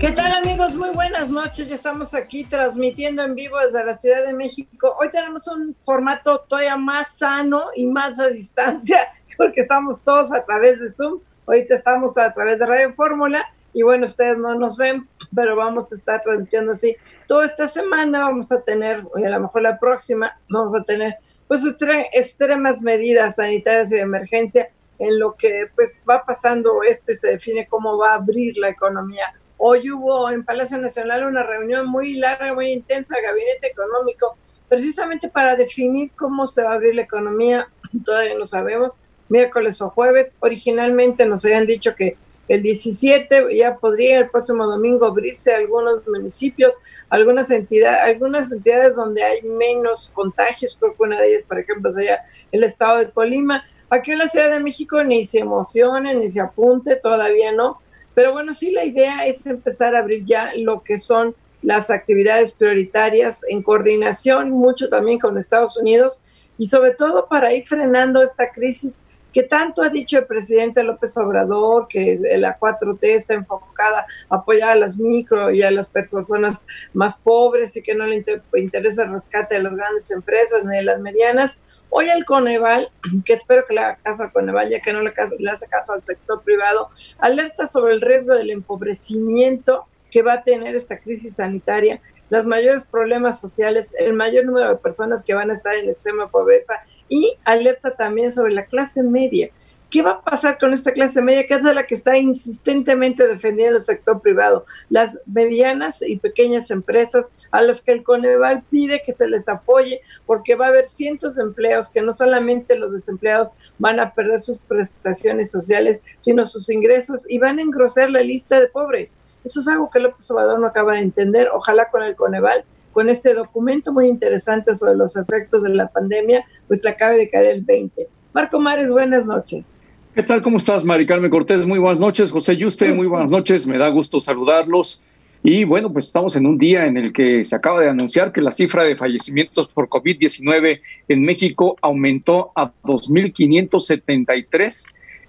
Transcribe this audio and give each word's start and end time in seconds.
¿Qué 0.00 0.12
tal 0.12 0.32
amigos? 0.32 0.76
Muy 0.76 0.90
buenas 0.90 1.28
noches. 1.28 1.66
Ya 1.66 1.74
estamos 1.74 2.14
aquí 2.14 2.44
transmitiendo 2.44 3.24
en 3.24 3.34
vivo 3.34 3.58
desde 3.58 3.84
la 3.84 3.96
Ciudad 3.96 4.24
de 4.24 4.32
México. 4.32 4.96
Hoy 5.00 5.10
tenemos 5.10 5.48
un 5.48 5.74
formato 5.74 6.44
todavía 6.48 6.76
más 6.76 7.18
sano 7.18 7.64
y 7.74 7.84
más 7.88 8.20
a 8.20 8.28
distancia 8.28 9.08
porque 9.36 9.62
estamos 9.62 10.04
todos 10.04 10.32
a 10.32 10.44
través 10.44 10.78
de 10.80 10.88
Zoom. 10.88 11.20
Ahorita 11.48 11.74
estamos 11.74 12.16
a 12.16 12.32
través 12.32 12.60
de 12.60 12.66
Radio 12.66 12.92
Fórmula 12.92 13.44
y 13.72 13.82
bueno, 13.82 14.04
ustedes 14.04 14.38
no 14.38 14.54
nos 14.54 14.76
ven, 14.76 15.08
pero 15.34 15.56
vamos 15.56 15.90
a 15.90 15.96
estar 15.96 16.22
transmitiendo 16.22 16.70
así. 16.70 16.94
Toda 17.26 17.46
esta 17.46 17.66
semana 17.66 18.20
vamos 18.20 18.52
a 18.52 18.62
tener, 18.62 19.02
y 19.16 19.24
a 19.24 19.30
lo 19.30 19.40
mejor 19.40 19.62
la 19.62 19.80
próxima, 19.80 20.38
vamos 20.48 20.76
a 20.76 20.84
tener 20.84 21.16
pues 21.48 21.64
extremas 22.12 22.82
medidas 22.82 23.34
sanitarias 23.34 23.90
y 23.90 23.96
de 23.96 24.02
emergencia 24.02 24.70
en 25.00 25.18
lo 25.18 25.34
que 25.34 25.66
pues 25.74 26.04
va 26.08 26.24
pasando 26.24 26.84
esto 26.84 27.10
y 27.10 27.16
se 27.16 27.30
define 27.30 27.66
cómo 27.66 27.98
va 27.98 28.12
a 28.12 28.14
abrir 28.14 28.56
la 28.58 28.68
economía 28.68 29.32
Hoy 29.60 29.90
hubo 29.90 30.30
en 30.30 30.44
Palacio 30.44 30.78
Nacional 30.78 31.24
una 31.24 31.42
reunión 31.42 31.88
muy 31.88 32.14
larga, 32.14 32.54
muy 32.54 32.70
intensa, 32.70 33.16
gabinete 33.20 33.66
económico, 33.66 34.38
precisamente 34.68 35.28
para 35.28 35.56
definir 35.56 36.12
cómo 36.14 36.46
se 36.46 36.62
va 36.62 36.70
a 36.70 36.74
abrir 36.74 36.94
la 36.94 37.02
economía. 37.02 37.68
Todavía 38.04 38.38
no 38.38 38.44
sabemos, 38.44 39.00
miércoles 39.28 39.82
o 39.82 39.90
jueves. 39.90 40.38
Originalmente 40.38 41.26
nos 41.26 41.44
habían 41.44 41.66
dicho 41.66 41.96
que 41.96 42.16
el 42.46 42.62
17 42.62 43.56
ya 43.56 43.76
podría 43.76 44.20
el 44.20 44.30
próximo 44.30 44.64
domingo 44.64 45.06
abrirse 45.06 45.52
algunos 45.52 46.06
municipios, 46.06 46.78
algunas 47.08 47.50
entidades, 47.50 47.98
algunas 48.04 48.52
entidades 48.52 48.94
donde 48.94 49.24
hay 49.24 49.42
menos 49.42 50.12
contagios, 50.14 50.76
creo 50.78 50.94
que 50.94 51.02
una 51.02 51.20
de 51.20 51.30
ellas, 51.30 51.42
por 51.42 51.58
ejemplo, 51.58 51.90
sería 51.90 52.20
el 52.52 52.62
estado 52.62 52.98
de 52.98 53.10
Colima. 53.10 53.64
Aquí 53.90 54.12
en 54.12 54.18
la 54.18 54.28
Ciudad 54.28 54.50
de 54.50 54.60
México 54.60 55.02
ni 55.02 55.24
se 55.24 55.40
emocione, 55.40 56.14
ni 56.14 56.28
se 56.28 56.40
apunte, 56.40 56.94
todavía 56.94 57.50
no 57.50 57.80
pero 58.18 58.32
bueno, 58.32 58.52
sí, 58.52 58.72
la 58.72 58.84
idea 58.84 59.26
es 59.26 59.46
empezar 59.46 59.94
a 59.94 60.00
abrir 60.00 60.24
ya 60.24 60.50
lo 60.56 60.82
que 60.82 60.98
son 60.98 61.36
las 61.62 61.88
actividades 61.88 62.50
prioritarias 62.50 63.44
en 63.48 63.62
coordinación 63.62 64.50
mucho 64.50 64.88
también 64.88 65.20
con 65.20 65.38
Estados 65.38 65.76
Unidos 65.76 66.24
y 66.58 66.66
sobre 66.66 66.94
todo 66.94 67.28
para 67.28 67.52
ir 67.52 67.64
frenando 67.64 68.20
esta 68.20 68.50
crisis 68.50 69.04
que 69.32 69.42
tanto 69.42 69.82
ha 69.82 69.88
dicho 69.88 70.18
el 70.18 70.26
presidente 70.26 70.82
López 70.82 71.16
Obrador, 71.18 71.86
que 71.88 72.18
la 72.38 72.58
4T 72.58 72.98
está 73.02 73.34
enfocada 73.34 74.06
a 74.28 74.36
apoyar 74.36 74.70
a 74.70 74.74
las 74.74 74.96
micro 74.96 75.50
y 75.50 75.62
a 75.62 75.70
las 75.70 75.88
personas 75.88 76.60
más 76.94 77.18
pobres 77.18 77.76
y 77.76 77.82
que 77.82 77.94
no 77.94 78.06
le 78.06 78.24
interesa 78.56 79.04
el 79.04 79.12
rescate 79.12 79.56
de 79.56 79.62
las 79.62 79.74
grandes 79.74 80.10
empresas 80.10 80.64
ni 80.64 80.76
de 80.76 80.82
las 80.82 81.00
medianas. 81.00 81.60
Hoy 81.90 82.08
el 82.10 82.24
Coneval, 82.24 82.90
que 83.24 83.34
espero 83.34 83.64
que 83.66 83.74
le 83.74 83.80
haga 83.80 83.96
caso 84.02 84.22
al 84.22 84.32
Coneval, 84.32 84.70
ya 84.70 84.80
que 84.80 84.92
no 84.92 85.02
le, 85.02 85.12
hace 85.50 85.68
caso 85.68 85.92
al 85.92 86.02
sector 86.02 86.42
privado, 86.42 86.90
alerta 87.18 87.66
sobre 87.66 87.94
el 87.94 88.00
riesgo 88.00 88.34
del 88.34 88.50
empobrecimiento 88.50 89.86
que 90.10 90.22
va 90.22 90.34
a 90.34 90.42
tener 90.42 90.74
esta 90.74 90.98
crisis 90.98 91.36
sanitaria, 91.36 92.00
los 92.30 92.46
mayores 92.46 92.84
problemas 92.84 93.40
sociales, 93.40 93.94
el 93.98 94.12
mayor 94.12 94.44
número 94.44 94.68
de 94.68 94.76
personas 94.76 95.22
que 95.22 95.34
van 95.34 95.50
a 95.50 95.54
estar 95.54 95.74
en 95.74 95.88
extrema 95.88 96.28
pobreza 96.28 96.74
y 97.08 97.36
alerta 97.44 97.94
también 97.94 98.32
sobre 98.32 98.52
la 98.52 98.66
clase 98.66 99.02
media, 99.02 99.50
¿Qué 99.90 100.02
va 100.02 100.10
a 100.10 100.20
pasar 100.20 100.58
con 100.58 100.74
esta 100.74 100.92
clase 100.92 101.22
media, 101.22 101.46
que 101.46 101.54
es 101.54 101.62
la 101.62 101.86
que 101.86 101.94
está 101.94 102.18
insistentemente 102.18 103.26
defendiendo 103.26 103.76
el 103.76 103.82
sector 103.82 104.20
privado? 104.20 104.66
Las 104.90 105.18
medianas 105.24 106.02
y 106.02 106.18
pequeñas 106.18 106.70
empresas 106.70 107.32
a 107.50 107.62
las 107.62 107.80
que 107.80 107.92
el 107.92 108.02
Coneval 108.02 108.64
pide 108.68 109.00
que 109.02 109.12
se 109.12 109.26
les 109.26 109.48
apoye, 109.48 110.02
porque 110.26 110.56
va 110.56 110.66
a 110.66 110.68
haber 110.68 110.88
cientos 110.88 111.36
de 111.36 111.44
empleos 111.44 111.88
que 111.88 112.02
no 112.02 112.12
solamente 112.12 112.76
los 112.76 112.92
desempleados 112.92 113.54
van 113.78 113.98
a 113.98 114.12
perder 114.12 114.38
sus 114.40 114.58
prestaciones 114.58 115.50
sociales, 115.50 116.02
sino 116.18 116.44
sus 116.44 116.68
ingresos 116.68 117.24
y 117.26 117.38
van 117.38 117.58
a 117.58 117.62
engrosar 117.62 118.10
la 118.10 118.20
lista 118.20 118.60
de 118.60 118.66
pobres. 118.66 119.16
Eso 119.42 119.60
es 119.60 119.68
algo 119.68 119.88
que 119.88 120.00
López 120.00 120.30
Obrador 120.30 120.60
no 120.60 120.66
acaba 120.66 120.92
de 120.92 121.00
entender. 121.00 121.48
Ojalá 121.50 121.88
con 121.88 122.02
el 122.02 122.14
Coneval 122.14 122.62
con 122.92 123.08
este 123.08 123.32
documento 123.32 123.92
muy 123.92 124.08
interesante 124.08 124.74
sobre 124.74 124.96
los 124.96 125.16
efectos 125.16 125.62
de 125.62 125.70
la 125.70 125.88
pandemia, 125.88 126.44
pues 126.66 126.84
le 126.84 126.90
acabe 126.90 127.16
de 127.16 127.30
caer 127.30 127.46
el 127.46 127.62
20. 127.62 128.08
Marco 128.38 128.60
Mares, 128.60 128.92
buenas 128.92 129.26
noches. 129.26 129.82
¿Qué 130.14 130.22
tal? 130.22 130.42
¿Cómo 130.42 130.58
estás, 130.58 130.84
Mari 130.84 131.06
Carmen 131.06 131.28
Cortés? 131.28 131.66
Muy 131.66 131.80
buenas 131.80 131.98
noches. 131.98 132.30
José 132.30 132.56
Yuste, 132.56 132.92
muy 132.92 133.08
buenas 133.08 133.32
noches. 133.32 133.66
Me 133.66 133.78
da 133.78 133.88
gusto 133.88 134.20
saludarlos. 134.20 135.02
Y 135.42 135.64
bueno, 135.64 135.92
pues 135.92 136.04
estamos 136.04 136.36
en 136.36 136.46
un 136.46 136.56
día 136.56 136.86
en 136.86 136.96
el 136.96 137.12
que 137.12 137.44
se 137.44 137.56
acaba 137.56 137.80
de 137.80 137.88
anunciar 137.88 138.30
que 138.30 138.40
la 138.40 138.52
cifra 138.52 138.84
de 138.84 138.94
fallecimientos 138.94 139.66
por 139.66 139.88
COVID-19 139.88 140.80
en 141.08 141.22
México 141.24 141.74
aumentó 141.82 142.52
a 142.54 142.70
2.573. 142.84 144.86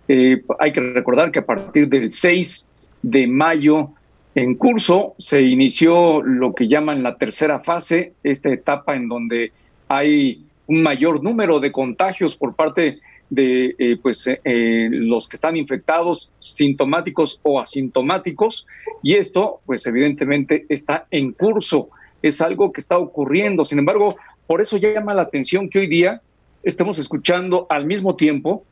Eh, 0.07 0.43
hay 0.59 0.71
que 0.71 0.79
recordar 0.79 1.31
que 1.31 1.39
a 1.39 1.45
partir 1.47 1.89
del 1.89 2.11
6 2.11 2.69
de 3.01 3.25
mayo 3.25 3.89
en 4.35 4.53
curso 4.53 5.15
se 5.17 5.41
inició 5.41 6.21
lo 6.21 6.53
que 6.53 6.67
llaman 6.67 7.01
la 7.01 7.17
tercera 7.17 7.59
fase, 7.61 8.13
esta 8.21 8.51
etapa 8.51 8.95
en 8.95 9.09
donde 9.09 9.51
hay 9.87 10.45
un 10.69 10.83
mayor 10.83 11.23
número 11.23 11.59
de 11.59 11.71
contagios 11.71 12.35
por 12.35 12.55
parte 12.55 12.99
de 13.29 13.75
eh, 13.77 13.97
pues, 14.01 14.27
eh, 14.27 14.39
eh, 14.43 14.87
los 14.91 15.27
que 15.27 15.35
están 15.35 15.57
infectados, 15.57 16.31
sintomáticos 16.37 17.39
o 17.43 17.59
asintomáticos, 17.59 18.67
y 19.01 19.15
esto, 19.15 19.61
pues 19.65 19.85
evidentemente, 19.87 20.65
está 20.69 21.07
en 21.09 21.31
curso, 21.33 21.89
es 22.21 22.39
algo 22.39 22.71
que 22.71 22.81
está 22.81 22.99
ocurriendo. 22.99 23.65
Sin 23.65 23.79
embargo, 23.79 24.15
por 24.45 24.61
eso 24.61 24.77
llama 24.77 25.13
la 25.13 25.23
atención 25.23 25.69
que 25.69 25.79
hoy 25.79 25.87
día 25.87 26.21
estemos 26.61 26.99
escuchando 26.99 27.65
al 27.69 27.85
mismo 27.85 28.15
tiempo 28.15 28.63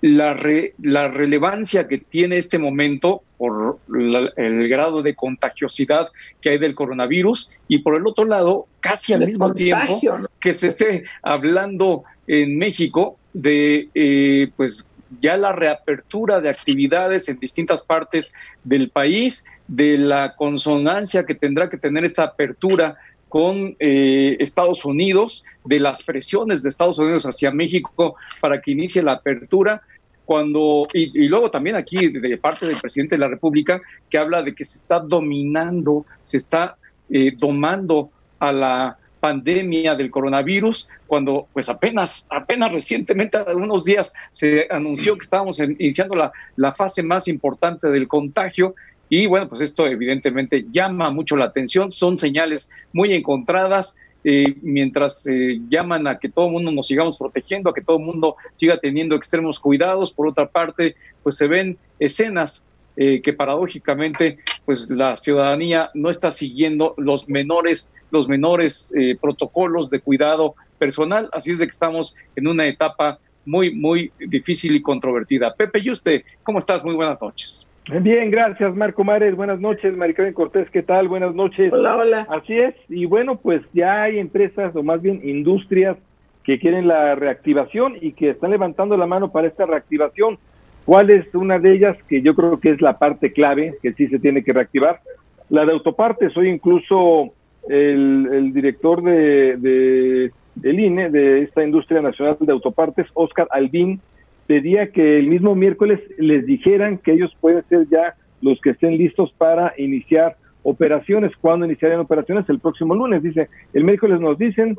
la, 0.00 0.36
la 0.80 1.08
relevancia 1.08 1.88
que 1.88 1.98
tiene 1.98 2.36
este 2.36 2.58
momento 2.58 3.22
por 3.36 3.78
el 3.88 4.68
grado 4.68 5.02
de 5.02 5.14
contagiosidad 5.14 6.08
que 6.40 6.50
hay 6.50 6.58
del 6.58 6.74
coronavirus 6.74 7.50
y 7.68 7.78
por 7.78 7.96
el 7.96 8.06
otro 8.06 8.24
lado, 8.24 8.66
casi 8.80 9.12
al 9.12 9.26
mismo 9.26 9.52
tiempo 9.54 10.00
que 10.40 10.52
se 10.52 10.68
esté 10.68 11.04
hablando 11.22 12.04
en 12.26 12.58
México 12.58 13.18
de 13.32 13.88
eh, 13.94 14.50
pues 14.56 14.88
ya 15.20 15.36
la 15.36 15.52
reapertura 15.52 16.40
de 16.40 16.50
actividades 16.50 17.28
en 17.28 17.38
distintas 17.38 17.82
partes 17.82 18.34
del 18.64 18.90
país, 18.90 19.44
de 19.66 19.98
la 19.98 20.34
consonancia 20.36 21.24
que 21.24 21.34
tendrá 21.34 21.70
que 21.70 21.78
tener 21.78 22.04
esta 22.04 22.24
apertura 22.24 22.96
con 23.28 23.76
eh, 23.78 24.36
Estados 24.40 24.84
Unidos, 24.84 25.44
de 25.64 25.80
las 25.80 26.02
presiones 26.02 26.62
de 26.62 26.68
Estados 26.68 26.98
Unidos 26.98 27.24
hacia 27.24 27.50
México 27.50 28.16
para 28.40 28.60
que 28.60 28.72
inicie 28.72 29.02
la 29.02 29.12
apertura, 29.12 29.82
cuando, 30.24 30.86
y, 30.92 31.26
luego 31.26 31.50
también 31.50 31.76
aquí 31.76 32.08
de 32.08 32.36
parte 32.36 32.66
del 32.66 32.76
presidente 32.76 33.14
de 33.14 33.20
la 33.20 33.28
República, 33.28 33.80
que 34.10 34.18
habla 34.18 34.42
de 34.42 34.54
que 34.54 34.62
se 34.62 34.76
está 34.76 35.00
dominando, 35.00 36.04
se 36.20 36.36
está 36.36 36.76
eh, 37.08 37.32
domando 37.34 38.10
a 38.38 38.52
la 38.52 38.98
pandemia 39.20 39.94
del 39.94 40.10
coronavirus, 40.10 40.86
cuando 41.06 41.48
pues 41.52 41.68
apenas, 41.70 42.26
apenas 42.30 42.72
recientemente, 42.72 43.38
algunos 43.38 43.86
días, 43.86 44.12
se 44.30 44.66
anunció 44.70 45.16
que 45.16 45.24
estábamos 45.24 45.60
iniciando 45.60 46.14
la, 46.14 46.30
la 46.56 46.74
fase 46.74 47.02
más 47.02 47.26
importante 47.26 47.88
del 47.88 48.06
contagio 48.06 48.74
y 49.08 49.26
bueno, 49.26 49.48
pues 49.48 49.60
esto 49.60 49.86
evidentemente 49.86 50.66
llama 50.70 51.10
mucho 51.10 51.36
la 51.36 51.46
atención, 51.46 51.92
son 51.92 52.18
señales 52.18 52.70
muy 52.92 53.14
encontradas, 53.14 53.96
eh, 54.24 54.56
mientras 54.62 55.26
eh, 55.26 55.60
llaman 55.68 56.06
a 56.06 56.18
que 56.18 56.28
todo 56.28 56.46
el 56.46 56.52
mundo 56.52 56.70
nos 56.72 56.88
sigamos 56.88 57.16
protegiendo, 57.16 57.70
a 57.70 57.74
que 57.74 57.82
todo 57.82 57.98
el 57.98 58.04
mundo 58.04 58.36
siga 58.54 58.78
teniendo 58.78 59.14
extremos 59.14 59.60
cuidados. 59.60 60.12
Por 60.12 60.26
otra 60.26 60.46
parte, 60.46 60.96
pues 61.22 61.36
se 61.36 61.46
ven 61.46 61.78
escenas 61.98 62.66
eh, 62.96 63.22
que 63.22 63.32
paradójicamente, 63.32 64.38
pues 64.64 64.90
la 64.90 65.14
ciudadanía 65.16 65.90
no 65.94 66.10
está 66.10 66.30
siguiendo 66.30 66.94
los 66.98 67.28
menores, 67.28 67.90
los 68.10 68.28
menores 68.28 68.92
protocolos 69.20 69.88
de 69.88 70.00
cuidado 70.00 70.56
personal. 70.78 71.30
Así 71.32 71.52
es 71.52 71.58
de 71.58 71.66
que 71.66 71.70
estamos 71.70 72.16
en 72.34 72.48
una 72.48 72.66
etapa 72.66 73.20
muy, 73.46 73.72
muy 73.72 74.12
difícil 74.18 74.74
y 74.74 74.82
controvertida. 74.82 75.54
Pepe, 75.54 75.78
¿y 75.78 75.90
usted 75.90 76.22
cómo 76.42 76.58
estás? 76.58 76.84
Muy 76.84 76.94
buenas 76.94 77.22
noches. 77.22 77.66
Bien, 77.90 78.30
gracias 78.30 78.76
Marco 78.76 79.02
Mares, 79.02 79.34
buenas 79.34 79.60
noches, 79.60 79.96
Maricarmen 79.96 80.34
Cortés, 80.34 80.68
¿qué 80.70 80.82
tal? 80.82 81.08
Buenas 81.08 81.34
noches. 81.34 81.72
Hola, 81.72 81.96
hola. 81.96 82.26
Así 82.28 82.54
es, 82.54 82.74
y 82.90 83.06
bueno, 83.06 83.36
pues 83.36 83.62
ya 83.72 84.02
hay 84.02 84.18
empresas 84.18 84.76
o 84.76 84.82
más 84.82 85.00
bien 85.00 85.22
industrias 85.24 85.96
que 86.44 86.58
quieren 86.58 86.86
la 86.86 87.14
reactivación 87.14 87.96
y 87.98 88.12
que 88.12 88.28
están 88.28 88.50
levantando 88.50 88.94
la 88.98 89.06
mano 89.06 89.32
para 89.32 89.48
esta 89.48 89.64
reactivación. 89.64 90.38
¿Cuál 90.84 91.08
es 91.08 91.34
una 91.34 91.58
de 91.58 91.72
ellas 91.72 91.96
que 92.08 92.20
yo 92.20 92.34
creo 92.34 92.60
que 92.60 92.72
es 92.72 92.82
la 92.82 92.98
parte 92.98 93.32
clave 93.32 93.76
que 93.82 93.94
sí 93.94 94.06
se 94.08 94.18
tiene 94.18 94.44
que 94.44 94.52
reactivar? 94.52 95.00
La 95.48 95.64
de 95.64 95.72
autopartes. 95.72 96.36
Hoy 96.36 96.50
incluso 96.50 97.32
el, 97.70 98.52
director 98.52 99.02
de, 99.02 99.56
de, 99.56 100.30
del 100.56 100.80
INE, 100.80 101.08
de 101.08 101.42
esta 101.42 101.64
Industria 101.64 102.02
Nacional 102.02 102.36
de 102.38 102.52
Autopartes, 102.52 103.06
Oscar 103.14 103.48
Albín, 103.50 104.00
pedía 104.48 104.90
que 104.90 105.18
el 105.18 105.28
mismo 105.28 105.54
miércoles 105.54 106.00
les 106.16 106.44
dijeran 106.46 106.96
que 106.98 107.12
ellos 107.12 107.30
pueden 107.38 107.62
ser 107.68 107.86
ya 107.90 108.14
los 108.40 108.58
que 108.62 108.70
estén 108.70 108.96
listos 108.96 109.30
para 109.36 109.74
iniciar 109.76 110.36
operaciones. 110.62 111.32
¿Cuándo 111.38 111.66
iniciarían 111.66 112.00
operaciones? 112.00 112.48
El 112.48 112.58
próximo 112.58 112.94
lunes. 112.94 113.22
Dice, 113.22 113.48
el 113.74 113.84
miércoles 113.84 114.20
nos 114.20 114.38
dicen, 114.38 114.74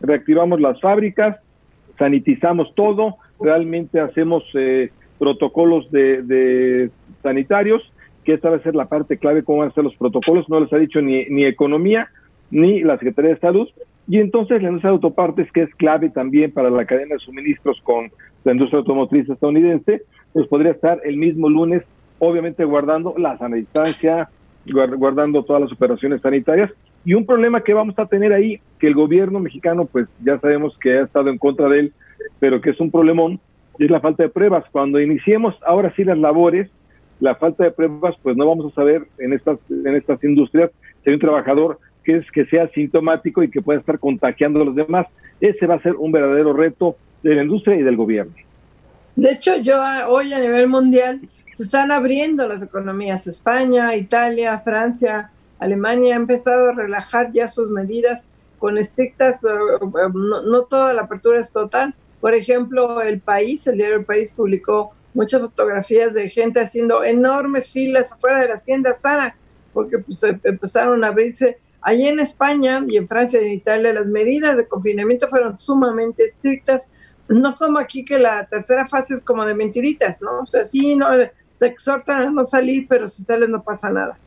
reactivamos 0.00 0.60
las 0.60 0.78
fábricas, 0.78 1.38
sanitizamos 1.98 2.74
todo, 2.74 3.16
realmente 3.40 3.98
hacemos 3.98 4.44
eh, 4.54 4.90
protocolos 5.18 5.90
de, 5.90 6.22
de, 6.22 6.90
sanitarios, 7.22 7.82
que 8.24 8.34
esta 8.34 8.50
va 8.50 8.56
a 8.56 8.62
ser 8.62 8.74
la 8.74 8.90
parte 8.90 9.16
clave, 9.16 9.42
cómo 9.42 9.60
van 9.60 9.70
a 9.70 9.74
ser 9.74 9.84
los 9.84 9.96
protocolos, 9.96 10.50
no 10.50 10.60
les 10.60 10.72
ha 10.72 10.76
dicho 10.76 11.00
ni, 11.00 11.24
ni 11.26 11.46
economía, 11.46 12.08
ni 12.50 12.82
la 12.82 12.98
Secretaría 12.98 13.30
de 13.30 13.40
Salud, 13.40 13.68
y 14.06 14.18
entonces 14.18 14.60
la 14.60 14.68
industria 14.68 14.90
de 14.90 14.96
autopartes, 14.96 15.50
que 15.52 15.62
es 15.62 15.74
clave 15.76 16.10
también 16.10 16.52
para 16.52 16.68
la 16.68 16.84
cadena 16.84 17.14
de 17.14 17.20
suministros 17.20 17.80
con 17.82 18.10
la 18.44 18.52
industria 18.52 18.78
automotriz 18.78 19.28
estadounidense, 19.28 20.02
pues 20.32 20.46
podría 20.48 20.72
estar 20.72 21.00
el 21.04 21.16
mismo 21.16 21.48
lunes, 21.48 21.82
obviamente 22.18 22.64
guardando 22.64 23.14
la 23.18 23.36
sana 23.38 23.56
distancia, 23.56 24.28
guardando 24.66 25.42
todas 25.42 25.62
las 25.62 25.72
operaciones 25.72 26.20
sanitarias. 26.20 26.70
Y 27.04 27.14
un 27.14 27.26
problema 27.26 27.62
que 27.62 27.74
vamos 27.74 27.98
a 27.98 28.06
tener 28.06 28.32
ahí, 28.32 28.60
que 28.78 28.86
el 28.86 28.94
gobierno 28.94 29.40
mexicano, 29.40 29.84
pues 29.84 30.06
ya 30.24 30.38
sabemos 30.38 30.76
que 30.78 30.98
ha 30.98 31.02
estado 31.02 31.28
en 31.28 31.38
contra 31.38 31.68
de 31.68 31.80
él, 31.80 31.92
pero 32.38 32.60
que 32.60 32.70
es 32.70 32.80
un 32.80 32.90
problemón, 32.90 33.40
es 33.78 33.90
la 33.90 34.00
falta 34.00 34.22
de 34.22 34.28
pruebas. 34.28 34.64
Cuando 34.70 35.00
iniciemos 35.00 35.54
ahora 35.66 35.92
sí 35.96 36.04
las 36.04 36.18
labores, 36.18 36.70
la 37.20 37.34
falta 37.34 37.64
de 37.64 37.72
pruebas, 37.72 38.16
pues 38.22 38.36
no 38.36 38.46
vamos 38.46 38.72
a 38.72 38.74
saber 38.74 39.06
en 39.18 39.32
estas, 39.32 39.58
en 39.70 39.94
estas 39.94 40.22
industrias 40.24 40.70
si 41.02 41.10
hay 41.10 41.14
un 41.14 41.20
trabajador 41.20 41.78
que 42.04 42.16
es 42.16 42.30
que 42.30 42.44
sea 42.46 42.68
sintomático 42.68 43.42
y 43.42 43.50
que 43.50 43.62
pueda 43.62 43.80
estar 43.80 43.98
contagiando 43.98 44.60
a 44.60 44.64
los 44.64 44.74
demás. 44.74 45.06
Ese 45.40 45.66
va 45.66 45.74
a 45.74 45.82
ser 45.82 45.94
un 45.96 46.12
verdadero 46.12 46.52
reto 46.52 46.96
de 47.24 47.34
la 47.34 47.42
industria 47.42 47.76
y 47.76 47.82
del 47.82 47.96
gobierno. 47.96 48.32
De 49.16 49.32
hecho, 49.32 49.56
yo 49.56 49.80
ah, 49.80 50.06
hoy 50.08 50.32
a 50.32 50.38
nivel 50.38 50.68
mundial 50.68 51.20
se 51.52 51.64
están 51.64 51.90
abriendo 51.90 52.46
las 52.46 52.62
economías. 52.62 53.26
España, 53.26 53.94
Italia, 53.96 54.60
Francia, 54.60 55.30
Alemania 55.58 56.14
ha 56.14 56.18
empezado 56.18 56.68
a 56.68 56.72
relajar 56.72 57.32
ya 57.32 57.48
sus 57.48 57.70
medidas 57.70 58.30
con 58.58 58.78
estrictas, 58.78 59.44
eh, 59.44 59.48
eh, 59.48 60.10
no, 60.14 60.62
toda 60.64 60.92
la 60.92 61.02
apertura 61.02 61.40
es 61.40 61.50
total. 61.50 61.94
Por 62.20 62.34
ejemplo, 62.34 63.02
el 63.02 63.20
país, 63.20 63.66
el 63.66 63.76
diario 63.76 63.96
El 63.96 64.04
País 64.04 64.32
publicó 64.32 64.94
muchas 65.12 65.40
fotografías 65.40 66.14
de 66.14 66.28
gente 66.28 66.60
haciendo 66.60 67.04
enormes 67.04 67.70
filas 67.70 68.12
afuera 68.12 68.40
de 68.40 68.48
las 68.48 68.64
tiendas 68.64 69.00
Sara, 69.00 69.36
porque 69.72 69.98
pues 69.98 70.22
em, 70.22 70.40
empezaron 70.44 71.04
a 71.04 71.08
abrirse. 71.08 71.58
Allí 71.80 72.08
en 72.08 72.18
España 72.18 72.82
y 72.88 72.96
en 72.96 73.06
Francia 73.06 73.40
y 73.40 73.46
en 73.46 73.52
Italia 73.52 73.92
las 73.92 74.06
medidas 74.06 74.56
de 74.56 74.66
confinamiento 74.66 75.28
fueron 75.28 75.56
sumamente 75.56 76.24
estrictas, 76.24 76.90
no 77.28 77.54
como 77.56 77.78
aquí 77.78 78.04
que 78.04 78.18
la 78.18 78.46
tercera 78.46 78.86
fase 78.86 79.14
es 79.14 79.22
como 79.22 79.44
de 79.44 79.54
mentiritas, 79.54 80.22
¿no? 80.22 80.40
O 80.42 80.46
sea, 80.46 80.64
sí, 80.64 80.94
no, 80.94 81.06
te 81.58 81.66
exhortan 81.66 82.22
a 82.22 82.30
no 82.30 82.44
salir, 82.44 82.86
pero 82.88 83.08
si 83.08 83.22
sales 83.22 83.48
no 83.48 83.62
pasa 83.62 83.90
nada. 83.90 84.18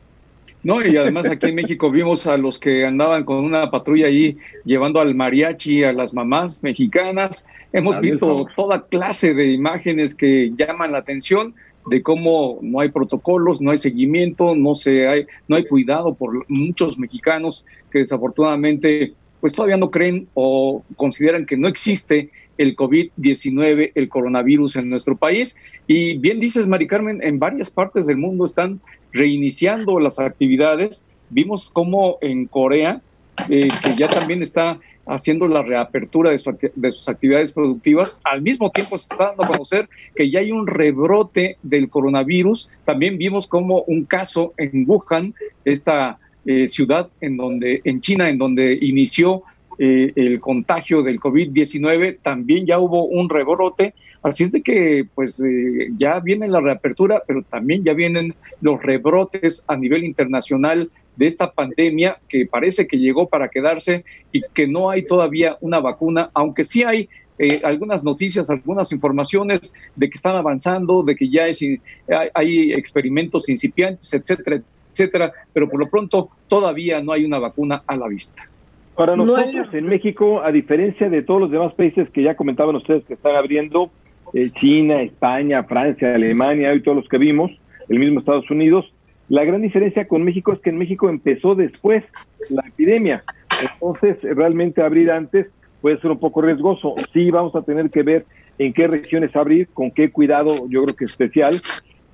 No, 0.64 0.84
y 0.84 0.96
además 0.96 1.30
aquí 1.30 1.46
en 1.46 1.54
México 1.54 1.90
vimos 1.90 2.26
a 2.26 2.36
los 2.36 2.58
que 2.58 2.84
andaban 2.84 3.24
con 3.24 3.44
una 3.44 3.70
patrulla 3.70 4.08
ahí 4.08 4.36
llevando 4.64 5.00
al 5.00 5.14
mariachi 5.14 5.84
a 5.84 5.92
las 5.92 6.12
mamás 6.12 6.62
mexicanas. 6.64 7.46
Hemos 7.72 8.00
visto 8.00 8.46
toda 8.56 8.84
clase 8.86 9.34
de 9.34 9.52
imágenes 9.52 10.16
que 10.16 10.52
llaman 10.56 10.92
la 10.92 10.98
atención 10.98 11.54
de 11.86 12.02
cómo 12.02 12.58
no 12.60 12.80
hay 12.80 12.88
protocolos, 12.88 13.60
no 13.60 13.70
hay 13.70 13.76
seguimiento, 13.76 14.56
no 14.56 14.74
se 14.74 15.06
hay, 15.06 15.26
no 15.46 15.56
hay 15.56 15.64
cuidado 15.64 16.14
por 16.14 16.44
muchos 16.50 16.98
mexicanos 16.98 17.64
que 17.90 18.00
desafortunadamente 18.00 19.14
pues 19.40 19.52
todavía 19.52 19.76
no 19.76 19.90
creen 19.90 20.26
o 20.34 20.82
consideran 20.96 21.46
que 21.46 21.56
no 21.56 21.68
existe 21.68 22.30
el 22.58 22.76
COVID-19, 22.76 23.92
el 23.94 24.08
coronavirus 24.08 24.76
en 24.76 24.90
nuestro 24.90 25.16
país. 25.16 25.56
Y 25.86 26.18
bien 26.18 26.40
dices, 26.40 26.66
Mari 26.68 26.86
Carmen, 26.86 27.22
en 27.22 27.38
varias 27.38 27.70
partes 27.70 28.06
del 28.06 28.18
mundo 28.18 28.44
están 28.44 28.80
reiniciando 29.12 29.98
las 30.00 30.18
actividades. 30.18 31.06
Vimos 31.30 31.70
cómo 31.72 32.18
en 32.20 32.46
Corea, 32.46 33.00
eh, 33.48 33.68
que 33.82 33.94
ya 33.96 34.08
también 34.08 34.42
está 34.42 34.78
haciendo 35.06 35.48
la 35.48 35.62
reapertura 35.62 36.30
de, 36.30 36.70
de, 36.74 36.90
sus 36.90 37.08
actividades 37.08 37.52
productivas. 37.52 38.18
Al 38.24 38.42
mismo 38.42 38.70
tiempo 38.70 38.98
se 38.98 39.08
está 39.10 39.28
dando 39.28 39.44
a 39.44 39.48
conocer 39.48 39.88
que 40.14 40.30
ya 40.30 40.40
hay 40.40 40.52
un 40.52 40.66
rebrote 40.66 41.56
del 41.62 41.88
coronavirus. 41.88 42.68
También 42.84 43.16
vimos 43.16 43.46
como 43.46 43.82
un 43.82 44.04
caso 44.04 44.52
en 44.58 44.84
Wuhan, 44.86 45.34
esta 45.64 46.18
eh, 46.44 46.68
ciudad 46.68 47.08
en 47.20 47.36
donde 47.36 47.80
en 47.84 48.00
China, 48.00 48.28
en 48.30 48.38
donde 48.38 48.78
inició 48.80 49.42
eh, 49.78 50.12
el 50.16 50.40
contagio 50.40 51.02
del 51.02 51.20
COVID-19, 51.20 52.18
también 52.22 52.66
ya 52.66 52.80
hubo 52.80 53.04
un 53.04 53.28
rebrote. 53.28 53.94
Así 54.22 54.42
es 54.42 54.50
de 54.50 54.62
que 54.62 55.06
pues 55.14 55.40
eh, 55.40 55.90
ya 55.96 56.18
viene 56.18 56.48
la 56.48 56.60
reapertura, 56.60 57.22
pero 57.26 57.42
también 57.42 57.84
ya 57.84 57.92
vienen 57.92 58.34
los 58.60 58.82
rebrotes 58.82 59.64
a 59.68 59.76
nivel 59.76 60.02
internacional 60.02 60.90
de 61.14 61.26
esta 61.28 61.52
pandemia 61.52 62.18
que 62.28 62.46
parece 62.46 62.88
que 62.88 62.98
llegó 62.98 63.28
para 63.28 63.48
quedarse 63.48 64.04
y 64.32 64.42
que 64.52 64.66
no 64.66 64.90
hay 64.90 65.06
todavía 65.06 65.56
una 65.60 65.78
vacuna, 65.78 66.30
aunque 66.34 66.64
sí 66.64 66.82
hay 66.82 67.08
eh, 67.38 67.60
algunas 67.62 68.02
noticias, 68.02 68.50
algunas 68.50 68.90
informaciones 68.90 69.72
de 69.94 70.10
que 70.10 70.16
están 70.16 70.34
avanzando, 70.34 71.04
de 71.04 71.14
que 71.14 71.30
ya 71.30 71.46
es, 71.46 71.62
hay, 71.62 71.78
hay 72.34 72.72
experimentos 72.72 73.48
incipientes, 73.48 74.12
etcétera, 74.12 74.60
etcétera, 74.90 75.32
pero 75.52 75.68
por 75.68 75.78
lo 75.78 75.88
pronto 75.88 76.30
todavía 76.48 77.00
no 77.00 77.12
hay 77.12 77.24
una 77.24 77.38
vacuna 77.38 77.84
a 77.86 77.96
la 77.96 78.08
vista. 78.08 78.48
Para 78.98 79.14
nosotros 79.14 79.72
en 79.74 79.86
México, 79.86 80.42
a 80.42 80.50
diferencia 80.50 81.08
de 81.08 81.22
todos 81.22 81.40
los 81.40 81.52
demás 81.52 81.72
países 81.74 82.10
que 82.10 82.24
ya 82.24 82.34
comentaban 82.34 82.74
ustedes 82.74 83.04
que 83.04 83.14
están 83.14 83.36
abriendo, 83.36 83.92
eh, 84.34 84.50
China, 84.60 85.00
España, 85.02 85.62
Francia, 85.62 86.16
Alemania 86.16 86.74
y 86.74 86.82
todos 86.82 86.96
los 86.96 87.08
que 87.08 87.16
vimos, 87.16 87.52
el 87.88 88.00
mismo 88.00 88.18
Estados 88.18 88.50
Unidos, 88.50 88.92
la 89.28 89.44
gran 89.44 89.62
diferencia 89.62 90.08
con 90.08 90.24
México 90.24 90.52
es 90.52 90.58
que 90.58 90.70
en 90.70 90.78
México 90.78 91.08
empezó 91.08 91.54
después 91.54 92.02
la 92.50 92.64
epidemia. 92.66 93.22
Entonces, 93.62 94.16
realmente 94.22 94.82
abrir 94.82 95.12
antes 95.12 95.46
puede 95.80 96.00
ser 96.00 96.10
un 96.10 96.18
poco 96.18 96.42
riesgoso. 96.42 96.94
Sí, 97.12 97.30
vamos 97.30 97.54
a 97.54 97.62
tener 97.62 97.90
que 97.90 98.02
ver 98.02 98.26
en 98.58 98.72
qué 98.72 98.88
regiones 98.88 99.36
abrir, 99.36 99.68
con 99.68 99.92
qué 99.92 100.10
cuidado, 100.10 100.66
yo 100.68 100.82
creo 100.82 100.96
que 100.96 101.04
especial. 101.04 101.54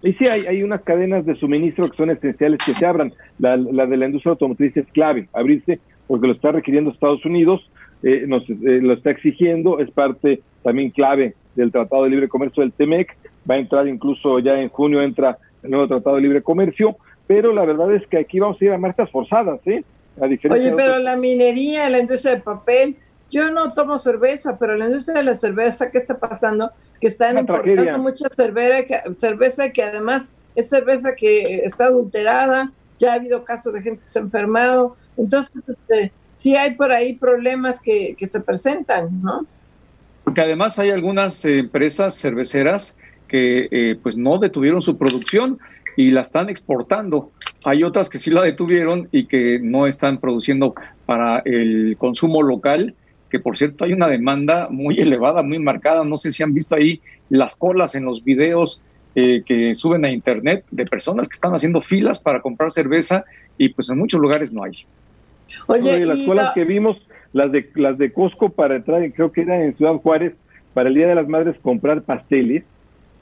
Y 0.02 0.12
sí, 0.12 0.26
hay, 0.28 0.44
hay 0.44 0.62
unas 0.62 0.82
cadenas 0.82 1.25
de 1.25 1.34
suministro 1.36 1.88
que 1.88 1.96
son 1.96 2.10
esenciales 2.10 2.60
que 2.62 2.75
se 2.75 2.84
abran. 2.84 3.10
La, 3.38 3.56
la 3.56 3.86
de 3.86 3.96
la 3.96 4.05
industria 4.05 4.32
automotriz 4.32 4.76
es 4.76 4.86
clave, 4.88 5.29
abrirse 5.32 5.81
porque 6.06 6.27
lo 6.27 6.32
está 6.34 6.53
requiriendo 6.53 6.91
Estados 6.91 7.25
Unidos, 7.25 7.69
eh, 8.03 8.25
nos 8.27 8.49
eh, 8.49 8.81
lo 8.82 8.93
está 8.93 9.11
exigiendo, 9.11 9.79
es 9.81 9.91
parte 9.91 10.41
también 10.63 10.91
clave 10.91 11.34
del 11.55 11.73
Tratado 11.73 12.05
de 12.05 12.11
Libre 12.11 12.29
Comercio 12.29 12.63
del 12.63 12.73
TEMEC, 12.73 13.17
va 13.49 13.55
a 13.55 13.58
entrar 13.58 13.89
incluso 13.89 14.39
ya 14.39 14.61
en 14.61 14.69
junio 14.69 15.03
entra 15.03 15.39
el 15.63 15.70
nuevo 15.70 15.89
Tratado 15.89 16.17
de 16.17 16.23
Libre 16.23 16.43
Comercio, 16.43 16.96
pero 17.27 17.53
la 17.53 17.65
verdad 17.65 17.94
es 17.94 18.06
que 18.06 18.19
aquí 18.19 18.39
vamos 18.39 18.61
a 18.61 18.65
ir 18.65 18.73
a 18.73 18.79
marchas 18.79 19.11
forzadas, 19.11 19.61
¿eh? 19.67 19.82
A 20.20 20.27
diferencia 20.27 20.69
Oye, 20.69 20.77
pero 20.77 20.99
la 20.99 21.17
minería, 21.17 21.89
la 21.89 21.99
industria 21.99 22.34
de 22.34 22.41
papel, 22.43 22.96
yo 23.31 23.51
no 23.51 23.73
tomo 23.73 23.99
cerveza, 23.99 24.58
pero 24.58 24.77
la 24.77 24.87
industria 24.87 25.19
de 25.19 25.25
la 25.25 25.34
cerveza, 25.34 25.91
¿qué 25.91 25.99
está 25.99 26.19
pasando? 26.19 26.70
Que 27.01 27.08
están 27.08 27.39
importando 27.39 27.99
mucha 27.99 28.29
cerveza 28.29 28.84
que, 28.84 29.15
cerveza 29.17 29.70
que 29.70 29.82
además 29.82 30.34
es 30.55 30.69
cerveza 30.69 31.15
que 31.17 31.63
está 31.65 31.87
adulterada, 31.87 32.70
ya 32.99 33.13
ha 33.13 33.15
habido 33.15 33.44
casos 33.44 33.73
de 33.73 33.82
gente 33.82 34.03
que 34.03 34.08
se 34.08 34.19
ha 34.19 34.23
enfermado, 34.23 34.96
entonces, 35.17 35.63
este, 35.69 36.13
sí 36.33 36.56
hay 36.56 36.75
por 36.75 36.93
ahí 36.93 37.15
problemas 37.15 37.81
que, 37.81 38.17
se 38.27 38.41
presentan, 38.41 39.23
¿no? 39.23 39.47
Porque 40.25 40.41
además 40.41 40.79
hay 40.79 40.91
algunas 40.91 41.44
empresas 41.44 42.15
cerveceras 42.19 42.97
que 43.29 43.69
eh, 43.71 43.99
pues 44.03 44.17
no 44.17 44.39
detuvieron 44.39 44.83
su 44.83 44.97
producción 44.97 45.56
y 45.97 46.11
la 46.11 46.23
están 46.23 46.49
exportando. 46.49 47.31
Hay 47.65 47.83
otras 47.83 48.09
que 48.09 48.19
sí 48.19 48.31
la 48.31 48.43
detuvieron 48.43 49.09
y 49.13 49.27
que 49.27 49.59
no 49.63 49.87
están 49.87 50.19
produciendo 50.19 50.75
para 51.06 51.41
el 51.41 51.97
consumo 51.99 52.43
local, 52.43 52.94
que 53.31 53.39
por 53.39 53.56
cierto 53.56 53.85
hay 53.85 53.93
una 53.93 54.09
demanda 54.09 54.69
muy 54.71 54.99
elevada, 54.99 55.43
muy 55.43 55.59
marcada. 55.59 56.05
No 56.05 56.19
sé 56.19 56.33
si 56.33 56.43
han 56.43 56.55
visto 56.55 56.77
ahí 56.77 57.01
las 57.29 57.56
colas 57.56 57.94
en 57.94 58.05
los 58.05 58.25
videos 58.25 58.81
eh, 59.15 59.43
que 59.47 59.75
suben 59.75 60.05
a 60.05 60.11
internet 60.11 60.65
de 60.71 60.85
personas 60.85 61.29
que 61.29 61.35
están 61.35 61.55
haciendo 61.55 61.81
filas 61.81 62.19
para 62.19 62.41
comprar 62.41 62.71
cerveza 62.71 63.25
y 63.56 63.69
pues 63.69 63.89
en 63.89 63.99
muchos 63.99 64.21
lugares 64.21 64.53
no 64.53 64.65
hay. 64.65 64.85
Oye, 65.67 66.05
las 66.05 66.19
colas 66.20 66.51
que 66.55 66.65
vimos, 66.65 66.96
las 67.32 67.51
de 67.53 67.69
las 67.75 67.99
de 67.99 68.13
Costco 68.13 68.51
para 68.51 68.77
entrar, 68.77 69.11
creo 69.13 69.32
que 69.32 69.43
era 69.43 69.63
en 69.63 69.77
Ciudad 69.77 69.94
Juárez, 69.94 70.34
para 70.73 70.89
el 70.89 70.94
Día 70.94 71.08
de 71.08 71.15
las 71.15 71.29
Madres 71.29 71.56
comprar 71.63 72.03
pasteles. 72.03 72.65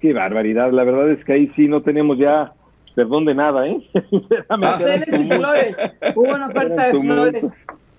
Qué 0.01 0.13
barbaridad, 0.13 0.73
la 0.73 0.85
verdad 0.85 1.11
es 1.11 1.25
que 1.25 1.33
ahí 1.33 1.53
sí 1.55 1.69
no 1.69 1.83
tenemos 1.83 2.19
ya 2.19 2.53
perdón 2.95 3.25
de 3.25 3.35
nada, 3.35 3.67
¿eh? 3.67 3.81
pasteles 4.49 5.21
y 5.21 5.29
flores. 5.29 5.77
Hubo 6.15 6.35
una 6.35 6.49
oferta 6.49 6.89
de 6.89 7.01
flores. 7.01 7.53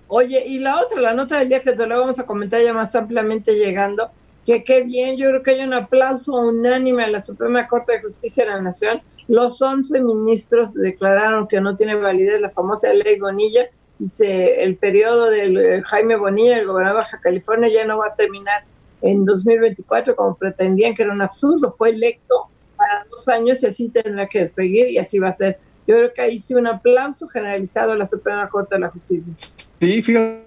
Oye, 0.08 0.46
y 0.46 0.58
la 0.58 0.80
otra, 0.80 1.00
la 1.00 1.14
nota 1.14 1.38
del 1.38 1.48
día 1.48 1.62
que 1.62 1.72
te 1.72 1.86
lo 1.86 1.98
vamos 1.98 2.20
a 2.20 2.26
comentar 2.26 2.62
ya 2.62 2.72
más 2.72 2.94
ampliamente 2.94 3.54
llegando, 3.54 4.10
que 4.44 4.62
qué 4.62 4.82
bien, 4.82 5.16
yo 5.16 5.28
creo 5.30 5.42
que 5.42 5.50
hay 5.52 5.60
un 5.60 5.72
aplauso 5.72 6.34
unánime 6.34 7.04
a 7.04 7.08
la 7.08 7.20
Suprema 7.20 7.66
Corte 7.66 7.92
de 7.92 8.02
Justicia 8.02 8.44
de 8.44 8.50
la 8.50 8.60
Nación. 8.60 9.00
Los 9.26 9.60
11 9.60 10.00
ministros 10.00 10.74
declararon 10.74 11.48
que 11.48 11.60
no 11.60 11.74
tiene 11.74 11.94
validez 11.94 12.40
la 12.40 12.50
famosa 12.50 12.92
ley 12.92 13.18
Bonilla 13.18 13.66
se, 14.06 14.62
el 14.62 14.76
periodo 14.76 15.30
de 15.30 15.82
Jaime 15.84 16.16
Bonilla, 16.16 16.58
el 16.58 16.66
gobernador 16.66 16.98
de 16.98 17.04
Baja 17.04 17.20
California, 17.20 17.68
ya 17.68 17.84
no 17.86 17.98
va 17.98 18.08
a 18.08 18.14
terminar 18.14 18.64
en 19.02 19.24
2024 19.24 20.16
como 20.16 20.36
pretendían, 20.36 20.94
que 20.94 21.02
era 21.02 21.12
un 21.12 21.22
absurdo. 21.22 21.72
Fue 21.72 21.90
electo 21.90 22.48
para 22.76 23.04
dos 23.10 23.28
años 23.28 23.62
y 23.62 23.66
así 23.66 23.88
tendrá 23.88 24.26
que 24.26 24.46
seguir 24.46 24.88
y 24.88 24.98
así 24.98 25.18
va 25.18 25.28
a 25.28 25.32
ser. 25.32 25.58
Yo 25.86 25.96
creo 25.96 26.12
que 26.12 26.22
ahí 26.22 26.38
sí 26.38 26.54
un 26.54 26.66
aplauso 26.66 27.28
generalizado 27.28 27.92
a 27.92 27.96
la 27.96 28.06
Suprema 28.06 28.48
Corte 28.48 28.76
de 28.76 28.80
la 28.80 28.88
Justicia. 28.88 29.34
Sí, 29.80 30.02
fíjate 30.02 30.43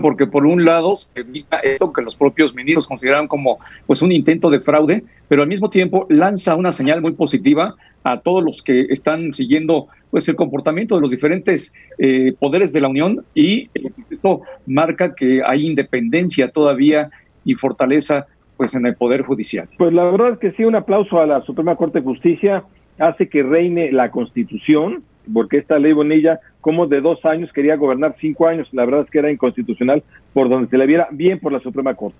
porque 0.00 0.26
por 0.26 0.46
un 0.46 0.64
lado 0.64 0.96
se 0.96 1.20
evita 1.20 1.58
esto 1.58 1.92
que 1.92 2.02
los 2.02 2.16
propios 2.16 2.54
ministros 2.54 2.88
consideran 2.88 3.28
como 3.28 3.58
pues 3.86 4.02
un 4.02 4.12
intento 4.12 4.50
de 4.50 4.60
fraude, 4.60 5.04
pero 5.28 5.42
al 5.42 5.48
mismo 5.48 5.70
tiempo 5.70 6.06
lanza 6.08 6.54
una 6.54 6.72
señal 6.72 7.00
muy 7.00 7.12
positiva 7.12 7.74
a 8.02 8.20
todos 8.20 8.44
los 8.44 8.62
que 8.62 8.82
están 8.90 9.32
siguiendo 9.32 9.88
pues 10.10 10.28
el 10.28 10.36
comportamiento 10.36 10.94
de 10.94 11.00
los 11.00 11.10
diferentes 11.10 11.74
eh, 11.98 12.34
poderes 12.38 12.72
de 12.72 12.80
la 12.80 12.88
Unión 12.88 13.24
y 13.34 13.70
eh, 13.74 13.90
pues, 13.94 14.12
esto 14.12 14.42
marca 14.66 15.14
que 15.14 15.42
hay 15.44 15.66
independencia 15.66 16.50
todavía 16.50 17.10
y 17.44 17.54
fortaleza 17.54 18.26
pues 18.56 18.74
en 18.74 18.86
el 18.86 18.94
poder 18.94 19.22
judicial. 19.22 19.68
Pues 19.78 19.92
la 19.92 20.04
verdad 20.04 20.34
es 20.34 20.38
que 20.38 20.52
sí 20.52 20.64
un 20.64 20.76
aplauso 20.76 21.18
a 21.18 21.26
la 21.26 21.42
Suprema 21.42 21.76
Corte 21.76 21.98
de 21.98 22.04
Justicia 22.04 22.64
hace 22.98 23.28
que 23.28 23.42
reine 23.42 23.90
la 23.90 24.10
Constitución 24.10 25.02
porque 25.32 25.58
esta 25.58 25.78
ley 25.78 25.92
Bonilla, 25.92 26.40
como 26.60 26.86
de 26.86 27.00
dos 27.00 27.24
años 27.24 27.52
quería 27.52 27.76
gobernar 27.76 28.16
cinco 28.20 28.46
años, 28.46 28.68
la 28.72 28.84
verdad 28.84 29.02
es 29.02 29.10
que 29.10 29.18
era 29.18 29.30
inconstitucional 29.30 30.02
por 30.32 30.48
donde 30.48 30.68
se 30.68 30.78
le 30.78 30.86
viera 30.86 31.08
bien 31.10 31.38
por 31.40 31.52
la 31.52 31.60
Suprema 31.60 31.94
Corte. 31.94 32.16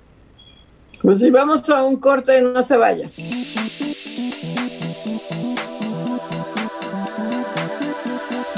Pues 1.03 1.19
si 1.19 1.31
vamos 1.31 1.69
a 1.69 1.83
un 1.85 1.97
corte, 1.97 2.41
no 2.41 2.63
se 2.63 2.77
vaya. 2.77 3.09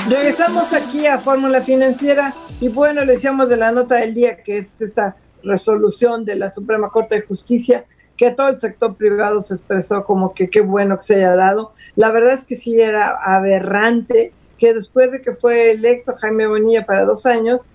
Regresamos 0.08 0.72
aquí 0.72 1.06
a 1.06 1.18
Fórmula 1.18 1.60
Financiera 1.62 2.32
y 2.60 2.68
bueno, 2.68 3.04
le 3.04 3.12
decíamos 3.12 3.48
de 3.48 3.56
la 3.56 3.72
nota 3.72 3.96
del 3.96 4.14
día 4.14 4.36
que 4.36 4.58
es 4.58 4.76
esta 4.80 5.16
resolución 5.42 6.24
de 6.24 6.36
la 6.36 6.48
Suprema 6.48 6.90
Corte 6.90 7.16
de 7.16 7.22
Justicia 7.22 7.84
que 8.16 8.30
todo 8.30 8.48
el 8.48 8.56
sector 8.56 8.94
privado 8.96 9.40
se 9.40 9.54
expresó 9.54 10.04
como 10.04 10.32
que 10.32 10.48
qué 10.48 10.60
bueno 10.60 10.96
que 10.96 11.02
se 11.02 11.16
haya 11.16 11.36
dado. 11.36 11.72
La 11.96 12.10
verdad 12.10 12.34
es 12.34 12.44
que 12.44 12.56
sí 12.56 12.80
era 12.80 13.16
aberrante 13.22 14.32
que 14.58 14.72
después 14.72 15.10
de 15.10 15.20
que 15.20 15.34
fue 15.34 15.72
electo 15.72 16.14
Jaime 16.18 16.46
Bonilla 16.46 16.86
para 16.86 17.04
dos 17.04 17.26
años, 17.26 17.66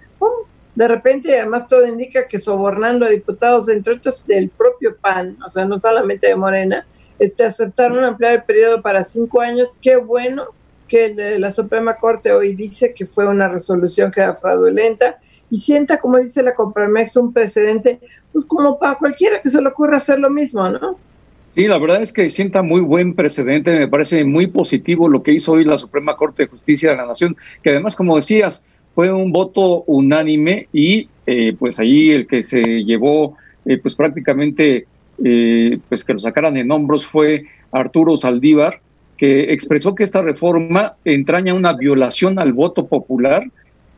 de 0.75 0.87
repente, 0.87 1.37
además 1.37 1.67
todo 1.67 1.85
indica 1.85 2.27
que 2.27 2.39
sobornando 2.39 3.05
a 3.05 3.09
diputados, 3.09 3.67
entre 3.69 3.95
otros 3.95 4.25
del 4.25 4.49
propio 4.49 4.95
PAN, 4.95 5.37
o 5.45 5.49
sea, 5.49 5.65
no 5.65 5.79
solamente 5.79 6.27
de 6.27 6.35
Morena, 6.35 6.87
este, 7.19 7.43
aceptaron 7.43 8.03
ampliar 8.03 8.33
el 8.33 8.43
periodo 8.43 8.81
para 8.81 9.03
cinco 9.03 9.41
años. 9.41 9.77
Qué 9.81 9.97
bueno 9.97 10.47
que 10.87 11.13
la 11.39 11.51
Suprema 11.51 11.97
Corte 11.97 12.31
hoy 12.31 12.55
dice 12.55 12.93
que 12.93 13.05
fue 13.05 13.27
una 13.27 13.47
resolución 13.47 14.11
que 14.11 14.21
era 14.21 14.35
fraudulenta 14.35 15.19
y 15.49 15.57
sienta, 15.57 15.99
como 15.99 16.17
dice 16.17 16.41
la 16.41 16.55
Compramex, 16.55 17.17
un 17.17 17.33
precedente, 17.33 17.99
pues 18.31 18.45
como 18.45 18.79
para 18.79 18.97
cualquiera 18.97 19.41
que 19.41 19.49
se 19.49 19.61
le 19.61 19.67
ocurra 19.67 19.97
hacer 19.97 20.19
lo 20.19 20.29
mismo, 20.29 20.69
¿no? 20.69 20.97
Sí, 21.53 21.67
la 21.67 21.77
verdad 21.77 22.01
es 22.01 22.13
que 22.13 22.29
sienta 22.29 22.62
muy 22.62 22.79
buen 22.79 23.13
precedente, 23.13 23.77
me 23.77 23.88
parece 23.88 24.24
muy 24.24 24.48
positivo 24.48 25.10
lo 25.10 25.22
que 25.22 25.34
hizo 25.34 25.53
hoy 25.53 25.65
la 25.65 25.77
Suprema 25.77 26.15
Corte 26.15 26.43
de 26.43 26.50
Justicia 26.50 26.91
de 26.91 26.98
la 26.98 27.05
Nación, 27.05 27.36
que 27.62 27.72
además, 27.72 27.98
como 27.98 28.15
decías, 28.15 28.63
fue 28.96 29.12
un 29.12 29.34
voto 29.34 29.84
unánime 29.84 30.67
y 30.72 31.10
eh, 31.25 31.53
pues 31.60 31.79
ahí 31.79 32.12
el 32.12 32.25
que 32.27 32.41
se 32.41 32.84
llevó 32.86 33.38
eh, 33.65 33.77
pues 33.77 33.96
prácticamente 33.96 34.86
eh, 35.24 35.79
pues 35.89 36.03
que 36.03 36.13
lo 36.13 36.20
sacaran 36.20 36.58
en 36.58 36.72
hombros 36.72 37.05
fue 37.05 37.43
Arturo 37.72 38.15
Saldívar, 38.15 38.79
que 39.17 39.53
expresó 39.53 39.93
que 39.93 40.03
esta 40.03 40.22
reforma 40.22 40.96
entraña 41.05 41.53
una 41.53 41.74
violación 41.74 42.39
al 42.39 42.53
voto 42.53 42.88
popular, 42.88 43.43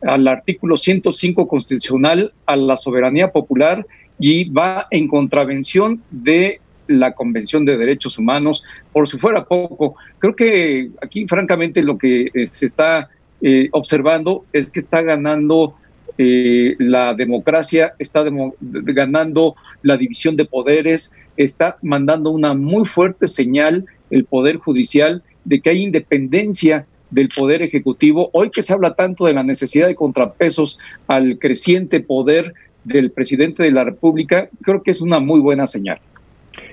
al 0.02 0.28
artículo 0.28 0.76
105 0.76 1.48
constitucional, 1.48 2.32
a 2.46 2.56
la 2.56 2.76
soberanía 2.76 3.30
popular 3.30 3.86
y 4.18 4.50
va 4.50 4.86
en 4.90 5.08
contravención 5.08 6.02
de 6.10 6.60
la 6.86 7.12
Convención 7.12 7.64
de 7.64 7.76
Derechos 7.76 8.18
Humanos, 8.18 8.64
por 8.92 9.08
si 9.08 9.18
fuera 9.18 9.44
poco. 9.44 9.96
Creo 10.18 10.34
que 10.34 10.90
aquí, 11.02 11.26
francamente, 11.26 11.82
lo 11.82 11.98
que 11.98 12.30
eh, 12.34 12.46
se 12.46 12.66
está 12.66 13.08
eh, 13.42 13.68
observando 13.72 14.44
es 14.52 14.70
que 14.70 14.78
está 14.78 15.02
ganando 15.02 15.74
eh, 16.16 16.76
la 16.78 17.14
democracia, 17.14 17.94
está 17.98 18.24
ganando 18.60 19.56
la 19.82 19.96
división 19.96 20.36
de 20.36 20.44
poderes, 20.44 21.12
está 21.36 21.76
mandando 21.82 22.30
una 22.30 22.54
muy 22.54 22.84
fuerte 22.84 23.26
señal 23.26 23.86
el 24.10 24.24
Poder 24.24 24.58
Judicial 24.58 25.22
de 25.44 25.60
que 25.60 25.70
hay 25.70 25.82
independencia 25.82 26.86
del 27.10 27.28
Poder 27.28 27.62
Ejecutivo. 27.62 28.30
Hoy 28.32 28.50
que 28.50 28.62
se 28.62 28.72
habla 28.72 28.94
tanto 28.94 29.26
de 29.26 29.32
la 29.32 29.42
necesidad 29.42 29.88
de 29.88 29.94
contrapesos 29.94 30.78
al 31.06 31.38
creciente 31.38 32.00
poder 32.00 32.54
del 32.84 33.10
presidente 33.10 33.62
de 33.62 33.72
la 33.72 33.84
República, 33.84 34.48
creo 34.62 34.82
que 34.82 34.90
es 34.90 35.00
una 35.00 35.18
muy 35.18 35.40
buena 35.40 35.66
señal. 35.66 35.98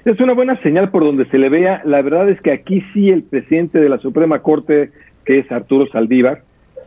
Es 0.04 0.20
una 0.20 0.34
buena 0.34 0.60
señal 0.64 0.90
por 0.90 1.04
donde 1.04 1.26
se 1.26 1.38
le 1.38 1.50
vea. 1.50 1.82
La 1.86 2.02
verdad 2.02 2.28
es 2.28 2.42
que 2.42 2.52
aquí 2.52 2.84
sí 2.92 3.10
el 3.10 3.22
presidente 3.22 3.80
de 3.80 3.88
la 3.88 4.00
Suprema 4.00 4.40
Corte, 4.40 4.90
que 5.26 5.40
es 5.40 5.52
Arturo 5.52 5.86
Saldívar, 5.92 6.42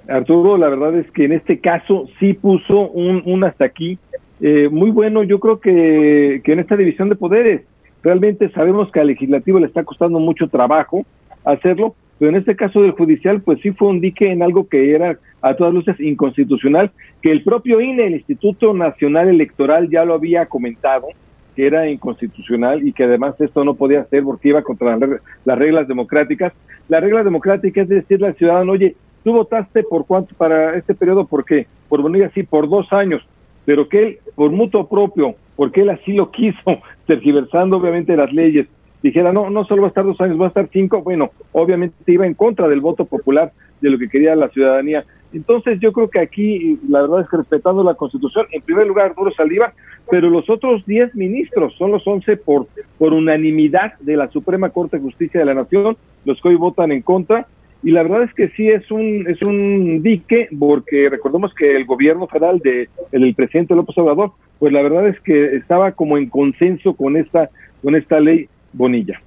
Arturo, 0.09 0.59
la 0.59 0.69
verdad 0.69 0.97
es 0.97 1.09
que 1.13 1.25
en 1.25 1.33
este 1.33 1.61
caso 1.61 2.09
sí 2.19 2.35
puso 2.35 2.89
un, 2.91 3.45
hasta 3.45 3.67
aquí 3.67 3.99
eh, 4.41 4.69
muy 4.69 4.91
bueno. 4.91 5.23
Yo 5.23 5.39
creo 5.39 5.61
que, 5.61 6.43
que 6.45 6.53
en 6.53 6.59
esta 6.59 6.77
división 6.77 7.09
de 7.09 7.15
poderes, 7.15 7.63
realmente 8.03 8.51
sabemos 8.51 8.91
que 8.91 9.01
al 9.01 9.07
legislativo 9.07 9.61
le 9.61 9.67
está 9.67 9.85
costando 9.85 10.19
mucho 10.19 10.49
trabajo 10.49 11.07
hacerlo, 11.45 11.95
pero 12.19 12.31
en 12.31 12.37
este 12.37 12.57
caso 12.57 12.83
del 12.83 12.93
judicial, 12.93 13.43
pues 13.43 13.61
sí 13.61 13.71
fue 13.71 13.89
un 13.89 14.01
dique 14.01 14.31
en 14.31 14.43
algo 14.43 14.69
que 14.69 14.93
era 14.93 15.19
a 15.41 15.55
todas 15.55 15.73
luces 15.73 16.01
inconstitucional, 16.01 16.91
que 17.23 17.31
el 17.31 17.45
propio 17.45 17.81
INE, 17.81 18.07
el 18.07 18.15
Instituto 18.15 18.75
Nacional 18.75 19.29
Electoral, 19.29 19.89
ya 19.89 20.05
lo 20.05 20.15
había 20.15 20.47
comentado, 20.47 21.07
que 21.55 21.67
era 21.67 21.89
inconstitucional 21.89 22.87
y 22.87 22.93
que 22.93 23.05
además 23.05 23.41
esto 23.41 23.65
no 23.65 23.75
podía 23.75 24.05
ser 24.05 24.23
porque 24.25 24.49
iba 24.49 24.63
contra 24.63 24.99
las 25.45 25.59
reglas 25.59 25.89
democráticas. 25.89 26.53
La 26.89 27.01
regla 27.01 27.23
democrática 27.23 27.83
es 27.83 27.89
decirle 27.89 28.29
al 28.29 28.37
ciudadano, 28.37 28.73
oye, 28.73 28.97
tú 29.23 29.33
votaste 29.33 29.83
por 29.83 30.07
cuánto 30.07 30.35
para 30.35 30.77
este 30.77 30.95
periodo, 30.95 31.27
¿por 31.27 31.45
qué? 31.45 31.67
Por 31.89 32.03
venir 32.03 32.25
así, 32.25 32.43
por 32.43 32.69
dos 32.69 32.93
años, 32.93 33.23
pero 33.65 33.89
que 33.89 34.03
él, 34.03 34.19
por 34.35 34.51
mutuo 34.51 34.89
propio, 34.89 35.35
porque 35.57 35.83
él 35.83 35.91
así 35.91 36.13
lo 36.13 36.31
quiso, 36.33 36.79
tergiversando 37.07 37.79
obviamente 37.79 38.17
las 38.17 38.33
leyes, 38.33 38.67
dijera, 39.03 39.33
no, 39.33 39.51
no 39.51 39.65
solo 39.65 39.83
va 39.83 39.89
a 39.89 39.91
estar 39.91 40.05
dos 40.05 40.21
años, 40.21 40.41
va 40.41 40.47
a 40.47 40.49
estar 40.49 40.69
cinco, 40.73 41.03
bueno, 41.03 41.31
obviamente 41.53 41.95
iba 42.07 42.27
en 42.27 42.35
contra 42.35 42.69
del 42.69 42.81
voto 42.81 43.05
popular, 43.05 43.53
de 43.81 43.91
lo 43.91 43.99
que 43.99 44.09
quería 44.09 44.35
la 44.35 44.49
ciudadanía. 44.49 45.05
Entonces 45.35 45.79
yo 45.81 45.93
creo 45.93 46.09
que 46.09 46.21
aquí, 46.21 46.79
la 46.89 47.03
verdad 47.03 47.21
es 47.23 47.29
que 47.29 47.37
respetando 47.37 47.83
la 47.83 47.95
Constitución, 47.95 48.47
en 48.53 48.63
primer 48.63 48.87
lugar 48.87 49.15
Duro 49.15 49.33
Saldívar, 49.33 49.75
pero 50.11 50.31
los 50.31 50.49
otros 50.49 50.85
diez 50.87 51.15
ministros, 51.15 51.75
son 51.77 51.91
los 51.91 52.07
once 52.07 52.37
por, 52.37 52.67
por 52.99 53.13
unanimidad 53.13 53.99
de 54.01 54.17
la 54.17 54.29
Suprema 54.29 54.71
Corte 54.71 54.97
de 54.97 55.03
Justicia 55.03 55.41
de 55.41 55.47
la 55.47 55.55
Nación, 55.55 55.97
los 56.25 56.41
que 56.41 56.49
hoy 56.49 56.57
votan 56.57 56.93
en 56.93 57.03
contra, 57.03 57.47
y 57.83 57.91
la 57.91 58.03
verdad 58.03 58.23
es 58.23 58.33
que 58.33 58.49
sí 58.51 58.69
es 58.69 58.91
un 58.91 59.27
es 59.29 59.43
un 59.43 60.03
dique 60.03 60.49
porque 60.59 61.11
recordemos 61.11 61.53
que 61.53 61.77
el 61.77 61.85
gobierno 61.85 62.27
federal 62.27 62.59
de 62.61 62.89
el 63.13 63.35
presidente 63.35 63.75
López 63.75 63.99
Obrador 63.99 64.33
pues 64.59 64.73
la 64.73 64.81
verdad 64.81 65.07
es 65.07 65.21
que 65.21 65.57
estaba 65.57 65.93
como 65.93 66.17
en 66.17 66.31
consenso 66.31 66.95
con 66.95 67.19
esta 67.19 67.51
con 67.83 67.95
esta 67.95 68.21
ley 68.21 68.49
Bonilla. 68.73 69.21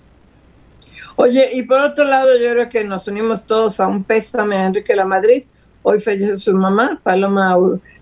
Oye, 1.19 1.49
y 1.53 1.63
por 1.63 1.79
otro 1.79 2.05
lado, 2.05 2.37
yo 2.37 2.51
creo 2.51 2.69
que 2.69 2.83
nos 2.83 3.07
unimos 3.07 3.47
todos 3.47 3.79
a 3.79 3.87
un 3.87 4.03
pésame 4.03 4.55
a 4.55 4.67
Enrique 4.67 4.95
La 4.95 5.05
Madrid. 5.05 5.45
Hoy 5.89 6.01
falleció 6.01 6.35
su 6.35 6.53
mamá, 6.53 6.99
Paloma 7.01 7.55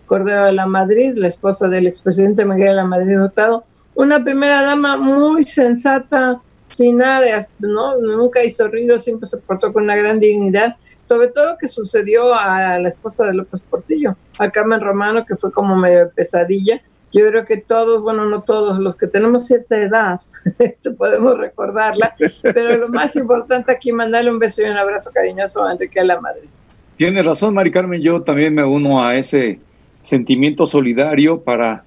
Cordero 0.08 0.46
de 0.46 0.54
la 0.54 0.66
Madrid, 0.66 1.16
la 1.18 1.28
esposa 1.28 1.68
del 1.68 1.86
expresidente 1.86 2.44
Miguel 2.44 2.70
de 2.70 2.74
la 2.74 2.84
Madrid 2.84 3.22
Hurtado. 3.22 3.64
Una 3.94 4.24
primera 4.24 4.64
dama 4.64 4.98
muy 4.98 5.44
sensata, 5.44 6.42
sin 6.70 6.98
nada 6.98 7.48
¿no? 7.60 7.96
Nunca 8.02 8.44
hizo 8.44 8.68
ruido, 8.70 8.98
siempre 8.98 9.30
se 9.30 9.38
portó 9.38 9.72
con 9.72 9.84
una 9.84 9.96
gran 9.96 10.20
dignidad. 10.20 10.78
Sobre 11.04 11.28
todo 11.28 11.60
que 11.60 11.68
sucedió 11.68 12.34
a 12.34 12.80
la 12.80 12.88
esposa 12.88 13.28
de 13.28 13.36
López 13.36 13.62
Portillo, 13.62 14.16
a 14.40 14.50
Carmen 14.50 14.82
Romano, 14.82 15.24
que 15.24 15.36
fue 15.36 15.52
como 15.52 15.76
medio 15.76 16.10
pesadilla. 16.10 16.82
Yo 17.14 17.28
creo 17.28 17.46
que 17.46 17.58
todos, 17.58 18.02
bueno, 18.02 18.26
no 18.26 18.42
todos, 18.42 18.80
los 18.80 18.98
que 18.98 19.06
tenemos 19.06 19.46
cierta 19.46 19.78
edad, 19.78 20.22
podemos 20.98 21.38
recordarla, 21.38 22.16
pero 22.42 22.78
lo 22.78 22.90
más 22.90 23.16
importante 23.16 23.72
aquí, 23.72 23.92
mandarle 23.92 24.32
un 24.32 24.40
beso 24.40 24.64
y 24.64 24.66
un 24.72 24.76
abrazo 24.76 25.12
cariñoso 25.14 25.64
a 25.64 25.74
Enrique 25.74 26.00
de 26.00 26.08
la 26.08 26.20
Madrid. 26.20 26.50
Tienes 26.98 27.26
razón, 27.26 27.54
Mari 27.54 27.72
Carmen, 27.72 28.02
yo 28.02 28.22
también 28.22 28.56
me 28.56 28.64
uno 28.64 29.04
a 29.04 29.16
ese 29.16 29.60
sentimiento 30.02 30.66
solidario 30.66 31.42
para 31.42 31.84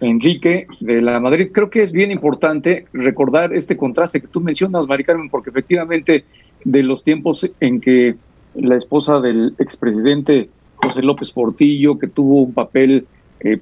Enrique 0.00 0.68
de 0.78 1.02
la 1.02 1.18
Madrid. 1.18 1.48
Creo 1.52 1.68
que 1.68 1.82
es 1.82 1.90
bien 1.90 2.12
importante 2.12 2.86
recordar 2.92 3.52
este 3.54 3.76
contraste 3.76 4.20
que 4.20 4.28
tú 4.28 4.40
mencionas, 4.40 4.86
Mari 4.86 5.02
Carmen, 5.02 5.30
porque 5.30 5.50
efectivamente 5.50 6.24
de 6.64 6.82
los 6.84 7.02
tiempos 7.02 7.50
en 7.58 7.80
que 7.80 8.14
la 8.54 8.76
esposa 8.76 9.20
del 9.20 9.54
expresidente 9.58 10.48
José 10.76 11.02
López 11.02 11.32
Portillo, 11.32 11.98
que 11.98 12.06
tuvo 12.06 12.42
un 12.42 12.54
papel 12.54 13.06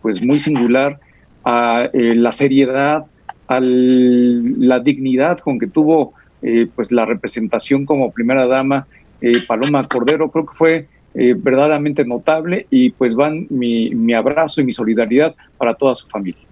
pues 0.03 0.23
muy 0.23 0.39
singular, 0.39 1.01
a 1.45 1.89
la 1.95 2.33
seriedad, 2.33 3.07
a 3.49 3.59
la 3.61 4.81
dignidad 4.81 5.39
con 5.39 5.59
que 5.59 5.67
tuvo 5.67 6.13
pues 6.75 6.93
la 6.93 7.07
representación 7.07 7.87
como 7.87 8.13
primera 8.13 8.47
dama 8.47 8.87
Paloma 9.47 9.85
Cordero, 9.85 10.31
creo 10.31 10.47
que 10.47 10.55
fue 10.55 10.89
verdaderamente 11.13 12.05
notable 12.05 12.67
y 12.71 12.91
pues 12.91 13.15
van 13.15 13.47
mi, 13.51 13.91
mi 13.91 14.15
abrazo 14.15 14.61
y 14.61 14.65
mi 14.65 14.73
solidaridad 14.73 15.35
para 15.59 15.75
toda 15.75 15.95
su 15.95 16.07
familia. 16.07 16.45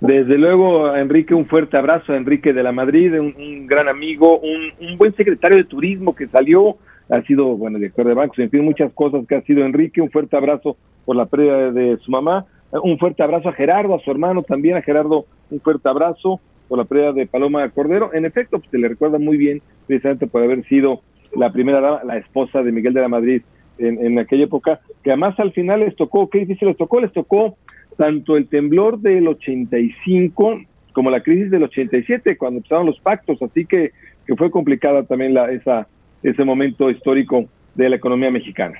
Desde 0.00 0.36
luego, 0.36 0.94
Enrique, 0.94 1.32
un 1.32 1.46
fuerte 1.46 1.78
abrazo 1.78 2.12
a 2.12 2.16
Enrique 2.16 2.52
de 2.52 2.62
la 2.62 2.70
Madrid, 2.70 3.18
un, 3.18 3.66
gran 3.66 3.88
amigo, 3.88 4.38
un, 4.40 4.98
buen 4.98 5.14
secretario 5.14 5.56
de 5.56 5.64
turismo 5.64 6.14
que 6.14 6.26
salió, 6.26 6.76
ha 7.08 7.22
sido, 7.22 7.56
bueno, 7.56 7.78
director 7.78 8.06
de 8.06 8.12
bancos, 8.12 8.38
en 8.38 8.50
fin, 8.50 8.62
muchas 8.62 8.92
cosas 8.92 9.26
que 9.26 9.36
ha 9.36 9.42
sido 9.42 9.64
Enrique, 9.64 10.02
un 10.02 10.10
fuerte 10.10 10.36
abrazo 10.36 10.76
por 11.06 11.16
la 11.16 11.24
pérdida 11.24 11.72
de 11.72 11.96
su 11.98 12.10
mamá, 12.10 12.44
un 12.72 12.98
fuerte 12.98 13.22
abrazo 13.22 13.48
a 13.48 13.52
Gerardo, 13.52 13.94
a 13.94 14.00
su 14.00 14.10
hermano 14.10 14.42
también, 14.42 14.76
a 14.76 14.82
Gerardo, 14.82 15.24
un 15.50 15.60
fuerte 15.60 15.88
abrazo 15.88 16.40
por 16.68 16.76
la 16.76 16.84
pérdida 16.84 17.12
de 17.12 17.26
Paloma 17.26 17.66
Cordero. 17.70 18.12
En 18.12 18.26
efecto, 18.26 18.58
pues, 18.58 18.70
se 18.70 18.78
le 18.78 18.88
recuerda 18.88 19.18
muy 19.18 19.38
bien, 19.38 19.62
precisamente 19.86 20.26
por 20.26 20.42
haber 20.42 20.62
sido 20.66 21.00
la 21.36 21.52
primera 21.52 22.02
la 22.04 22.16
esposa 22.16 22.62
de 22.62 22.72
Miguel 22.72 22.94
de 22.94 23.00
la 23.00 23.08
Madrid 23.08 23.42
en, 23.78 24.04
en 24.04 24.18
aquella 24.18 24.44
época, 24.44 24.80
que 25.02 25.10
además 25.10 25.38
al 25.38 25.52
final 25.52 25.80
les 25.80 25.94
tocó, 25.96 26.28
¿qué 26.30 26.40
difícil 26.40 26.68
les 26.68 26.76
tocó? 26.76 27.00
Les 27.00 27.12
tocó 27.12 27.56
tanto 27.96 28.36
el 28.36 28.48
temblor 28.48 28.98
del 28.98 29.28
85 29.28 30.60
como 30.92 31.10
la 31.10 31.22
crisis 31.22 31.50
del 31.50 31.64
87, 31.64 32.38
cuando 32.38 32.58
empezaron 32.58 32.86
los 32.86 32.98
pactos, 33.00 33.42
así 33.42 33.66
que, 33.66 33.92
que 34.26 34.34
fue 34.34 34.50
complicada 34.50 35.02
también 35.02 35.34
la, 35.34 35.50
esa, 35.50 35.86
ese 36.22 36.42
momento 36.42 36.90
histórico 36.90 37.44
de 37.74 37.90
la 37.90 37.96
economía 37.96 38.30
mexicana. 38.30 38.78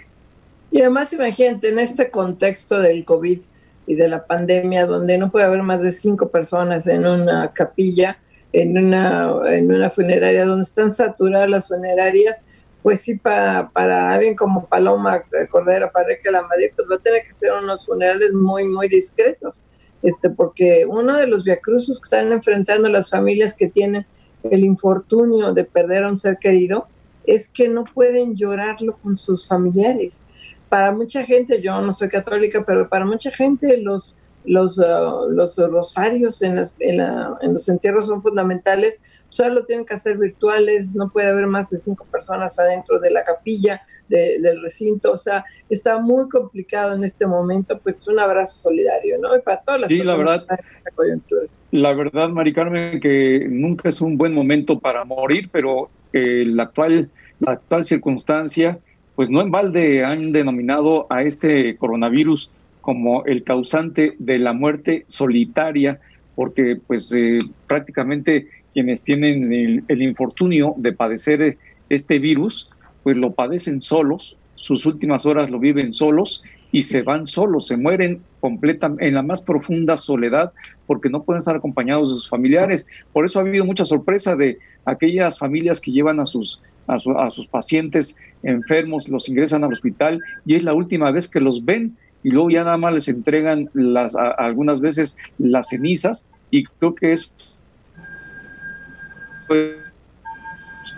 Y 0.70 0.80
además, 0.80 1.12
imagínate, 1.12 1.68
en 1.68 1.78
este 1.78 2.10
contexto 2.10 2.80
del 2.80 3.04
COVID 3.04 3.40
y 3.86 3.94
de 3.94 4.08
la 4.08 4.26
pandemia, 4.26 4.86
donde 4.86 5.18
no 5.18 5.30
puede 5.30 5.44
haber 5.44 5.62
más 5.62 5.82
de 5.82 5.92
cinco 5.92 6.30
personas 6.30 6.86
en 6.86 7.06
una 7.06 7.52
capilla, 7.52 8.18
en 8.52 8.78
una, 8.78 9.32
en 9.48 9.72
una 9.72 9.90
funeraria, 9.90 10.44
donde 10.44 10.62
están 10.62 10.90
saturadas 10.90 11.48
las 11.48 11.68
funerarias, 11.68 12.46
pues 12.82 13.00
sí, 13.00 13.18
para, 13.18 13.68
para 13.70 14.12
alguien 14.12 14.36
como 14.36 14.66
Paloma 14.66 15.24
Cordero, 15.50 15.90
para 15.92 16.06
Reque 16.06 16.30
la 16.30 16.42
Madrid, 16.42 16.68
pues 16.76 16.88
va 16.90 16.96
a 16.96 17.00
tener 17.00 17.22
que 17.22 17.32
ser 17.32 17.52
unos 17.52 17.84
funerales 17.84 18.32
muy, 18.32 18.64
muy 18.64 18.88
discretos, 18.88 19.64
este, 20.02 20.30
porque 20.30 20.86
uno 20.86 21.16
de 21.16 21.26
los 21.26 21.42
viacruzos 21.42 22.00
que 22.00 22.04
están 22.04 22.30
enfrentando 22.30 22.88
las 22.88 23.10
familias 23.10 23.54
que 23.54 23.68
tienen 23.68 24.06
el 24.44 24.64
infortunio 24.64 25.52
de 25.52 25.64
perder 25.64 26.04
a 26.04 26.08
un 26.08 26.18
ser 26.18 26.38
querido 26.38 26.86
es 27.26 27.48
que 27.48 27.68
no 27.68 27.84
pueden 27.84 28.36
llorarlo 28.36 28.96
con 29.02 29.16
sus 29.16 29.46
familiares. 29.46 30.24
Para 30.68 30.92
mucha 30.92 31.24
gente, 31.24 31.60
yo 31.60 31.80
no 31.80 31.92
soy 31.92 32.08
católica, 32.08 32.64
pero 32.64 32.88
para 32.88 33.04
mucha 33.04 33.30
gente 33.30 33.76
los 33.78 34.16
los, 34.46 34.78
uh, 34.78 35.28
los 35.30 35.56
rosarios 35.58 36.42
en, 36.42 36.62
en, 36.80 37.52
los 37.52 37.68
entierros 37.68 38.06
son 38.06 38.22
fundamentales, 38.22 39.02
solo 39.28 39.64
tienen 39.64 39.84
que 39.84 39.94
hacer 39.94 40.16
virtuales, 40.16 40.94
no 40.94 41.10
puede 41.10 41.28
haber 41.28 41.46
más 41.46 41.70
de 41.70 41.78
cinco 41.78 42.06
personas 42.10 42.58
adentro 42.58 42.98
de 42.98 43.10
la 43.10 43.24
capilla, 43.24 43.82
del 44.08 44.62
recinto, 44.62 45.12
o 45.12 45.16
sea, 45.16 45.44
está 45.68 45.98
muy 45.98 46.28
complicado 46.28 46.94
en 46.94 47.02
este 47.02 47.26
momento, 47.26 47.78
pues 47.78 48.06
un 48.06 48.20
abrazo 48.20 48.70
solidario, 48.70 49.18
¿no? 49.18 49.36
Y 49.36 49.40
para 49.40 49.60
todas 49.62 49.80
las 49.80 49.90
sí, 49.90 50.02
la 50.02 50.16
verdad, 50.16 50.46
coyuntura. 50.94 51.46
La 51.72 51.92
verdad, 51.92 52.28
Mari 52.28 52.52
Carmen, 52.52 53.00
que 53.00 53.46
nunca 53.50 53.88
es 53.88 54.00
un 54.00 54.16
buen 54.16 54.32
momento 54.32 54.78
para 54.78 55.04
morir, 55.04 55.48
pero 55.50 55.90
eh, 56.12 56.44
la, 56.46 56.64
actual, 56.64 57.10
la 57.40 57.52
actual 57.52 57.84
circunstancia, 57.84 58.78
pues 59.16 59.28
no 59.28 59.40
en 59.40 59.50
balde 59.50 60.04
han 60.04 60.30
denominado 60.30 61.06
a 61.10 61.22
este 61.22 61.76
coronavirus 61.76 62.50
como 62.86 63.24
el 63.24 63.42
causante 63.42 64.14
de 64.20 64.38
la 64.38 64.52
muerte 64.52 65.02
solitaria, 65.08 65.98
porque 66.36 66.78
pues 66.86 67.12
eh, 67.12 67.40
prácticamente 67.66 68.46
quienes 68.72 69.02
tienen 69.02 69.52
el, 69.88 70.02
infortunio 70.02 70.72
de 70.76 70.92
padecer 70.92 71.58
este 71.88 72.20
virus, 72.20 72.70
pues 73.02 73.16
lo 73.16 73.32
padecen 73.32 73.80
solos, 73.82 74.36
sus 74.54 74.86
últimas 74.86 75.26
horas 75.26 75.50
lo 75.50 75.58
viven 75.58 75.94
solos 75.94 76.44
y 76.70 76.82
se 76.82 77.02
van 77.02 77.26
solos, 77.26 77.66
se 77.66 77.76
mueren 77.76 78.20
completamente 78.38 79.08
en 79.08 79.14
la 79.14 79.22
más 79.22 79.42
profunda 79.42 79.96
soledad 79.96 80.52
porque 80.86 81.10
no 81.10 81.24
pueden 81.24 81.38
estar 81.38 81.56
acompañados 81.56 82.10
de 82.10 82.14
sus 82.14 82.28
familiares. 82.28 82.86
Por 83.12 83.24
eso 83.24 83.40
ha 83.40 83.42
habido 83.42 83.64
mucha 83.64 83.84
sorpresa 83.84 84.36
de 84.36 84.58
aquellas 84.84 85.40
familias 85.40 85.80
que 85.80 85.90
llevan 85.90 86.20
a 86.20 86.24
sus, 86.24 86.62
a, 86.86 86.94
a 86.94 87.30
sus 87.30 87.48
pacientes 87.48 88.16
enfermos, 88.44 89.08
los 89.08 89.28
ingresan 89.28 89.64
al 89.64 89.72
hospital 89.72 90.20
y 90.44 90.54
es 90.54 90.62
la 90.62 90.72
última 90.72 91.10
vez 91.10 91.28
que 91.28 91.40
los 91.40 91.64
ven 91.64 91.96
y 92.26 92.30
luego 92.30 92.50
ya 92.50 92.64
nada 92.64 92.76
más 92.76 92.92
les 92.92 93.06
entregan 93.06 93.70
las 93.72 94.16
algunas 94.16 94.80
veces 94.80 95.16
las 95.38 95.68
cenizas 95.68 96.28
y 96.50 96.64
creo 96.64 96.92
que 96.92 97.12
es 97.12 97.32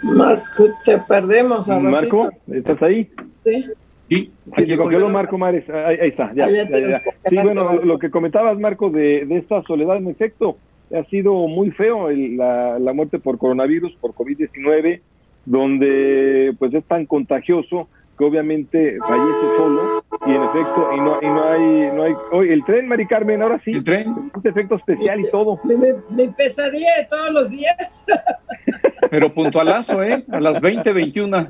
Marco, 0.02 0.70
te 0.86 0.96
perdemos. 0.96 1.68
Marco, 1.68 2.30
¿estás 2.50 2.80
ahí? 2.82 3.10
Sí. 3.44 3.66
Sí, 4.08 4.32
aquí 4.52 4.74
lo 4.74 5.10
Marco 5.10 5.36
Mares. 5.36 5.68
Ahí, 5.68 5.98
está, 6.00 6.32
ya. 6.32 6.48
Sí, 6.48 7.36
bueno, 7.42 7.74
lo 7.74 7.98
que 7.98 8.08
comentabas, 8.08 8.58
Marco, 8.58 8.88
de, 8.88 9.26
de, 9.26 9.36
esta 9.36 9.62
soledad, 9.64 9.98
en 9.98 10.08
efecto, 10.08 10.56
ha 10.98 11.04
sido 11.10 11.46
muy 11.46 11.72
feo 11.72 12.10
la, 12.10 12.78
la 12.78 12.94
muerte 12.94 13.18
por 13.18 13.36
coronavirus, 13.36 13.94
por 14.00 14.12
COVID-19, 14.12 15.02
donde 15.44 16.54
pues 16.58 16.72
es 16.72 16.84
tan 16.84 17.04
contagioso 17.04 17.86
que 18.18 18.24
obviamente 18.24 18.98
fallece 19.06 19.56
solo 19.56 20.04
y 20.26 20.30
en 20.30 20.42
efecto 20.42 20.90
y 20.92 21.00
no, 21.00 21.18
y 21.22 21.26
no 21.26 21.44
hay 21.44 21.92
no 21.92 22.02
hay 22.02 22.14
hoy 22.32 22.52
el 22.52 22.64
tren 22.64 22.88
Mari 22.88 23.06
Carmen 23.06 23.40
ahora 23.40 23.60
sí. 23.64 23.70
El 23.70 23.84
tren 23.84 24.30
este 24.34 24.48
efecto 24.48 24.74
especial 24.74 25.20
y 25.20 25.30
todo. 25.30 25.60
mi, 25.64 26.28
pesadilla 26.28 26.96
de 26.98 27.04
todos 27.04 27.30
los 27.30 27.50
días. 27.50 28.04
Pero 29.10 29.32
puntualazo 29.32 30.02
eh 30.02 30.24
a 30.30 30.40
las 30.40 30.60
20 30.60 30.92
21 30.92 31.48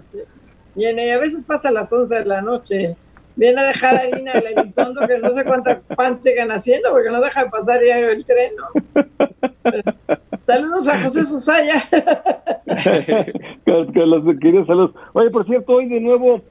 Viene, 0.75 1.07
y 1.07 1.11
a 1.11 1.19
veces 1.19 1.43
pasa 1.45 1.71
a 1.71 1.73
las 1.73 1.93
11 1.93 2.15
de 2.15 2.25
la 2.25 2.41
noche. 2.41 2.97
Viene 3.35 3.61
a 3.61 3.65
dejar 3.65 3.97
a 3.97 4.07
Ina 4.07 4.33
el 4.33 4.59
Elizondo 4.59 5.07
que 5.07 5.19
no 5.19 5.33
sé 5.33 5.45
cuánta 5.45 5.81
pan 5.97 6.23
sigan 6.23 6.51
haciendo 6.53 6.91
porque 6.91 7.09
no 7.09 7.21
deja 7.21 7.45
de 7.45 7.51
pasar 7.51 7.81
diario 7.81 8.11
el 8.11 8.25
tren 8.25 8.53
¿no? 8.57 8.69
saludos 10.45 10.89
a 10.89 11.01
José 11.01 11.25
Susaya. 11.25 11.83
Con 13.65 14.11
los 14.11 14.39
queridos 14.39 14.67
saludos. 14.67 14.91
Oye 15.13 15.31
por 15.31 15.47
cierto 15.47 15.73
hoy 15.75 15.89
de 15.89 16.01
nuevo 16.01 16.43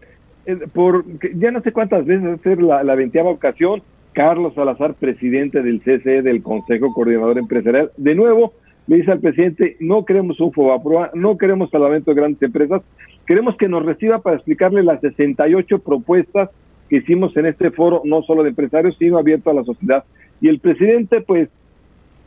por 0.73 1.05
ya 1.35 1.51
no 1.51 1.61
sé 1.61 1.71
cuántas 1.71 2.05
veces 2.05 2.39
ser 2.41 2.61
la, 2.61 2.83
la 2.83 2.95
veinteava 2.95 3.29
ocasión, 3.29 3.81
Carlos 4.13 4.53
Salazar, 4.55 4.93
presidente 4.95 5.61
del 5.61 5.81
CCE, 5.81 6.21
del 6.21 6.41
Consejo 6.41 6.93
Coordinador 6.93 7.37
Empresarial, 7.37 7.91
de 7.97 8.15
nuevo 8.15 8.53
le 8.87 8.97
dice 8.97 9.11
al 9.11 9.19
presidente, 9.19 9.75
no 9.81 10.05
queremos 10.05 10.39
un 10.39 10.53
FOBAPROA, 10.53 11.11
no 11.13 11.37
queremos 11.37 11.69
salvamento 11.69 12.11
de 12.11 12.15
grandes 12.15 12.41
empresas, 12.41 12.81
queremos 13.25 13.57
que 13.57 13.67
nos 13.67 13.85
reciba 13.85 14.19
para 14.19 14.37
explicarle 14.37 14.81
las 14.81 15.01
68 15.01 15.79
propuestas 15.79 16.49
que 16.89 16.97
hicimos 16.97 17.35
en 17.35 17.47
este 17.47 17.69
foro, 17.71 18.01
no 18.05 18.23
solo 18.23 18.43
de 18.43 18.49
empresarios, 18.49 18.95
sino 18.97 19.17
abierto 19.17 19.49
a 19.49 19.53
la 19.53 19.65
sociedad. 19.65 20.05
Y 20.39 20.47
el 20.47 20.59
presidente, 20.59 21.19
pues, 21.19 21.49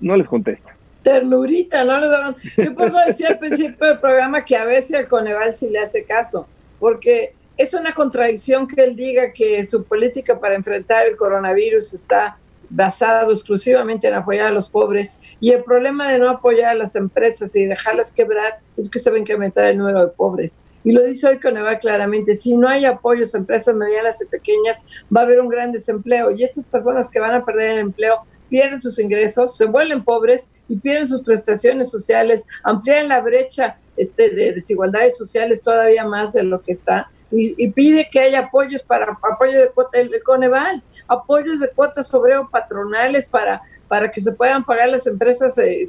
no 0.01 0.17
les 0.19 0.29
contesta. 0.29 0.77
Ternurita, 1.03 1.83
no. 1.83 2.37
Yo 2.59 2.75
puedo 2.75 2.99
decir 3.07 3.29
al 3.29 3.39
principio 3.39 3.87
del 3.87 3.99
programa 3.99 4.45
que 4.45 4.55
a 4.55 4.83
si 4.83 4.95
al 4.95 5.09
Coneval 5.09 5.55
sí 5.55 5.71
le 5.71 5.79
hace 5.79 6.05
caso, 6.05 6.47
porque 6.79 7.33
es 7.61 7.75
una 7.75 7.93
contradicción 7.93 8.67
que 8.67 8.83
él 8.83 8.97
diga 8.97 9.35
que 9.35 9.67
su 9.67 9.85
política 9.85 10.41
para 10.41 10.55
enfrentar 10.55 11.07
el 11.07 11.15
coronavirus 11.15 11.93
está 11.93 12.39
basado 12.71 13.33
exclusivamente 13.33 14.09
en 14.09 14.15
apoyar 14.15 14.47
a 14.47 14.51
los 14.51 14.71
pobres 14.71 15.21
y 15.41 15.51
el 15.51 15.63
problema 15.63 16.11
de 16.11 16.19
no 16.19 16.31
apoyar 16.31 16.71
a 16.71 16.75
las 16.75 16.97
empresas 16.97 17.55
y 17.55 17.67
dejarlas 17.67 18.13
quebrar 18.13 18.61
es 18.79 18.89
que 18.89 18.99
se 18.99 19.11
va 19.11 19.17
a 19.17 19.21
incrementar 19.21 19.67
el 19.67 19.77
número 19.77 20.01
de 20.01 20.07
pobres. 20.07 20.63
Y 20.85 20.93
lo 20.93 21.03
dice 21.03 21.29
hoy 21.29 21.39
Coneval 21.39 21.81
claramente, 21.81 22.35
si 22.35 22.57
no 22.57 22.67
hay 22.67 22.87
apoyos 22.87 23.35
a 23.35 23.39
empresas 23.39 23.75
medianas 23.75 24.23
y 24.23 24.27
pequeñas, 24.27 24.83
va 25.15 25.21
a 25.21 25.25
haber 25.25 25.39
un 25.39 25.49
gran 25.49 25.71
desempleo 25.71 26.31
y 26.31 26.43
estas 26.43 26.65
personas 26.65 27.11
que 27.11 27.21
van 27.21 27.35
a 27.35 27.45
perder 27.45 27.73
el 27.73 27.79
empleo 27.81 28.21
pierden 28.49 28.81
sus 28.81 28.99
ingresos, 28.99 29.55
se 29.55 29.67
vuelven 29.67 30.03
pobres 30.03 30.49
y 30.67 30.79
pierden 30.79 31.07
sus 31.07 31.21
prestaciones 31.21 31.91
sociales, 31.91 32.47
amplían 32.63 33.09
la 33.09 33.21
brecha 33.21 33.77
este, 33.99 34.31
de 34.31 34.55
desigualdades 34.55 35.19
sociales 35.19 35.63
todavía 35.63 36.07
más 36.07 36.33
de 36.33 36.43
lo 36.43 36.63
que 36.63 36.73
está 36.73 37.11
y, 37.31 37.71
pide 37.71 38.09
que 38.11 38.21
haya 38.21 38.41
apoyos 38.41 38.83
para 38.83 39.19
apoyo 39.33 39.59
de 39.59 39.69
cuota 39.69 39.99
el, 39.99 40.11
Coneval, 40.25 40.83
apoyos 41.07 41.61
de 41.61 41.71
cuotas 41.71 42.13
obrero 42.13 42.49
patronales 42.51 43.27
para 43.27 43.63
para 43.91 44.09
que 44.09 44.21
se 44.21 44.31
puedan 44.31 44.65
pagar 44.65 44.89
las 44.89 45.09
empresas 45.09 45.59
eh, 45.59 45.83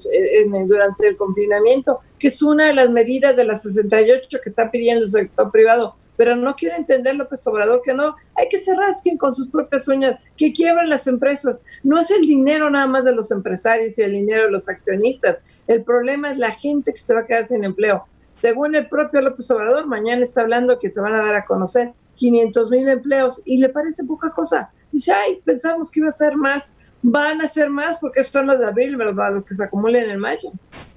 durante 0.65 1.07
el 1.07 1.15
confinamiento, 1.17 1.99
que 2.17 2.29
es 2.29 2.41
una 2.41 2.65
de 2.65 2.73
las 2.73 2.89
medidas 2.89 3.35
de 3.35 3.45
las 3.45 3.61
68 3.61 4.39
que 4.41 4.49
está 4.49 4.71
pidiendo 4.71 5.03
el 5.03 5.07
sector 5.07 5.51
privado, 5.51 5.95
pero 6.17 6.35
no 6.35 6.55
quiere 6.55 6.77
entender 6.77 7.15
López 7.15 7.45
Obrador 7.45 7.83
que 7.85 7.93
no, 7.93 8.15
hay 8.33 8.49
que 8.49 8.57
se 8.57 8.75
rasquen 8.75 9.19
con 9.19 9.35
sus 9.35 9.49
propias 9.49 9.87
uñas, 9.87 10.19
que 10.35 10.51
quiebran 10.51 10.89
las 10.89 11.05
empresas. 11.05 11.59
No 11.83 11.99
es 11.99 12.09
el 12.09 12.21
dinero 12.21 12.71
nada 12.71 12.87
más 12.87 13.05
de 13.05 13.11
los 13.11 13.29
empresarios 13.29 13.99
y 13.99 14.01
el 14.01 14.13
dinero 14.13 14.45
de 14.45 14.51
los 14.51 14.67
accionistas, 14.67 15.43
el 15.67 15.83
problema 15.83 16.31
es 16.31 16.39
la 16.39 16.53
gente 16.53 16.93
que 16.93 16.99
se 16.99 17.13
va 17.13 17.19
a 17.19 17.25
quedar 17.27 17.45
sin 17.45 17.63
empleo. 17.63 18.05
Según 18.41 18.75
el 18.75 18.87
propio 18.87 19.21
López 19.21 19.49
Obrador, 19.51 19.85
mañana 19.87 20.23
está 20.23 20.41
hablando 20.41 20.79
que 20.79 20.89
se 20.89 20.99
van 20.99 21.15
a 21.15 21.21
dar 21.21 21.35
a 21.35 21.45
conocer 21.45 21.93
500 22.15 22.71
mil 22.71 22.87
empleos 22.87 23.41
y 23.45 23.57
le 23.57 23.69
parece 23.69 24.03
poca 24.03 24.31
cosa. 24.31 24.71
dice, 24.91 25.13
ay, 25.13 25.39
pensamos 25.45 25.91
que 25.91 25.99
iba 25.99 26.09
a 26.09 26.11
ser 26.11 26.35
más, 26.35 26.75
van 27.01 27.41
a 27.41 27.47
ser 27.47 27.69
más 27.69 27.99
porque 27.99 28.23
son 28.23 28.47
los 28.47 28.59
de 28.59 28.65
abril, 28.65 28.97
¿verdad? 28.97 29.35
Los 29.35 29.45
que 29.45 29.53
se 29.53 29.63
acumulen 29.63 30.09
en 30.09 30.19
mayo. 30.19 30.51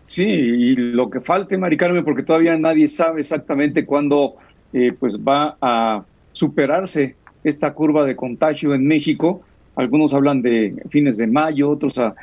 Sí, 0.07 0.25
y 0.25 0.77
lo 0.77 1.11
que 1.11 1.21
falte, 1.21 1.57
Mari 1.57 1.77
Carmen, 1.77 2.05
porque 2.05 2.23
todavía 2.23 2.57
nadie 2.57 2.87
sabe 2.87 3.21
exactamente 3.21 3.85
cuándo 3.85 4.37
eh, 4.73 4.93
pues 4.99 5.19
va 5.19 5.57
a 5.61 6.05
superarse 6.33 7.17
esta 7.43 7.73
curva 7.73 8.07
de 8.07 8.17
contagio 8.17 8.75
en 8.75 8.87
México. 8.87 9.43
Algunos 9.77 10.15
hablan 10.15 10.43
de 10.43 10.83
fines 10.91 11.17
de 11.17 11.27
mayo, 11.27 11.71
otros 11.71 11.99
a, 11.99 12.15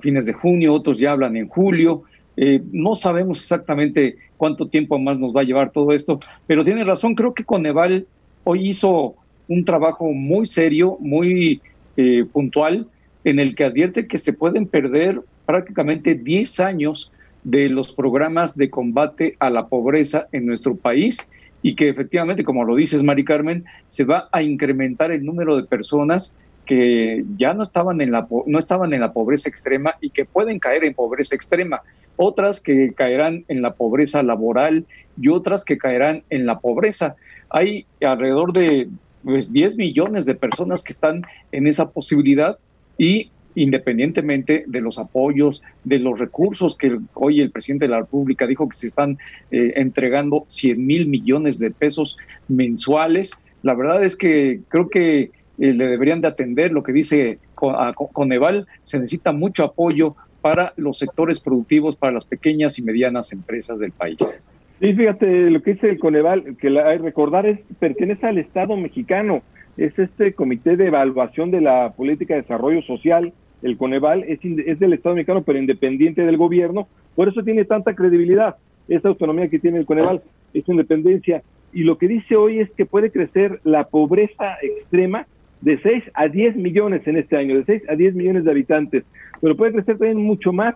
fines 0.00 0.26
de 0.26 0.32
junio, 0.32 0.74
otros 0.74 0.98
ya 0.98 1.12
hablan 1.12 1.36
en 1.36 1.48
julio. 1.48 2.02
Eh, 2.36 2.62
no 2.72 2.94
sabemos 2.94 3.38
exactamente 3.40 4.16
cuánto 4.36 4.68
tiempo 4.68 4.98
más 4.98 5.18
nos 5.18 5.34
va 5.34 5.40
a 5.40 5.44
llevar 5.44 5.72
todo 5.72 5.92
esto, 5.92 6.20
pero 6.46 6.64
tiene 6.64 6.84
razón, 6.84 7.14
creo 7.14 7.32
que 7.32 7.44
Coneval 7.44 8.06
hoy 8.44 8.68
hizo 8.68 9.14
un 9.48 9.64
trabajo 9.64 10.12
muy 10.12 10.46
serio, 10.46 10.98
muy 11.00 11.60
eh, 11.96 12.24
puntual, 12.30 12.86
en 13.24 13.40
el 13.40 13.54
que 13.54 13.64
advierte 13.64 14.06
que 14.06 14.18
se 14.18 14.32
pueden 14.32 14.66
perder 14.66 15.20
prácticamente 15.46 16.14
10 16.14 16.60
años 16.60 17.10
de 17.42 17.68
los 17.68 17.92
programas 17.92 18.56
de 18.56 18.70
combate 18.70 19.36
a 19.38 19.50
la 19.50 19.68
pobreza 19.68 20.26
en 20.32 20.46
nuestro 20.46 20.76
país 20.76 21.28
y 21.62 21.74
que 21.74 21.88
efectivamente, 21.88 22.44
como 22.44 22.64
lo 22.64 22.76
dices, 22.76 23.02
Mari 23.02 23.24
Carmen, 23.24 23.64
se 23.86 24.04
va 24.04 24.28
a 24.30 24.42
incrementar 24.42 25.10
el 25.10 25.24
número 25.24 25.56
de 25.56 25.64
personas 25.64 26.36
que 26.66 27.24
ya 27.36 27.54
no 27.54 27.62
estaban 27.62 28.00
en 28.00 28.10
la 28.10 28.26
no 28.46 28.58
estaban 28.58 28.92
en 28.92 29.00
la 29.00 29.12
pobreza 29.12 29.48
extrema 29.48 29.94
y 30.00 30.10
que 30.10 30.24
pueden 30.24 30.58
caer 30.58 30.84
en 30.84 30.94
pobreza 30.94 31.36
extrema, 31.36 31.82
otras 32.16 32.60
que 32.60 32.92
caerán 32.94 33.44
en 33.48 33.62
la 33.62 33.74
pobreza 33.74 34.22
laboral 34.22 34.86
y 35.20 35.28
otras 35.28 35.64
que 35.64 35.78
caerán 35.78 36.22
en 36.30 36.46
la 36.46 36.60
pobreza. 36.60 37.16
Hay 37.50 37.86
alrededor 38.00 38.52
de 38.52 38.88
pues, 39.24 39.52
10 39.52 39.76
millones 39.76 40.26
de 40.26 40.34
personas 40.34 40.82
que 40.82 40.92
están 40.92 41.22
en 41.52 41.66
esa 41.66 41.90
posibilidad 41.90 42.58
y 42.98 43.30
independientemente 43.56 44.64
de 44.66 44.80
los 44.80 44.98
apoyos, 44.98 45.62
de 45.82 45.98
los 45.98 46.18
recursos 46.18 46.76
que 46.76 46.98
hoy 47.14 47.40
el 47.40 47.50
presidente 47.50 47.86
de 47.86 47.90
la 47.90 48.00
República 48.00 48.46
dijo 48.46 48.68
que 48.68 48.76
se 48.76 48.86
están 48.86 49.18
eh, 49.50 49.72
entregando 49.76 50.44
100 50.48 50.86
mil 50.86 51.08
millones 51.08 51.58
de 51.58 51.70
pesos 51.70 52.18
mensuales. 52.48 53.32
La 53.62 53.74
verdad 53.74 54.04
es 54.04 54.14
que 54.14 54.60
creo 54.68 54.90
que 54.90 55.20
eh, 55.22 55.72
le 55.72 55.86
deberían 55.86 56.20
de 56.20 56.28
atender 56.28 56.70
lo 56.70 56.82
que 56.82 56.92
dice 56.92 57.38
Coneval, 57.54 58.66
se 58.82 58.98
necesita 58.98 59.32
mucho 59.32 59.64
apoyo 59.64 60.14
para 60.46 60.72
los 60.76 60.98
sectores 60.98 61.40
productivos, 61.40 61.96
para 61.96 62.12
las 62.12 62.24
pequeñas 62.24 62.78
y 62.78 62.82
medianas 62.84 63.32
empresas 63.32 63.80
del 63.80 63.90
país. 63.90 64.46
Sí, 64.78 64.94
fíjate, 64.94 65.50
lo 65.50 65.60
que 65.60 65.72
dice 65.72 65.88
el 65.88 65.98
Coneval, 65.98 66.56
que 66.56 66.70
la, 66.70 66.96
recordar 66.98 67.46
es, 67.46 67.58
pertenece 67.80 68.28
al 68.28 68.38
Estado 68.38 68.76
mexicano, 68.76 69.42
es 69.76 69.98
este 69.98 70.34
Comité 70.34 70.76
de 70.76 70.86
Evaluación 70.86 71.50
de 71.50 71.62
la 71.62 71.94
Política 71.96 72.34
de 72.34 72.42
Desarrollo 72.42 72.80
Social, 72.82 73.32
el 73.62 73.76
Coneval 73.76 74.22
es, 74.22 74.38
es 74.44 74.78
del 74.78 74.92
Estado 74.92 75.16
mexicano, 75.16 75.42
pero 75.42 75.58
independiente 75.58 76.22
del 76.22 76.36
gobierno, 76.36 76.86
por 77.16 77.28
eso 77.28 77.42
tiene 77.42 77.64
tanta 77.64 77.96
credibilidad, 77.96 78.54
esa 78.86 79.08
autonomía 79.08 79.48
que 79.48 79.58
tiene 79.58 79.78
el 79.78 79.86
Coneval, 79.86 80.22
esa 80.54 80.70
independencia. 80.70 81.42
Y 81.72 81.82
lo 81.82 81.98
que 81.98 82.06
dice 82.06 82.36
hoy 82.36 82.60
es 82.60 82.70
que 82.70 82.86
puede 82.86 83.10
crecer 83.10 83.58
la 83.64 83.88
pobreza 83.88 84.58
extrema 84.62 85.26
de 85.60 85.78
6 85.82 86.04
a 86.14 86.28
10 86.28 86.56
millones 86.56 87.06
en 87.06 87.16
este 87.16 87.36
año, 87.36 87.56
de 87.56 87.64
6 87.64 87.82
a 87.88 87.96
10 87.96 88.14
millones 88.14 88.44
de 88.44 88.50
habitantes, 88.50 89.04
pero 89.40 89.56
puede 89.56 89.72
crecer 89.72 89.98
también 89.98 90.18
mucho 90.18 90.52
más, 90.52 90.74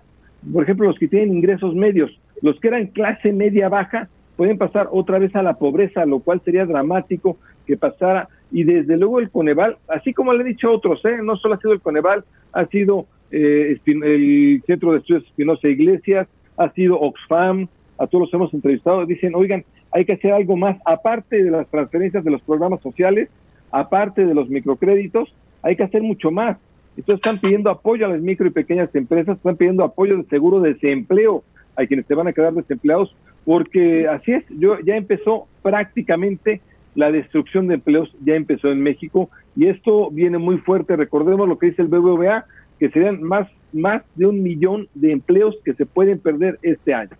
por 0.53 0.63
ejemplo, 0.63 0.89
los 0.89 0.99
que 0.99 1.09
tienen 1.09 1.35
ingresos 1.35 1.75
medios, 1.75 2.11
los 2.43 2.59
que 2.61 2.69
eran 2.69 2.87
clase 2.87 3.33
media 3.33 3.69
baja, 3.69 4.09
pueden 4.37 4.57
pasar 4.57 4.89
otra 4.91 5.19
vez 5.19 5.37
a 5.37 5.43
la 5.43 5.55
pobreza, 5.55 6.07
lo 6.07 6.21
cual 6.21 6.41
sería 6.43 6.65
dramático 6.65 7.37
que 7.67 7.77
pasara. 7.77 8.29
Y 8.51 8.65
desde 8.65 8.97
luego 8.97 9.21
el 9.21 9.31
Coneval, 9.31 9.77
así 9.87 10.15
como 10.15 10.33
le 10.33 10.43
he 10.43 10.47
dicho 10.47 10.69
a 10.69 10.73
otros, 10.73 11.05
¿eh? 11.05 11.19
no 11.23 11.37
solo 11.37 11.55
ha 11.55 11.59
sido 11.59 11.75
el 11.75 11.83
Coneval, 11.83 12.25
ha 12.53 12.65
sido 12.65 13.07
eh, 13.31 13.77
el 13.85 14.63
Centro 14.67 14.93
de 14.93 14.99
Estudios 14.99 15.25
Espinosa 15.25 15.69
Iglesias, 15.69 16.27
ha 16.57 16.71
sido 16.73 16.99
Oxfam, 16.99 17.69
a 17.99 18.07
todos 18.07 18.23
los 18.23 18.35
hemos 18.35 18.55
entrevistado, 18.55 19.05
dicen, 19.05 19.35
oigan, 19.35 19.63
hay 19.93 20.07
que 20.07 20.15
hacer 20.15 20.33
algo 20.33 20.57
más, 20.57 20.79
aparte 20.87 21.45
de 21.45 21.51
las 21.51 21.69
transferencias 21.69 22.25
de 22.25 22.31
los 22.31 22.41
programas 22.41 22.81
sociales, 22.81 23.29
aparte 23.71 24.25
de 24.25 24.35
los 24.35 24.49
microcréditos, 24.49 25.33
hay 25.63 25.77
que 25.77 25.85
hacer 25.85 26.03
mucho 26.03 26.31
más. 26.31 26.57
Entonces 26.97 27.25
están 27.25 27.39
pidiendo 27.39 27.71
apoyo 27.71 28.07
a 28.07 28.09
las 28.11 28.21
micro 28.21 28.47
y 28.47 28.51
pequeñas 28.51 28.95
empresas, 28.95 29.37
están 29.37 29.57
pidiendo 29.57 29.85
apoyo 29.85 30.17
de 30.17 30.25
seguro 30.25 30.61
de 30.61 30.75
desempleo 30.75 31.45
a 31.77 31.87
quienes 31.87 32.07
se 32.07 32.15
van 32.15 32.29
a 32.29 32.33
quedar 32.33 32.53
desempleados, 32.53 33.15
porque 33.45 34.09
así 34.09 34.33
es, 34.33 34.45
yo 34.51 34.79
ya 34.81 34.97
empezó 34.97 35.47
prácticamente 35.63 36.61
la 36.95 37.13
destrucción 37.13 37.69
de 37.69 37.75
empleos 37.75 38.13
ya 38.25 38.35
empezó 38.35 38.69
en 38.69 38.83
México 38.83 39.31
y 39.57 39.69
esto 39.69 40.11
viene 40.11 40.39
muy 40.39 40.59
fuerte. 40.59 40.97
Recordemos 40.97 41.49
lo 41.49 41.59
que 41.59 41.67
dice 41.67 41.83
el 41.83 41.89
BBVA, 41.89 42.45
que 42.79 42.91
serían 42.91 43.23
más, 43.23 43.49
más 43.73 44.03
de 44.17 44.27
un 44.27 44.43
millón 44.43 44.89
de 44.95 45.13
empleos 45.13 45.57
que 45.65 45.75
se 45.75 45.87
pueden 45.87 46.19
perder 46.19 46.59
este 46.63 46.93
año. 46.93 47.11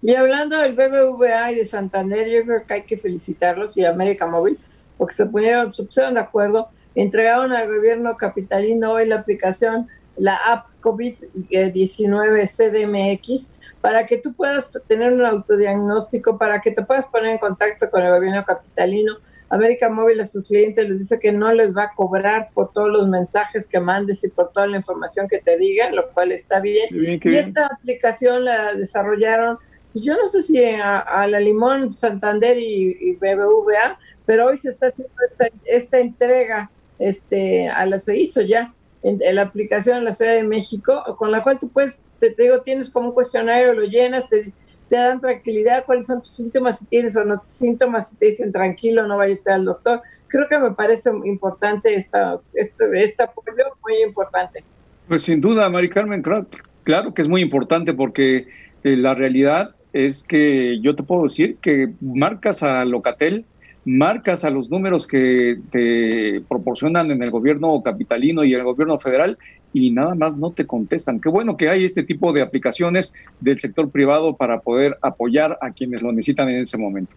y 0.00 0.14
hablando 0.14 0.58
del 0.58 0.74
BBVA 0.74 1.52
y 1.52 1.56
de 1.56 1.64
Santander, 1.64 2.28
yo 2.28 2.44
creo 2.44 2.66
que 2.66 2.74
hay 2.74 2.82
que 2.82 2.98
felicitarlos 2.98 3.76
y 3.76 3.84
América 3.84 4.26
Móvil, 4.26 4.58
porque 5.02 5.16
se, 5.16 5.26
pusieron, 5.26 5.74
se 5.74 5.82
pusieron 5.82 6.14
de 6.14 6.20
acuerdo, 6.20 6.68
entregaron 6.94 7.50
al 7.50 7.66
gobierno 7.66 8.16
capitalino 8.16 8.92
hoy 8.92 9.08
la 9.08 9.16
aplicación, 9.16 9.88
la 10.16 10.36
app 10.36 10.66
COVID-19 10.80 12.46
CDMX, 12.46 13.52
para 13.80 14.06
que 14.06 14.18
tú 14.18 14.32
puedas 14.32 14.78
tener 14.86 15.12
un 15.12 15.26
autodiagnóstico, 15.26 16.38
para 16.38 16.60
que 16.60 16.70
te 16.70 16.82
puedas 16.82 17.08
poner 17.08 17.32
en 17.32 17.38
contacto 17.38 17.90
con 17.90 18.00
el 18.00 18.14
gobierno 18.14 18.44
capitalino. 18.44 19.16
América 19.48 19.88
Móvil 19.88 20.20
a 20.20 20.24
sus 20.24 20.46
clientes 20.46 20.88
les 20.88 21.00
dice 21.00 21.18
que 21.18 21.32
no 21.32 21.52
les 21.52 21.76
va 21.76 21.82
a 21.82 21.94
cobrar 21.96 22.50
por 22.54 22.72
todos 22.72 22.88
los 22.88 23.08
mensajes 23.08 23.66
que 23.66 23.80
mandes 23.80 24.22
y 24.22 24.28
por 24.28 24.52
toda 24.52 24.68
la 24.68 24.76
información 24.76 25.26
que 25.26 25.40
te 25.40 25.58
digan, 25.58 25.96
lo 25.96 26.12
cual 26.12 26.30
está 26.30 26.60
bien. 26.60 26.86
y 26.92 27.34
esta 27.34 27.66
aplicación 27.66 28.44
la 28.44 28.74
desarrollaron, 28.74 29.58
yo 29.94 30.16
no 30.16 30.26
sé 30.26 30.42
si 30.42 30.62
a, 30.64 31.26
la 31.26 31.40
Limón, 31.40 31.94
Santander 31.94 32.56
y, 32.58 33.14
BBVA, 33.14 33.98
pero 34.26 34.46
hoy 34.46 34.56
se 34.56 34.70
está 34.70 34.88
haciendo 34.88 35.14
esta, 35.30 35.48
esta 35.64 35.98
entrega 35.98 36.70
este, 36.98 37.68
a 37.68 37.84
la 37.86 37.98
se 37.98 38.16
hizo 38.16 38.40
ya 38.42 38.72
en, 39.02 39.34
la 39.34 39.42
aplicación 39.42 39.98
en 39.98 40.04
la 40.04 40.12
Ciudad 40.12 40.34
de 40.34 40.44
México, 40.44 41.02
con 41.18 41.30
la 41.30 41.42
cual 41.42 41.58
tú 41.58 41.68
puedes, 41.68 42.02
te, 42.18 42.34
digo, 42.36 42.62
tienes 42.62 42.90
como 42.90 43.08
un 43.08 43.14
cuestionario, 43.14 43.72
lo 43.72 43.82
llenas, 43.82 44.28
te, 44.28 44.52
dan 44.88 45.20
tranquilidad, 45.20 45.84
cuáles 45.86 46.06
son 46.06 46.20
tus 46.20 46.30
síntomas, 46.30 46.80
si 46.80 46.86
tienes 46.86 47.16
o 47.16 47.24
no 47.24 47.40
tus 47.40 47.48
síntomas, 47.48 48.10
si 48.10 48.16
te 48.18 48.26
dicen 48.26 48.52
tranquilo, 48.52 49.06
no 49.06 49.16
vaya 49.16 49.32
usted 49.32 49.52
al 49.52 49.64
doctor. 49.64 50.02
Creo 50.28 50.48
que 50.48 50.58
me 50.58 50.72
parece 50.72 51.10
importante 51.24 51.94
esta, 51.94 52.38
este, 52.52 52.84
este 53.02 53.22
apoyo, 53.22 53.64
muy 53.82 54.02
importante. 54.02 54.62
Pues 55.08 55.22
sin 55.22 55.40
duda, 55.40 55.68
Mari 55.70 55.88
Carmen, 55.88 56.20
claro, 56.20 56.46
claro 56.84 57.14
que 57.14 57.22
es 57.22 57.28
muy 57.28 57.40
importante 57.40 57.94
porque 57.94 58.48
eh, 58.84 58.96
la 58.96 59.14
realidad 59.14 59.74
es 59.92 60.22
que 60.22 60.80
yo 60.80 60.94
te 60.94 61.02
puedo 61.02 61.24
decir 61.24 61.56
que 61.56 61.90
marcas 62.00 62.62
a 62.62 62.84
Locatel 62.84 63.44
marcas 63.84 64.44
a 64.44 64.50
los 64.50 64.70
números 64.70 65.06
que 65.06 65.58
te 65.70 66.40
proporcionan 66.48 67.10
en 67.10 67.22
el 67.22 67.30
gobierno 67.30 67.82
capitalino 67.82 68.44
y 68.44 68.54
el 68.54 68.62
gobierno 68.62 68.98
federal 68.98 69.38
y 69.72 69.90
nada 69.90 70.14
más 70.14 70.36
no 70.36 70.52
te 70.52 70.66
contestan. 70.66 71.20
Qué 71.20 71.28
bueno 71.28 71.56
que 71.56 71.68
hay 71.68 71.84
este 71.84 72.02
tipo 72.02 72.32
de 72.32 72.42
aplicaciones 72.42 73.12
del 73.40 73.58
sector 73.58 73.90
privado 73.90 74.36
para 74.36 74.60
poder 74.60 74.96
apoyar 75.00 75.58
a 75.60 75.72
quienes 75.72 76.02
lo 76.02 76.12
necesitan 76.12 76.48
en 76.48 76.62
ese 76.62 76.78
momento. 76.78 77.12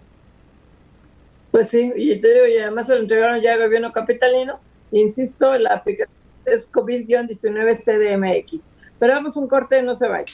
Pues 1.52 1.70
sí, 1.70 1.92
y 1.96 2.20
te 2.20 2.34
digo, 2.34 2.48
y 2.48 2.58
además 2.58 2.88
se 2.88 2.96
lo 2.96 3.02
entregaron 3.02 3.42
ya 3.42 3.54
al 3.54 3.64
gobierno 3.64 3.92
capitalino. 3.92 4.60
Insisto, 4.92 5.58
la 5.58 5.76
aplicación 5.76 6.16
es 6.46 6.72
COVID-19 6.72 7.78
CDMX. 7.78 8.72
Pero 9.00 9.14
vamos 9.14 9.38
un 9.38 9.48
corte, 9.48 9.82
no 9.82 9.94
se 9.94 10.08
vaya. 10.08 10.26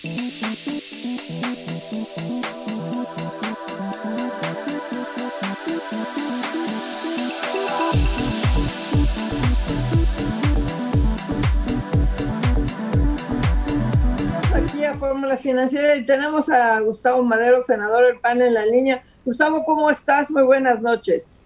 Fórmula 14.93 15.37
Financiera 15.37 15.95
y 15.95 16.05
tenemos 16.05 16.49
a 16.49 16.79
Gustavo 16.79 17.23
Madero, 17.23 17.61
senador 17.61 18.05
del 18.05 18.19
PAN 18.19 18.41
en 18.41 18.53
la 18.53 18.65
línea. 18.65 19.03
Gustavo, 19.25 19.63
¿cómo 19.63 19.89
estás? 19.89 20.31
Muy 20.31 20.43
buenas 20.43 20.81
noches. 20.81 21.45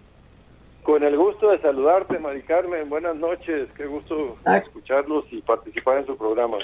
Con 0.82 1.02
el 1.02 1.16
gusto 1.16 1.50
de 1.50 1.60
saludarte, 1.60 2.18
Mari 2.18 2.42
Carmen. 2.42 2.88
Buenas 2.88 3.16
noches. 3.16 3.68
Qué 3.76 3.86
gusto 3.86 4.36
ah. 4.44 4.58
escucharlos 4.58 5.24
y 5.30 5.42
participar 5.42 5.98
en 5.98 6.06
su 6.06 6.16
programa. 6.16 6.58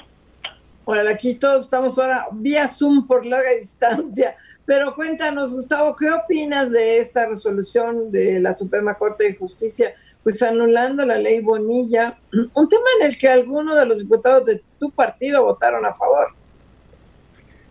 Bueno, 0.85 1.11
aquí 1.11 1.35
todos 1.35 1.65
estamos 1.65 1.99
ahora 1.99 2.27
vía 2.33 2.69
Zoom 2.69 3.07
por 3.07 3.27
larga 3.27 3.51
distancia. 3.57 4.37
Pero 4.65 4.95
cuéntanos, 4.95 5.53
Gustavo, 5.53 5.97
¿qué 5.97 6.11
opinas 6.11 6.71
de 6.71 6.99
esta 6.99 7.27
resolución 7.27 8.13
de 8.13 8.39
la 8.41 8.53
Suprema 8.53 8.95
Corte 8.95 9.25
de 9.25 9.35
Justicia? 9.35 9.95
Pues 10.23 10.41
anulando 10.43 11.05
la 11.05 11.19
ley 11.19 11.41
Bonilla, 11.41 12.17
un 12.55 12.69
tema 12.69 12.85
en 13.01 13.07
el 13.07 13.19
que 13.19 13.29
algunos 13.29 13.77
de 13.77 13.87
los 13.87 13.99
diputados 13.99 14.45
de 14.45 14.63
tu 14.79 14.91
partido 14.91 15.43
votaron 15.43 15.85
a 15.85 15.95
favor. 15.95 16.29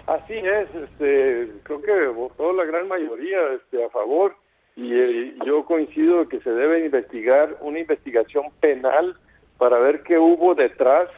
Así 0.08 0.34
es, 0.34 0.68
este, 0.74 1.52
creo 1.64 1.82
que 1.82 2.08
votó 2.08 2.54
la 2.54 2.66
gran 2.66 2.88
mayoría 2.88 3.54
este, 3.54 3.84
a 3.84 3.90
favor 3.90 4.36
y 4.76 4.94
eh, 4.94 5.36
yo 5.46 5.64
coincido 5.66 6.28
que 6.28 6.40
se 6.40 6.52
debe 6.52 6.86
investigar 6.86 7.58
una 7.62 7.80
investigación 7.80 8.46
penal 8.60 9.16
para 9.58 9.78
ver 9.80 10.02
qué 10.04 10.18
hubo 10.18 10.56
detrás. 10.56 11.10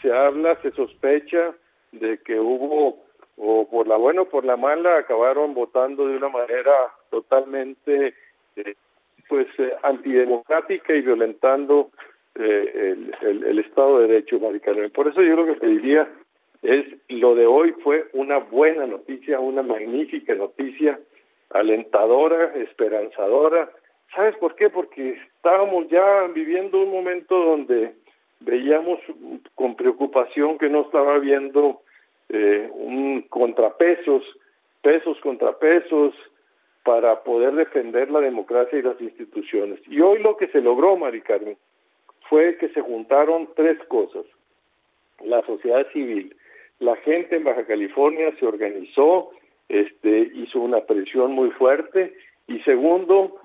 Se 0.00 0.12
habla, 0.12 0.56
se 0.62 0.70
sospecha 0.72 1.52
de 1.92 2.18
que 2.18 2.40
hubo, 2.40 3.04
o 3.36 3.68
por 3.68 3.86
la 3.86 3.96
buena 3.96 4.22
o 4.22 4.28
por 4.28 4.44
la 4.44 4.56
mala, 4.56 4.98
acabaron 4.98 5.54
votando 5.54 6.06
de 6.06 6.16
una 6.16 6.28
manera 6.28 6.72
totalmente 7.10 8.14
eh, 8.56 8.74
pues 9.28 9.46
eh, 9.58 9.70
antidemocrática 9.82 10.94
y 10.94 11.02
violentando 11.02 11.90
el, 12.36 13.14
el, 13.20 13.58
Estado 13.58 13.98
de 13.98 14.08
Derecho, 14.08 14.38
Maricarmen. 14.38 14.90
Por 14.92 15.08
eso 15.08 15.20
yo 15.20 15.36
lo 15.36 15.44
que 15.44 15.60
pediría 15.60 16.08
es, 16.62 16.86
lo 17.08 17.34
de 17.34 17.46
hoy 17.46 17.72
fue 17.82 18.08
una 18.12 18.38
buena 18.38 18.86
noticia, 18.86 19.40
una 19.40 19.62
magnífica 19.62 20.34
noticia, 20.34 20.98
alentadora, 21.50 22.54
esperanzadora. 22.54 23.70
¿Sabes 24.14 24.36
por 24.36 24.54
qué? 24.56 24.68
Porque 24.68 25.18
estábamos 25.36 25.88
ya 25.88 26.26
viviendo 26.34 26.82
un 26.82 26.90
momento 26.90 27.34
donde 27.34 27.94
veíamos 28.40 28.98
con 29.54 29.74
preocupación 29.76 30.58
que 30.58 30.68
no 30.68 30.82
estaba 30.82 31.14
habiendo 31.14 31.80
eh, 32.28 32.68
un 32.72 33.22
contrapesos, 33.22 34.22
pesos 34.82 35.18
contrapesos 35.20 36.14
para 36.84 37.22
poder 37.22 37.54
defender 37.54 38.10
la 38.10 38.20
democracia 38.20 38.78
y 38.78 38.82
las 38.82 39.00
instituciones. 39.00 39.80
Y 39.86 40.00
hoy 40.00 40.20
lo 40.22 40.36
que 40.36 40.48
se 40.48 40.60
logró, 40.60 40.96
Mari 40.96 41.20
Carmen, 41.20 41.56
fue 42.28 42.56
que 42.56 42.68
se 42.70 42.80
juntaron 42.80 43.48
tres 43.54 43.78
cosas. 43.88 44.24
La 45.24 45.42
sociedad 45.42 45.86
civil, 45.92 46.34
la 46.80 46.96
gente 46.96 47.36
en 47.36 47.44
Baja 47.44 47.64
California 47.66 48.34
se 48.38 48.46
organizó, 48.46 49.30
este, 49.68 50.30
hizo 50.34 50.60
una 50.60 50.80
presión 50.80 51.32
muy 51.32 51.50
fuerte 51.50 52.14
y 52.48 52.58
segundo, 52.60 53.36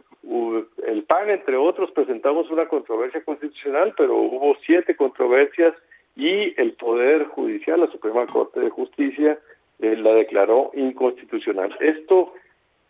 el 0.88 1.04
PAN, 1.04 1.30
entre 1.30 1.56
otros, 1.56 1.92
presentamos 1.92 2.50
una 2.50 2.68
controversia 2.68 3.24
constitucional, 3.24 3.94
pero 3.96 4.16
hubo 4.16 4.56
siete 4.66 4.96
controversias 4.96 5.76
y 6.16 6.60
el 6.60 6.74
Poder 6.74 7.26
Judicial, 7.26 7.82
la 7.82 7.92
Suprema 7.92 8.26
Corte 8.26 8.62
de 8.62 8.70
Justicia, 8.70 9.38
eh, 9.80 9.96
la 9.98 10.14
declaró 10.14 10.72
inconstitucional. 10.74 11.76
Esto 11.82 12.34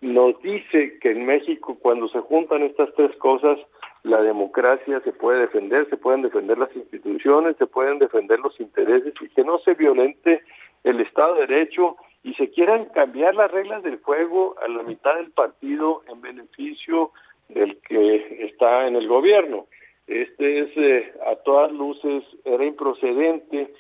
nos 0.02 0.40
dice 0.42 1.00
que 1.00 1.12
en 1.12 1.26
México, 1.26 1.78
cuando 1.82 2.08
se 2.10 2.20
juntan 2.20 2.62
estas 2.62 2.94
tres 2.94 3.16
cosas, 3.18 3.58
la 4.06 4.22
democracia 4.22 5.02
se 5.02 5.12
puede 5.12 5.40
defender, 5.40 5.90
se 5.90 5.98
pueden 5.98 6.22
defender 6.22 6.60
las 6.60 6.74
instituciones, 6.76 7.58
se 7.58 7.66
pueden 7.66 7.98
defender 7.98 8.40
los 8.40 8.58
intereses 8.60 9.14
y 9.20 9.30
que 9.30 9.44
no 9.44 9.58
se 9.60 9.74
violente 9.74 10.44
el 10.84 11.02
Estado 11.02 11.34
de 11.34 11.48
Derecho 11.48 11.98
y 12.24 12.36
se 12.36 12.52
quieran 12.52 12.86
cambiar 12.94 13.34
las 13.34 13.52
reglas 13.52 13.82
del 13.82 14.00
juego 14.02 14.56
a 14.62 14.68
la 14.68 14.84
mitad 14.84 15.16
del 15.16 15.32
partido 15.32 16.04
en 16.08 16.22
beneficio 16.22 17.12
del 17.50 17.80
que 17.82 18.46
está 18.46 18.88
en 18.88 18.96
el 18.96 19.08
gobierno. 19.08 19.66
Este 20.06 20.60
es, 20.60 20.78
eh, 20.78 21.14
a 21.26 21.38
todas 21.38 21.72
luces, 21.72 22.24
era 22.44 22.64
improcedente, 22.64 23.74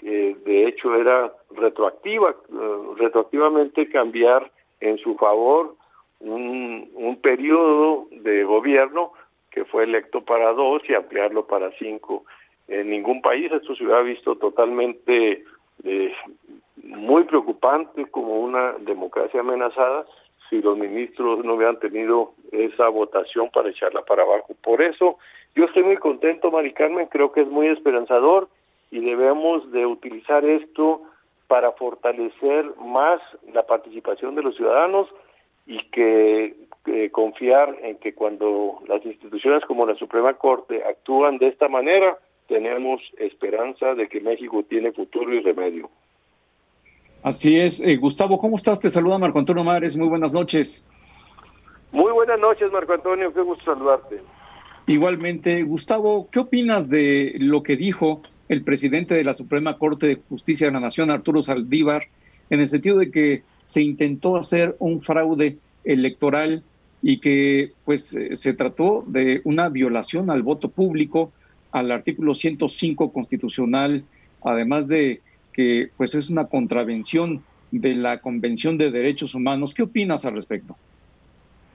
de 0.00 0.66
hecho 0.66 0.94
era 0.94 1.32
retroactiva, 1.50 2.36
uh, 2.50 2.94
retroactivamente 2.94 3.88
cambiar 3.88 4.50
en 4.80 4.98
su 4.98 5.16
favor 5.16 5.76
un, 6.20 6.90
un 6.94 7.16
periodo 7.20 8.06
de 8.10 8.44
gobierno 8.44 9.12
que 9.52 9.64
fue 9.64 9.84
electo 9.84 10.22
para 10.22 10.52
dos 10.52 10.82
y 10.88 10.94
ampliarlo 10.94 11.46
para 11.46 11.70
cinco. 11.78 12.24
En 12.68 12.90
ningún 12.90 13.20
país 13.20 13.50
esto 13.52 13.74
se 13.74 13.84
hubiera 13.84 14.02
visto 14.02 14.36
totalmente 14.36 15.44
eh, 15.84 16.14
muy 16.82 17.24
preocupante 17.24 18.06
como 18.06 18.40
una 18.40 18.72
democracia 18.80 19.40
amenazada 19.40 20.06
si 20.48 20.60
los 20.60 20.76
ministros 20.76 21.44
no 21.44 21.54
hubieran 21.54 21.78
tenido 21.78 22.32
esa 22.50 22.88
votación 22.88 23.50
para 23.50 23.70
echarla 23.70 24.02
para 24.02 24.22
abajo. 24.22 24.54
Por 24.62 24.82
eso 24.82 25.18
yo 25.54 25.64
estoy 25.64 25.82
muy 25.82 25.96
contento, 25.96 26.50
Mari 26.50 26.72
Carmen, 26.72 27.06
creo 27.06 27.32
que 27.32 27.42
es 27.42 27.48
muy 27.48 27.68
esperanzador 27.68 28.48
y 28.90 29.00
debemos 29.00 29.70
de 29.72 29.86
utilizar 29.86 30.44
esto 30.44 31.02
para 31.46 31.72
fortalecer 31.72 32.64
más 32.78 33.20
la 33.52 33.62
participación 33.66 34.34
de 34.34 34.42
los 34.42 34.56
ciudadanos 34.56 35.08
y 35.66 35.78
que 35.90 36.56
confiar 37.12 37.76
en 37.82 37.96
que 37.98 38.12
cuando 38.14 38.82
las 38.88 39.04
instituciones 39.06 39.64
como 39.66 39.86
la 39.86 39.94
Suprema 39.94 40.34
Corte 40.34 40.82
actúan 40.84 41.38
de 41.38 41.48
esta 41.48 41.68
manera, 41.68 42.18
tenemos 42.48 43.00
esperanza 43.18 43.94
de 43.94 44.08
que 44.08 44.20
México 44.20 44.64
tiene 44.68 44.92
futuro 44.92 45.32
y 45.32 45.40
remedio. 45.40 45.88
Así 47.22 47.58
es. 47.58 47.80
Eh, 47.80 47.96
Gustavo, 47.96 48.38
¿cómo 48.38 48.56
estás? 48.56 48.80
Te 48.80 48.90
saluda 48.90 49.18
Marco 49.18 49.38
Antonio 49.38 49.62
Mares. 49.62 49.96
Muy 49.96 50.08
buenas 50.08 50.34
noches. 50.34 50.84
Muy 51.92 52.10
buenas 52.10 52.40
noches, 52.40 52.72
Marco 52.72 52.94
Antonio. 52.94 53.32
Qué 53.32 53.40
gusto 53.42 53.64
saludarte. 53.64 54.20
Igualmente, 54.86 55.62
Gustavo, 55.62 56.28
¿qué 56.30 56.40
opinas 56.40 56.90
de 56.90 57.36
lo 57.38 57.62
que 57.62 57.76
dijo 57.76 58.22
el 58.48 58.64
presidente 58.64 59.14
de 59.14 59.24
la 59.24 59.34
Suprema 59.34 59.78
Corte 59.78 60.08
de 60.08 60.16
Justicia 60.28 60.66
de 60.66 60.72
la 60.72 60.80
Nación, 60.80 61.10
Arturo 61.10 61.42
Saldívar, 61.42 62.02
en 62.52 62.60
el 62.60 62.66
sentido 62.66 62.98
de 62.98 63.10
que 63.10 63.42
se 63.62 63.80
intentó 63.80 64.36
hacer 64.36 64.76
un 64.78 65.00
fraude 65.00 65.56
electoral 65.84 66.62
y 67.00 67.18
que 67.18 67.72
pues 67.86 68.14
eh, 68.14 68.36
se 68.36 68.52
trató 68.52 69.04
de 69.06 69.40
una 69.44 69.70
violación 69.70 70.28
al 70.28 70.42
voto 70.42 70.68
público, 70.68 71.32
al 71.70 71.90
artículo 71.90 72.34
105 72.34 73.10
constitucional, 73.10 74.04
además 74.44 74.86
de 74.86 75.22
que 75.54 75.88
pues 75.96 76.14
es 76.14 76.28
una 76.28 76.44
contravención 76.46 77.42
de 77.70 77.94
la 77.94 78.18
Convención 78.18 78.76
de 78.76 78.90
Derechos 78.90 79.34
Humanos. 79.34 79.72
¿Qué 79.72 79.84
opinas 79.84 80.26
al 80.26 80.34
respecto? 80.34 80.76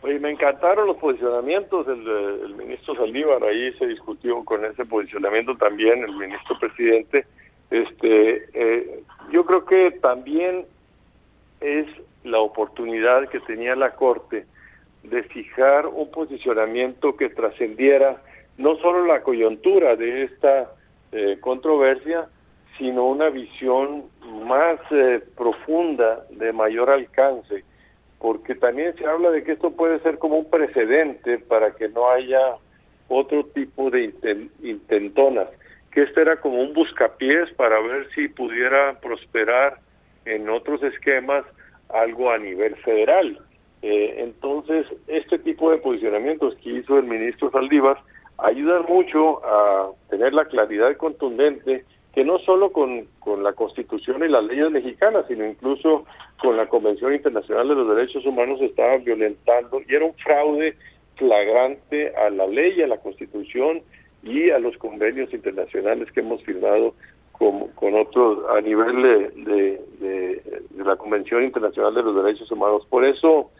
Oye, 0.03 0.19
me 0.19 0.29
encantaron 0.29 0.85
los 0.85 0.97
posicionamientos 0.97 1.87
del, 1.87 2.53
ministro 2.55 2.93
Saldívar, 2.93 3.43
ahí 3.43 3.73
se 3.79 3.87
discutió 3.87 4.45
con 4.45 4.63
ese 4.63 4.85
posicionamiento 4.85 5.55
también 5.57 6.03
el 6.03 6.15
ministro 6.15 6.59
presidente. 6.59 7.25
Este, 7.69 8.49
eh, 8.53 9.03
yo 9.32 9.45
creo 9.45 9.65
que 9.65 9.91
también 10.01 10.65
es 11.60 11.88
la 12.23 12.39
oportunidad 12.39 13.27
que 13.30 13.39
tenía 13.41 13.75
la 13.75 13.95
Corte 13.95 14.45
de 15.03 15.23
fijar 15.23 15.88
un 15.88 16.12
posicionamiento 16.12 17.15
que 17.15 17.30
trascendiera 17.30 18.21
no 18.58 18.75
solo 18.77 19.06
la 19.06 19.21
coyuntura 19.21 19.95
de 19.95 20.23
esta 20.23 20.71
eh, 21.12 21.38
controversia, 21.39 22.27
sino 22.77 23.08
una 23.08 23.30
visión 23.30 24.06
más 24.45 24.80
eh, 24.91 25.21
profunda, 25.36 26.25
de 26.32 26.51
mayor 26.53 26.89
alcance, 26.89 27.63
porque 28.19 28.56
también 28.56 28.95
se 28.95 29.06
habla 29.06 29.32
de 29.32 29.43
que 29.43 29.53
esto 29.53 29.71
puede 29.71 29.99
ser 29.99 30.17
como 30.17 30.38
un 30.38 30.49
precedente 30.49 31.38
para 31.39 31.71
que 31.75 31.88
no 31.89 32.10
haya 32.10 32.56
otro 33.08 33.45
tipo 33.45 33.89
de 33.89 34.13
intentonas, 34.62 35.47
que 35.97 36.03
este 36.03 36.21
era 36.21 36.36
como 36.36 36.62
un 36.62 36.73
buscapiés 36.73 37.51
para 37.53 37.79
ver 37.79 38.07
si 38.13 38.27
pudiera 38.27 38.99
prosperar 38.99 39.79
en 40.25 40.47
otros 40.47 40.83
esquemas 40.83 41.43
algo 41.89 42.29
a 42.29 42.38
nivel 42.38 42.75
federal. 42.75 43.39
Eh, 43.81 44.17
entonces, 44.19 44.86
este 45.07 45.39
tipo 45.39 45.71
de 45.71 45.77
posicionamientos 45.77 46.53
que 46.57 46.69
hizo 46.69 46.99
el 46.99 47.05
ministro 47.05 47.49
Saldívar 47.49 47.97
ayudan 48.38 48.86
mucho 48.88 49.43
a 49.43 49.89
tener 50.12 50.36
la 50.36 50.45
claridad 50.45 50.95
contundente 50.97 51.83
que 52.13 52.23
no 52.23 52.38
solo 52.45 52.71
con, 52.71 53.07
con 53.17 53.41
la 53.41 53.53
Constitución 53.53 54.23
y 54.23 54.27
las 54.27 54.43
leyes 54.43 54.69
mexicanas, 54.69 55.25
sino 55.27 55.47
incluso 55.47 56.05
con 56.39 56.57
la 56.57 56.67
Convención 56.67 57.15
Internacional 57.15 57.69
de 57.69 57.73
los 57.73 57.95
Derechos 57.95 58.23
Humanos 58.23 58.62
estaban 58.62 59.03
violentando 59.03 59.81
y 59.81 59.95
era 59.95 60.05
un 60.05 60.13
fraude 60.13 60.77
flagrante 61.15 62.15
a 62.15 62.29
la 62.29 62.45
ley, 62.45 62.83
a 62.83 62.88
la 62.88 62.97
Constitución 62.97 63.81
y 64.23 64.49
a 64.49 64.60
los 64.60 64.77
convenios 64.77 65.34
internacionales 65.34 66.12
que 66.12 66.21
hemos 66.21 66.43
firmado 66.43 66.93
con, 67.32 67.67
con 67.69 67.95
otros 67.95 68.39
a 68.49 68.62
nivel 68.62 69.01
de, 69.01 69.82
de, 69.99 70.62
la 70.84 70.95
Convención 70.95 71.43
Internacional 71.43 71.93
de 71.93 72.03
los 72.03 72.15
Derechos 72.23 72.51
Humanos. 72.51 72.86
Por 72.89 73.06
eso 73.06 73.51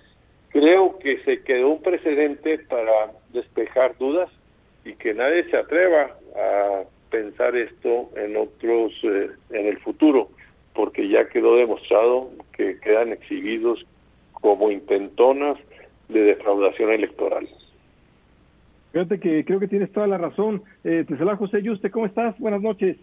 creo 0.50 0.98
que 1.00 1.20
se 1.24 1.44
quedó 1.44 1.70
un 1.70 1.82
precedente 1.82 2.60
para 2.60 3.12
despejar 3.34 3.98
dudas 3.98 4.30
y 4.86 4.94
que 4.94 5.14
nadie 5.14 5.44
se 5.50 5.58
atreva 5.58 6.16
a 6.36 6.84
pensar 7.10 7.56
esto 7.56 8.10
en 8.16 8.38
otros 8.38 8.94
eh, 9.04 9.30
en 9.52 9.68
el 9.68 9.78
futuro 9.80 10.30
porque 10.78 11.10
ya 11.10 11.28
quedó 11.28 11.56
demostrado 11.56 12.30
que 12.54 12.80
quedan 12.80 13.12
exhibidos 13.12 13.84
como 14.34 14.70
intentonas 14.72 15.58
de 16.08 16.22
defraudación 16.22 16.92
electoral. 16.92 17.50
Fíjate 18.98 19.20
que 19.20 19.46
creo 19.46 19.60
que 19.60 19.68
tienes 19.68 19.92
toda 19.92 20.08
la 20.08 20.18
razón. 20.18 20.64
Eh, 20.84 21.06
te 21.08 21.16
saluda 21.18 21.36
José 21.36 21.62
Yuste, 21.62 21.92
¿cómo 21.92 22.08
estás? 22.08 22.36
Buenas 22.40 22.64
noches. 22.64 22.98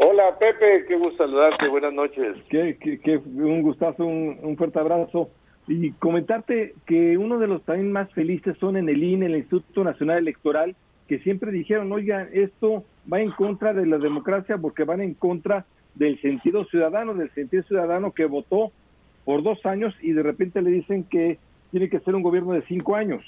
Hola 0.00 0.38
Pepe, 0.38 0.86
qué 0.88 0.96
gusto 0.96 1.18
saludarte, 1.18 1.68
buenas 1.68 1.92
noches. 1.92 2.38
Qué, 2.48 2.78
qué, 2.80 3.18
un 3.18 3.60
gustazo, 3.60 4.06
un, 4.06 4.56
fuerte 4.56 4.78
abrazo. 4.78 5.28
Y 5.68 5.92
comentarte 5.92 6.74
que 6.86 7.18
uno 7.18 7.38
de 7.38 7.48
los 7.48 7.62
también 7.64 7.92
más 7.92 8.10
felices 8.14 8.56
son 8.58 8.78
en 8.78 8.88
el 8.88 9.04
INE, 9.04 9.26
el 9.26 9.36
Instituto 9.36 9.84
Nacional 9.84 10.16
Electoral, 10.16 10.74
que 11.06 11.18
siempre 11.18 11.52
dijeron, 11.52 11.92
oigan, 11.92 12.30
esto 12.32 12.84
va 13.12 13.20
en 13.20 13.30
contra 13.32 13.74
de 13.74 13.84
la 13.84 13.98
democracia 13.98 14.56
porque 14.56 14.84
van 14.84 15.02
en 15.02 15.12
contra 15.12 15.66
del 15.96 16.18
sentido 16.22 16.64
ciudadano, 16.64 17.12
del 17.12 17.30
sentido 17.34 17.62
ciudadano 17.64 18.12
que 18.12 18.24
votó 18.24 18.72
por 19.26 19.42
dos 19.42 19.66
años 19.66 19.94
y 20.00 20.12
de 20.12 20.22
repente 20.22 20.62
le 20.62 20.70
dicen 20.70 21.04
que 21.04 21.36
tiene 21.72 21.90
que 21.90 22.00
ser 22.00 22.14
un 22.14 22.22
gobierno 22.22 22.54
de 22.54 22.62
cinco 22.62 22.96
años. 22.96 23.22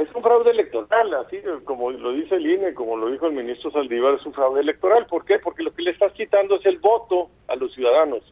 Es 0.00 0.08
un 0.14 0.22
fraude 0.22 0.50
electoral, 0.50 1.12
así 1.14 1.38
como 1.64 1.90
lo 1.90 2.12
dice 2.12 2.36
el 2.36 2.50
INE, 2.50 2.72
como 2.72 2.96
lo 2.96 3.10
dijo 3.10 3.26
el 3.26 3.34
ministro 3.34 3.70
Saldívar, 3.70 4.14
es 4.14 4.24
un 4.24 4.32
fraude 4.32 4.62
electoral. 4.62 5.04
¿Por 5.06 5.26
qué? 5.26 5.38
Porque 5.38 5.62
lo 5.62 5.74
que 5.74 5.82
le 5.82 5.90
estás 5.90 6.12
quitando 6.12 6.56
es 6.56 6.64
el 6.64 6.78
voto 6.78 7.28
a 7.48 7.56
los 7.56 7.74
ciudadanos. 7.74 8.22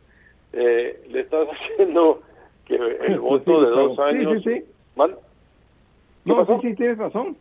Eh, 0.55 0.99
le 1.11 1.21
estás 1.21 1.47
haciendo 1.53 2.23
que 2.65 2.75
el 2.75 3.21
voto 3.21 3.61
de 3.61 3.71
dos 3.71 3.99
años... 3.99 4.43
Sí, 4.43 4.51
sí, 4.51 4.61
sí. 4.61 4.67
No, 6.25 6.45
sí, 6.47 6.53
sí, 6.63 6.75
tienes 6.75 6.97
razón. 6.97 7.37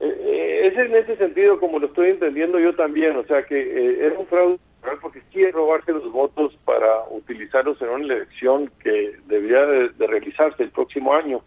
Eh, 0.00 0.06
eh, 0.08 0.66
es 0.68 0.78
en 0.78 0.96
ese 0.96 1.16
sentido 1.16 1.60
como 1.60 1.78
lo 1.78 1.88
estoy 1.88 2.10
entendiendo 2.10 2.58
yo 2.58 2.74
también, 2.74 3.16
o 3.16 3.24
sea 3.24 3.42
que 3.42 3.58
eh, 3.58 4.06
era 4.06 4.18
un 4.18 4.26
fraude 4.26 4.54
electoral 4.54 4.98
porque 5.02 5.22
quiere 5.30 5.52
robarse 5.52 5.92
los 5.92 6.10
votos 6.10 6.56
para 6.64 7.04
utilizarlos 7.10 7.80
en 7.82 7.88
una 7.90 8.04
elección 8.04 8.70
que 8.82 9.12
debería 9.26 9.66
de 9.66 10.06
realizarse 10.06 10.62
el 10.62 10.70
próximo 10.70 11.12
año 11.12 11.42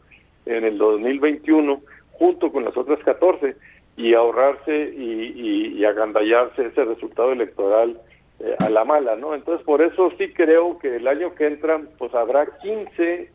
en 0.45 0.63
el 0.63 0.77
2021 0.77 1.81
junto 2.13 2.51
con 2.51 2.65
las 2.65 2.75
otras 2.77 2.99
14 2.99 3.55
y 3.97 4.13
ahorrarse 4.13 4.93
y, 4.95 5.75
y, 5.75 5.85
agandallarse 5.85 6.67
ese 6.67 6.85
resultado 6.85 7.31
electoral 7.33 7.99
eh, 8.39 8.55
a 8.59 8.69
la 8.69 8.85
mala, 8.85 9.15
¿no? 9.15 9.35
Entonces, 9.35 9.65
por 9.65 9.81
eso 9.81 10.11
sí 10.17 10.31
creo 10.33 10.79
que 10.79 10.95
el 10.95 11.07
año 11.07 11.35
que 11.35 11.47
entra, 11.47 11.81
pues 11.97 12.13
habrá 12.15 12.45
15 12.61 13.29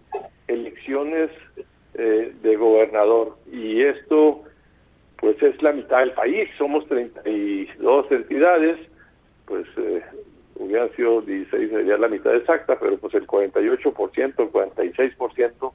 elecciones 0.49 1.31
eh, 1.95 2.33
de 2.43 2.57
gobernador 2.57 3.37
y 3.53 3.83
esto, 3.83 4.43
pues 5.19 5.41
es 5.43 5.61
la 5.63 5.73
mitad 5.73 5.99
del 6.01 6.13
país, 6.13 6.49
somos 6.59 6.87
32 6.89 8.11
entidades, 8.11 8.79
pues 9.47 9.67
eh, 9.77 10.03
hubieran 10.57 10.91
sido 10.97 11.21
16, 11.23 11.71
sería 11.71 11.99
la 11.99 12.09
mitad 12.09 12.35
exacta, 12.35 12.79
pero 12.79 12.99
pues 12.99 13.15
el 13.15 13.27
48%, 13.27 13.93
46% 13.93 15.73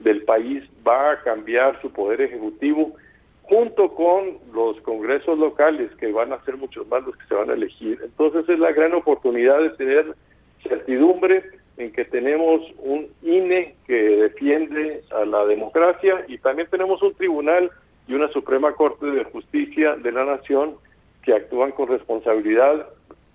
del 0.00 0.22
país 0.24 0.64
va 0.86 1.12
a 1.12 1.22
cambiar 1.22 1.80
su 1.80 1.92
poder 1.92 2.20
ejecutivo 2.22 2.94
junto 3.42 3.94
con 3.94 4.38
los 4.52 4.80
congresos 4.82 5.38
locales 5.38 5.90
que 5.96 6.12
van 6.12 6.32
a 6.32 6.42
ser 6.44 6.56
muchos 6.56 6.86
más 6.88 7.04
los 7.04 7.16
que 7.16 7.26
se 7.26 7.34
van 7.34 7.50
a 7.50 7.54
elegir. 7.54 7.98
Entonces 8.02 8.48
es 8.48 8.58
la 8.58 8.72
gran 8.72 8.94
oportunidad 8.94 9.60
de 9.60 9.70
tener 9.70 10.14
certidumbre 10.62 11.44
en 11.76 11.92
que 11.92 12.04
tenemos 12.04 12.60
un 12.78 13.08
INE 13.22 13.74
que 13.86 13.94
defiende 13.94 15.02
a 15.10 15.24
la 15.24 15.44
democracia 15.46 16.24
y 16.28 16.38
también 16.38 16.68
tenemos 16.70 17.02
un 17.02 17.14
tribunal 17.14 17.70
y 18.06 18.14
una 18.14 18.28
Suprema 18.28 18.72
Corte 18.74 19.06
de 19.06 19.24
Justicia 19.24 19.96
de 19.96 20.12
la 20.12 20.24
Nación 20.24 20.76
que 21.22 21.34
actúan 21.34 21.72
con 21.72 21.88
responsabilidad 21.88 22.86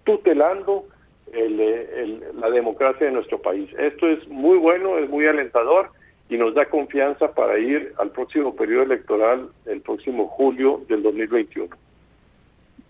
tutelando 0.03 0.85
la 1.33 2.49
democracia 2.49 3.07
de 3.07 3.13
nuestro 3.13 3.41
país. 3.41 3.69
Esto 3.77 4.07
es 4.07 4.25
muy 4.29 4.57
bueno, 4.57 4.97
es 4.97 5.09
muy 5.09 5.25
alentador 5.25 5.89
y 6.29 6.37
nos 6.37 6.55
da 6.55 6.65
confianza 6.65 7.31
para 7.31 7.59
ir 7.59 7.93
al 7.97 8.11
próximo 8.11 8.55
periodo 8.55 8.83
electoral 8.83 9.49
el 9.65 9.81
próximo 9.81 10.27
julio 10.27 10.83
del 10.87 11.03
2021. 11.03 11.75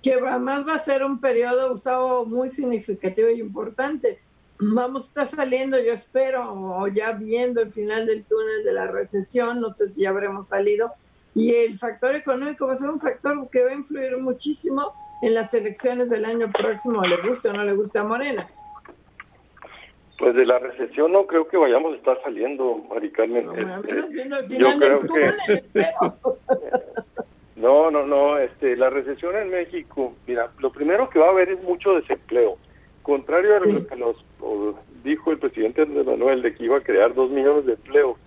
Que 0.01 0.13
además 0.13 0.67
va 0.67 0.75
a 0.75 0.79
ser 0.79 1.03
un 1.03 1.19
periodo, 1.19 1.71
Gustavo, 1.71 2.25
muy 2.25 2.49
significativo 2.49 3.29
y 3.29 3.41
importante. 3.41 4.19
Vamos 4.59 5.03
a 5.03 5.07
estar 5.07 5.27
saliendo, 5.27 5.77
yo 5.77 5.91
espero, 5.91 6.53
o 6.53 6.87
ya 6.87 7.11
viendo 7.11 7.61
el 7.61 7.73
final 7.73 8.05
del 8.05 8.23
túnel 8.23 8.63
de 8.63 8.71
la 8.71 8.87
recesión, 8.87 9.59
no 9.59 9.69
sé 9.69 9.87
si 9.87 10.03
ya 10.03 10.11
habremos 10.11 10.47
salido, 10.47 10.93
y 11.33 11.53
el 11.53 11.77
factor 11.77 12.15
económico 12.15 12.65
va 12.67 12.73
a 12.73 12.77
ser 12.77 12.89
un 12.89 13.01
factor 13.01 13.49
que 13.49 13.63
va 13.63 13.71
a 13.71 13.73
influir 13.73 14.17
muchísimo 14.17 14.93
en 15.21 15.33
las 15.33 15.53
elecciones 15.53 16.09
del 16.09 16.23
año 16.23 16.49
próximo, 16.51 17.01
le 17.01 17.21
guste 17.21 17.49
o 17.49 17.53
no 17.53 17.65
le 17.65 17.73
guste 17.73 17.99
a 17.99 18.03
Morena. 18.03 18.47
Pues 20.17 20.33
de 20.33 20.45
la 20.45 20.59
recesión 20.59 21.11
no 21.11 21.27
creo 21.27 21.47
que 21.47 21.57
vayamos 21.57 21.93
a 21.93 21.97
estar 21.97 22.21
saliendo, 22.23 22.77
Mari 22.89 23.11
Carmen. 23.11 23.45
No, 23.45 23.53
este, 23.53 24.57
yo 24.57 24.67
creo 24.79 25.01
que 25.01 25.81
no, 27.57 27.91
no, 27.91 28.05
no. 28.05 28.37
Este, 28.37 28.77
la 28.77 28.89
recesión 28.89 29.35
en 29.35 29.49
México, 29.49 30.13
mira, 30.25 30.51
lo 30.59 30.71
primero 30.71 31.09
que 31.09 31.19
va 31.19 31.27
a 31.27 31.31
haber 31.31 31.49
es 31.49 31.61
mucho 31.63 31.95
desempleo. 31.95 32.57
Contrario 33.01 33.57
a 33.57 33.59
lo 33.59 33.85
que 33.85 33.95
nos 33.97 34.15
dijo 35.03 35.31
el 35.31 35.37
presidente 35.37 35.81
Andrés 35.81 36.05
Manuel 36.05 36.41
de 36.41 36.55
que 36.55 36.63
iba 36.63 36.77
a 36.77 36.83
crear 36.83 37.13
dos 37.13 37.29
millones 37.29 37.65
de 37.65 37.73
empleos, 37.73 38.17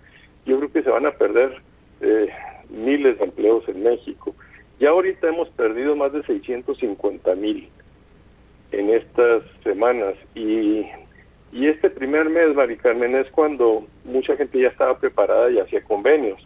yo 0.45 0.57
creo 0.57 0.71
que 0.71 0.83
se 0.83 0.89
van 0.89 1.05
a 1.05 1.11
perder 1.11 1.61
eh, 2.01 2.29
miles 2.69 3.17
de 3.17 3.25
empleos 3.25 3.67
en 3.67 3.83
México. 3.83 4.35
Ya 4.79 4.89
ahorita 4.91 5.27
hemos 5.27 5.49
perdido 5.49 5.95
más 5.95 6.13
de 6.13 6.23
650 6.23 7.35
mil 7.35 7.67
en 8.71 8.89
estas 8.91 9.43
semanas 9.63 10.15
y 10.35 10.85
y 11.51 11.67
este 11.67 11.89
primer 11.89 12.29
mes, 12.29 12.55
Mari 12.55 12.77
Carmen, 12.77 13.15
es 13.15 13.29
cuando 13.31 13.85
mucha 14.05 14.35
gente 14.35 14.61
ya 14.61 14.67
estaba 14.67 14.97
preparada 14.97 15.49
y 15.49 15.59
hacía 15.59 15.83
convenios. 15.83 16.39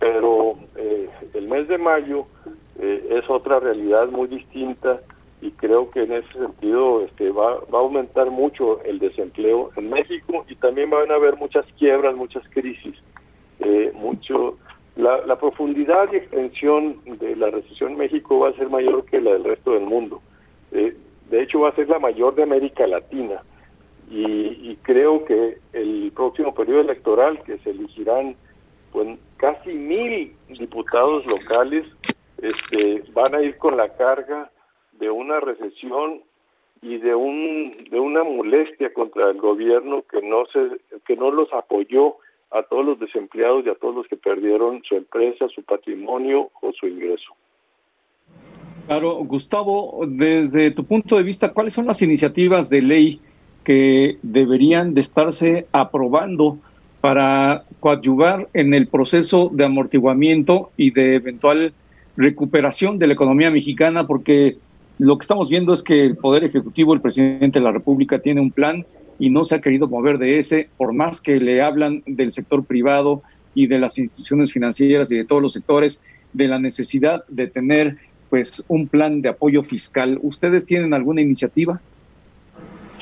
Pero 0.00 0.58
eh, 0.76 1.08
el 1.34 1.46
mes 1.46 1.68
de 1.68 1.78
mayo 1.78 2.26
eh, 2.80 3.06
es 3.10 3.30
otra 3.30 3.60
realidad 3.60 4.08
muy 4.08 4.26
distinta 4.26 5.00
y 5.40 5.52
creo 5.52 5.90
que 5.90 6.02
en 6.02 6.12
ese 6.12 6.32
sentido 6.32 7.04
este, 7.04 7.30
va, 7.30 7.60
va 7.72 7.78
a 7.78 7.82
aumentar 7.82 8.30
mucho 8.30 8.82
el 8.82 8.98
desempleo 8.98 9.70
en 9.76 9.90
México 9.90 10.44
y 10.48 10.56
también 10.56 10.90
van 10.90 11.10
a 11.12 11.14
haber 11.14 11.36
muchas 11.36 11.64
quiebras, 11.78 12.16
muchas 12.16 12.42
crisis. 12.50 12.96
Eh, 13.60 13.92
mucho 13.94 14.58
la, 14.96 15.24
la 15.24 15.38
profundidad 15.38 16.12
y 16.12 16.16
extensión 16.16 16.96
de 17.04 17.36
la 17.36 17.50
recesión 17.50 17.92
en 17.92 17.98
México 17.98 18.40
va 18.40 18.48
a 18.48 18.54
ser 18.54 18.68
mayor 18.68 19.04
que 19.04 19.20
la 19.20 19.34
del 19.34 19.44
resto 19.44 19.72
del 19.72 19.84
mundo. 19.84 20.20
de 20.72 21.42
hecho, 21.42 21.60
va 21.60 21.68
a 21.68 21.76
ser 21.76 21.88
la 21.88 22.00
mayor 22.00 22.34
de 22.34 22.42
América 22.42 22.86
Latina 22.88 23.40
y, 24.14 24.76
creo 24.82 25.24
que 25.24 25.58
el 25.72 26.12
próximo 26.14 26.54
periodo 26.54 26.80
electoral, 26.80 27.42
que 27.44 27.56
se 27.58 27.70
elegirán 27.70 28.36
pues, 28.90 29.18
casi 29.38 29.72
mil 29.72 30.34
diputados 30.48 31.26
locales, 31.26 31.86
este, 32.38 33.04
van 33.12 33.34
a 33.34 33.42
ir 33.42 33.56
con 33.56 33.76
la 33.76 33.88
carga 33.96 34.50
de 34.98 35.10
una 35.10 35.40
recesión 35.40 36.22
y 36.82 36.98
de 36.98 37.14
un 37.14 37.72
de 37.90 38.00
una 38.00 38.24
molestia 38.24 38.92
contra 38.92 39.30
el 39.30 39.38
gobierno 39.38 40.02
que 40.10 40.20
no 40.20 40.44
se 40.46 40.80
que 41.06 41.16
no 41.16 41.30
los 41.30 41.52
apoyó 41.52 42.16
a 42.50 42.64
todos 42.64 42.84
los 42.84 42.98
desempleados 42.98 43.64
y 43.64 43.70
a 43.70 43.76
todos 43.76 43.94
los 43.94 44.08
que 44.08 44.16
perdieron 44.16 44.82
su 44.82 44.96
empresa, 44.96 45.46
su 45.48 45.62
patrimonio 45.62 46.50
o 46.60 46.72
su 46.72 46.86
ingreso. 46.86 47.34
Claro, 48.86 49.14
Gustavo, 49.24 50.00
desde 50.06 50.72
tu 50.72 50.84
punto 50.84 51.16
de 51.16 51.22
vista, 51.22 51.52
¿cuáles 51.52 51.72
son 51.72 51.86
las 51.86 52.02
iniciativas 52.02 52.68
de 52.68 52.80
ley 52.82 53.20
que 53.64 54.18
deberían 54.22 54.94
de 54.94 55.00
estarse 55.00 55.64
aprobando 55.72 56.58
para 57.00 57.64
coadyuvar 57.80 58.48
en 58.54 58.74
el 58.74 58.86
proceso 58.86 59.50
de 59.52 59.64
amortiguamiento 59.64 60.70
y 60.76 60.92
de 60.92 61.16
eventual 61.16 61.74
recuperación 62.16 62.98
de 62.98 63.06
la 63.08 63.14
economía 63.14 63.50
mexicana, 63.50 64.06
porque 64.06 64.58
lo 64.98 65.18
que 65.18 65.22
estamos 65.22 65.48
viendo 65.48 65.72
es 65.72 65.82
que 65.82 66.04
el 66.04 66.16
Poder 66.16 66.44
Ejecutivo, 66.44 66.94
el 66.94 67.00
presidente 67.00 67.58
de 67.58 67.64
la 67.64 67.72
República, 67.72 68.20
tiene 68.20 68.40
un 68.40 68.52
plan 68.52 68.84
y 69.18 69.30
no 69.30 69.44
se 69.44 69.56
ha 69.56 69.60
querido 69.60 69.88
mover 69.88 70.18
de 70.18 70.38
ese, 70.38 70.68
por 70.76 70.92
más 70.92 71.20
que 71.20 71.40
le 71.40 71.62
hablan 71.62 72.02
del 72.06 72.32
sector 72.32 72.64
privado 72.64 73.22
y 73.54 73.66
de 73.66 73.78
las 73.78 73.98
instituciones 73.98 74.52
financieras 74.52 75.10
y 75.10 75.16
de 75.16 75.24
todos 75.24 75.42
los 75.42 75.52
sectores, 75.52 76.00
de 76.32 76.48
la 76.48 76.58
necesidad 76.58 77.24
de 77.28 77.46
tener 77.46 77.96
pues 78.30 78.64
un 78.68 78.88
plan 78.88 79.20
de 79.20 79.28
apoyo 79.28 79.62
fiscal. 79.62 80.18
¿Ustedes 80.22 80.64
tienen 80.64 80.94
alguna 80.94 81.20
iniciativa? 81.20 81.80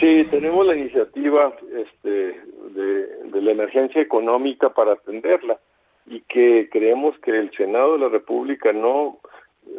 Sí, 0.01 0.25
tenemos 0.31 0.67
la 0.67 0.75
iniciativa 0.75 1.55
este, 1.77 2.41
de, 2.71 3.43
la 3.43 3.51
emergencia 3.51 4.01
económica 4.01 4.71
para 4.71 4.95
atenderla 4.95 5.61
y 6.07 6.23
que 6.23 6.71
creemos 6.73 7.19
que 7.19 7.33
el 7.33 7.51
Senado 7.53 7.93
de 7.93 7.99
la 7.99 8.09
República 8.09 8.73
no, 8.73 9.19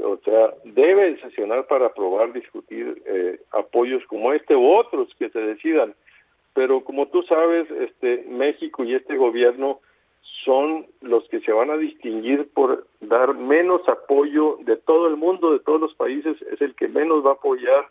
o 0.03 0.17
sea, 0.23 0.53
debe 0.63 1.19
sesionar 1.21 1.65
para 1.65 1.87
aprobar, 1.87 2.33
discutir 2.33 3.01
eh, 3.07 3.39
apoyos 3.51 4.05
como 4.05 4.31
este 4.31 4.55
u 4.55 4.71
otros 4.71 5.09
que 5.17 5.31
se 5.31 5.39
decidan. 5.39 5.95
Pero 6.53 6.83
como 6.83 7.07
tú 7.07 7.23
sabes, 7.23 7.67
este 7.71 8.23
México 8.29 8.83
y 8.83 8.93
este 8.93 9.17
gobierno 9.17 9.79
son 10.45 10.85
los 11.01 11.27
que 11.29 11.39
se 11.39 11.51
van 11.51 11.71
a 11.71 11.77
distinguir 11.77 12.47
por 12.53 12.85
dar 12.99 13.33
menos 13.33 13.81
apoyo 13.89 14.59
de 14.61 14.77
todo 14.77 15.07
el 15.07 15.17
mundo, 15.17 15.51
de 15.51 15.61
todos 15.61 15.81
los 15.81 15.95
países, 15.95 16.39
es 16.51 16.61
el 16.61 16.75
que 16.75 16.87
menos 16.87 17.25
va 17.25 17.31
a 17.31 17.33
apoyar 17.33 17.87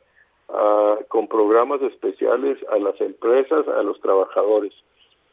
con 1.09 1.29
programas 1.29 1.81
especiales 1.83 2.59
a 2.71 2.79
las 2.79 3.01
empresas, 3.01 3.67
a 3.69 3.83
los 3.83 4.01
trabajadores 4.01 4.73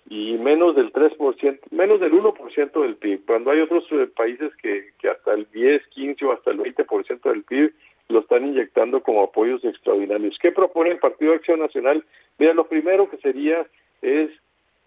y 0.10 0.38
menos 0.38 0.76
del 0.76 0.94
3%, 0.94 1.60
menos 1.72 2.00
del 2.00 2.14
1% 2.14 2.82
del 2.82 2.96
PIB, 2.96 3.26
cuando 3.26 3.52
hay 3.52 3.60
otros 3.60 3.84
eh, 3.92 4.08
países 4.16 4.56
que, 4.62 4.92
que 5.00 5.10
hasta 5.10 5.34
el 5.34 5.48
10, 5.52 5.86
15 5.88 6.26
o 6.26 6.32
hasta 6.32 6.52
el 6.52 6.60
20% 6.60 7.22
del 7.24 7.44
PIB 7.44 7.74
lo 8.10 8.20
están 8.20 8.46
inyectando 8.46 9.04
como 9.04 9.24
apoyos 9.24 9.64
extraordinarios. 9.66 10.38
¿Qué 10.42 10.54
propone 10.54 10.92
el 10.92 11.00
Partido 11.00 11.32
de 11.32 11.38
Acción 11.38 11.60
Nacional? 11.60 12.06
Mira, 12.38 12.54
lo 12.54 12.68
primero 12.68 13.10
que 13.10 13.18
sería 13.18 13.68
es 14.02 14.32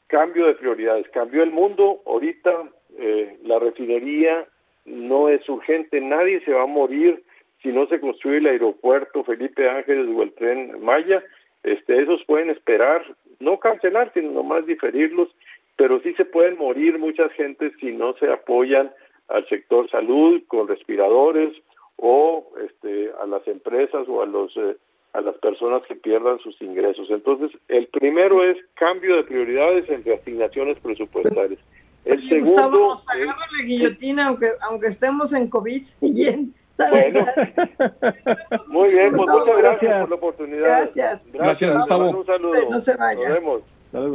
cambio 0.06 0.46
de 0.46 0.54
prioridades. 0.54 1.06
Cambió 1.10 1.42
el 1.42 1.50
mundo, 1.50 2.00
ahorita 2.06 2.70
eh, 2.96 3.36
la 3.44 3.58
refinería 3.58 4.46
no 4.86 5.28
es 5.28 5.46
urgente, 5.50 6.00
nadie 6.00 6.40
se 6.46 6.52
va 6.52 6.62
a 6.62 6.66
morir 6.66 7.22
si 7.62 7.68
no 7.68 7.86
se 7.86 8.00
construye 8.00 8.38
el 8.38 8.46
aeropuerto 8.46 9.24
Felipe 9.24 9.68
Ángeles 9.68 10.08
o 10.14 10.22
el 10.22 10.32
tren 10.32 10.82
Maya, 10.82 11.22
este, 11.62 12.02
esos 12.02 12.24
pueden 12.24 12.50
esperar, 12.50 13.04
no 13.38 13.58
cancelar, 13.58 14.10
sino 14.14 14.30
nomás 14.30 14.66
diferirlos, 14.66 15.28
pero 15.76 16.00
sí 16.00 16.14
se 16.14 16.24
pueden 16.24 16.58
morir 16.58 16.98
muchas 16.98 17.32
gentes 17.32 17.72
si 17.80 17.92
no 17.92 18.14
se 18.14 18.30
apoyan 18.30 18.90
al 19.28 19.48
sector 19.48 19.88
salud 19.90 20.42
con 20.48 20.68
respiradores 20.68 21.54
o 21.96 22.50
este, 22.64 23.10
a 23.22 23.26
las 23.26 23.46
empresas 23.46 24.08
o 24.08 24.22
a 24.22 24.26
los 24.26 24.56
eh, 24.56 24.76
a 25.12 25.20
las 25.20 25.36
personas 25.38 25.82
que 25.88 25.96
pierdan 25.96 26.38
sus 26.38 26.60
ingresos. 26.62 27.08
Entonces, 27.10 27.50
el 27.66 27.88
primero 27.88 28.44
es 28.44 28.56
cambio 28.74 29.16
de 29.16 29.24
prioridades 29.24 29.88
entre 29.90 30.14
asignaciones 30.14 30.78
presupuestarias. 30.78 31.58
El 32.04 32.28
segundo 32.28 32.70
nos 32.70 33.08
agarra 33.10 33.46
la 33.58 33.64
guillotina 33.64 34.28
aunque 34.28 34.50
aunque 34.62 34.86
estemos 34.86 35.32
en 35.32 35.48
COVID 35.48 35.82
bien. 36.00 36.54
Bueno. 36.88 37.26
Muy 38.68 38.92
bien, 38.92 39.12
pues 39.14 39.30
muchas 39.30 39.58
gracias 39.58 40.00
por 40.00 40.08
la 40.08 40.14
oportunidad. 40.14 40.66
Gracias. 40.66 41.28
Gracias, 41.32 41.74
Gustavo. 41.74 42.10
Un 42.10 42.26
saludo. 42.26 42.70
No 42.70 42.80
se 42.80 42.96
vaya. 42.96 43.28
Nos 43.28 43.38
vemos. 43.38 43.62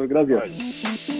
Gracias. 0.08 1.16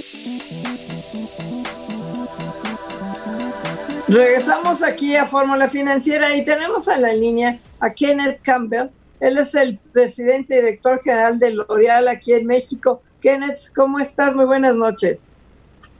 Regresamos 4.08 4.84
aquí 4.84 5.16
a 5.16 5.26
Fórmula 5.26 5.68
Financiera 5.68 6.36
y 6.36 6.46
tenemos 6.46 6.88
a 6.88 6.98
la 6.98 7.12
línea 7.12 7.60
a 7.80 7.90
Kenneth 7.92 8.40
Campbell. 8.44 8.90
Él 9.20 9.38
es 9.38 9.56
el 9.56 9.80
presidente 9.94 10.54
y 10.56 10.58
director 10.58 11.02
general 11.02 11.40
de 11.40 11.52
L'Oreal 11.52 12.08
aquí 12.08 12.34
en 12.34 12.46
México. 12.46 13.02
Kenneth, 13.22 13.74
¿cómo 13.76 14.00
estás? 14.00 14.36
Muy 14.36 14.46
buenas 14.46 14.76
noches. 14.76 15.36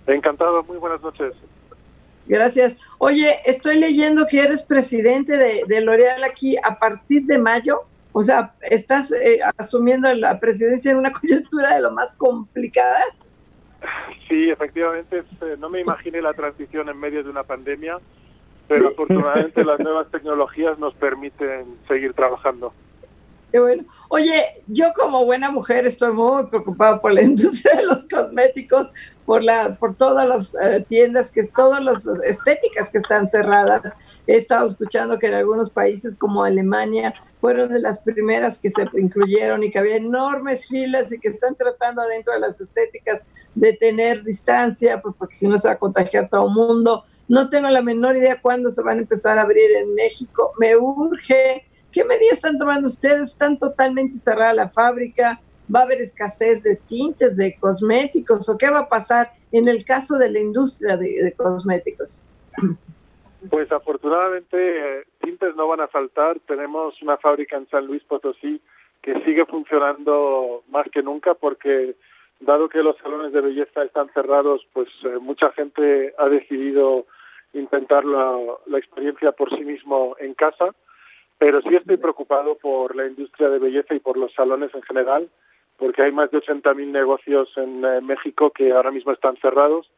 Encantado, 0.06 0.64
muy 0.64 0.78
buenas 0.78 1.02
noches. 1.02 1.34
Gracias. 2.28 2.78
Oye, 2.98 3.40
estoy 3.46 3.78
leyendo 3.78 4.26
que 4.28 4.42
eres 4.42 4.64
presidente 4.64 5.38
de, 5.38 5.64
de 5.68 5.82
L'Oreal 5.82 6.24
aquí 6.24 6.58
a 6.58 6.80
partir 6.80 7.24
de 7.26 7.38
mayo. 7.38 7.84
O 8.12 8.22
sea, 8.22 8.54
estás 8.62 9.12
eh, 9.12 9.40
asumiendo 9.58 10.12
la 10.14 10.40
presidencia 10.40 10.92
en 10.92 10.98
una 10.98 11.12
coyuntura 11.20 11.76
de 11.76 11.82
lo 11.82 11.92
más 11.92 12.16
complicada. 12.16 13.04
Sí, 14.28 14.50
efectivamente, 14.50 15.20
eh, 15.20 15.56
no 15.60 15.70
me 15.70 15.82
imaginé 15.82 16.22
la 16.22 16.34
transición 16.34 16.90
en 16.90 16.98
medio 16.98 17.24
de 17.24 17.30
una 17.30 17.44
pandemia, 17.44 17.98
pero 18.68 18.88
afortunadamente 18.88 19.64
las 19.64 19.80
nuevas 19.80 20.10
tecnologías 20.10 20.80
nos 20.80 20.96
permiten 20.96 21.78
seguir 21.88 22.14
trabajando. 22.14 22.74
Qué 23.52 23.60
bueno. 23.60 23.84
Oye, 24.10 24.44
yo 24.68 24.94
como 24.94 25.26
buena 25.26 25.52
mujer 25.52 25.86
estoy 25.86 26.14
muy 26.14 26.46
preocupada 26.48 27.02
por 27.02 27.14
la 27.14 27.22
industria 27.24 27.76
de 27.76 27.84
los 27.84 28.04
cosméticos, 28.06 28.92
por 29.26 29.44
la, 29.44 29.76
por 29.76 29.96
todas 29.96 30.28
las 30.28 30.56
eh, 30.56 30.86
tiendas 30.88 31.32
que, 31.32 31.44
todas 31.44 31.84
las 31.84 32.08
estéticas 32.26 32.90
que 32.90 33.00
están 33.00 33.30
cerradas. 33.30 33.98
He 34.28 34.36
estado 34.36 34.66
escuchando 34.66 35.20
que 35.20 35.28
en 35.28 35.36
algunos 35.36 35.70
países 35.70 36.16
como 36.18 36.44
Alemania 36.44 37.14
fueron 37.40 37.70
de 37.70 37.80
las 37.80 38.00
primeras 38.00 38.58
que 38.58 38.70
se 38.70 38.88
incluyeron 38.98 39.64
y 39.64 39.72
que 39.72 39.80
había 39.80 39.98
enormes 39.98 40.68
filas 40.68 41.12
y 41.12 41.20
que 41.20 41.28
están 41.28 41.56
tratando 41.56 42.02
dentro 42.04 42.34
de 42.34 42.40
las 42.40 42.60
estéticas 42.60 43.26
de 43.54 43.74
tener 43.74 44.24
distancia, 44.24 45.02
pues 45.02 45.16
porque 45.18 45.36
si 45.36 45.48
no 45.48 45.58
se 45.58 45.68
va 45.68 45.76
a 45.76 45.80
contagiar 45.80 46.28
todo 46.30 46.48
el 46.48 46.54
mundo. 46.54 47.06
No 47.28 47.50
tengo 47.50 47.70
la 47.70 47.82
menor 47.82 48.18
idea 48.18 48.42
cuándo 48.42 48.70
se 48.70 48.84
van 48.84 48.98
a 48.98 49.02
empezar 49.02 49.38
a 49.38 49.42
abrir 49.42 49.72
en 49.72 49.96
México. 49.96 50.54
Me 50.60 50.76
urge 50.76 51.66
¿Qué 51.96 52.04
medidas 52.04 52.34
están 52.34 52.58
tomando 52.58 52.88
ustedes? 52.88 53.32
¿Están 53.32 53.58
totalmente 53.58 54.18
cerrada 54.18 54.54
la 54.54 54.68
fábrica? 54.68 55.40
¿Va 55.74 55.80
a 55.80 55.84
haber 55.84 56.02
escasez 56.02 56.62
de 56.62 56.76
tintes, 56.76 57.38
de 57.38 57.56
cosméticos? 57.58 58.50
¿O 58.50 58.58
qué 58.58 58.70
va 58.70 58.80
a 58.80 58.90
pasar 58.90 59.32
en 59.54 59.70
el 59.70 59.86
caso 59.86 60.18
de 60.18 60.30
la 60.30 60.40
industria 60.40 60.98
de, 60.98 61.34
cosméticos? 61.38 62.28
Pues 63.48 63.72
afortunadamente 63.72 64.58
eh, 64.58 65.04
tintes 65.22 65.56
no 65.56 65.68
van 65.68 65.80
a 65.80 65.88
faltar. 65.88 66.40
Tenemos 66.48 67.00
una 67.04 67.16
fábrica 67.18 67.56
en 67.56 67.70
San 67.70 67.86
Luis 67.86 68.04
Potosí 68.04 68.60
que 69.04 69.14
sigue 69.24 69.46
funcionando 69.46 70.64
más 70.70 70.88
que 70.92 71.04
nunca 71.04 71.36
porque 71.36 71.96
dado 72.40 72.68
que 72.68 72.82
los 72.82 72.98
salones 72.98 73.34
de 73.34 73.42
belleza 73.42 73.84
están 73.84 74.10
cerrados, 74.16 74.68
pues 74.74 74.90
eh, 75.04 75.20
mucha 75.22 75.52
gente 75.52 76.16
ha 76.18 76.28
decidido 76.28 77.06
intentar 77.54 78.04
la, 78.04 78.36
la 78.66 78.80
experiencia 78.80 79.32
por 79.32 79.56
sí 79.56 79.64
mismo 79.64 80.16
en 80.20 80.34
casa 80.34 80.74
pero 81.38 81.62
sí 81.62 81.76
estoy 81.76 81.98
preocupado 81.98 82.56
por 82.56 82.96
la 82.96 83.06
industria 83.08 83.50
de 83.50 83.60
belleza 83.60 83.94
y 83.94 84.00
por 84.00 84.18
los 84.18 84.34
salones 84.34 84.74
en 84.74 84.82
general, 84.84 85.30
porque 85.78 86.04
hay 86.04 86.12
más 86.12 86.32
de 86.32 86.40
80.000 86.40 86.88
negocios 86.88 87.52
en 87.58 87.84
eh, 87.84 88.02
México 88.02 88.52
que 88.52 88.72
ahora 88.72 88.92
mismo 88.92 89.12
están 89.12 89.36
cerrados. 89.38 89.90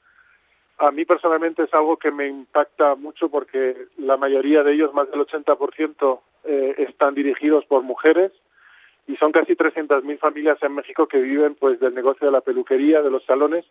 A 0.79 0.91
mí 0.91 1.05
personalmente 1.05 1.63
es 1.63 1.73
algo 1.73 1.97
que 1.97 2.11
me 2.11 2.27
impacta 2.27 2.95
mucho 2.95 3.29
porque 3.29 3.88
la 3.97 4.17
mayoría 4.17 4.63
de 4.63 4.73
ellos, 4.73 4.93
más 4.93 5.09
del 5.11 5.21
80%, 5.21 6.19
eh, 6.45 6.75
están 6.77 7.13
dirigidos 7.13 7.65
por 7.65 7.83
mujeres 7.83 8.31
y 9.07 9.15
son 9.17 9.31
casi 9.31 9.53
300.000 9.53 10.17
familias 10.19 10.57
en 10.61 10.75
México 10.75 11.07
que 11.07 11.19
viven 11.19 11.55
pues 11.55 11.79
del 11.79 11.93
negocio 11.93 12.27
de 12.27 12.31
la 12.31 12.41
peluquería, 12.41 13.01
de 13.01 13.11
los 13.11 13.23
salones 13.25 13.65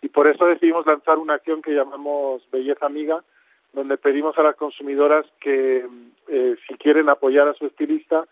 y 0.00 0.08
por 0.08 0.28
eso 0.28 0.46
decidimos 0.46 0.86
lanzar 0.86 1.18
una 1.18 1.34
acción 1.34 1.62
que 1.62 1.72
llamamos 1.72 2.42
Belleza 2.50 2.86
Amiga, 2.86 3.24
donde 3.72 3.96
pedimos 3.96 4.36
a 4.38 4.42
las 4.42 4.56
consumidoras 4.56 5.26
que 5.40 5.86
eh, 6.28 6.56
si 6.66 6.74
quieren 6.74 7.08
apoyar 7.08 7.48
a 7.48 7.54
su 7.54 7.66
estilista, 7.66 8.26